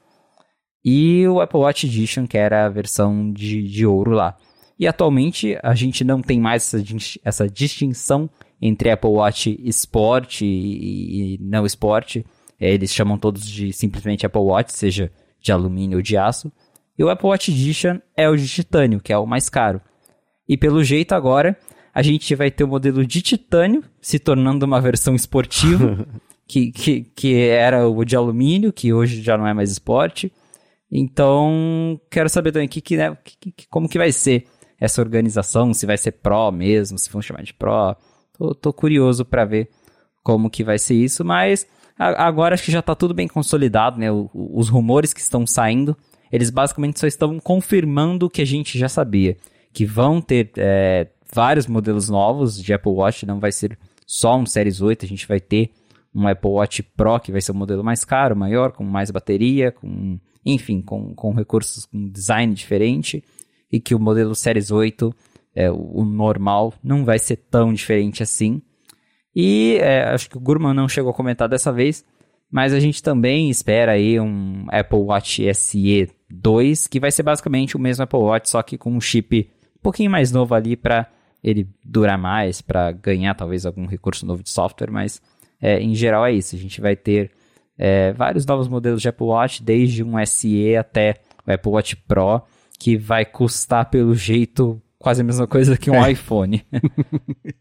E 0.84 1.28
o 1.28 1.41
Apple 1.41 1.59
Watch 1.59 1.86
Edition, 1.86 2.26
que 2.26 2.38
era 2.38 2.66
a 2.66 2.70
versão 2.70 3.32
de, 3.32 3.62
de 3.68 3.86
ouro 3.86 4.12
lá. 4.12 4.36
E 4.80 4.88
atualmente 4.88 5.57
a 5.62 5.76
gente 5.76 6.03
não 6.03 6.22
tem 6.22 6.39
mais 6.39 6.74
essa, 6.74 6.84
essa 7.24 7.47
distinção 7.47 8.30
entre 8.59 8.89
Apple 8.89 9.12
Watch 9.12 9.59
Sport 9.66 10.41
e, 10.41 10.45
e 11.36 11.38
não 11.39 11.66
Sport. 11.68 12.18
É, 12.59 12.74
eles 12.74 12.91
chamam 12.91 13.18
todos 13.18 13.45
de 13.45 13.72
simplesmente 13.74 14.26
Apple 14.26 14.41
Watch, 14.41 14.74
seja 14.74 15.12
de 15.39 15.51
alumínio 15.51 15.97
ou 15.97 16.01
de 16.01 16.18
aço. 16.18 16.51
E 16.98 17.04
o 17.04 17.10
Apple 17.10 17.28
Watch 17.28 17.52
Edition 17.52 18.00
é 18.16 18.30
o 18.30 18.36
de 18.36 18.48
titânio, 18.48 19.00
que 19.00 19.14
é 19.14 19.18
o 19.18 19.26
mais 19.26 19.50
caro. 19.50 19.82
E 20.48 20.58
pelo 20.58 20.84
jeito 20.84 21.14
agora, 21.14 21.58
a 21.94 22.02
gente 22.02 22.36
vai 22.36 22.52
ter 22.52 22.64
o 22.64 22.68
modelo 22.68 23.06
de 23.06 23.22
titânio 23.22 23.84
se 24.02 24.20
tornando 24.20 24.66
uma 24.66 24.82
versão 24.82 25.16
esportiva, 25.16 26.06
que, 26.48 26.72
que, 26.72 27.02
que 27.04 27.36
era 27.36 27.88
o 27.88 28.04
de 28.04 28.16
alumínio, 28.16 28.74
que 28.74 28.94
hoje 28.94 29.22
já 29.22 29.38
não 29.38 29.48
é 29.48 29.54
mais 29.54 29.72
esporte. 29.72 30.32
Então, 30.92 32.00
quero 32.10 32.28
saber 32.28 32.52
também 32.52 32.68
que, 32.68 32.82
que, 32.82 32.98
né, 32.98 33.18
que, 33.24 33.52
que, 33.52 33.68
como 33.68 33.88
que 33.88 33.98
vai 33.98 34.12
ser 34.12 34.46
essa 34.80 35.02
organização, 35.02 35.74
se 35.74 35.86
vai 35.86 35.98
ser 35.98 36.12
Pro 36.14 36.52
mesmo, 36.52 36.98
se 36.98 37.10
vão 37.10 37.22
chamar 37.22 37.44
de 37.44 37.54
Pro. 37.54 37.96
Tô, 38.38 38.56
tô 38.56 38.74
curioso 38.74 39.24
para 39.24 39.46
ver 39.46 39.70
como 40.24 40.50
que 40.50 40.64
vai 40.64 40.78
ser 40.78 40.96
isso, 40.96 41.24
mas 41.24 41.68
agora 41.98 42.56
acho 42.56 42.64
que 42.64 42.72
já 42.72 42.80
está 42.80 42.96
tudo 42.96 43.14
bem 43.14 43.28
consolidado, 43.28 44.00
né? 44.00 44.12
O, 44.12 44.30
os 44.34 44.70
rumores 44.70 45.14
que 45.14 45.22
estão 45.22 45.46
saindo, 45.46 45.96
eles 46.32 46.50
basicamente 46.50 47.00
só 47.00 47.08
estão 47.08 47.40
confirmando 47.40 48.26
o 48.26 48.30
que 48.30 48.42
a 48.42 48.46
gente 48.46 48.78
já 48.78 48.88
sabia, 48.88 49.38
que 49.74 49.86
vão 49.86 50.22
ter 50.22 50.52
é, 50.58 51.08
vários 51.34 51.68
modelos 51.68 52.10
novos 52.10 52.62
de 52.62 52.74
Apple 52.74 52.92
Watch, 52.92 53.26
não 53.26 53.40
vai 53.40 53.52
ser 53.52 53.78
só 54.06 54.38
um 54.38 54.46
Series 54.46 54.82
8, 54.82 55.06
a 55.06 55.08
gente 55.08 55.28
vai 55.28 55.40
ter 55.40 55.72
um 56.14 56.28
Apple 56.28 56.52
Watch 56.52 56.84
Pro 56.84 57.20
que 57.20 57.32
vai 57.32 57.42
ser 57.42 57.52
um 57.52 57.56
modelo 57.56 57.84
mais 57.84 58.04
caro, 58.04 58.36
maior, 58.36 58.72
com 58.72 58.84
mais 58.84 59.10
bateria, 59.12 59.72
com 59.72 60.20
enfim, 60.46 60.82
com, 60.82 61.14
com 61.14 61.34
recursos, 61.34 61.86
com 61.86 62.10
design 62.10 62.54
diferente 62.54 63.24
e 63.72 63.80
que 63.80 63.96
o 63.96 64.00
modelo 64.00 64.36
Series 64.36 64.72
8, 64.72 65.14
é, 65.56 65.72
o 65.72 66.04
normal, 66.04 66.74
não 66.84 67.06
vai 67.06 67.20
ser 67.20 67.38
tão 67.38 67.74
diferente 67.74 68.22
assim. 68.22 68.62
E 69.36 69.78
é, 69.80 70.04
acho 70.10 70.30
que 70.30 70.38
o 70.38 70.42
Gurman 70.42 70.74
não 70.74 70.90
chegou 70.90 71.12
a 71.12 71.14
comentar 71.14 71.48
dessa 71.48 71.72
vez, 71.72 72.04
mas 72.52 72.74
a 72.74 72.80
gente 72.80 73.02
também 73.02 73.50
espera 73.50 73.94
aí 73.94 74.20
um 74.20 74.66
Apple 74.70 75.00
Watch 75.00 75.42
SE 75.54 76.10
2, 76.32 76.88
que 76.88 77.00
vai 77.00 77.12
ser 77.12 77.24
basicamente 77.24 77.76
o 77.76 77.80
mesmo 77.80 78.04
Apple 78.04 78.20
Watch, 78.20 78.50
só 78.50 78.62
que 78.62 78.78
com 78.78 78.92
um 78.92 79.02
chip 79.02 79.50
um 79.78 79.82
pouquinho 79.82 80.12
mais 80.12 80.32
novo 80.32 80.54
ali 80.54 80.76
para 80.76 81.08
ele 81.44 81.68
durar 81.84 82.18
mais, 82.18 82.62
para 82.62 82.92
ganhar 82.92 83.34
talvez 83.34 83.66
algum 83.66 83.86
recurso 83.86 84.26
novo 84.26 84.44
de 84.44 84.50
software, 84.50 84.92
mas 84.92 85.22
é, 85.60 85.80
em 85.80 85.96
geral 85.96 86.26
é 86.26 86.32
isso. 86.32 86.56
A 86.56 86.60
gente 86.60 86.80
vai 86.80 86.96
ter 86.96 87.32
é, 87.78 88.14
vários 88.14 88.46
novos 88.46 88.68
modelos 88.68 89.02
de 89.02 89.10
Apple 89.10 89.26
Watch, 89.26 89.64
desde 89.64 90.04
um 90.04 90.24
SE 90.26 90.76
até 90.76 91.16
o 91.48 91.52
Apple 91.52 91.72
Watch 91.72 91.96
Pro, 91.96 92.44
que 92.80 92.98
vai 92.98 93.26
custar 93.26 93.90
pelo 93.90 94.14
jeito 94.14 94.82
quase 95.00 95.22
a 95.22 95.24
mesma 95.24 95.48
coisa 95.48 95.78
que 95.78 95.90
um 95.90 96.04
é. 96.04 96.12
iPhone. 96.12 96.64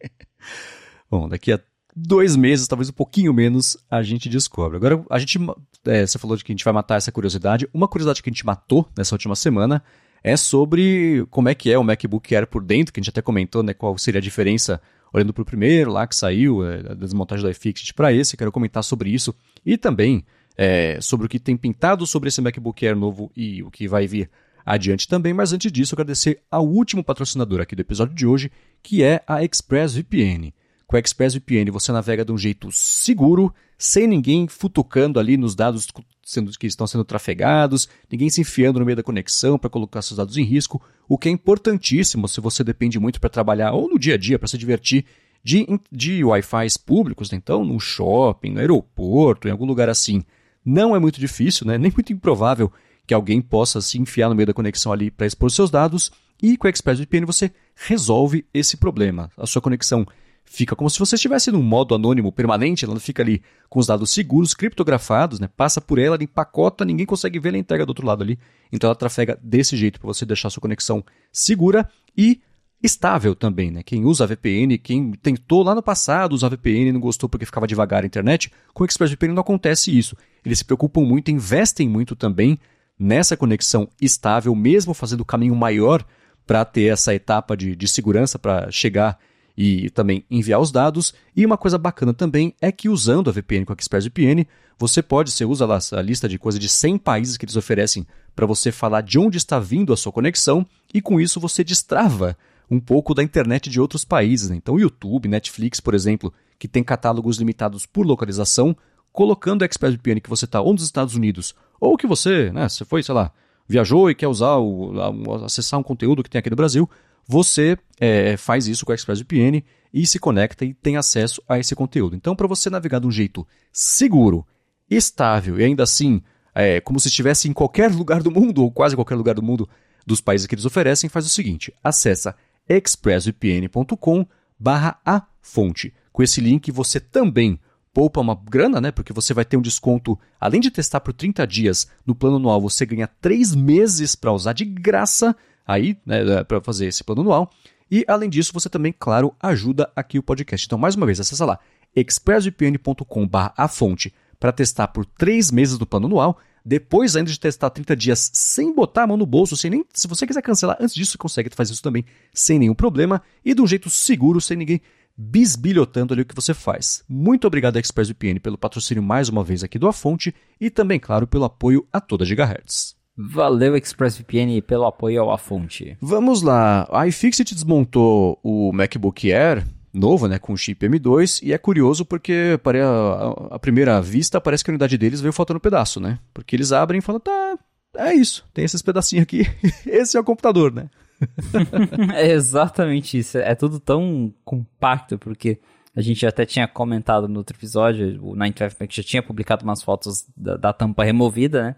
Bom, 1.11 1.29
daqui 1.29 1.53
a 1.53 1.61
dois 1.95 2.37
meses, 2.37 2.69
talvez 2.69 2.89
um 2.89 2.93
pouquinho 2.93 3.33
menos, 3.33 3.77
a 3.91 4.03
gente 4.03 4.29
descobre. 4.29 4.77
Agora, 4.77 5.05
a 5.11 5.19
gente. 5.19 5.39
É, 5.85 6.07
você 6.07 6.19
falou 6.19 6.37
de 6.37 6.45
que 6.45 6.53
a 6.53 6.55
gente 6.55 6.65
vai 6.65 6.75
matar 6.75 6.97
essa 6.97 7.11
curiosidade. 7.11 7.69
Uma 7.73 7.89
curiosidade 7.89 8.23
que 8.23 8.29
a 8.29 8.33
gente 8.33 8.45
matou 8.45 8.89
nessa 8.97 9.15
última 9.15 9.35
semana 9.35 9.83
é 10.23 10.37
sobre 10.37 11.27
como 11.31 11.49
é 11.49 11.55
que 11.55 11.71
é 11.71 11.79
o 11.79 11.85
MacBook 11.85 12.35
Air 12.35 12.47
por 12.47 12.63
dentro, 12.63 12.93
que 12.93 13.01
a 13.01 13.03
gente 13.03 13.11
até 13.11 13.23
comentou, 13.23 13.63
né? 13.63 13.73
Qual 13.73 13.97
seria 13.97 14.19
a 14.19 14.23
diferença 14.23 14.81
olhando 15.13 15.33
para 15.33 15.43
o 15.43 15.47
primeiro 15.47 15.91
lá 15.91 16.07
que 16.07 16.15
saiu, 16.15 16.65
é, 16.65 16.93
a 16.93 16.95
desmontagem 16.95 17.45
do 17.45 17.51
iFixit 17.51 17.95
para 17.95 18.13
esse. 18.13 18.37
Quero 18.37 18.53
comentar 18.53 18.85
sobre 18.85 19.11
isso. 19.11 19.35
E 19.65 19.77
também 19.77 20.25
é, 20.57 21.01
sobre 21.01 21.27
o 21.27 21.29
que 21.29 21.39
tem 21.39 21.57
pintado 21.57 22.07
sobre 22.07 22.29
esse 22.29 22.41
MacBook 22.41 22.87
Air 22.87 22.97
novo 22.97 23.31
e 23.37 23.63
o 23.63 23.71
que 23.71 23.89
vai 23.89 24.07
vir 24.07 24.31
adiante 24.65 25.09
também, 25.09 25.33
mas 25.33 25.53
antes 25.53 25.73
disso, 25.73 25.95
agradecer 25.95 26.43
ao 26.51 26.67
último 26.67 27.03
patrocinador 27.03 27.61
aqui 27.61 27.75
do 27.75 27.81
episódio 27.81 28.15
de 28.15 28.27
hoje, 28.27 28.53
que 28.83 29.03
é 29.03 29.23
a 29.27 29.43
ExpressVPN. 29.43 30.53
Com 30.91 30.97
a 30.97 30.99
ExpressVPN 30.99 31.71
você 31.71 31.93
navega 31.93 32.25
de 32.25 32.33
um 32.33 32.37
jeito 32.37 32.69
seguro, 32.73 33.55
sem 33.79 34.09
ninguém 34.09 34.49
futucando 34.49 35.21
ali 35.21 35.37
nos 35.37 35.55
dados 35.55 35.87
sendo, 36.25 36.51
que 36.59 36.67
estão 36.67 36.85
sendo 36.85 37.05
trafegados, 37.05 37.89
ninguém 38.11 38.29
se 38.29 38.41
enfiando 38.41 38.81
no 38.81 38.85
meio 38.85 38.97
da 38.97 39.03
conexão 39.05 39.57
para 39.57 39.71
colocar 39.71 40.03
seus 40.03 40.19
dados 40.19 40.37
em 40.37 40.43
risco, 40.43 40.83
o 41.09 41.17
que 41.17 41.29
é 41.29 41.31
importantíssimo 41.31 42.27
se 42.27 42.41
você 42.41 42.65
depende 42.65 42.99
muito 42.99 43.21
para 43.21 43.31
trabalhar 43.31 43.71
ou 43.71 43.89
no 43.89 44.01
dia 44.01 44.15
a 44.15 44.19
dia, 44.19 44.37
para 44.37 44.49
se 44.49 44.59
divertir 44.59 45.05
de, 45.45 45.65
de 45.93 46.25
Wi-Fi 46.25 46.67
públicos, 46.85 47.31
né? 47.31 47.39
então 47.39 47.65
no 47.65 47.79
shopping, 47.79 48.51
no 48.51 48.59
aeroporto, 48.59 49.47
em 49.47 49.53
algum 49.53 49.67
lugar 49.67 49.89
assim. 49.89 50.25
Não 50.65 50.97
é 50.97 50.99
muito 50.99 51.21
difícil, 51.21 51.69
né? 51.69 51.79
nem 51.79 51.93
muito 51.93 52.13
improvável 52.13 52.69
que 53.07 53.15
alguém 53.15 53.41
possa 53.41 53.81
se 53.81 53.97
enfiar 53.97 54.29
no 54.29 54.35
meio 54.35 54.49
da 54.49 54.53
conexão 54.53 54.91
ali 54.91 55.09
para 55.09 55.25
expor 55.25 55.53
seus 55.53 55.71
dados, 55.71 56.11
e 56.43 56.57
com 56.57 56.67
a 56.67 56.71
ExpressVPN 56.71 57.25
você 57.27 57.53
resolve 57.77 58.45
esse 58.53 58.77
problema. 58.77 59.31
A 59.37 59.47
sua 59.47 59.63
conexão 59.63 60.05
fica 60.53 60.75
como 60.75 60.91
se 60.91 60.99
você 60.99 61.15
estivesse 61.15 61.53
num 61.53 61.63
modo 61.63 61.95
anônimo 61.95 62.33
permanente, 62.33 62.85
ela 62.85 62.99
fica 62.99 63.23
ali 63.23 63.41
com 63.69 63.79
os 63.79 63.87
dados 63.87 64.11
seguros, 64.11 64.53
criptografados, 64.53 65.39
né? 65.39 65.49
passa 65.57 65.81
por 65.81 65.97
ela, 65.97 66.19
empacota, 66.21 66.85
ninguém 66.85 67.07
consegue 67.07 67.39
ver, 67.39 67.51
ela 67.51 67.59
entrega 67.59 67.87
do 67.87 67.91
outro 67.91 68.05
lado 68.05 68.25
ali. 68.25 68.37
Então 68.73 68.89
ela 68.89 68.97
trafega 68.97 69.39
desse 69.41 69.77
jeito 69.77 70.01
para 70.01 70.09
você 70.09 70.27
deixar 70.27 70.51
sua 70.51 70.61
conexão 70.61 71.05
segura 71.33 71.89
e 72.19 72.41
estável 72.83 73.37
também, 73.37 73.71
né? 73.71 73.85
Quem 73.85 74.05
usa 74.05 74.27
VPN, 74.27 74.77
quem 74.79 75.13
tentou 75.13 75.63
lá 75.63 75.73
no 75.73 75.83
passado 75.85 76.33
usar 76.33 76.49
VPN 76.49 76.89
e 76.89 76.93
não 76.93 77.01
gostou 77.01 77.29
porque 77.29 77.47
ficava 77.47 77.67
devagar 77.67 78.03
a 78.03 78.07
internet, 78.07 78.51
com 78.75 78.83
o 78.83 78.87
ExpressVPN 78.87 79.33
não 79.33 79.43
acontece 79.43 79.97
isso. 79.97 80.17
Eles 80.45 80.59
se 80.59 80.65
preocupam 80.65 81.03
muito, 81.03 81.31
investem 81.31 81.89
muito 81.89 82.17
também 82.17 82.59
nessa 82.99 83.37
conexão 83.37 83.89
estável, 84.01 84.53
mesmo 84.57 84.95
fazendo 84.95 85.21
o 85.21 85.25
caminho 85.25 85.55
maior 85.55 86.05
para 86.45 86.65
ter 86.65 86.93
essa 86.93 87.15
etapa 87.15 87.57
de, 87.57 87.77
de 87.77 87.87
segurança 87.87 88.37
para 88.37 88.69
chegar 88.73 89.17
e 89.63 89.91
também 89.91 90.25
enviar 90.31 90.59
os 90.59 90.73
dados. 90.73 91.13
E 91.37 91.45
uma 91.45 91.59
coisa 91.59 91.77
bacana 91.77 92.15
também 92.15 92.55
é 92.63 92.73
que 92.73 92.89
usando 92.89 93.29
a 93.29 93.33
VPN 93.33 93.67
com 93.67 93.75
a 93.75 93.77
ExpressVPN, 93.79 94.47
você 94.79 95.03
pode, 95.03 95.31
você 95.31 95.45
usa 95.45 95.67
lá 95.67 95.79
a 95.93 96.01
lista 96.01 96.27
de 96.27 96.39
coisa 96.39 96.59
de 96.59 96.67
100 96.67 96.97
países 96.97 97.37
que 97.37 97.45
eles 97.45 97.57
oferecem 97.57 98.07
para 98.35 98.47
você 98.47 98.73
falar 98.73 99.03
de 99.03 99.19
onde 99.19 99.37
está 99.37 99.61
vindo 99.61 99.93
a 99.93 99.99
sua 99.99 100.11
conexão 100.11 100.67
e 100.95 101.03
com 101.03 101.21
isso 101.21 101.39
você 101.39 101.63
destrava 101.63 102.39
um 102.71 102.81
pouco 102.81 103.13
da 103.13 103.23
internet 103.23 103.69
de 103.69 103.79
outros 103.79 104.03
países. 104.03 104.49
Né? 104.49 104.57
Então, 104.57 104.81
YouTube, 104.81 105.29
Netflix, 105.29 105.79
por 105.79 105.93
exemplo, 105.93 106.33
que 106.59 106.67
tem 106.67 106.83
catálogos 106.83 107.37
limitados 107.37 107.85
por 107.85 108.07
localização, 108.07 108.75
colocando 109.13 109.63
a 109.63 109.67
ExpressVPN 109.67 110.23
que 110.23 110.31
você 110.31 110.47
está 110.47 110.63
ou 110.63 110.73
nos 110.73 110.85
Estados 110.85 111.15
Unidos 111.15 111.55
ou 111.79 111.99
que 111.99 112.07
você, 112.07 112.51
né, 112.51 112.67
você 112.67 112.83
foi, 112.87 113.03
sei 113.03 113.15
lá, 113.15 113.31
viajou 113.69 114.11
e 114.11 114.15
quer 114.15 114.29
usar 114.29 114.57
o, 114.57 115.45
acessar 115.45 115.79
um 115.79 115.83
conteúdo 115.83 116.23
que 116.23 116.31
tem 116.31 116.39
aqui 116.39 116.49
no 116.49 116.57
Brasil, 116.57 116.89
você 117.31 117.79
é, 118.01 118.37
faz 118.37 118.67
isso 118.67 118.85
com 118.85 118.91
a 118.91 118.95
ExpressVPN 118.97 119.65
e 119.95 120.05
se 120.05 120.19
conecta 120.19 120.65
e 120.65 120.75
tem 120.75 120.97
acesso 120.97 121.41
a 121.49 121.61
esse 121.61 121.77
conteúdo. 121.77 122.17
Então, 122.17 122.35
para 122.35 122.49
você 122.49 122.69
navegar 122.69 122.99
de 122.99 123.07
um 123.07 123.11
jeito 123.11 123.47
seguro, 123.73 124.45
estável 124.91 125.61
e 125.61 125.63
ainda 125.63 125.85
assim, 125.85 126.21
é, 126.53 126.81
como 126.81 126.99
se 126.99 127.07
estivesse 127.07 127.49
em 127.49 127.53
qualquer 127.53 127.89
lugar 127.93 128.21
do 128.21 128.33
mundo, 128.33 128.65
ou 128.65 128.73
quase 128.73 128.97
qualquer 128.97 129.15
lugar 129.15 129.37
do 129.37 129.43
mundo 129.43 129.69
dos 130.05 130.21
países 130.21 130.49
que 130.49 130.57
eles 130.57 130.65
oferecem, 130.65 131.09
faz 131.09 131.25
o 131.25 131.29
seguinte: 131.29 131.73
acessa 131.85 132.35
expressvpn.com 132.69 134.27
barra 134.59 135.01
a 135.07 135.25
fonte. 135.41 135.95
Com 136.13 136.25
esse 136.25 136.41
link 136.41 136.73
você 136.73 136.99
também 136.99 137.61
poupa 137.95 138.21
uma 138.21 138.35
grana, 138.35 138.81
né? 138.81 138.91
Porque 138.91 139.13
você 139.13 139.33
vai 139.33 139.45
ter 139.45 139.57
um 139.57 139.63
desconto, 139.63 140.19
além 140.41 140.61
de 140.61 140.71
testar 140.73 140.99
por 140.99 141.13
30 141.13 141.47
dias 141.47 141.87
no 142.05 142.13
plano 142.13 142.37
anual, 142.37 142.61
você 142.61 142.85
ganha 142.85 143.07
3 143.07 143.55
meses 143.55 144.17
para 144.17 144.33
usar 144.33 144.53
de 144.53 144.65
graça 144.65 145.37
aí, 145.71 145.97
né, 146.05 146.43
para 146.45 146.61
fazer 146.61 146.87
esse 146.87 147.05
plano 147.05 147.23
anual. 147.23 147.51
E 147.91 148.05
além 148.07 148.31
disso, 148.31 148.53
você 148.53 148.69
também, 148.69 148.95
claro, 148.97 149.35
ajuda 149.41 149.91
aqui 149.97 150.19
o 150.19 150.23
podcast. 150.23 150.67
Então, 150.67 150.79
mais 150.79 150.95
uma 150.95 151.07
vez, 151.07 151.21
acessa 151.21 151.45
lá 151.45 151.59
expressvpn.com/a 151.95 153.69
fonte 153.69 154.15
para 154.39 154.53
testar 154.53 154.89
por 154.89 155.05
3 155.05 155.51
meses 155.51 155.77
do 155.77 155.87
plano 155.87 156.07
anual, 156.07 156.39
depois 156.65 157.17
ainda 157.17 157.31
de 157.31 157.41
testar 157.41 157.71
30 157.71 157.97
dias 157.97 158.31
sem 158.33 158.75
botar 158.75 159.03
a 159.03 159.07
mão 159.07 159.17
no 159.17 159.27
bolso, 159.27 159.57
sem 159.57 159.71
nem, 159.71 159.85
se 159.93 160.07
você 160.07 160.27
quiser 160.27 160.43
cancelar 160.43 160.77
antes 160.81 160.95
disso, 160.95 161.19
consegue 161.19 161.51
fazer 161.55 161.73
isso 161.73 161.83
também 161.83 162.05
sem 162.33 162.59
nenhum 162.59 162.75
problema 162.75 163.21
e 163.45 163.55
de 163.55 163.61
um 163.61 163.67
jeito 163.67 163.91
seguro, 163.91 164.41
sem 164.41 164.57
ninguém 164.57 164.81
bisbilhotando 165.17 166.15
ali 166.15 166.23
o 166.23 166.27
que 166.27 166.35
você 166.35 166.55
faz. 166.55 167.03
Muito 167.09 167.47
obrigado 167.47 167.77
ExpressVPN 167.77 168.39
pelo 168.41 168.57
patrocínio 168.57 169.03
mais 169.03 169.29
uma 169.29 169.43
vez 169.43 169.65
aqui 169.65 169.79
do 169.79 169.89
A 169.89 169.93
Fonte 169.93 170.35
e 170.61 170.71
também, 170.71 171.01
claro, 171.01 171.27
pelo 171.27 171.45
apoio 171.45 171.87
a 171.93 172.01
toda 172.01 172.25
Gigahertz. 172.25 173.00
Valeu 173.29 173.77
ExpressVPN 173.77 174.63
pelo 174.63 174.87
apoio 174.87 175.31
A 175.31 175.39
Fonte. 175.39 175.97
Vamos 176.01 176.43
lá, 176.43 176.89
a 176.91 177.07
iFixit 177.07 177.55
desmontou 177.55 178.39
o 178.43 178.73
MacBook 178.73 179.33
Air 179.33 179.65
novo, 179.93 180.29
né, 180.29 180.39
com 180.39 180.57
chip 180.57 180.87
M2, 180.87 181.41
e 181.43 181.53
é 181.53 181.59
curioso 181.59 182.05
porque 182.05 182.59
para 182.63 182.87
a, 182.87 183.55
a, 183.57 183.59
primeira 183.59 184.01
vista 184.01 184.41
parece 184.41 184.63
que 184.63 184.71
a 184.71 184.73
unidade 184.73 184.97
deles 184.97 185.21
veio 185.21 185.33
faltando 185.33 185.59
um 185.59 185.61
pedaço, 185.61 186.01
né? 186.01 186.19
Porque 186.33 186.55
eles 186.55 186.73
abrem 186.73 186.99
e 186.99 187.03
falam, 187.03 187.21
tá, 187.21 187.59
é 187.97 188.15
isso, 188.15 188.47
tem 188.55 188.65
esses 188.65 188.83
pedacinhos 188.83 189.25
aqui, 189.25 189.43
esse 189.87 190.17
é 190.17 190.21
o 190.21 190.25
computador, 190.25 190.73
né? 190.73 190.89
é 192.15 192.31
exatamente 192.31 193.19
isso, 193.19 193.37
é 193.39 193.55
tudo 193.55 193.81
tão 193.81 194.33
compacto, 194.45 195.19
porque 195.19 195.59
a 195.95 196.01
gente 196.01 196.25
até 196.25 196.47
tinha 196.47 196.69
comentado 196.69 197.29
no 197.29 197.39
outro 197.39 197.57
episódio, 197.57 198.19
o 198.23 198.37
9 198.37 198.55
Mac 198.81 198.93
já 198.93 199.03
tinha 199.03 199.23
publicado 199.23 199.65
umas 199.65 199.83
fotos 199.83 200.25
da, 200.37 200.57
da, 200.57 200.73
tampa 200.73 201.05
removida, 201.05 201.63
né? 201.63 201.77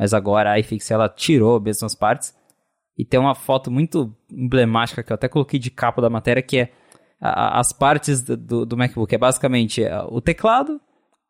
Mas 0.00 0.14
agora 0.14 0.52
a 0.52 0.58
iFix 0.58 0.90
ela 0.90 1.10
tirou 1.10 1.60
mesmo 1.60 1.84
as 1.84 1.94
partes, 1.94 2.34
e 2.96 3.04
tem 3.04 3.20
uma 3.20 3.34
foto 3.34 3.70
muito 3.70 4.10
emblemática 4.32 5.02
que 5.02 5.12
eu 5.12 5.14
até 5.14 5.28
coloquei 5.28 5.60
de 5.60 5.70
capa 5.70 6.00
da 6.00 6.08
matéria, 6.08 6.42
que 6.42 6.58
é 6.58 6.72
as 7.20 7.70
partes 7.70 8.22
do, 8.22 8.64
do 8.64 8.76
MacBook. 8.78 9.14
É 9.14 9.18
basicamente 9.18 9.84
é, 9.84 10.02
o 10.08 10.22
teclado, 10.22 10.80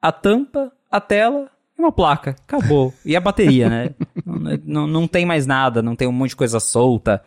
a 0.00 0.12
tampa, 0.12 0.70
a 0.88 1.00
tela 1.00 1.50
e 1.76 1.82
uma 1.82 1.90
placa. 1.90 2.36
Acabou. 2.46 2.94
E 3.04 3.16
a 3.16 3.20
bateria, 3.20 3.68
né? 3.68 3.90
não, 4.64 4.86
não, 4.86 5.08
tem 5.08 5.26
mais 5.26 5.46
nada, 5.46 5.82
não 5.82 5.96
tem 5.96 6.06
um 6.06 6.12
monte 6.12 6.30
de 6.30 6.36
coisa 6.36 6.60
solta. 6.60 7.24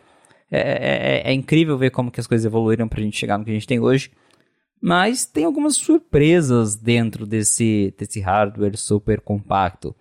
É, 0.50 0.60
é, 0.60 1.18
é, 1.28 1.30
é 1.30 1.32
incrível 1.34 1.76
ver 1.76 1.90
como 1.90 2.10
que 2.10 2.20
as 2.20 2.26
coisas 2.26 2.46
evoluíram 2.46 2.88
pra 2.88 3.02
gente 3.02 3.18
chegar 3.18 3.36
no 3.36 3.44
que 3.44 3.50
a 3.50 3.54
gente 3.54 3.66
tem 3.66 3.80
hoje. 3.80 4.10
Mas 4.80 5.26
tem 5.26 5.44
algumas 5.44 5.76
surpresas 5.76 6.74
dentro 6.74 7.26
desse, 7.26 7.94
desse 7.98 8.18
hardware 8.18 8.78
super 8.78 9.20
compacto. 9.20 9.94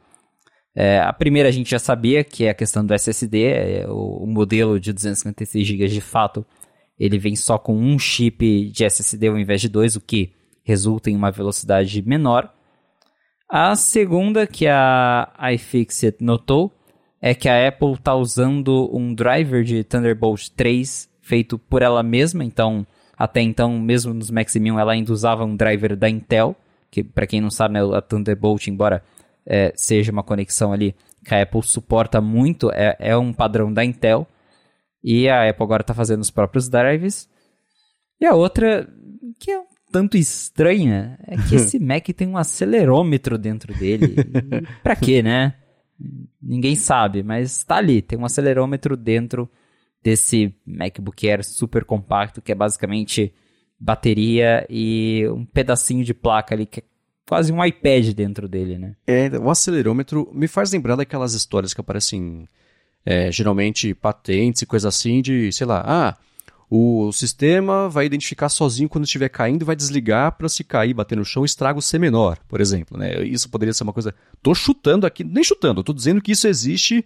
É, 0.75 0.99
a 0.99 1.13
primeira 1.13 1.49
a 1.49 1.51
gente 1.51 1.69
já 1.69 1.79
sabia, 1.79 2.23
que 2.23 2.45
é 2.45 2.49
a 2.49 2.53
questão 2.53 2.85
do 2.85 2.93
SSD, 2.93 3.43
é, 3.43 3.87
o, 3.87 4.23
o 4.23 4.27
modelo 4.27 4.79
de 4.79 4.91
256 4.91 5.67
GB 5.67 5.87
de 5.87 6.01
fato 6.01 6.45
ele 6.99 7.17
vem 7.17 7.35
só 7.35 7.57
com 7.57 7.75
um 7.75 7.97
chip 7.97 8.69
de 8.69 8.85
SSD 8.85 9.27
ao 9.27 9.37
invés 9.37 9.61
de 9.61 9.69
dois, 9.69 9.95
o 9.95 10.01
que 10.01 10.33
resulta 10.63 11.09
em 11.09 11.15
uma 11.15 11.31
velocidade 11.31 12.01
menor. 12.01 12.53
A 13.49 13.75
segunda 13.75 14.47
que 14.47 14.67
a 14.67 15.29
iFixit 15.53 16.17
notou 16.21 16.71
é 17.21 17.33
que 17.33 17.49
a 17.49 17.67
Apple 17.67 17.93
está 17.93 18.15
usando 18.15 18.89
um 18.95 19.13
driver 19.13 19.63
de 19.63 19.83
Thunderbolt 19.83 20.49
3 20.55 21.09
feito 21.21 21.57
por 21.57 21.81
ela 21.81 22.03
mesma, 22.03 22.43
então 22.43 22.85
até 23.17 23.41
então, 23.41 23.79
mesmo 23.79 24.13
nos 24.13 24.31
Max 24.31 24.53
M1, 24.53 24.79
ela 24.79 24.93
ainda 24.93 25.13
usava 25.13 25.45
um 25.45 25.55
driver 25.55 25.95
da 25.95 26.09
Intel, 26.09 26.55
que 26.89 27.03
para 27.03 27.27
quem 27.27 27.39
não 27.39 27.51
sabe, 27.51 27.75
né, 27.75 27.79
a 27.95 28.01
Thunderbolt, 28.01 28.67
embora 28.67 29.03
é, 29.45 29.73
seja 29.75 30.11
uma 30.11 30.23
conexão 30.23 30.71
ali 30.71 30.95
que 31.23 31.33
a 31.33 31.41
Apple 31.41 31.63
suporta 31.63 32.19
muito, 32.19 32.69
é, 32.71 32.95
é 32.99 33.17
um 33.17 33.31
padrão 33.33 33.71
da 33.71 33.83
Intel. 33.83 34.27
E 35.03 35.27
a 35.27 35.49
Apple 35.49 35.63
agora 35.63 35.81
está 35.81 35.93
fazendo 35.93 36.21
os 36.21 36.31
próprios 36.31 36.69
drives. 36.69 37.29
E 38.19 38.25
a 38.25 38.33
outra, 38.33 38.87
que 39.39 39.51
é 39.51 39.59
um 39.59 39.65
tanto 39.91 40.17
estranha, 40.17 41.17
é 41.27 41.35
que 41.37 41.55
esse 41.55 41.79
Mac 41.79 42.07
tem 42.15 42.27
um 42.27 42.37
acelerômetro 42.37 43.37
dentro 43.37 43.73
dele. 43.73 44.15
pra 44.83 44.95
quê, 44.95 45.21
né? 45.21 45.55
Ninguém 46.41 46.75
sabe, 46.75 47.23
mas 47.23 47.63
tá 47.63 47.77
ali, 47.77 48.01
tem 48.01 48.17
um 48.17 48.25
acelerômetro 48.25 48.97
dentro 48.97 49.49
desse 50.01 50.53
MacBook 50.65 51.29
Air 51.29 51.43
super 51.45 51.85
compacto, 51.85 52.41
que 52.41 52.51
é 52.51 52.55
basicamente 52.55 53.33
bateria 53.79 54.65
e 54.69 55.25
um 55.29 55.45
pedacinho 55.45 56.03
de 56.03 56.13
placa 56.13 56.55
ali, 56.55 56.65
que 56.65 56.81
é 56.81 56.83
quase 57.27 57.51
um 57.51 57.63
iPad 57.63 58.13
dentro 58.13 58.47
dele, 58.47 58.77
né? 58.77 58.95
É, 59.07 59.29
o 59.37 59.49
acelerômetro 59.49 60.29
me 60.33 60.47
faz 60.47 60.71
lembrar 60.71 60.95
daquelas 60.95 61.33
histórias 61.33 61.73
que 61.73 61.81
aparecem 61.81 62.47
é, 63.05 63.31
geralmente 63.31 63.93
patentes 63.93 64.61
e 64.61 64.65
coisa 64.65 64.89
assim 64.89 65.21
de, 65.21 65.51
sei 65.51 65.67
lá, 65.67 65.83
ah, 65.85 66.17
o 66.69 67.11
sistema 67.11 67.87
vai 67.87 68.05
identificar 68.05 68.49
sozinho 68.49 68.89
quando 68.89 69.03
estiver 69.03 69.29
caindo 69.29 69.61
e 69.61 69.65
vai 69.65 69.75
desligar 69.75 70.31
para 70.37 70.49
se 70.49 70.63
cair, 70.63 70.93
bater 70.93 71.15
no 71.15 71.23
chão, 71.23 71.45
estrago 71.45 71.81
ser 71.81 71.99
menor, 71.99 72.39
por 72.47 72.59
exemplo. 72.59 72.97
Né? 72.97 73.23
Isso 73.23 73.49
poderia 73.49 73.73
ser 73.73 73.83
uma 73.83 73.93
coisa. 73.93 74.13
Tô 74.41 74.55
chutando 74.55 75.05
aqui, 75.05 75.23
nem 75.23 75.43
chutando, 75.43 75.83
tô 75.83 75.93
dizendo 75.93 76.21
que 76.21 76.31
isso 76.31 76.47
existe 76.47 77.05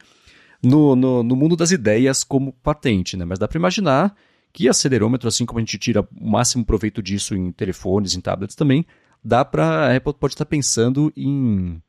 no, 0.63 0.95
no, 0.95 1.21
no 1.21 1.35
mundo 1.35 1.55
das 1.55 1.71
ideias 1.71 2.23
como 2.23 2.53
patente, 2.53 3.17
né? 3.17 3.25
Mas 3.25 3.39
dá 3.39 3.47
para 3.47 3.57
imaginar 3.57 4.15
que 4.53 4.69
acelerômetro, 4.69 5.27
assim 5.27 5.45
como 5.45 5.59
a 5.59 5.61
gente 5.61 5.77
tira 5.77 6.01
o 6.01 6.07
máximo 6.29 6.65
proveito 6.65 7.01
disso 7.01 7.35
em 7.35 7.51
telefones, 7.51 8.15
em 8.15 8.21
tablets 8.21 8.55
também, 8.55 8.85
dá 9.23 9.43
para 9.43 9.65
a 9.65 9.95
Apple 9.95 10.13
pode 10.13 10.33
estar 10.33 10.45
pensando 10.45 11.11
em 11.15 11.81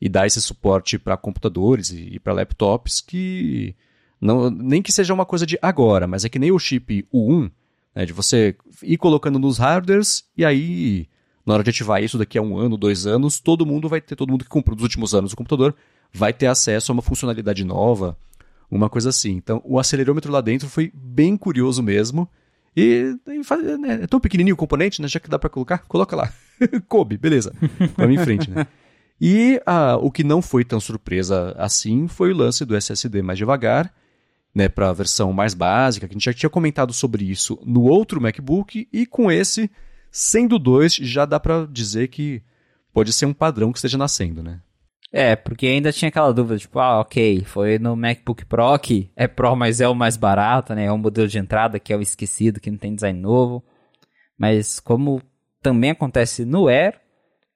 e 0.00 0.08
dar 0.08 0.26
esse 0.26 0.40
suporte 0.42 0.98
para 0.98 1.16
computadores 1.16 1.90
e, 1.90 2.14
e 2.14 2.18
para 2.18 2.32
laptops 2.32 3.00
que 3.00 3.74
não, 4.20 4.50
nem 4.50 4.82
que 4.82 4.92
seja 4.92 5.14
uma 5.14 5.24
coisa 5.24 5.46
de 5.46 5.58
agora, 5.62 6.06
mas 6.06 6.24
é 6.24 6.28
que 6.28 6.38
nem 6.38 6.52
o 6.52 6.58
chip 6.58 7.06
U1, 7.12 7.50
né, 7.94 8.04
de 8.04 8.12
você 8.12 8.54
ir 8.82 8.96
colocando 8.98 9.38
nos 9.38 9.58
hardwares 9.58 10.24
e 10.36 10.44
aí 10.44 11.08
na 11.46 11.54
hora 11.54 11.62
de 11.62 11.70
ativar 11.70 12.02
isso 12.02 12.18
daqui 12.18 12.38
a 12.38 12.42
um 12.42 12.56
ano, 12.56 12.76
dois 12.76 13.06
anos, 13.06 13.38
todo 13.38 13.66
mundo 13.66 13.88
vai 13.88 14.00
ter, 14.00 14.16
todo 14.16 14.30
mundo 14.30 14.44
que 14.44 14.50
comprou 14.50 14.74
nos 14.74 14.82
últimos 14.82 15.14
anos 15.14 15.32
o 15.32 15.36
computador 15.36 15.74
vai 16.12 16.32
ter 16.32 16.46
acesso 16.46 16.90
a 16.90 16.94
uma 16.94 17.02
funcionalidade 17.02 17.64
nova, 17.64 18.16
uma 18.70 18.88
coisa 18.88 19.10
assim. 19.10 19.32
Então 19.32 19.60
o 19.64 19.78
acelerômetro 19.78 20.32
lá 20.32 20.40
dentro 20.40 20.68
foi 20.68 20.90
bem 20.94 21.36
curioso 21.36 21.82
mesmo. 21.82 22.28
E, 22.76 23.16
e 23.26 23.78
né, 23.78 24.00
é 24.02 24.06
tão 24.06 24.18
pequenininho 24.18 24.54
o 24.54 24.58
componente, 24.58 25.00
né? 25.00 25.08
Já 25.08 25.20
que 25.20 25.28
dá 25.28 25.38
para 25.38 25.50
colocar, 25.50 25.78
coloca 25.86 26.16
lá. 26.16 26.32
Coube, 26.88 27.16
beleza. 27.16 27.54
Vamos 27.96 28.20
em 28.20 28.24
frente, 28.24 28.50
né? 28.50 28.66
E 29.20 29.60
ah, 29.64 29.96
o 29.96 30.10
que 30.10 30.24
não 30.24 30.42
foi 30.42 30.64
tão 30.64 30.80
surpresa 30.80 31.54
assim 31.56 32.08
foi 32.08 32.32
o 32.32 32.36
lance 32.36 32.64
do 32.64 32.76
SSD 32.76 33.22
mais 33.22 33.38
devagar, 33.38 33.92
né, 34.54 34.68
para 34.68 34.90
a 34.90 34.92
versão 34.92 35.32
mais 35.32 35.54
básica, 35.54 36.06
que 36.06 36.12
a 36.12 36.16
gente 36.16 36.24
já 36.24 36.32
tinha 36.32 36.50
comentado 36.50 36.92
sobre 36.92 37.24
isso 37.24 37.58
no 37.64 37.82
outro 37.82 38.20
MacBook, 38.20 38.88
e 38.92 39.06
com 39.06 39.30
esse, 39.30 39.70
sendo 40.10 40.58
dois, 40.58 40.94
já 40.94 41.24
dá 41.24 41.40
para 41.40 41.66
dizer 41.66 42.08
que 42.08 42.42
pode 42.92 43.12
ser 43.12 43.26
um 43.26 43.32
padrão 43.32 43.72
que 43.72 43.78
esteja 43.78 43.98
nascendo, 43.98 44.42
né? 44.42 44.60
É, 45.16 45.36
porque 45.36 45.68
ainda 45.68 45.92
tinha 45.92 46.08
aquela 46.08 46.34
dúvida, 46.34 46.58
tipo, 46.58 46.76
ah, 46.80 46.98
ok, 46.98 47.44
foi 47.44 47.78
no 47.78 47.94
MacBook 47.94 48.44
Pro 48.46 48.76
que 48.80 49.12
é 49.14 49.28
Pro, 49.28 49.54
mas 49.54 49.80
é 49.80 49.86
o 49.86 49.94
mais 49.94 50.16
barato, 50.16 50.74
né? 50.74 50.86
É 50.86 50.90
o 50.90 50.98
modelo 50.98 51.28
de 51.28 51.38
entrada 51.38 51.78
que 51.78 51.92
é 51.92 51.96
o 51.96 52.02
esquecido, 52.02 52.58
que 52.58 52.68
não 52.68 52.76
tem 52.76 52.96
design 52.96 53.20
novo. 53.20 53.62
Mas 54.36 54.80
como 54.80 55.22
também 55.62 55.90
acontece 55.90 56.44
no 56.44 56.66
Air, 56.66 57.00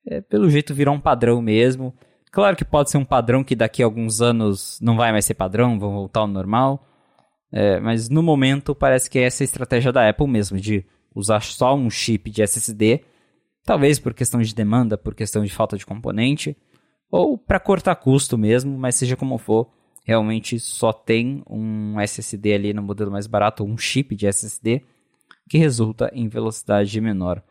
é, 0.06 0.20
pelo 0.20 0.48
jeito 0.48 0.72
virou 0.72 0.94
um 0.94 1.00
padrão 1.00 1.42
mesmo. 1.42 1.92
Claro 2.30 2.54
que 2.54 2.64
pode 2.64 2.92
ser 2.92 2.98
um 2.98 3.04
padrão 3.04 3.42
que 3.42 3.56
daqui 3.56 3.82
a 3.82 3.86
alguns 3.86 4.22
anos 4.22 4.78
não 4.80 4.96
vai 4.96 5.10
mais 5.10 5.24
ser 5.24 5.34
padrão, 5.34 5.80
vão 5.80 5.90
voltar 5.90 6.20
ao 6.20 6.28
normal. 6.28 6.86
É, 7.50 7.80
mas 7.80 8.08
no 8.08 8.22
momento 8.22 8.72
parece 8.72 9.10
que 9.10 9.18
essa 9.18 9.42
é 9.42 9.44
a 9.44 9.46
estratégia 9.46 9.90
da 9.90 10.08
Apple 10.08 10.28
mesmo, 10.28 10.60
de 10.60 10.86
usar 11.12 11.42
só 11.42 11.74
um 11.74 11.90
chip 11.90 12.30
de 12.30 12.40
SSD, 12.40 13.00
talvez 13.64 13.98
por 13.98 14.14
questão 14.14 14.40
de 14.40 14.54
demanda, 14.54 14.96
por 14.96 15.12
questão 15.12 15.42
de 15.42 15.52
falta 15.52 15.76
de 15.76 15.84
componente, 15.84 16.56
ou 17.10 17.38
para 17.38 17.60
cortar 17.60 17.96
custo 17.96 18.36
mesmo, 18.36 18.76
mas 18.78 18.94
seja 18.94 19.16
como 19.16 19.38
for, 19.38 19.68
realmente 20.04 20.58
só 20.58 20.92
tem 20.92 21.42
um 21.48 22.00
SSD 22.00 22.54
ali 22.54 22.72
no 22.72 22.82
modelo 22.82 23.10
mais 23.10 23.26
barato, 23.26 23.64
um 23.64 23.76
chip 23.76 24.14
de 24.14 24.26
SSD, 24.26 24.82
que 25.48 25.58
resulta 25.58 26.10
em 26.12 26.28
velocidade 26.28 27.00
menor. 27.00 27.42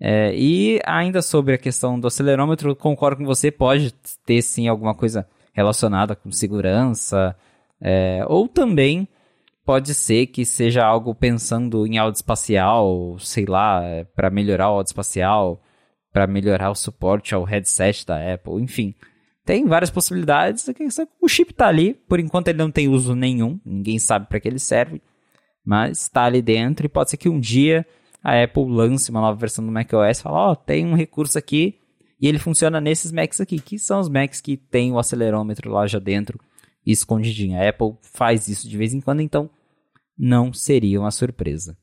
É, 0.00 0.34
e 0.34 0.80
ainda 0.84 1.22
sobre 1.22 1.54
a 1.54 1.58
questão 1.58 1.98
do 1.98 2.08
acelerômetro, 2.08 2.74
concordo 2.74 3.18
com 3.18 3.24
você, 3.24 3.50
pode 3.50 3.92
ter 4.26 4.42
sim 4.42 4.66
alguma 4.66 4.94
coisa 4.94 5.26
relacionada 5.52 6.16
com 6.16 6.32
segurança, 6.32 7.36
é, 7.80 8.24
ou 8.26 8.48
também 8.48 9.06
pode 9.64 9.94
ser 9.94 10.26
que 10.26 10.44
seja 10.44 10.84
algo 10.84 11.14
pensando 11.14 11.86
em 11.86 11.98
áudio 11.98 12.18
espacial, 12.18 13.16
sei 13.18 13.44
lá, 13.44 13.82
é, 13.84 14.04
para 14.04 14.30
melhorar 14.30 14.70
o 14.70 14.74
áudio 14.74 14.90
espacial, 14.90 15.62
para 16.12 16.26
melhorar 16.26 16.70
o 16.70 16.74
suporte 16.74 17.34
ao 17.34 17.44
headset 17.44 18.06
da 18.06 18.34
Apple, 18.34 18.62
enfim. 18.62 18.94
Tem 19.44 19.66
várias 19.66 19.90
possibilidades. 19.90 20.68
O 21.20 21.28
chip 21.28 21.50
está 21.50 21.66
ali, 21.66 21.94
por 21.94 22.20
enquanto 22.20 22.48
ele 22.48 22.58
não 22.58 22.70
tem 22.70 22.88
uso 22.88 23.14
nenhum, 23.14 23.58
ninguém 23.64 23.98
sabe 23.98 24.26
para 24.28 24.38
que 24.38 24.46
ele 24.46 24.58
serve, 24.58 25.02
mas 25.64 26.02
está 26.02 26.24
ali 26.24 26.42
dentro 26.42 26.86
e 26.86 26.88
pode 26.88 27.10
ser 27.10 27.16
que 27.16 27.28
um 27.28 27.40
dia 27.40 27.86
a 28.22 28.40
Apple 28.40 28.66
lance 28.68 29.10
uma 29.10 29.20
nova 29.20 29.38
versão 29.38 29.64
do 29.64 29.72
macOS 29.72 30.18
e 30.18 30.22
fala, 30.22 30.48
ó, 30.48 30.52
oh, 30.52 30.56
tem 30.56 30.86
um 30.86 30.94
recurso 30.94 31.36
aqui 31.38 31.80
e 32.20 32.28
ele 32.28 32.38
funciona 32.38 32.80
nesses 32.80 33.10
Macs 33.10 33.40
aqui, 33.40 33.58
que 33.58 33.80
são 33.80 33.98
os 33.98 34.08
Macs 34.08 34.40
que 34.40 34.56
tem 34.56 34.92
o 34.92 34.98
acelerômetro 34.98 35.72
lá 35.72 35.88
já 35.88 35.98
dentro, 35.98 36.38
escondidinho. 36.86 37.58
A 37.58 37.68
Apple 37.68 37.96
faz 38.00 38.46
isso 38.46 38.68
de 38.68 38.76
vez 38.76 38.94
em 38.94 39.00
quando, 39.00 39.20
então 39.20 39.50
não 40.16 40.52
seria 40.52 41.00
uma 41.00 41.10
surpresa. 41.10 41.76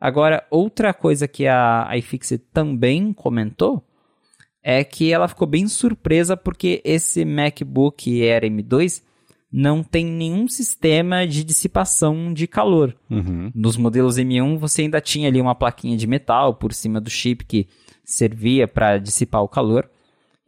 Agora, 0.00 0.46
outra 0.50 0.94
coisa 0.94 1.28
que 1.28 1.46
a 1.46 1.90
iFixit 1.96 2.42
também 2.52 3.12
comentou 3.12 3.84
é 4.62 4.82
que 4.82 5.12
ela 5.12 5.28
ficou 5.28 5.46
bem 5.46 5.68
surpresa 5.68 6.36
porque 6.36 6.80
esse 6.84 7.24
MacBook 7.24 8.22
Air 8.22 8.44
M2 8.44 9.02
não 9.52 9.82
tem 9.82 10.06
nenhum 10.06 10.46
sistema 10.46 11.26
de 11.26 11.42
dissipação 11.42 12.32
de 12.32 12.46
calor. 12.46 12.96
Uhum. 13.10 13.50
Nos 13.54 13.76
modelos 13.76 14.16
M1 14.16 14.58
você 14.58 14.82
ainda 14.82 15.00
tinha 15.00 15.28
ali 15.28 15.40
uma 15.40 15.54
plaquinha 15.54 15.96
de 15.96 16.06
metal 16.06 16.54
por 16.54 16.72
cima 16.72 17.00
do 17.00 17.10
chip 17.10 17.44
que 17.44 17.68
servia 18.04 18.68
para 18.68 18.98
dissipar 18.98 19.42
o 19.42 19.48
calor. 19.48 19.90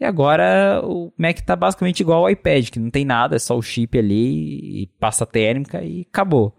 E 0.01 0.05
agora 0.05 0.81
o 0.85 1.12
Mac 1.16 1.39
está 1.39 1.55
basicamente 1.55 2.01
igual 2.01 2.24
ao 2.24 2.31
iPad, 2.31 2.70
que 2.70 2.79
não 2.79 2.91
tem 2.91 3.05
nada, 3.05 3.37
é 3.37 3.39
só 3.39 3.57
o 3.57 3.62
chip 3.62 3.99
ali 3.99 4.83
e 4.83 4.87
passa 4.99 5.27
térmica 5.27 5.83
e 5.83 6.07
acabou. 6.09 6.57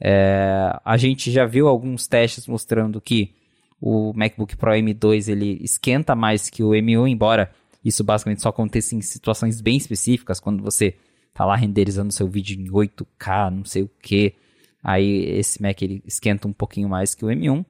É, 0.00 0.78
a 0.84 0.96
gente 0.96 1.30
já 1.30 1.44
viu 1.44 1.66
alguns 1.66 2.06
testes 2.06 2.46
mostrando 2.46 3.00
que 3.00 3.34
o 3.80 4.12
MacBook 4.14 4.56
Pro 4.56 4.72
M2 4.72 5.28
ele 5.28 5.58
esquenta 5.62 6.14
mais 6.14 6.48
que 6.48 6.62
o 6.62 6.70
M1, 6.70 7.08
embora 7.08 7.50
isso 7.84 8.02
basicamente 8.02 8.42
só 8.42 8.48
aconteça 8.48 8.94
em 8.94 9.00
situações 9.00 9.60
bem 9.60 9.76
específicas, 9.76 10.40
quando 10.40 10.62
você 10.62 10.94
tá 11.32 11.44
lá 11.44 11.56
renderizando 11.56 12.12
seu 12.12 12.28
vídeo 12.28 12.60
em 12.60 12.68
8K, 12.68 13.50
não 13.50 13.64
sei 13.64 13.82
o 13.82 13.90
que. 14.02 14.34
Aí 14.82 15.38
esse 15.38 15.60
Mac 15.62 15.80
ele 15.82 16.02
esquenta 16.04 16.48
um 16.48 16.52
pouquinho 16.52 16.88
mais 16.88 17.14
que 17.14 17.24
o 17.24 17.28
M1. 17.28 17.64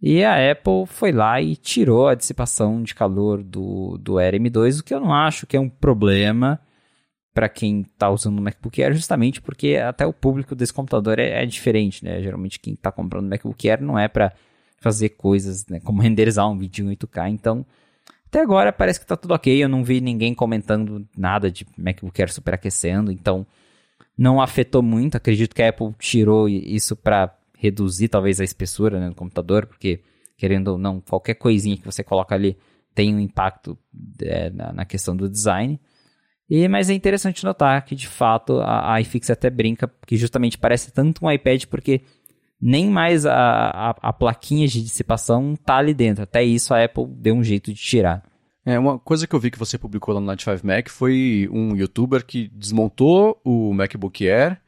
E 0.00 0.24
a 0.24 0.50
Apple 0.50 0.86
foi 0.86 1.12
lá 1.12 1.40
e 1.40 1.54
tirou 1.54 2.08
a 2.08 2.16
dissipação 2.16 2.82
de 2.82 2.92
calor 2.92 3.40
do, 3.40 3.96
do 3.98 4.18
Air 4.18 4.34
M2, 4.34 4.80
o 4.80 4.84
que 4.84 4.92
eu 4.92 4.98
não 4.98 5.14
acho 5.14 5.46
que 5.46 5.56
é 5.56 5.60
um 5.60 5.68
problema 5.68 6.60
para 7.34 7.48
quem 7.48 7.82
está 7.82 8.10
usando 8.10 8.38
o 8.38 8.42
MacBook 8.42 8.82
Air, 8.82 8.94
justamente 8.94 9.40
porque 9.40 9.76
até 9.76 10.06
o 10.06 10.12
público 10.12 10.54
desse 10.54 10.72
computador 10.72 11.18
é, 11.18 11.42
é 11.42 11.46
diferente, 11.46 12.04
né? 12.04 12.22
Geralmente 12.22 12.60
quem 12.60 12.74
está 12.74 12.92
comprando 12.92 13.28
MacBook 13.28 13.68
Air 13.68 13.82
não 13.82 13.98
é 13.98 14.08
para 14.08 14.32
fazer 14.78 15.10
coisas, 15.10 15.66
né? 15.66 15.80
Como 15.80 16.02
renderizar 16.02 16.48
um 16.48 16.58
vídeo 16.58 16.90
em 16.90 16.96
8K, 16.96 17.30
então 17.30 17.64
até 18.26 18.40
agora 18.40 18.72
parece 18.72 18.98
que 18.98 19.06
tá 19.06 19.16
tudo 19.16 19.34
ok, 19.34 19.62
eu 19.62 19.68
não 19.68 19.84
vi 19.84 20.00
ninguém 20.00 20.34
comentando 20.34 21.06
nada 21.16 21.50
de 21.50 21.66
MacBook 21.76 22.20
Air 22.20 22.32
superaquecendo, 22.32 23.12
então 23.12 23.46
não 24.16 24.40
afetou 24.40 24.82
muito. 24.82 25.16
Acredito 25.16 25.54
que 25.54 25.62
a 25.62 25.68
Apple 25.68 25.94
tirou 25.98 26.48
isso 26.48 26.96
para 26.96 27.34
reduzir 27.58 28.08
talvez 28.08 28.40
a 28.40 28.44
espessura 28.44 28.98
né, 28.98 29.08
do 29.08 29.14
computador, 29.14 29.66
porque 29.66 30.00
querendo 30.36 30.68
ou 30.68 30.78
não, 30.78 31.00
qualquer 31.00 31.34
coisinha 31.34 31.76
que 31.76 31.84
você 31.84 32.02
coloca 32.02 32.34
ali 32.34 32.56
tem 32.94 33.14
um 33.14 33.20
impacto 33.20 33.78
é, 34.20 34.50
na, 34.50 34.72
na, 34.72 34.84
questão 34.84 35.16
do 35.16 35.28
design. 35.28 35.80
E, 36.48 36.68
mas 36.68 36.90
é 36.90 36.94
interessante 36.94 37.44
notar 37.44 37.84
que 37.84 37.94
de 37.94 38.06
fato 38.06 38.60
a, 38.60 38.94
a 38.94 39.00
iFix 39.00 39.30
até 39.30 39.48
brinca, 39.48 39.90
que 40.06 40.16
justamente 40.16 40.58
parece 40.58 40.92
tanto 40.92 41.24
um 41.24 41.30
iPad 41.30 41.64
porque 41.66 42.02
nem 42.60 42.88
mais 42.88 43.26
a, 43.26 43.34
a, 43.34 43.90
a 43.90 44.12
plaquinha 44.12 44.68
de 44.68 44.82
dissipação 44.82 45.56
tá 45.56 45.76
ali 45.76 45.94
dentro. 45.94 46.22
Até 46.22 46.44
isso 46.44 46.72
a 46.72 46.84
Apple 46.84 47.06
deu 47.06 47.34
um 47.34 47.42
jeito 47.42 47.72
de 47.72 47.80
tirar. 47.80 48.22
É, 48.64 48.78
uma 48.78 48.98
coisa 48.98 49.26
que 49.26 49.34
eu 49.34 49.40
vi 49.40 49.50
que 49.50 49.58
você 49.58 49.76
publicou 49.76 50.14
lá 50.14 50.20
no 50.20 50.26
95 50.26 50.66
Mac 50.66 50.88
foi 50.88 51.48
um 51.50 51.74
youtuber 51.74 52.24
que 52.24 52.48
desmontou 52.54 53.40
o 53.44 53.72
MacBook 53.74 54.28
Air 54.28 54.60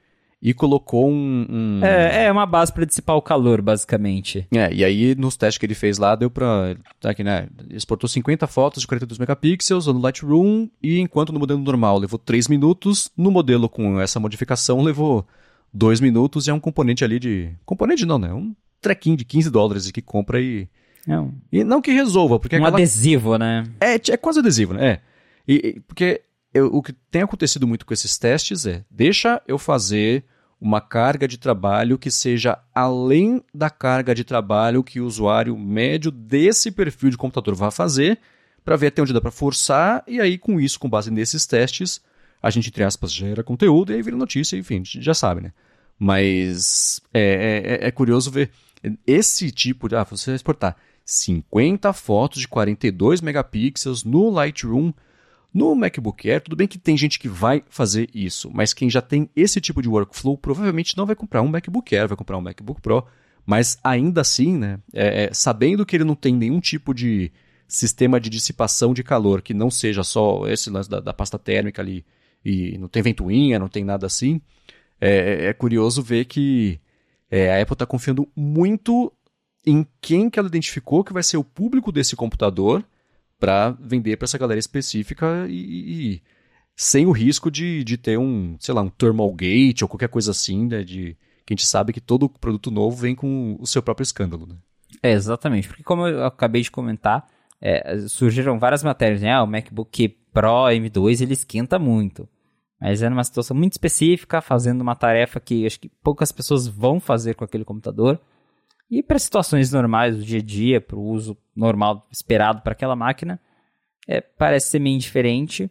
e 0.44 0.52
colocou 0.52 1.10
um. 1.10 1.46
um... 1.48 1.80
É, 1.82 2.26
é 2.26 2.32
uma 2.32 2.44
base 2.44 2.70
para 2.70 2.84
dissipar 2.84 3.16
o 3.16 3.22
calor, 3.22 3.62
basicamente. 3.62 4.46
É, 4.54 4.70
e 4.74 4.84
aí 4.84 5.14
nos 5.14 5.38
testes 5.38 5.56
que 5.56 5.64
ele 5.64 5.74
fez 5.74 5.96
lá, 5.96 6.14
deu 6.14 6.30
pra. 6.30 6.76
Tá 7.00 7.10
aqui, 7.10 7.24
né? 7.24 7.48
Exportou 7.70 8.06
50 8.06 8.46
fotos 8.46 8.82
de 8.82 8.86
42 8.86 9.18
megapixels 9.18 9.86
no 9.86 9.98
Lightroom, 9.98 10.68
e 10.82 11.00
enquanto 11.00 11.32
no 11.32 11.40
modelo 11.40 11.60
normal 11.60 11.98
levou 11.98 12.18
3 12.18 12.48
minutos, 12.48 13.10
no 13.16 13.30
modelo 13.30 13.70
com 13.70 13.98
essa 13.98 14.20
modificação 14.20 14.82
levou 14.82 15.26
dois 15.72 15.98
minutos 15.98 16.46
e 16.46 16.50
é 16.50 16.54
um 16.54 16.60
componente 16.60 17.02
ali 17.02 17.18
de. 17.18 17.50
Componente 17.64 18.04
não, 18.04 18.18
né? 18.18 18.30
Um 18.34 18.54
trequinho 18.82 19.16
de 19.16 19.24
15 19.24 19.48
dólares 19.48 19.90
que 19.90 20.02
compra 20.02 20.42
e. 20.42 20.68
Não. 21.06 21.32
E 21.50 21.64
não 21.64 21.80
que 21.80 21.90
resolva, 21.90 22.38
porque. 22.38 22.56
Um 22.56 22.58
aquela... 22.58 22.76
adesivo, 22.76 23.38
né? 23.38 23.64
É, 23.80 23.94
é 23.94 24.16
quase 24.18 24.40
adesivo, 24.40 24.74
né? 24.74 24.86
É. 24.86 25.00
E, 25.48 25.54
e 25.54 25.80
porque 25.80 26.20
eu, 26.52 26.66
o 26.66 26.82
que 26.82 26.92
tem 27.10 27.22
acontecido 27.22 27.66
muito 27.66 27.86
com 27.86 27.94
esses 27.94 28.18
testes 28.18 28.66
é: 28.66 28.84
deixa 28.90 29.40
eu 29.48 29.56
fazer 29.56 30.22
uma 30.60 30.80
carga 30.80 31.28
de 31.28 31.38
trabalho 31.38 31.98
que 31.98 32.10
seja 32.10 32.58
além 32.74 33.42
da 33.52 33.68
carga 33.68 34.14
de 34.14 34.24
trabalho 34.24 34.82
que 34.82 35.00
o 35.00 35.06
usuário 35.06 35.56
médio 35.56 36.10
desse 36.10 36.70
perfil 36.70 37.10
de 37.10 37.16
computador 37.16 37.54
vai 37.54 37.70
fazer, 37.70 38.18
para 38.64 38.76
ver 38.76 38.88
até 38.88 39.02
onde 39.02 39.12
dá 39.12 39.20
para 39.20 39.30
forçar, 39.30 40.02
e 40.06 40.20
aí 40.20 40.38
com 40.38 40.58
isso, 40.58 40.80
com 40.80 40.88
base 40.88 41.10
nesses 41.10 41.46
testes, 41.46 42.00
a 42.42 42.50
gente, 42.50 42.68
entre 42.68 42.82
aspas, 42.82 43.12
gera 43.12 43.42
conteúdo 43.42 43.92
e 43.92 43.96
aí 43.96 44.02
vira 44.02 44.16
notícia, 44.16 44.56
enfim, 44.56 44.82
já 44.84 45.14
sabe, 45.14 45.40
né? 45.40 45.52
Mas 45.98 47.00
é, 47.12 47.78
é, 47.80 47.88
é 47.88 47.90
curioso 47.90 48.30
ver 48.30 48.50
esse 49.06 49.50
tipo 49.50 49.88
de. 49.88 49.96
Ah, 49.96 50.04
você 50.04 50.30
vai 50.30 50.36
exportar 50.36 50.76
50 51.04 51.92
fotos 51.92 52.40
de 52.40 52.48
42 52.48 53.20
megapixels 53.20 54.04
no 54.04 54.30
Lightroom. 54.30 54.92
No 55.54 55.72
MacBook 55.76 56.28
Air, 56.28 56.42
tudo 56.42 56.56
bem 56.56 56.66
que 56.66 56.76
tem 56.76 56.96
gente 56.96 57.16
que 57.16 57.28
vai 57.28 57.62
fazer 57.68 58.10
isso, 58.12 58.50
mas 58.52 58.74
quem 58.74 58.90
já 58.90 59.00
tem 59.00 59.30
esse 59.36 59.60
tipo 59.60 59.80
de 59.80 59.88
workflow 59.88 60.36
provavelmente 60.36 60.96
não 60.96 61.06
vai 61.06 61.14
comprar 61.14 61.42
um 61.42 61.46
MacBook 61.46 61.94
Air, 61.94 62.08
vai 62.08 62.16
comprar 62.16 62.36
um 62.36 62.40
MacBook 62.40 62.80
Pro. 62.80 63.06
Mas 63.46 63.78
ainda 63.84 64.22
assim, 64.22 64.58
né, 64.58 64.80
é, 64.92 65.26
é, 65.26 65.30
sabendo 65.32 65.86
que 65.86 65.94
ele 65.94 66.02
não 66.02 66.16
tem 66.16 66.34
nenhum 66.34 66.58
tipo 66.58 66.92
de 66.92 67.30
sistema 67.68 68.18
de 68.18 68.28
dissipação 68.28 68.92
de 68.92 69.04
calor, 69.04 69.42
que 69.42 69.54
não 69.54 69.70
seja 69.70 70.02
só 70.02 70.48
esse 70.48 70.68
lance 70.70 70.90
da, 70.90 70.98
da 70.98 71.14
pasta 71.14 71.38
térmica 71.38 71.80
ali, 71.80 72.04
e 72.44 72.76
não 72.76 72.88
tem 72.88 73.02
ventoinha, 73.02 73.58
não 73.58 73.68
tem 73.68 73.84
nada 73.84 74.06
assim, 74.06 74.40
é, 75.00 75.46
é 75.46 75.52
curioso 75.52 76.02
ver 76.02 76.24
que 76.24 76.80
é, 77.30 77.56
a 77.56 77.62
Apple 77.62 77.74
está 77.74 77.86
confiando 77.86 78.28
muito 78.34 79.12
em 79.64 79.86
quem 80.00 80.28
que 80.28 80.38
ela 80.38 80.48
identificou 80.48 81.04
que 81.04 81.12
vai 81.12 81.22
ser 81.22 81.36
o 81.36 81.44
público 81.44 81.92
desse 81.92 82.16
computador 82.16 82.84
para 83.44 83.76
vender 83.78 84.16
para 84.16 84.24
essa 84.24 84.38
galera 84.38 84.58
específica 84.58 85.46
e, 85.50 86.14
e, 86.14 86.22
sem 86.74 87.04
o 87.04 87.12
risco 87.12 87.50
de, 87.50 87.84
de 87.84 87.98
ter 87.98 88.18
um, 88.18 88.56
sei 88.58 88.72
lá, 88.72 88.80
um 88.80 88.88
thermal 88.88 89.30
gate 89.34 89.82
ou 89.82 89.88
qualquer 89.88 90.08
coisa 90.08 90.30
assim, 90.30 90.66
né, 90.66 90.82
de 90.82 91.14
que 91.44 91.52
a 91.52 91.54
gente 91.54 91.66
sabe 91.66 91.92
que 91.92 92.00
todo 92.00 92.26
produto 92.26 92.70
novo 92.70 92.96
vem 92.96 93.14
com 93.14 93.54
o 93.60 93.66
seu 93.66 93.82
próprio 93.82 94.02
escândalo. 94.02 94.46
Né? 94.46 94.56
É, 95.02 95.12
exatamente, 95.12 95.68
porque 95.68 95.82
como 95.82 96.06
eu 96.06 96.24
acabei 96.24 96.62
de 96.62 96.70
comentar, 96.70 97.28
é, 97.60 97.98
surgiram 98.08 98.58
várias 98.58 98.82
matérias, 98.82 99.20
né? 99.20 99.32
Ah, 99.32 99.42
o 99.42 99.46
MacBook 99.46 100.08
Pro 100.32 100.64
M2 100.70 101.20
ele 101.20 101.34
esquenta 101.34 101.78
muito. 101.78 102.26
Mas 102.80 103.02
é 103.02 103.10
numa 103.10 103.24
situação 103.24 103.54
muito 103.54 103.72
específica, 103.72 104.40
fazendo 104.40 104.80
uma 104.80 104.94
tarefa 104.94 105.38
que 105.38 105.66
acho 105.66 105.78
que 105.78 105.90
poucas 106.02 106.32
pessoas 106.32 106.66
vão 106.66 106.98
fazer 106.98 107.34
com 107.34 107.44
aquele 107.44 107.64
computador. 107.64 108.18
E 108.94 109.02
para 109.02 109.18
situações 109.18 109.72
normais, 109.72 110.16
do 110.16 110.22
dia 110.22 110.38
a 110.38 110.42
dia, 110.42 110.80
para 110.80 110.94
o 110.96 111.02
uso 111.02 111.36
normal 111.56 112.06
esperado 112.12 112.62
para 112.62 112.74
aquela 112.74 112.94
máquina, 112.94 113.40
é, 114.06 114.20
parece 114.20 114.68
ser 114.68 114.78
meio 114.78 114.94
indiferente. 114.94 115.68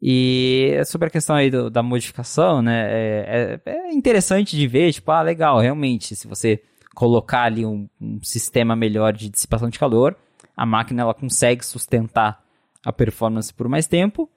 E 0.00 0.80
sobre 0.86 1.08
a 1.08 1.10
questão 1.10 1.36
aí 1.36 1.50
do, 1.50 1.68
da 1.68 1.82
modificação, 1.82 2.62
né, 2.62 2.86
é, 2.90 3.60
é, 3.66 3.70
é, 3.70 3.92
interessante 3.92 4.56
de 4.56 4.66
ver, 4.66 4.90
tipo, 4.90 5.10
ah, 5.10 5.20
legal, 5.20 5.60
realmente, 5.60 6.16
se 6.16 6.26
você 6.26 6.62
colocar 6.94 7.42
ali 7.42 7.66
um, 7.66 7.86
um, 8.00 8.18
sistema 8.22 8.74
melhor 8.74 9.12
de 9.12 9.28
dissipação 9.28 9.68
de 9.68 9.78
calor, 9.78 10.16
a 10.56 10.64
máquina 10.64 11.02
ela 11.02 11.12
consegue 11.12 11.62
sustentar 11.62 12.42
a 12.82 12.90
performance 12.90 13.52
por 13.52 13.68
mais 13.68 13.86
tempo, 13.86 14.30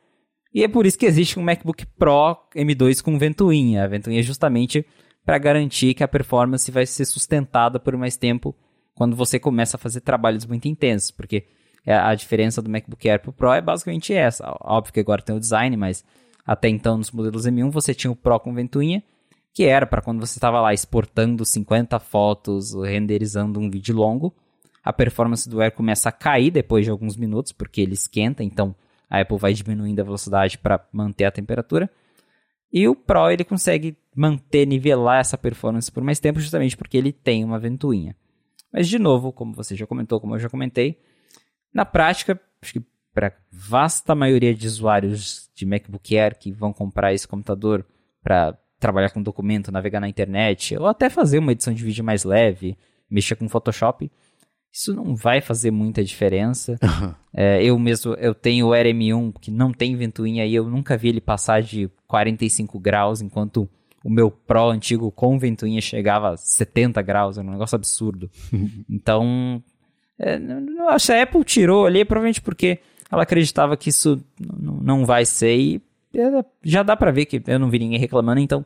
e 0.54 0.62
é 0.62 0.68
por 0.68 0.86
isso 0.86 1.00
que 1.00 1.06
existe 1.06 1.40
um 1.40 1.44
MacBook 1.44 1.86
Pro 1.98 2.38
M2 2.54 3.02
com 3.02 3.18
ventoinha. 3.18 3.86
A 3.86 3.88
ventoinha 3.88 4.20
é 4.20 4.24
justamente 4.24 4.86
para 5.26 5.38
garantir 5.38 5.94
que 5.94 6.04
a 6.04 6.08
performance 6.08 6.70
vai 6.72 6.86
ser 6.86 7.06
sustentada 7.06 7.80
por 7.80 7.96
mais 7.96 8.18
tempo 8.18 8.56
quando 8.94 9.16
você 9.16 9.40
começa 9.40 9.78
a 9.78 9.80
fazer 9.80 10.02
trabalhos 10.02 10.46
muito 10.46 10.68
intensos, 10.68 11.12
porque 11.12 11.46
a 11.86 12.14
diferença 12.16 12.62
do 12.62 12.70
MacBook 12.70 13.10
Air 13.10 13.22
pro 13.22 13.34
Pro 13.34 13.52
é 13.52 13.62
basicamente 13.62 14.14
essa. 14.14 14.56
Óbvio 14.62 14.94
que 14.94 15.00
agora 15.00 15.22
tem 15.22 15.36
o 15.36 15.40
design, 15.40 15.76
mas 15.76 16.04
até 16.46 16.70
então 16.70 16.98
nos 16.98 17.12
modelos 17.12 17.46
M1 17.46 17.72
você 17.72 17.94
tinha 17.94 18.12
o 18.12 18.16
Pro 18.16 18.40
com 18.40 18.54
ventoinha, 18.54 19.04
que 19.54 19.66
era 19.66 19.86
para 19.86 20.02
quando 20.02 20.20
você 20.20 20.38
estava 20.38 20.62
lá 20.62 20.74
exportando 20.74 21.46
50 21.46 22.00
fotos, 22.00 22.74
renderizando 22.74 23.60
um 23.60 23.70
vídeo 23.70 23.96
longo, 23.96 24.34
a 24.84 24.92
performance 24.92 25.48
do 25.48 25.62
Air 25.62 25.72
começa 25.72 26.10
a 26.10 26.12
cair 26.12 26.52
depois 26.52 26.86
de 26.86 26.92
alguns 26.92 27.16
minutos, 27.16 27.52
porque 27.52 27.80
ele 27.82 27.94
esquenta, 27.94 28.44
então 28.44 28.76
a 29.10 29.22
Apple 29.22 29.38
vai 29.38 29.54
diminuindo 29.54 30.00
a 30.02 30.04
velocidade 30.04 30.58
para 30.58 30.86
manter 30.92 31.26
a 31.26 31.32
temperatura. 31.32 31.90
E 32.74 32.88
o 32.88 32.96
Pro 32.96 33.30
ele 33.30 33.44
consegue 33.44 33.96
manter, 34.16 34.66
nivelar 34.66 35.20
essa 35.20 35.38
performance 35.38 35.92
por 35.92 36.04
mais 36.04 36.20
tempo, 36.20 36.40
justamente 36.40 36.76
porque 36.76 36.98
ele 36.98 37.14
tem 37.14 37.46
uma 37.46 37.60
ventoinha. 37.60 38.16
Mas, 38.72 38.90
de 38.90 38.98
novo, 38.98 39.32
como 39.32 39.54
você 39.54 39.76
já 39.76 39.86
comentou, 39.86 40.20
como 40.20 40.34
eu 40.34 40.40
já 40.40 40.50
comentei, 40.50 41.00
na 41.72 41.86
prática, 41.86 42.40
acho 42.60 42.74
que 42.74 42.82
para 43.14 43.32
vasta 43.52 44.16
maioria 44.16 44.56
de 44.56 44.66
usuários 44.66 45.52
de 45.54 45.68
MacBook 45.68 46.18
Air 46.18 46.36
que 46.38 46.52
vão 46.52 46.74
comprar 46.74 47.14
esse 47.14 47.28
computador 47.28 47.86
para 48.24 48.58
trabalhar 48.80 49.12
com 49.12 49.22
documento, 49.22 49.72
navegar 49.72 50.00
na 50.00 50.10
internet, 50.10 50.76
ou 50.76 50.88
até 50.88 51.12
fazer 51.12 51.38
uma 51.38 51.52
edição 51.52 51.74
de 51.74 51.84
vídeo 51.84 52.04
mais 52.04 52.24
leve, 52.24 52.76
mexer 53.10 53.36
com 53.36 53.48
Photoshop, 53.48 54.12
isso 54.74 54.92
não 54.94 55.16
vai 55.16 55.40
fazer 55.40 55.70
muita 55.72 56.04
diferença. 56.04 56.78
Uhum. 56.84 57.14
É, 57.36 57.64
eu 57.64 57.80
mesmo, 57.80 58.14
eu 58.14 58.36
tenho 58.36 58.68
o 58.68 58.72
RM1 58.72 59.34
que 59.42 59.50
não 59.50 59.72
tem 59.72 59.96
ventoinha 59.96 60.46
e 60.46 60.54
eu 60.54 60.70
nunca 60.70 60.96
vi 60.96 61.10
ele 61.10 61.20
passar 61.20 61.64
de 61.64 61.90
45 62.08 62.80
graus, 62.80 63.22
enquanto 63.22 63.68
o 64.04 64.10
meu 64.10 64.30
Pro 64.30 64.70
antigo 64.70 65.10
com 65.10 65.40
ventoinha 65.40 65.82
chegava 65.82 66.34
a 66.34 66.38
70 66.38 67.02
graus, 67.02 67.40
era 67.40 67.48
um 67.48 67.52
negócio 67.52 67.76
absurdo. 67.76 68.30
então, 68.88 69.64
É, 70.20 70.40
acho 70.90 71.08
que 71.08 71.14
a 71.14 71.24
Apple 71.24 71.44
tirou 71.44 71.88
ali, 71.88 72.06
provavelmente 72.06 72.40
porque 72.40 72.78
ela 73.12 73.24
acreditava 73.24 73.76
que 73.76 73.90
isso 73.90 74.24
não 74.40 75.04
vai 75.04 75.26
ser 75.26 75.58
e 75.58 75.82
já 76.64 76.84
dá 76.84 76.96
para 76.96 77.12
ver 77.12 77.26
que 77.26 77.42
eu 77.48 77.58
não 77.58 77.70
vi 77.72 77.80
ninguém 77.80 78.00
reclamando, 78.00 78.40
então 78.40 78.64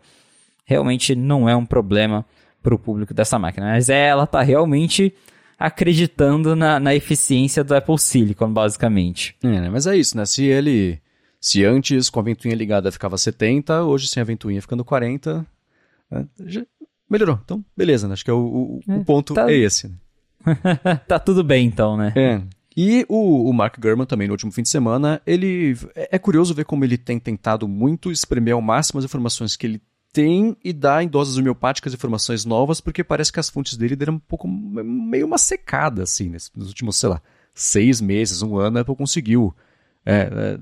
realmente 0.65 1.15
não 1.15 1.47
é 1.47 1.55
um 1.55 1.65
problema 1.65 2.25
para 2.61 2.75
o 2.75 2.79
público 2.79 3.13
dessa 3.13 3.39
máquina. 3.39 3.67
Mas 3.67 3.87
é, 3.87 4.07
ela 4.07 4.27
tá 4.27 4.41
realmente 4.41 5.13
acreditando 5.57 6.55
na, 6.55 6.79
na 6.79 6.93
eficiência 6.93 7.63
do 7.63 7.75
Apple 7.75 7.97
Silicon, 7.97 8.51
basicamente. 8.51 9.35
É, 9.43 9.61
né? 9.61 9.69
mas 9.69 9.87
é 9.87 9.97
isso, 9.97 10.15
né? 10.15 10.25
Se 10.25 10.45
ele. 10.45 10.99
Se 11.39 11.63
antes 11.63 12.09
com 12.09 12.19
a 12.19 12.23
ventoinha 12.23 12.55
ligada 12.55 12.91
ficava 12.91 13.17
70, 13.17 13.83
hoje 13.83 14.07
sem 14.07 14.21
a 14.21 14.23
ventoinha 14.25 14.61
ficando 14.61 14.83
40, 14.83 15.45
né? 16.09 16.25
já 16.45 16.65
melhorou. 17.09 17.39
Então, 17.43 17.63
beleza, 17.75 18.07
né? 18.07 18.13
Acho 18.13 18.25
que 18.25 18.31
é 18.31 18.33
o, 18.33 18.37
o, 18.37 18.79
é, 18.87 18.95
o 18.95 19.05
ponto 19.05 19.33
tá... 19.33 19.49
é 19.49 19.55
esse. 19.55 19.87
Né? 19.87 19.95
tá 21.07 21.19
tudo 21.19 21.43
bem 21.43 21.65
então, 21.65 21.95
né? 21.95 22.11
É. 22.15 22.41
E 22.75 23.05
o, 23.09 23.49
o, 23.49 23.53
Mark 23.53 23.79
Gurman 23.79 24.05
também 24.05 24.27
no 24.27 24.33
último 24.33 24.51
fim 24.51 24.61
de 24.61 24.69
semana, 24.69 25.21
ele 25.25 25.75
é, 25.95 26.09
é 26.13 26.19
curioso 26.19 26.53
ver 26.53 26.65
como 26.65 26.83
ele 26.83 26.97
tem 26.97 27.19
tentado 27.19 27.67
muito 27.67 28.11
espremer 28.11 28.53
ao 28.53 28.61
máximo 28.61 28.99
as 28.99 29.05
informações 29.05 29.55
que 29.55 29.65
ele 29.65 29.81
tem 30.17 30.57
e 30.63 30.73
dá 30.73 31.03
em 31.03 31.07
doses 31.07 31.37
homeopáticas 31.37 31.93
informações 31.93 32.43
novas, 32.43 32.81
porque 32.81 33.03
parece 33.03 33.31
que 33.31 33.39
as 33.39 33.51
fontes 33.51 33.77
dele 33.77 33.95
deram 33.95 34.15
um 34.15 34.19
pouco 34.19 34.47
meio 34.47 35.27
uma 35.27 35.37
secada 35.37 36.01
assim 36.01 36.31
nos 36.55 36.69
últimos, 36.69 36.97
sei 36.97 37.09
lá, 37.09 37.21
seis 37.53 38.01
meses, 38.01 38.41
um 38.41 38.57
ano, 38.57 38.79
a 38.79 38.81
Apple 38.81 38.95
conseguiu 38.95 39.55
é, 40.03 40.21
é, 40.21 40.59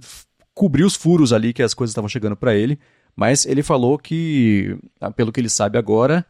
cobrir 0.53 0.84
os 0.84 0.95
furos 0.95 1.32
ali 1.32 1.53
que 1.53 1.64
as 1.64 1.73
coisas 1.73 1.91
estavam 1.91 2.10
chegando 2.10 2.36
para 2.36 2.53
ele, 2.53 2.77
mas 3.15 3.45
ele 3.45 3.64
falou 3.64 3.98
que, 3.98 4.77
ah, 4.99 5.10
pelo 5.10 5.32
que 5.32 5.40
ele 5.40 5.48
sabe 5.48 5.77
agora, 5.77 6.26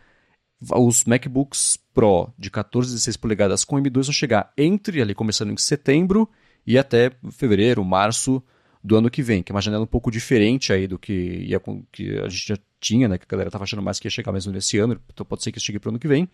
os 0.61 1.03
MacBooks 1.05 1.79
Pro 1.95 2.31
de 2.37 2.51
14 2.51 2.89
e 2.89 2.93
16 2.93 3.17
polegadas 3.17 3.65
com 3.65 3.77
M2 3.77 4.03
vão 4.03 4.13
chegar 4.13 4.53
entre 4.55 5.01
ali 5.01 5.15
começando 5.15 5.51
em 5.51 5.57
setembro 5.57 6.29
e 6.65 6.77
até 6.77 7.11
fevereiro, 7.31 7.83
março 7.83 8.43
do 8.83 8.95
ano 8.95 9.09
que 9.09 9.23
vem, 9.23 9.41
que 9.41 9.51
é 9.51 9.55
uma 9.55 9.61
janela 9.61 9.83
um 9.83 9.87
pouco 9.87 10.11
diferente 10.11 10.71
aí 10.71 10.85
do 10.85 10.99
que, 10.99 11.43
ia, 11.47 11.59
que 11.91 12.19
a 12.19 12.29
gente 12.29 12.53
tinha, 12.85 13.07
né, 13.07 13.17
que 13.17 13.25
a 13.27 13.31
galera 13.31 13.47
estava 13.47 13.63
achando 13.63 13.81
mais 13.81 13.99
que 13.99 14.07
ia 14.07 14.11
chegar 14.11 14.31
mesmo 14.31 14.51
nesse 14.51 14.77
ano, 14.77 14.99
então 15.11 15.25
pode 15.25 15.43
ser 15.43 15.51
que 15.51 15.59
chegue 15.59 15.79
para 15.79 15.89
o 15.89 15.91
ano 15.91 15.99
que 15.99 16.07
vem. 16.07 16.29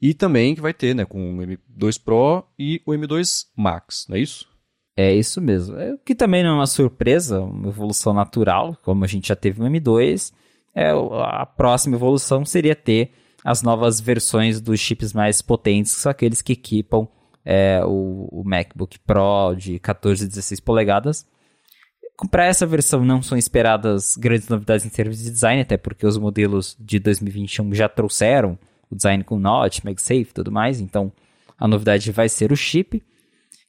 E 0.00 0.14
também 0.14 0.54
que 0.54 0.60
vai 0.60 0.72
ter, 0.72 0.94
né, 0.94 1.04
com 1.04 1.38
o 1.38 1.42
M2 1.42 2.02
Pro 2.02 2.44
e 2.58 2.80
o 2.86 2.92
M2 2.92 3.46
Max, 3.54 4.06
não 4.08 4.16
é 4.16 4.20
isso? 4.20 4.48
É 4.96 5.14
isso 5.14 5.40
mesmo. 5.40 5.76
É, 5.76 5.92
o 5.92 5.98
que 5.98 6.14
também 6.14 6.42
não 6.42 6.50
é 6.50 6.54
uma 6.54 6.66
surpresa, 6.66 7.40
uma 7.40 7.68
evolução 7.68 8.14
natural, 8.14 8.76
como 8.82 9.04
a 9.04 9.06
gente 9.06 9.28
já 9.28 9.36
teve 9.36 9.60
no 9.60 9.66
M2, 9.66 10.32
é, 10.74 10.90
a 10.90 11.44
próxima 11.44 11.96
evolução 11.96 12.44
seria 12.44 12.74
ter 12.74 13.12
as 13.44 13.62
novas 13.62 14.00
versões 14.00 14.60
dos 14.60 14.80
chips 14.80 15.12
mais 15.12 15.42
potentes, 15.42 15.94
que 15.94 16.00
são 16.00 16.10
aqueles 16.10 16.42
que 16.42 16.52
equipam 16.52 17.08
é, 17.44 17.82
o, 17.84 18.28
o, 18.30 18.42
MacBook 18.44 18.98
Pro 19.00 19.54
de 19.56 19.78
14 19.78 20.24
e 20.24 20.28
16 20.28 20.60
polegadas. 20.60 21.26
Para 22.28 22.46
essa 22.46 22.66
versão 22.66 23.04
não 23.04 23.22
são 23.22 23.38
esperadas 23.38 24.16
grandes 24.16 24.48
novidades 24.48 24.84
em 24.84 24.90
termos 24.90 25.18
de 25.18 25.30
design, 25.30 25.62
até 25.62 25.76
porque 25.76 26.06
os 26.06 26.18
modelos 26.18 26.76
de 26.78 26.98
2021 26.98 27.74
já 27.74 27.88
trouxeram 27.88 28.58
o 28.90 28.94
design 28.94 29.22
com 29.24 29.38
Notch, 29.38 29.82
MagSafe 29.84 30.20
e 30.20 30.34
tudo 30.34 30.50
mais, 30.50 30.80
então 30.80 31.12
a 31.58 31.68
novidade 31.68 32.10
vai 32.10 32.28
ser 32.28 32.52
o 32.52 32.56
chip. 32.56 33.02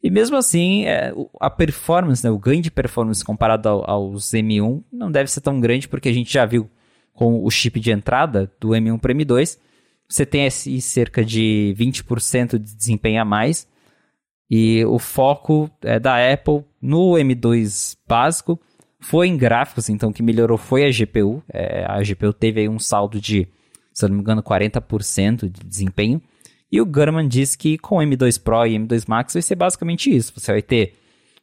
E 0.03 0.09
mesmo 0.09 0.35
assim, 0.35 0.85
é, 0.85 1.13
a 1.39 1.49
performance, 1.49 2.23
né, 2.23 2.31
o 2.31 2.39
ganho 2.39 2.61
de 2.61 2.71
performance 2.71 3.23
comparado 3.23 3.69
ao, 3.69 3.89
aos 3.89 4.31
M1 4.31 4.83
não 4.91 5.11
deve 5.11 5.29
ser 5.29 5.41
tão 5.41 5.59
grande, 5.59 5.87
porque 5.87 6.09
a 6.09 6.13
gente 6.13 6.33
já 6.33 6.45
viu 6.45 6.69
com 7.13 7.43
o 7.43 7.51
chip 7.51 7.79
de 7.79 7.91
entrada 7.91 8.51
do 8.59 8.69
M1 8.69 8.99
para 8.99 9.13
M2, 9.13 9.59
você 10.07 10.25
tem 10.25 10.45
esse 10.45 10.81
cerca 10.81 11.23
de 11.23 11.73
20% 11.77 12.57
de 12.57 12.75
desempenho 12.75 13.21
a 13.21 13.25
mais. 13.25 13.67
E 14.53 14.83
o 14.83 14.99
foco 14.99 15.71
é, 15.81 15.97
da 15.97 16.17
Apple 16.29 16.65
no 16.81 17.13
M2 17.13 17.97
básico 18.05 18.59
foi 18.99 19.29
em 19.29 19.37
gráficos, 19.37 19.87
então 19.87 20.09
o 20.09 20.13
que 20.13 20.21
melhorou 20.21 20.57
foi 20.57 20.85
a 20.85 20.91
GPU. 20.91 21.41
É, 21.47 21.85
a 21.87 22.03
GPU 22.03 22.33
teve 22.33 22.59
aí 22.59 22.67
um 22.67 22.77
saldo 22.77 23.21
de, 23.21 23.47
se 23.93 24.03
eu 24.03 24.09
não 24.09 24.17
me 24.17 24.21
engano, 24.21 24.43
40% 24.43 25.49
de 25.49 25.63
desempenho. 25.63 26.21
E 26.69 26.81
o 26.81 26.85
Gurman 26.85 27.29
disse 27.29 27.57
que 27.57 27.77
com 27.77 27.99
o 27.99 28.01
M2 28.01 28.41
Pro 28.43 28.65
e 28.65 28.77
M2 28.77 29.05
Max 29.07 29.33
vai 29.33 29.41
ser 29.41 29.55
basicamente 29.55 30.13
isso. 30.13 30.33
Você 30.35 30.51
vai 30.51 30.61
ter 30.61 30.95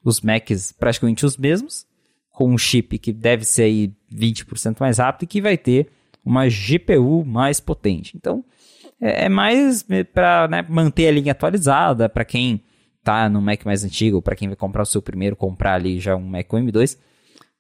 os 0.05 0.21
Macs 0.21 0.73
praticamente 0.73 1.25
os 1.25 1.39
mesmos, 1.39 1.87
com 2.31 2.53
um 2.53 2.59
chip 2.59 2.99
que 2.99 3.13
deve 3.13 3.45
ser 3.47 3.63
aí 3.63 3.93
20% 4.15 4.77
mais 4.81 4.99
rápido 4.99 5.23
e 5.23 5.27
que 5.27 5.41
vai 5.41 5.57
ter 5.57 5.89
uma 6.23 6.47
GPU 6.47 7.25
mais 7.25 7.59
potente. 7.59 8.15
Então, 8.19 8.45
é, 9.01 9.25
é 9.25 9.29
mais 9.31 9.83
para 10.13 10.47
né, 10.47 10.67
manter 10.69 11.09
a 11.09 11.13
linha 11.13 11.33
atualizada, 11.33 12.07
para 12.07 12.25
quem 12.25 12.63
tá 13.03 13.29
no 13.29 13.41
Mac 13.41 13.65
mais 13.65 13.85
antigo, 13.85 14.23
para 14.23 14.37
quem 14.37 14.49
vai 14.49 14.57
comprar 14.57 14.83
o 14.83 14.87
seu 14.87 15.03
primeiro, 15.03 15.37
comprar 15.37 15.75
ali 15.75 15.99
já 15.99 16.17
um 16.17 16.27
Mac 16.27 16.47
com 16.47 16.57
M2. 16.57 16.99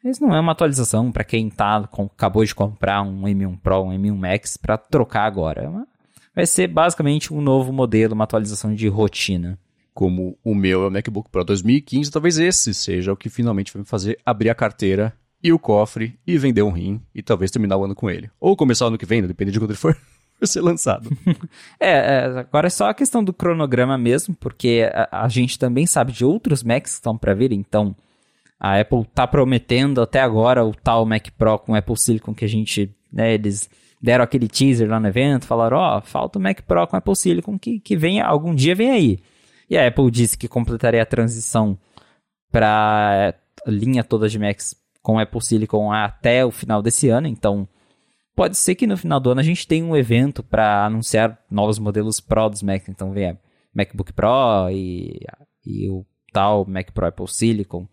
Mas 0.02 0.20
não 0.20 0.35
é 0.35 0.40
uma 0.40 0.52
atualização 0.52 1.10
para 1.10 1.24
quem 1.24 1.51
tá, 1.51 1.86
com, 1.89 2.05
acabou 2.05 2.44
de 2.44 2.55
comprar 2.55 3.02
um 3.02 3.23
M1 3.23 3.59
Pro, 3.60 3.82
um 3.82 3.90
M1 3.90 4.16
Max 4.16 4.56
para 4.56 4.78
trocar 4.78 5.24
agora. 5.24 5.62
É 5.62 5.98
vai 6.35 6.47
ser 6.47 6.69
basicamente 6.69 7.35
um 7.35 7.40
novo 7.40 7.73
modelo, 7.73 8.15
uma 8.15 8.24
atualização 8.24 8.74
de 8.74 8.86
rotina 8.86 9.59
como 9.98 10.39
o 10.44 10.55
meu 10.55 10.85
é 10.85 10.86
o 10.86 10.90
MacBook 10.93 11.28
Pro 11.28 11.43
2015, 11.43 12.09
talvez 12.09 12.39
esse 12.39 12.73
seja 12.73 13.12
o 13.12 13.16
que 13.16 13.28
finalmente 13.28 13.73
vai 13.73 13.81
me 13.81 13.85
fazer 13.85 14.16
abrir 14.24 14.48
a 14.48 14.55
carteira 14.55 15.12
e 15.43 15.52
o 15.52 15.59
cofre 15.59 16.16
e 16.24 16.39
vender 16.39 16.62
um 16.62 16.70
rim 16.70 17.02
e 17.12 17.20
talvez 17.20 17.51
terminar 17.51 17.77
o 17.78 17.85
ano 17.85 17.97
com 17.97 18.09
ele. 18.09 18.31
Ou 18.39 18.56
começar 18.56 18.85
o 18.85 18.89
ano 18.89 18.97
que 18.97 19.05
vem, 19.05 19.23
né? 19.23 19.27
depende 19.27 19.51
de 19.51 19.59
quando 19.59 19.70
ele 19.70 19.77
for 19.77 19.98
ser 20.47 20.60
lançado. 20.60 21.10
é, 21.81 21.90
é, 21.90 22.24
agora 22.39 22.66
é 22.69 22.70
só 22.70 22.89
a 22.89 22.94
questão 22.94 23.23
do 23.23 23.32
cronograma 23.32 23.98
mesmo, 23.98 24.35
porque 24.35 24.89
a, 24.93 25.24
a 25.24 25.28
gente 25.28 25.59
também 25.59 25.86
sabe 25.86 26.12
de 26.12 26.24
outros 26.24 26.62
Macs 26.62 26.93
que 26.93 26.98
estão 26.98 27.16
para 27.16 27.35
vir, 27.35 27.52
então 27.52 27.94
a 28.59 28.81
Apple 28.81 29.05
tá 29.15 29.27
prometendo 29.27 30.01
até 30.02 30.20
agora 30.20 30.65
o 30.65 30.74
tal 30.74 31.06
Mac 31.06 31.28
Pro 31.36 31.59
com 31.59 31.74
Apple 31.74 31.97
Silicon 31.97 32.35
que 32.35 32.44
a 32.44 32.48
gente, 32.48 32.94
né, 33.12 33.35
eles 33.35 33.70
deram 34.01 34.24
aquele 34.24 34.48
teaser 34.48 34.89
lá 34.89 34.98
no 34.98 35.09
evento, 35.09 35.47
falaram, 35.47 35.77
ó, 35.77 35.98
oh, 35.98 36.01
falta 36.02 36.39
o 36.39 36.43
Mac 36.43 36.60
Pro 36.62 36.86
com 36.86 36.97
Apple 36.97 37.16
Silicon 37.16 37.59
que, 37.59 37.81
que 37.81 37.97
vem, 37.97 38.20
algum 38.20 38.55
dia 38.55 38.74
vem 38.74 38.90
aí. 38.90 39.19
E 39.70 39.77
a 39.77 39.86
Apple 39.86 40.10
disse 40.10 40.36
que 40.36 40.48
completaria 40.48 41.02
a 41.02 41.06
transição 41.06 41.78
para 42.51 43.35
a 43.66 43.70
linha 43.70 44.02
toda 44.02 44.28
de 44.28 44.39
Macs 44.39 44.74
com 45.02 45.19
Apple 45.19 45.40
Silicon 45.43 45.93
até 45.93 46.44
o 46.44 46.51
final 46.51 46.82
desse 46.82 47.09
ano, 47.09 47.27
então 47.27 47.69
pode 48.39 48.56
ser 48.56 48.77
que 48.77 48.86
no 48.86 48.97
final 48.97 49.19
do 49.19 49.32
ano 49.32 49.40
a 49.40 49.44
gente 49.44 49.66
tenha 49.66 49.85
um 49.85 49.97
evento 49.97 50.44
para 50.44 50.86
anunciar 50.86 51.36
novos 51.51 51.77
modelos 51.81 52.20
Pro 52.20 52.48
dos 52.48 52.62
Macs, 52.62 52.89
então 52.89 53.10
venha 53.10 53.36
MacBook 53.74 54.12
Pro 54.12 54.70
e, 54.70 55.19
e 55.66 55.90
o 55.90 56.06
tal 56.32 56.65
Mac 56.65 56.93
Pro 56.93 57.06
Apple 57.06 57.27
Silicon. 57.27 57.89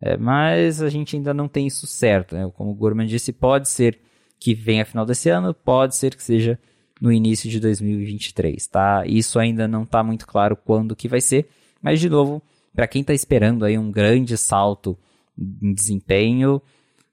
É, 0.00 0.16
mas 0.16 0.80
a 0.80 0.88
gente 0.88 1.14
ainda 1.14 1.34
não 1.34 1.46
tem 1.46 1.66
isso 1.66 1.86
certo, 1.86 2.34
né? 2.34 2.50
Como 2.54 2.70
o 2.70 2.74
Gorman 2.74 3.06
disse, 3.06 3.34
pode 3.34 3.68
ser 3.68 4.00
que 4.40 4.54
venha 4.54 4.86
final 4.86 5.04
desse 5.04 5.28
ano, 5.28 5.52
pode 5.52 5.94
ser 5.94 6.16
que 6.16 6.22
seja 6.22 6.58
no 6.98 7.12
início 7.12 7.50
de 7.50 7.60
2023, 7.60 8.66
tá? 8.68 9.04
Isso 9.06 9.38
ainda 9.38 9.68
não 9.68 9.82
está 9.82 10.02
muito 10.02 10.26
claro 10.26 10.56
quando 10.56 10.96
que 10.96 11.06
vai 11.06 11.20
ser, 11.20 11.50
mas 11.82 12.00
de 12.00 12.08
novo, 12.08 12.42
para 12.74 12.88
quem 12.88 13.02
está 13.02 13.12
esperando 13.12 13.62
aí 13.62 13.76
um 13.76 13.90
grande 13.90 14.38
salto 14.38 14.98
em 15.36 15.74
desempenho, 15.74 16.62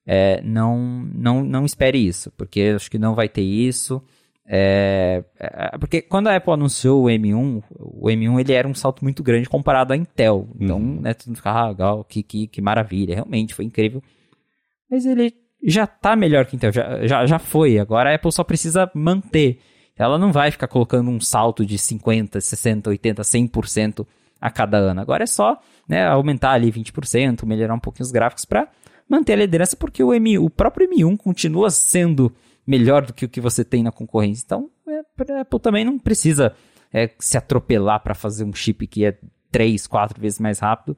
é, 0.05 0.41
não, 0.41 0.77
não, 1.13 1.43
não 1.43 1.65
espere 1.65 1.97
isso, 1.97 2.31
porque 2.37 2.73
acho 2.75 2.89
que 2.89 2.97
não 2.97 3.15
vai 3.15 3.29
ter 3.29 3.41
isso. 3.41 4.01
É, 4.45 5.23
é, 5.39 5.77
porque 5.77 6.01
quando 6.01 6.27
a 6.27 6.35
Apple 6.35 6.53
anunciou 6.53 7.03
o 7.03 7.07
M1, 7.07 7.63
o 7.79 8.07
M1 8.07 8.39
ele 8.39 8.53
era 8.53 8.67
um 8.67 8.73
salto 8.73 9.03
muito 9.03 9.23
grande 9.23 9.49
comparado 9.49 9.93
à 9.93 9.97
Intel. 9.97 10.49
Então, 10.59 10.77
uhum. 10.77 11.01
né, 11.01 11.13
tudo 11.13 11.35
ficava 11.35 11.59
ah, 11.59 11.67
legal, 11.69 12.03
que, 12.03 12.21
que, 12.21 12.47
que 12.47 12.61
maravilha, 12.61 13.15
realmente 13.15 13.53
foi 13.53 13.65
incrível. 13.65 14.03
Mas 14.89 15.05
ele 15.05 15.33
já 15.65 15.87
tá 15.87 16.15
melhor 16.15 16.45
que 16.45 16.55
Intel, 16.55 16.71
já, 16.71 17.07
já, 17.07 17.25
já 17.25 17.39
foi. 17.39 17.79
Agora 17.79 18.11
a 18.11 18.15
Apple 18.15 18.31
só 18.31 18.43
precisa 18.43 18.91
manter 18.93 19.59
ela 19.95 20.17
não 20.17 20.31
vai 20.31 20.49
ficar 20.51 20.67
colocando 20.67 21.09
um 21.09 21.19
salto 21.19 21.65
de 21.65 21.77
50, 21.77 22.41
60, 22.41 22.89
80, 22.89 23.21
100% 23.21 24.07
a 24.41 24.49
cada 24.49 24.77
ano. 24.77 25.01
Agora 25.01 25.23
é 25.23 25.27
só 25.27 25.59
né, 25.87 26.05
aumentar 26.05 26.51
ali 26.51 26.71
20%, 26.71 27.45
melhorar 27.45 27.75
um 27.75 27.79
pouquinho 27.79 28.05
os 28.05 28.11
gráficos 28.11 28.45
para 28.45 28.67
manter 29.13 29.33
a 29.33 29.37
liderança, 29.37 29.77
porque 29.77 30.03
o, 30.03 30.11
M, 30.11 30.39
o 30.39 30.49
próprio 30.49 30.89
M1 30.89 31.17
continua 31.17 31.69
sendo 31.69 32.33
melhor 32.65 33.05
do 33.05 33.13
que 33.13 33.25
o 33.25 33.29
que 33.29 33.39
você 33.39 33.63
tem 33.63 33.83
na 33.83 33.91
concorrência. 33.91 34.43
Então, 34.43 34.71
é, 34.87 35.33
a 35.33 35.41
Apple 35.41 35.59
também 35.59 35.85
não 35.85 35.99
precisa 35.99 36.55
é, 36.91 37.09
se 37.19 37.37
atropelar 37.37 38.01
para 38.01 38.15
fazer 38.15 38.43
um 38.43 38.53
chip 38.53 38.87
que 38.87 39.05
é 39.05 39.17
3, 39.51 39.85
4 39.85 40.19
vezes 40.19 40.39
mais 40.39 40.57
rápido 40.59 40.97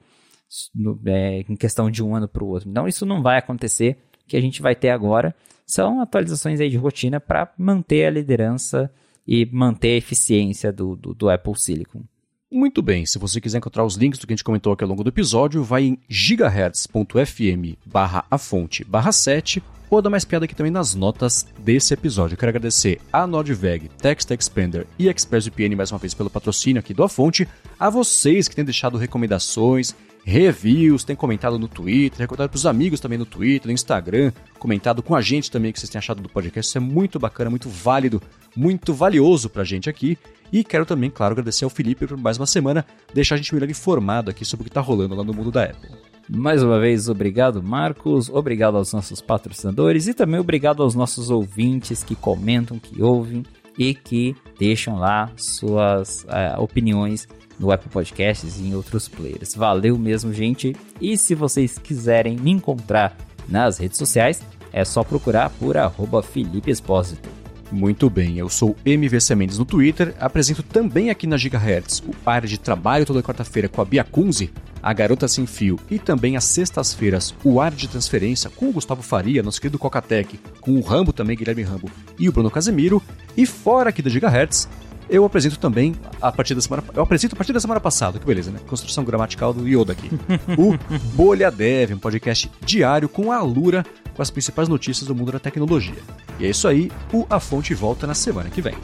no, 0.74 1.00
é, 1.06 1.42
em 1.42 1.56
questão 1.56 1.92
de 1.92 2.02
um 2.02 2.16
ano 2.16 2.28
para 2.28 2.44
o 2.44 2.48
outro. 2.48 2.70
Então, 2.70 2.88
isso 2.88 3.06
não 3.06 3.22
vai 3.22 3.38
acontecer. 3.38 3.98
O 4.24 4.28
que 4.28 4.38
a 4.38 4.42
gente 4.42 4.62
vai 4.62 4.76
ter 4.76 4.90
agora 4.90 5.36
são 5.66 6.00
atualizações 6.00 6.62
aí 6.62 6.70
de 6.70 6.78
rotina 6.78 7.20
para 7.20 7.52
manter 7.58 8.06
a 8.06 8.12
liderança 8.12 8.90
e 9.28 9.46
manter 9.52 9.90
a 9.90 9.98
eficiência 9.98 10.72
do, 10.72 10.96
do, 10.96 11.14
do, 11.14 11.30
Apple 11.30 11.58
Silicon. 11.58 12.04
Muito 12.52 12.80
bem, 12.80 13.08
se 13.08 13.18
você 13.18 13.42
quiser 13.42 13.58
encontrar 13.58 13.84
os 13.84 13.96
links 13.96 14.20
do 14.20 14.28
que 14.28 14.34
a 14.34 14.36
gente 14.36 14.44
comentou 14.44 14.72
aqui 14.72 14.84
ao 14.84 14.90
longo 14.90 15.04
do 15.04 15.10
episódio, 15.10 15.64
vai 15.64 15.84
em 15.84 15.98
gigahertz.fm 16.08 17.76
barra 17.84 18.24
a 18.30 18.38
fonte 18.38 18.84
barra 18.84 19.12
7 19.12 19.64
ou 19.90 20.00
dar 20.00 20.12
mais 20.12 20.24
piada 20.24 20.46
aqui 20.46 20.54
também 20.54 20.72
nas 20.72 20.94
notas 20.94 21.48
desse 21.58 21.96
episódio. 21.96 22.36
Eu 22.36 22.38
quero 22.38 22.52
agradecer 22.52 23.02
a 23.12 23.26
Nodveg, 23.26 23.90
Text 23.98 24.30
Expander 24.30 24.86
e 25.00 25.10
ExpressVPN 25.10 25.76
mais 25.76 25.92
uma 25.92 25.98
vez 25.98 26.14
pelo 26.14 26.30
patrocínio 26.30 26.80
aqui 26.80 26.94
do 26.94 27.04
A 27.04 27.10
Fonte, 27.10 27.48
a 27.80 27.90
vocês 27.90 28.48
que 28.48 28.56
têm 28.56 28.64
deixado 28.64 28.96
recomendações, 28.96 29.96
reviews, 30.24 31.04
têm 31.04 31.16
comentado 31.16 31.58
no 31.58 31.68
Twitter, 31.68 32.20
recomendado 32.20 32.50
para 32.50 32.58
os 32.58 32.66
amigos 32.68 33.00
também 33.00 33.18
no 33.18 33.26
Twitter, 33.26 33.68
no 33.68 33.74
Instagram, 33.74 34.32
comentado 34.60 35.02
com 35.02 35.16
a 35.16 35.22
gente 35.22 35.50
também 35.50 35.72
o 35.72 35.74
que 35.74 35.80
vocês 35.80 35.90
têm 35.90 36.00
achado 36.00 36.22
do 36.22 36.30
podcast. 36.30 36.70
Isso 36.70 36.78
é 36.78 36.82
muito 36.82 37.20
bacana, 37.20 37.50
muito 37.50 37.70
válido, 37.70 38.22
muito 38.56 38.94
valioso 38.94 39.50
para 39.50 39.62
a 39.62 39.66
gente 39.66 39.90
aqui. 39.90 40.18
E 40.52 40.64
quero 40.64 40.86
também, 40.86 41.10
claro, 41.10 41.34
agradecer 41.34 41.64
ao 41.64 41.70
Felipe 41.70 42.08
por 42.08 42.18
mais 42.18 42.38
uma 42.38 42.46
semana 42.46 42.86
deixar 43.14 43.36
a 43.36 43.38
gente 43.38 43.54
melhor 43.54 43.70
informado 43.70 44.30
aqui 44.30 44.46
sobre 44.46 44.62
o 44.62 44.66
que 44.66 44.70
está 44.70 44.82
rolando 44.82 45.16
lá 45.16 45.24
no 45.24 45.34
mundo 45.34 45.52
da 45.52 45.64
Apple. 45.64 45.90
Mais 46.30 46.64
uma 46.64 46.80
vez, 46.80 47.08
obrigado, 47.08 47.62
Marcos. 47.62 48.30
Obrigado 48.30 48.78
aos 48.78 48.92
nossos 48.94 49.22
patrocinadores 49.22 50.08
e 50.08 50.14
também 50.14 50.40
obrigado 50.40 50.82
aos 50.82 50.96
nossos 50.96 51.30
ouvintes 51.30 52.04
que 52.04 52.16
comentam, 52.16 52.80
que 52.80 53.02
ouvem 53.02 53.44
e 53.78 53.94
que 53.94 54.36
deixam 54.58 54.98
lá 54.98 55.32
suas 55.36 56.24
uh, 56.24 56.62
opiniões 56.62 57.28
no 57.60 57.72
Apple 57.72 57.90
Podcasts 57.90 58.60
e 58.60 58.64
em 58.64 58.76
outros 58.76 59.08
players. 59.08 59.54
Valeu 59.54 59.98
mesmo, 59.98 60.34
gente. 60.34 60.76
E 61.00 61.18
se 61.18 61.36
vocês 61.36 61.78
quiserem 61.78 62.38
me 62.38 62.52
encontrar 62.52 63.16
nas 63.48 63.78
redes 63.78 63.98
sociais, 63.98 64.42
é 64.74 64.84
só 64.84 65.04
procurar 65.04 65.50
por 65.52 65.76
Felipe 66.24 66.72
Espósito. 66.72 67.45
Muito 67.72 68.10
bem, 68.10 68.38
eu 68.38 68.48
sou 68.48 68.76
MVC 68.86 69.34
Mendes 69.36 69.58
no 69.58 69.66
Twitter, 69.66 70.16
apresento 70.20 70.62
também 70.62 71.10
aqui 71.10 71.26
na 71.26 71.36
Gigahertz 71.36 72.02
o 72.06 72.14
área 72.26 72.48
de 72.48 72.60
trabalho 72.60 73.06
toda 73.06 73.24
quarta-feira 73.24 73.68
com 73.68 73.82
a 73.82 73.86
Bia 73.86 74.04
Kunze, 74.04 74.52
a 74.82 74.94
Garota 74.94 75.28
Sem 75.28 75.48
Fio 75.48 75.80
e 75.90 75.98
também 75.98 76.38
às 76.38 76.44
sextas-feiras 76.44 77.34
o 77.44 77.60
área 77.60 77.76
de 77.76 77.88
transferência 77.88 78.50
com 78.52 78.70
o 78.70 78.72
Gustavo 78.72 79.02
Faria, 79.02 79.42
nosso 79.42 79.60
querido 79.60 79.80
Cocatec, 79.80 80.40
com 80.62 80.74
o 80.74 80.82
Rambo 80.82 81.12
também, 81.12 81.36
Guilherme 81.36 81.64
Rambo 81.64 81.90
e 82.20 82.30
o 82.30 82.32
Bruno 82.32 82.52
Casemiro, 82.52 83.02
e 83.36 83.46
fora 83.46 83.90
aqui 83.90 84.02
da 84.02 84.10
Gigahertz, 84.10 84.70
eu 85.10 85.24
apresento 85.26 85.60
também 85.60 85.96
a 86.22 86.32
partir 86.32 86.56
da 86.56 86.62
semana. 86.62 86.84
Eu 86.94 87.04
apresento 87.04 87.36
a 87.36 87.38
partir 87.38 87.54
da 87.54 87.60
semana 87.60 87.80
passada, 87.80 88.18
que 88.18 88.26
beleza, 88.26 88.52
né? 88.52 88.60
Construção 88.68 89.04
gramatical 89.04 89.54
do 89.54 89.68
Yoda 89.68 89.94
aqui. 89.94 90.10
o 90.58 90.78
Bolha 91.16 91.52
Dev, 91.52 91.92
um 91.94 92.00
podcast 92.00 92.50
diário 92.66 93.08
com 93.08 93.32
a 93.32 93.42
Lura 93.42 93.86
com 94.16 94.22
as 94.22 94.32
principais 94.32 94.68
notícias 94.68 95.08
do 95.08 95.14
mundo 95.14 95.32
da 95.32 95.40
tecnologia. 95.40 96.02
E 96.40 96.46
é 96.46 96.50
isso 96.50 96.68
aí, 96.68 96.92
o 97.14 97.26
A 97.30 97.40
Fonte 97.40 97.74
volta 97.74 98.08
na 98.08 98.16
semana 98.16 98.50
que 98.50 98.62
vem. 98.62 98.76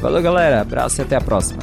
Valeu, 0.00 0.22
galera. 0.22 0.60
Abraço 0.60 1.00
e 1.00 1.02
até 1.02 1.16
a 1.16 1.20
próxima. 1.20 1.62